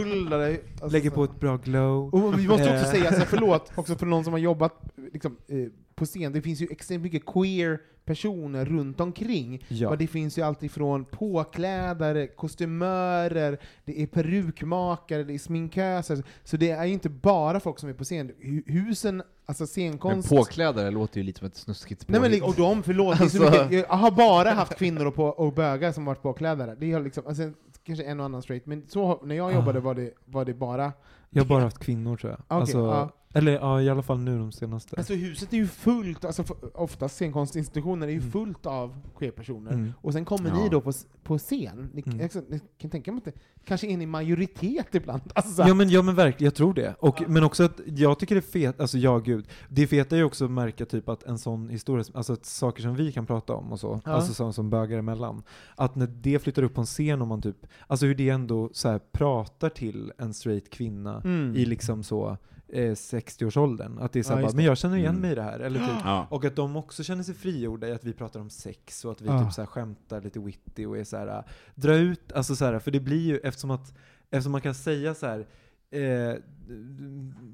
inguldare. 0.00 0.56
Alltså, 0.72 0.88
Lägger 0.88 1.10
på 1.10 1.24
ett 1.24 1.40
bra 1.40 1.56
glow. 1.56 2.14
Och 2.14 2.38
vi 2.38 2.48
måste 2.48 2.62
också 2.64 2.74
Eh. 2.74 2.90
säga, 2.90 3.12
så 3.12 3.18
här, 3.18 3.26
förlåt, 3.26 3.72
också 3.74 3.94
för 3.96 4.06
någon 4.06 4.24
som 4.24 4.32
har 4.32 4.40
jobbat 4.40 4.72
liksom, 5.12 5.36
eh, 5.48 5.56
på 5.96 6.04
scen, 6.04 6.32
det 6.32 6.42
finns 6.42 6.60
ju 6.60 6.66
extremt 6.70 7.02
mycket 7.02 7.26
queer 7.26 7.80
personer 8.04 8.64
runt 8.64 9.00
omkring. 9.00 9.64
Ja. 9.68 9.88
Och 9.88 9.98
det 9.98 10.06
finns 10.06 10.38
ju 10.38 10.42
allt 10.42 10.62
ifrån 10.62 11.04
påklädare, 11.04 12.26
kostymörer, 12.26 13.58
det 13.84 14.02
är 14.02 14.06
perukmakare, 14.06 15.24
det 15.24 15.34
är 15.34 15.38
sminköser. 15.38 16.22
Så 16.44 16.56
det 16.56 16.70
är 16.70 16.84
ju 16.84 16.92
inte 16.92 17.08
bara 17.08 17.60
folk 17.60 17.78
som 17.78 17.88
är 17.88 17.92
på 17.92 18.04
scen. 18.04 18.32
Hu- 18.40 18.62
Husen, 18.72 19.22
alltså 19.46 19.62
Men 19.62 19.68
scenkonst... 19.68 20.28
påklädare 20.28 20.90
låter 20.90 21.20
ju 21.20 21.26
lite 21.26 21.38
som 21.38 21.46
ett 21.48 21.56
snuskigt 21.56 22.04
Nej 22.08 22.20
men 22.20 22.42
och 22.42 22.54
de, 22.54 22.82
förlåt, 22.82 23.20
Alltså- 23.20 23.42
mycket, 23.42 23.72
jag 23.72 23.86
har 23.96 24.10
bara 24.10 24.50
haft 24.50 24.78
kvinnor 24.78 25.06
och, 25.06 25.14
på, 25.14 25.24
och 25.24 25.52
bögar 25.52 25.92
som 25.92 26.04
varit 26.04 26.22
påklädare. 26.22 26.76
Det 26.78 26.92
är 26.92 27.00
liksom, 27.00 27.26
alltså, 27.26 27.50
kanske 27.84 28.04
en 28.04 28.20
och 28.20 28.26
annan 28.26 28.42
straight, 28.42 28.66
men 28.66 28.84
så, 28.88 29.20
när 29.24 29.34
jag 29.34 29.54
jobbade 29.54 29.80
var 29.80 29.94
det, 29.94 30.10
var 30.24 30.44
det 30.44 30.54
bara 30.54 30.92
Jag 31.30 31.42
har 31.42 31.48
bara 31.48 31.62
haft 31.62 31.78
kvinnor 31.78 32.16
tror 32.16 32.30
jag. 32.30 32.40
Okej, 32.40 32.56
alltså, 32.60 32.78
ja. 32.78 33.10
Eller 33.32 33.52
ja, 33.52 33.82
i 33.82 33.88
alla 33.90 34.02
fall 34.02 34.18
nu 34.18 34.38
de 34.38 34.52
senaste. 34.52 34.96
Alltså 34.96 35.14
huset 35.14 35.52
är 35.52 35.56
ju 35.56 35.66
fullt, 35.66 36.24
alltså 36.24 36.44
oftast 36.74 37.16
scenkonstinstitutioner 37.16 38.06
är 38.06 38.10
ju 38.12 38.18
Mm. 38.18 38.30
fullt 38.30 38.66
av 38.66 39.00
queer-personer. 39.18 39.72
Mm. 39.72 39.92
Och 40.00 40.12
sen 40.12 40.24
kommer 40.24 40.48
Ja. 40.50 40.62
ni 40.62 40.68
då 40.68 40.80
på, 40.80 40.92
på 41.22 41.38
scen. 41.38 41.90
Ni, 41.94 42.02
Mm. 42.06 42.20
alltså, 42.22 42.42
ni 42.48 42.60
kan 42.78 42.90
tänka 42.90 43.12
mig 43.12 43.18
att 43.18 43.24
det 43.24 43.32
kanske 43.64 43.86
är 43.86 43.96
ni 43.96 44.06
majoritet 44.06 44.94
ibland. 44.94 45.22
Alltså, 45.34 45.62
Ja 45.62 45.74
men, 45.74 45.90
ja 45.90 46.02
men 46.02 46.14
verkligen, 46.14 46.44
jag 46.46 46.54
tror 46.54 46.74
det. 46.74 46.94
Och, 47.00 47.22
Men 47.28 47.44
också 47.44 47.64
att 47.64 47.80
jag 47.86 48.18
tycker 48.18 48.34
det 48.34 48.38
är 48.38 48.50
fet, 48.50 48.80
alltså 48.80 48.98
ja 48.98 49.18
gud, 49.18 49.48
det 49.68 49.86
feta 49.86 50.14
är 50.16 50.18
ju 50.18 50.24
också 50.24 50.44
att 50.44 50.50
märka 50.50 50.86
typ 50.86 51.08
att 51.08 51.22
en 51.22 51.38
sån 51.38 51.68
historia, 51.68 52.04
alltså 52.14 52.32
att 52.32 52.44
saker 52.46 52.82
som 52.82 52.94
vi 52.94 53.12
kan 53.12 53.26
prata 53.26 53.54
om 53.54 53.72
och 53.72 53.80
så, 53.80 54.00
Ja. 54.04 54.12
alltså 54.12 54.34
som, 54.34 54.52
som 54.52 54.70
bögar 54.70 54.98
emellan, 54.98 55.42
att 55.74 55.96
när 55.96 56.06
det 56.06 56.38
flyttar 56.38 56.62
upp 56.62 56.74
på 56.74 56.80
en 56.80 56.86
scen 56.86 57.22
och 57.22 57.28
man 57.28 57.42
typ, 57.42 57.66
alltså 57.86 58.06
hur 58.06 58.14
det 58.14 58.28
ändå 58.28 58.70
så 58.72 58.88
här 58.88 59.00
pratar 59.12 59.68
till 59.68 60.12
en 60.18 60.34
straight 60.34 60.70
kvinna 60.70 61.20
Mm. 61.24 61.56
i 61.56 61.64
liksom 61.64 62.02
så 62.02 62.36
eh, 62.68 62.90
60-årsåldern, 62.92 63.98
att 63.98 64.12
det 64.12 64.18
är 64.18 64.22
så 64.22 64.32
Ja, 64.32 64.42
bara, 64.42 64.52
men 64.52 64.64
jag 64.64 64.78
känner 64.78 64.96
igen 64.96 65.08
Mm. 65.10 65.20
mig 65.22 65.32
i 65.32 65.34
det 65.34 65.42
här, 65.42 65.60
eller 65.60 65.80
typ 65.80 65.88
Ja. 66.04 66.26
och 66.30 66.44
att 66.44 66.56
de 66.56 66.76
också 66.76 67.04
känner 67.04 67.22
sig 67.22 67.34
frigjorda 67.34 67.88
i 67.88 67.92
att 67.92 68.04
vi 68.04 68.12
pratar 68.12 68.40
om 68.40 68.50
sex 68.50 69.04
och 69.04 69.12
att 69.12 69.20
vi 69.20 69.28
Ah. 69.28 69.44
typ 69.44 69.52
så 69.52 69.60
här 69.62 69.66
skämtar 69.66 70.20
lite 70.20 70.38
witty 70.40 70.86
och 70.86 70.98
är 70.98 71.04
så 71.04 71.16
här, 71.16 71.44
dra 71.74 71.94
ut, 71.94 72.32
alltså 72.32 72.56
så 72.56 72.64
här, 72.64 72.78
för 72.78 72.90
det 72.90 73.00
blir 73.00 73.20
ju 73.26 73.38
eftersom 73.38 73.70
att, 73.70 73.94
eftersom 74.30 74.52
man 74.52 74.60
kan 74.60 74.74
säga 74.74 75.14
så 75.14 75.26
här, 75.26 75.46
eh, 75.90 76.34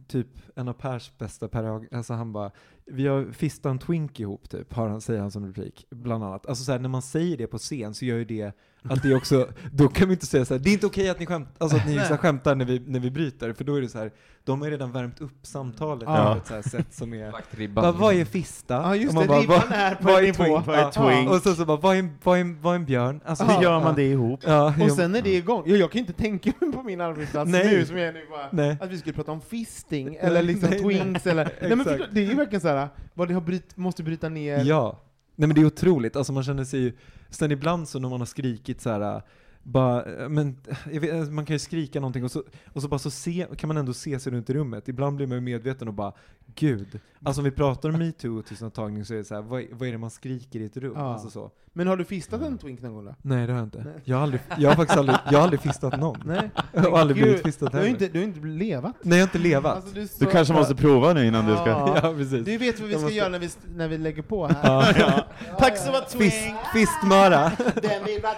typ 0.08 0.26
en 0.56 0.68
av 0.68 0.72
Pers 0.72 1.12
bästa, 1.18 1.48
Per 1.48 1.94
alltså 1.96 2.12
han 2.14 2.32
bara, 2.32 2.50
vi 2.86 3.06
har 3.06 3.32
fistat 3.32 3.70
en 3.70 3.78
twink 3.78 4.20
ihop 4.20 4.50
typ, 4.50 4.72
har 4.72 4.88
han, 4.88 5.00
säger 5.00 5.20
han 5.20 5.30
som 5.30 5.46
replik, 5.46 5.86
bland 5.90 6.24
annat. 6.24 6.46
Alltså 6.46 6.64
så 6.64 6.72
här, 6.72 6.78
när 6.78 6.88
man 6.88 7.02
säger 7.02 7.36
det 7.36 7.46
på 7.46 7.58
scen 7.58 7.94
så 7.94 8.04
gör 8.04 8.16
ju 8.16 8.24
det 8.24 8.52
att 8.84 9.02
det 9.02 9.14
också, 9.14 9.48
då 9.72 9.88
kan 9.88 10.08
vi 10.08 10.14
inte 10.14 10.26
säga 10.26 10.44
så 10.44 10.54
här, 10.54 10.58
det 10.58 10.70
är 10.70 10.72
inte 10.72 10.86
okej 10.86 11.08
att 11.10 11.18
ni 11.20 11.26
skämt, 11.26 11.48
alltså 11.58 11.76
att 11.76 11.86
ni 11.86 11.94
så 11.94 12.00
här, 12.00 12.16
skämtar 12.16 12.54
när 12.54 12.64
vi, 12.64 12.78
när 12.86 13.00
vi 13.00 13.10
bryter, 13.10 13.52
för 13.52 13.64
då 13.64 13.74
är 13.74 13.80
det 13.80 13.88
så 13.88 13.98
här, 13.98 14.12
de 14.44 14.60
har 14.60 14.66
ju 14.68 14.72
redan 14.72 14.92
värmt 14.92 15.20
upp 15.20 15.38
samtalet 15.42 16.02
Ja. 16.06 16.32
på 16.34 16.38
ett 16.40 16.46
så 16.46 16.54
här 16.54 16.62
sätt 16.62 16.94
som 16.94 17.14
är 17.14 17.32
ribban. 17.50 17.98
vad, 17.98 18.14
är 18.14 18.24
fista? 18.24 18.74
Ja 18.74 18.96
just 18.96 19.18
det, 19.20 19.26
bara, 19.28 19.38
ribban 19.40 19.60
vad- 19.68 19.78
är 19.78 19.94
på 19.94 20.04
vad 20.04 20.18
en 20.22 20.28
är 20.28 20.32
twink? 20.32 20.66
Vad 20.66 20.76
är 20.76 20.80
Ja. 20.80 20.90
twink? 20.92 21.30
Och 21.30 21.36
sen 21.42 21.56
så 21.56 21.64
bara, 21.64 21.76
vad 21.76 21.96
är, 21.96 22.08
vad 22.22 22.38
är, 22.38 22.56
vad 22.62 22.72
är 22.74 22.76
en 22.78 22.84
björn? 22.84 23.20
Alltså, 23.24 23.44
Ja. 23.44 23.50
Hur 23.56 23.62
gör 23.62 23.78
man 23.80 23.88
ja. 23.88 23.92
det 23.92 24.10
ihop? 24.10 24.40
Ja, 24.46 24.74
Och 24.80 24.90
sen 24.92 25.14
är 25.14 25.22
det 25.22 25.34
igång. 25.36 25.62
Ja, 25.66 25.76
jag 25.76 25.90
kan 25.92 25.98
inte 25.98 26.12
tänka 26.12 26.52
mig 26.60 26.72
på 26.72 26.82
min 26.82 27.00
arbetsplats 27.00 27.50
Nej. 27.50 27.66
nu 27.76 27.84
som 27.86 27.96
jag 27.98 28.08
är 28.08 28.12
nu 28.12 28.26
bara, 28.30 28.48
nej. 28.52 28.76
att 28.80 28.90
vi 28.90 28.98
skulle 29.02 29.14
prata 29.14 29.32
om 29.32 29.40
fisting, 29.40 30.14
eller 30.20 30.42
liksom 30.42 30.70
Nej, 30.70 30.82
nej. 30.82 30.98
twinks, 30.98 31.26
eller... 31.26 31.52
Nej, 31.60 31.76
men 31.76 31.84
förstå, 31.84 32.04
det 32.12 32.20
är 32.20 32.24
ju 32.24 32.34
verkligen 32.34 32.60
såhär, 32.60 32.88
vad 33.14 33.28
det 33.28 33.34
har 33.34 33.40
bryt, 33.40 33.76
måste 33.76 34.02
bryta 34.02 34.28
ner... 34.28 34.64
Ja. 34.64 35.00
Nej 35.36 35.46
men 35.48 35.54
det 35.54 35.60
är 35.60 35.66
otroligt, 35.66 36.16
alltså 36.16 36.32
man 36.32 36.42
känner 36.44 36.64
sig 36.64 36.80
ju, 36.80 36.92
sen 37.30 37.50
ibland 37.52 37.88
så 37.88 37.98
när 37.98 38.08
man 38.08 38.20
har 38.20 38.26
skrikit 38.26 38.80
så 38.80 38.90
här. 38.90 39.22
Bara, 39.62 40.28
men, 40.28 40.56
jag 40.92 41.00
vet, 41.00 41.32
man 41.32 41.46
kan 41.46 41.54
ju 41.54 41.58
skrika 41.58 42.00
någonting 42.00 42.24
och 42.24 42.30
så, 42.30 42.42
och 42.72 42.82
så, 42.82 42.88
bara 42.88 42.98
så 42.98 43.10
se, 43.10 43.46
kan 43.56 43.68
man 43.68 43.76
ändå 43.76 43.92
se 43.94 44.18
sig 44.20 44.32
runt 44.32 44.50
i 44.50 44.54
rummet. 44.54 44.88
Ibland 44.88 45.16
blir 45.16 45.26
man 45.26 45.36
ju 45.36 45.40
medveten 45.40 45.88
och 45.88 45.94
bara, 45.94 46.12
gud. 46.54 47.00
Alltså 47.24 47.40
om 47.40 47.44
vi 47.44 47.50
pratar 47.50 47.88
om 47.88 47.98
metoo 47.98 48.38
och 48.38 48.46
tystnadtagning 48.46 49.04
så 49.04 49.14
är 49.14 49.18
det 49.18 49.24
så 49.24 49.34
här, 49.34 49.42
vad, 49.42 49.62
vad 49.72 49.88
är 49.88 49.92
det 49.92 49.98
man 49.98 50.10
skriker 50.10 50.60
i 50.60 50.64
ett 50.64 50.76
rum? 50.76 50.92
Ja. 50.96 51.12
Alltså 51.12 51.30
så. 51.30 51.50
Men 51.74 51.86
har 51.86 51.96
du 51.96 52.04
fistat 52.04 52.42
en 52.42 52.58
twink 52.58 52.82
någon 52.82 52.94
gång 52.94 53.04
då? 53.04 53.14
Nej 53.22 53.46
det 53.46 53.52
har 53.52 53.58
jag 53.60 53.66
inte. 53.66 53.82
Nej. 53.84 53.94
Jag 54.04 54.16
har, 54.16 54.22
aldrig, 54.22 54.40
jag 54.58 54.68
har 54.70 54.76
faktiskt 54.76 54.98
aldrig, 54.98 55.16
jag 55.30 55.38
har 55.38 55.42
aldrig 55.42 55.60
fistat 55.60 56.00
någon. 56.00 56.22
Nej. 56.26 56.50
Jag 56.74 56.82
har 56.90 56.98
aldrig 56.98 57.16
Gud, 57.16 57.24
blivit 57.24 57.42
fistad 57.42 57.66
Du 57.66 57.72
har 57.76 57.78
heller. 57.84 57.90
inte, 57.90 58.08
du 58.08 58.18
har 58.18 58.24
inte 58.26 58.40
levat. 58.46 58.94
Nej 59.02 59.18
jag 59.18 59.26
har 59.26 59.28
inte 59.28 59.38
levat. 59.38 59.76
Alltså, 59.76 59.94
du, 59.94 60.08
Du 60.18 60.26
kanske 60.26 60.54
måste 60.54 60.74
prova 60.74 61.12
nu 61.12 61.26
innan 61.26 61.46
du 61.46 61.52
ska... 61.56 61.68
Ja. 61.68 61.98
Ja, 62.02 62.14
precis. 62.14 62.44
Du 62.44 62.58
vet 62.58 62.80
vad 62.80 62.88
vi 62.88 62.92
Jag 62.94 63.00
ska 63.00 63.06
måste- 63.06 63.16
göra 63.16 63.28
när 63.28 63.38
vi, 63.38 63.50
när 63.74 63.88
vi 63.88 63.98
lägger 63.98 64.22
på 64.22 64.46
här? 64.46 64.56
Ja. 65.00 65.24
Tack 65.58 65.78
så 65.78 65.92
mycket 65.92 66.12
Fist, 66.12 66.46
fistmöra. 66.74 67.52
Den 67.82 68.04
vill 68.04 68.22
vara 68.22 68.34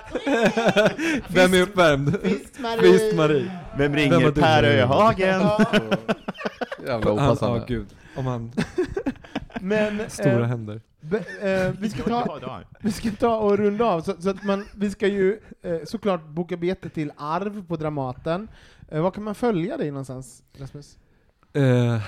Vem 1.28 1.54
är 1.54 1.62
uppvärmd? 1.62 2.20
Fist-Marie! 2.22 2.92
Fist-Marie. 2.92 3.50
Vem 3.76 3.92
Vem 3.92 3.94
ringer 3.96 4.20
du? 4.20 4.32
Per 4.32 4.64
Öhagen? 4.64 5.42
Jävla 6.86 7.12
opassande. 7.12 7.58
ja, 7.58 7.64
gud. 7.68 7.86
Om 8.16 8.26
han, 8.26 8.52
Men, 9.60 10.10
stora 10.10 10.40
eh, 10.40 10.46
händer. 10.46 10.80
be, 11.00 11.18
eh, 11.18 11.72
vi, 11.80 11.90
ska 11.90 12.02
ta, 12.02 12.60
vi 12.80 12.92
ska 12.92 13.10
ta 13.10 13.36
och 13.36 13.58
runda 13.58 13.84
av, 13.84 14.00
så, 14.00 14.14
så 14.18 14.30
att 14.30 14.44
man, 14.44 14.64
vi 14.76 14.90
ska 14.90 15.06
ju 15.06 15.40
eh, 15.62 15.76
såklart 15.84 16.26
boka 16.28 16.56
biljetter 16.56 16.88
till 16.88 17.12
Arv 17.16 17.66
på 17.66 17.76
Dramaten. 17.76 18.48
Eh, 18.88 19.02
var 19.02 19.10
kan 19.10 19.24
man 19.24 19.34
följa 19.34 19.76
dig 19.76 19.90
någonstans, 19.90 20.42
Rasmus? 20.58 20.98
Eh, 21.56 21.94
eh, 21.94 22.00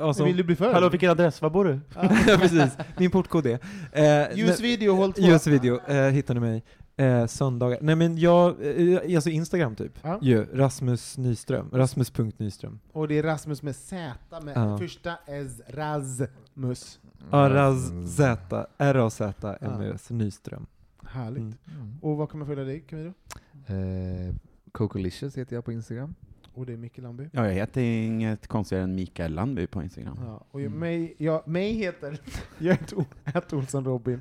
alltså, 0.00 0.24
Vill 0.24 0.36
du 0.36 0.42
bli 0.42 0.56
följd? 0.56 0.74
Hallå, 0.74 0.88
vilken 0.88 1.10
adress? 1.10 1.42
Var 1.42 1.50
bor 1.50 1.64
du? 1.64 1.80
ja, 2.26 2.38
precis. 2.38 2.76
Min 2.96 3.10
portkod 3.10 3.46
är... 3.46 3.58
Eh, 3.92 4.36
Ljus 4.38 4.60
video, 4.60 4.94
håll 4.94 5.12
två. 5.12 5.22
Ljus 5.22 5.46
video, 5.46 5.80
eh, 5.88 6.10
hittar 6.10 6.34
ni 6.34 6.40
mig. 6.40 6.64
Eh, 6.98 7.26
söndagar. 7.26 7.78
Nej 7.80 7.96
men 7.96 8.18
jag, 8.18 8.56
eh, 8.92 9.16
alltså 9.16 9.30
Instagram 9.30 9.76
typ. 9.76 9.98
Ja. 10.02 10.18
Ju, 10.22 10.44
Rasmus 10.44 11.18
Nyström. 11.18 11.70
Rasmus.nyström. 11.72 12.78
Och 12.92 13.08
det 13.08 13.18
är 13.18 13.22
Rasmus 13.22 13.62
med 13.62 13.76
Z, 13.76 14.14
med 14.42 14.56
Ja. 14.56 14.78
första 14.78 15.14
S, 15.26 15.60
Rasmus. 15.68 17.00
Ja, 17.30 17.50
Raz 17.50 17.92
Z, 18.16 18.66
R-A-Z-M-U-S, 18.78 20.10
Nyström. 20.10 20.66
Härligt. 21.06 21.38
Mm. 21.42 21.98
Och 22.02 22.16
vad 22.16 22.30
kan 22.30 22.38
man 22.38 22.46
följa 22.48 22.64
dig, 22.64 22.80
Camilo? 22.80 23.12
Eh, 23.66 24.34
Cocolicious 24.72 25.38
heter 25.38 25.56
jag 25.56 25.64
på 25.64 25.72
Instagram. 25.72 26.14
Och 26.58 26.66
det 26.66 26.72
är 26.72 26.76
Micke 26.76 26.98
Landby. 26.98 27.28
Ja, 27.32 27.46
jag 27.46 27.52
heter 27.54 27.80
inget 27.80 28.46
konstigare 28.46 28.84
än 28.84 28.94
Mikael 28.94 29.34
Landby 29.34 29.66
på 29.66 29.82
Instagram. 29.82 30.18
Ja, 30.24 30.44
och 30.50 30.60
jag, 30.60 30.66
Mm. 30.66 30.78
mig, 30.80 31.14
jag, 31.18 31.48
mig 31.48 31.72
heter, 31.72 32.18
jag 32.58 32.74
heter 32.74 32.98
O- 32.98 33.04
heter 33.24 33.56
Olsson 33.56 33.84
Robin. 33.84 34.20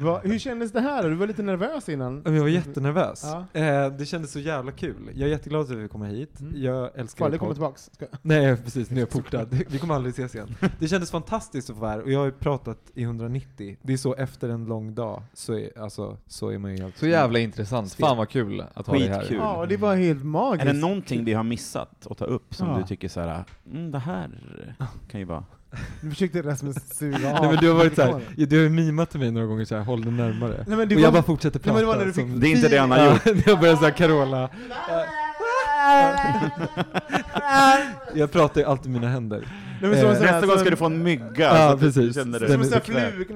Va, 0.00 0.20
hur 0.24 0.38
kändes 0.38 0.72
det 0.72 0.80
här? 0.80 1.08
Du 1.10 1.14
var 1.14 1.26
lite 1.26 1.42
nervös 1.42 1.88
innan. 1.88 2.22
Jag 2.24 2.32
var 2.32 2.48
jättenervös. 2.48 3.22
Ja. 3.52 3.60
Eh, 3.60 3.92
det 3.92 4.06
kändes 4.06 4.32
så 4.32 4.38
jävla 4.40 4.72
kul. 4.72 5.10
Jag 5.14 5.26
är 5.28 5.30
jätteglad 5.32 5.60
att 5.62 5.70
vi 5.70 5.82
fick 5.82 5.92
komma 5.92 6.06
hit. 6.06 6.40
Mm. 6.40 6.62
Jag 6.62 6.90
älskar 6.98 7.24
Farlig 7.24 7.34
er 7.34 7.38
kommer 7.38 7.52
tillbaks. 7.54 7.90
Ska. 7.92 8.06
Nej 8.22 8.56
precis, 8.56 8.90
nu 8.90 8.96
är 8.96 9.00
jag 9.00 9.10
portad. 9.10 9.48
Vi 9.68 9.78
kommer 9.78 9.94
aldrig 9.94 10.12
ses 10.12 10.34
igen. 10.34 10.54
Det 10.78 10.88
kändes 10.88 11.10
fantastiskt 11.10 11.70
att 11.70 11.76
vara 11.76 11.90
här 11.90 12.00
och 12.02 12.10
jag 12.10 12.18
har 12.18 12.26
ju 12.26 12.32
pratat 12.32 12.78
i 12.94 13.02
190. 13.02 13.76
Det 13.82 13.92
är 13.92 13.96
så 13.96 14.14
efter 14.14 14.48
en 14.48 14.64
lång 14.64 14.94
dag 14.94 15.22
så 15.34 15.54
är, 15.54 15.78
alltså, 15.78 16.16
så 16.26 16.48
är 16.48 16.58
man 16.58 16.76
ju 16.76 16.82
helt... 16.82 16.96
Så 16.98 17.06
jävla 17.06 17.38
intressant. 17.38 17.92
Fan 17.94 18.16
vad 18.16 18.28
kul 18.28 18.64
att 18.74 18.86
ha 18.86 18.94
dig 18.94 19.08
här. 19.08 19.20
Skitkul. 19.20 19.36
Ja, 19.38 19.56
och 19.56 19.68
det 19.68 19.76
var 19.76 19.96
helt 19.96 20.24
magiskt. 20.24 20.66
Är 20.68 20.72
det 20.72 20.78
någonting 20.80 21.24
vi 21.24 21.32
har 21.32 21.42
missat 21.44 21.75
att 21.82 22.18
ta 22.18 22.24
upp 22.24 22.54
som 22.54 22.68
Ja. 22.68 22.76
du 22.78 22.82
tycker 22.84 23.08
så 23.08 23.20
här, 23.20 23.44
mm, 23.72 23.90
det 23.90 23.98
här 23.98 24.30
kan 25.10 25.20
ju 25.20 25.26
vara... 25.26 25.44
Nu 26.00 26.10
försökte 26.10 26.42
Rasmus 26.42 26.76
suga 26.98 27.16
av 27.16 27.22
Nej 27.40 27.50
men 27.50 27.56
du 27.56 27.68
har 27.68 27.74
varit 27.76 27.94
såhär, 27.94 28.14
mikrofonen. 28.14 28.48
du 28.48 28.62
har 28.62 28.68
mimat 28.70 29.10
till 29.10 29.20
mig 29.20 29.30
några 29.30 29.46
gånger 29.46 29.64
såhär, 29.64 29.82
håll 29.82 30.04
den 30.04 30.16
närmare. 30.16 30.64
Nej, 30.68 30.76
men 30.76 30.88
det 30.88 30.94
och 30.94 31.00
jag 31.00 31.06
var- 31.06 31.12
bara 31.12 31.22
fortsätter 31.22 31.58
Nej, 31.58 31.62
prata. 31.64 31.74
men 31.74 31.80
det 31.82 31.86
var 31.86 31.96
när 31.96 32.04
du 32.06 32.12
fick 32.12 32.26
som- 32.30 32.40
Det 32.40 32.46
är 32.48 32.50
inte 32.56 32.68
det 32.68 32.78
han 32.78 32.90
har 32.90 33.06
gjort. 33.12 33.20
jag 33.46 33.60
börjar 33.60 33.76
såhär 33.76 33.90
Carola. 33.90 34.50
Jag 38.14 38.32
pratar 38.32 38.60
ju 38.60 38.66
alltid 38.66 38.92
med 38.92 39.00
mina 39.00 39.12
händer. 39.12 39.38
Nej, 39.80 39.90
men 39.90 40.00
så, 40.00 40.06
Eh, 40.06 40.14
så 40.16 40.24
här, 40.24 40.32
Nästa 40.32 40.46
gång 40.46 40.56
så- 40.56 40.60
ska 40.60 40.70
du 40.70 40.76
få 40.76 40.86
en 40.86 41.02
mygga. 41.02 41.24
Ja, 41.38 41.70
så 41.70 41.76
du 41.76 41.80
precis. 41.80 42.14
dig 42.16 42.24
Som 42.24 42.34
en 42.34 42.64
sån 42.64 42.72
här 42.72 42.80
flug. 42.80 43.28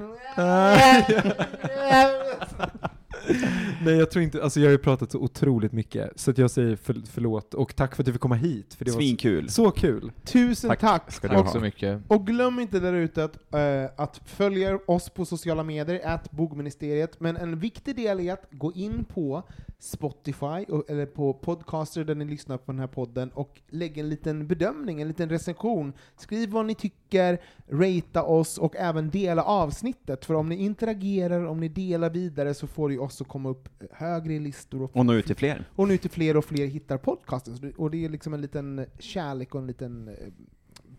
Nej 3.85 3.93
jag 3.95 4.11
tror 4.11 4.23
inte, 4.23 4.43
alltså 4.43 4.59
jag 4.59 4.67
har 4.67 4.71
ju 4.71 4.77
pratat 4.77 5.11
så 5.11 5.19
otroligt 5.19 5.71
mycket, 5.71 6.19
så 6.19 6.31
att 6.31 6.37
jag 6.37 6.51
säger 6.51 6.75
för, 6.75 7.01
förlåt, 7.11 7.53
och 7.53 7.75
tack 7.75 7.95
för 7.95 8.03
att 8.03 8.05
du 8.05 8.11
fick 8.11 8.21
komma 8.21 8.35
hit, 8.35 8.73
för 8.73 8.85
det 8.85 8.91
var 8.91 8.99
Svinkul. 8.99 9.49
så, 9.49 9.65
så 9.65 9.71
kul. 9.71 10.11
Tusen 10.23 10.69
tack. 10.69 10.79
Tack 10.79 11.11
ska 11.11 11.27
du 11.27 11.35
Tack 11.35 11.45
ha. 11.45 11.51
så 11.53 11.59
mycket. 11.59 12.01
Och 12.07 12.27
glöm 12.27 12.59
inte 12.59 12.79
där 12.79 12.93
ute 12.93 13.23
att, 13.23 13.53
eh, 13.53 13.85
att 13.97 14.21
följa 14.25 14.79
oss 14.87 15.09
på 15.09 15.25
sociala 15.25 15.63
medier, 15.63 16.01
att 16.07 16.31
bogministeriet, 16.31 17.19
men 17.19 17.37
en 17.37 17.59
viktig 17.59 17.95
del 17.95 18.19
är 18.19 18.33
att 18.33 18.47
gå 18.51 18.73
in 18.73 19.03
på 19.05 19.43
Spotify, 19.79 20.65
och, 20.69 20.89
eller 20.89 21.05
på 21.05 21.33
podcaster 21.33 22.03
där 22.03 22.15
ni 22.15 22.25
lyssnar 22.25 22.57
på 22.57 22.71
den 22.71 22.79
här 22.79 22.87
podden, 22.87 23.29
och 23.29 23.61
lägga 23.69 24.03
en 24.03 24.09
liten 24.09 24.47
bedömning, 24.47 25.01
en 25.01 25.07
liten 25.07 25.29
recension. 25.29 25.93
Skriv 26.17 26.49
vad 26.49 26.65
ni 26.65 26.75
tycker, 26.75 27.41
ratea 27.69 28.23
oss 28.23 28.57
och 28.57 28.75
även 28.75 29.09
dela 29.09 29.43
avsnittet, 29.43 30.25
för 30.25 30.33
om 30.33 30.49
ni 30.49 30.55
interagerar, 30.55 31.45
om 31.45 31.59
ni 31.59 31.67
delar 31.67 32.09
vidare 32.09 32.53
så 32.53 32.67
får 32.67 32.89
det 32.89 32.99
oss 32.99 33.21
att 33.21 33.27
komma 33.27 33.49
upp 33.49 33.69
högre 33.91 34.33
i 34.33 34.39
listor 34.39 34.81
och, 34.81 34.95
Och 34.97 35.05
nå 35.05 35.13
ut 35.13 35.25
till 35.25 35.35
fler. 35.35 35.69
och 35.75 35.87
nu 35.87 35.97
till 35.97 36.11
fler 36.11 36.37
och 36.37 36.45
fler 36.45 36.65
hittar 36.67 36.97
podcasten. 36.97 37.73
Och 37.77 37.91
det 37.91 38.05
är 38.05 38.09
liksom 38.09 38.33
en 38.33 38.41
liten 38.41 38.85
kärlek 38.99 39.55
och 39.55 39.61
en 39.61 39.67
liten 39.67 40.07
eh, 40.07 40.15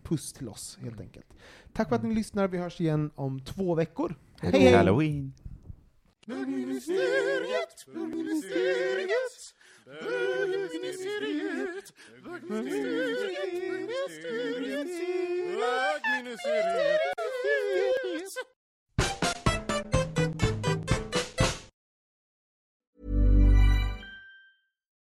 puss 0.03 0.33
till 0.33 0.49
oss, 0.49 0.77
helt 0.81 0.99
enkelt. 1.01 1.25
Tack 1.73 1.89
för 1.89 1.95
att 1.95 2.03
ni 2.03 2.15
lyssnar, 2.15 2.47
vi 2.47 2.57
hörs 2.57 2.81
igen 2.81 3.11
om 3.15 3.39
två 3.39 3.75
veckor. 3.75 4.15
Hej 4.41 4.51
God 4.51 4.61
hej! 4.61 4.73
Halloween. 4.73 5.33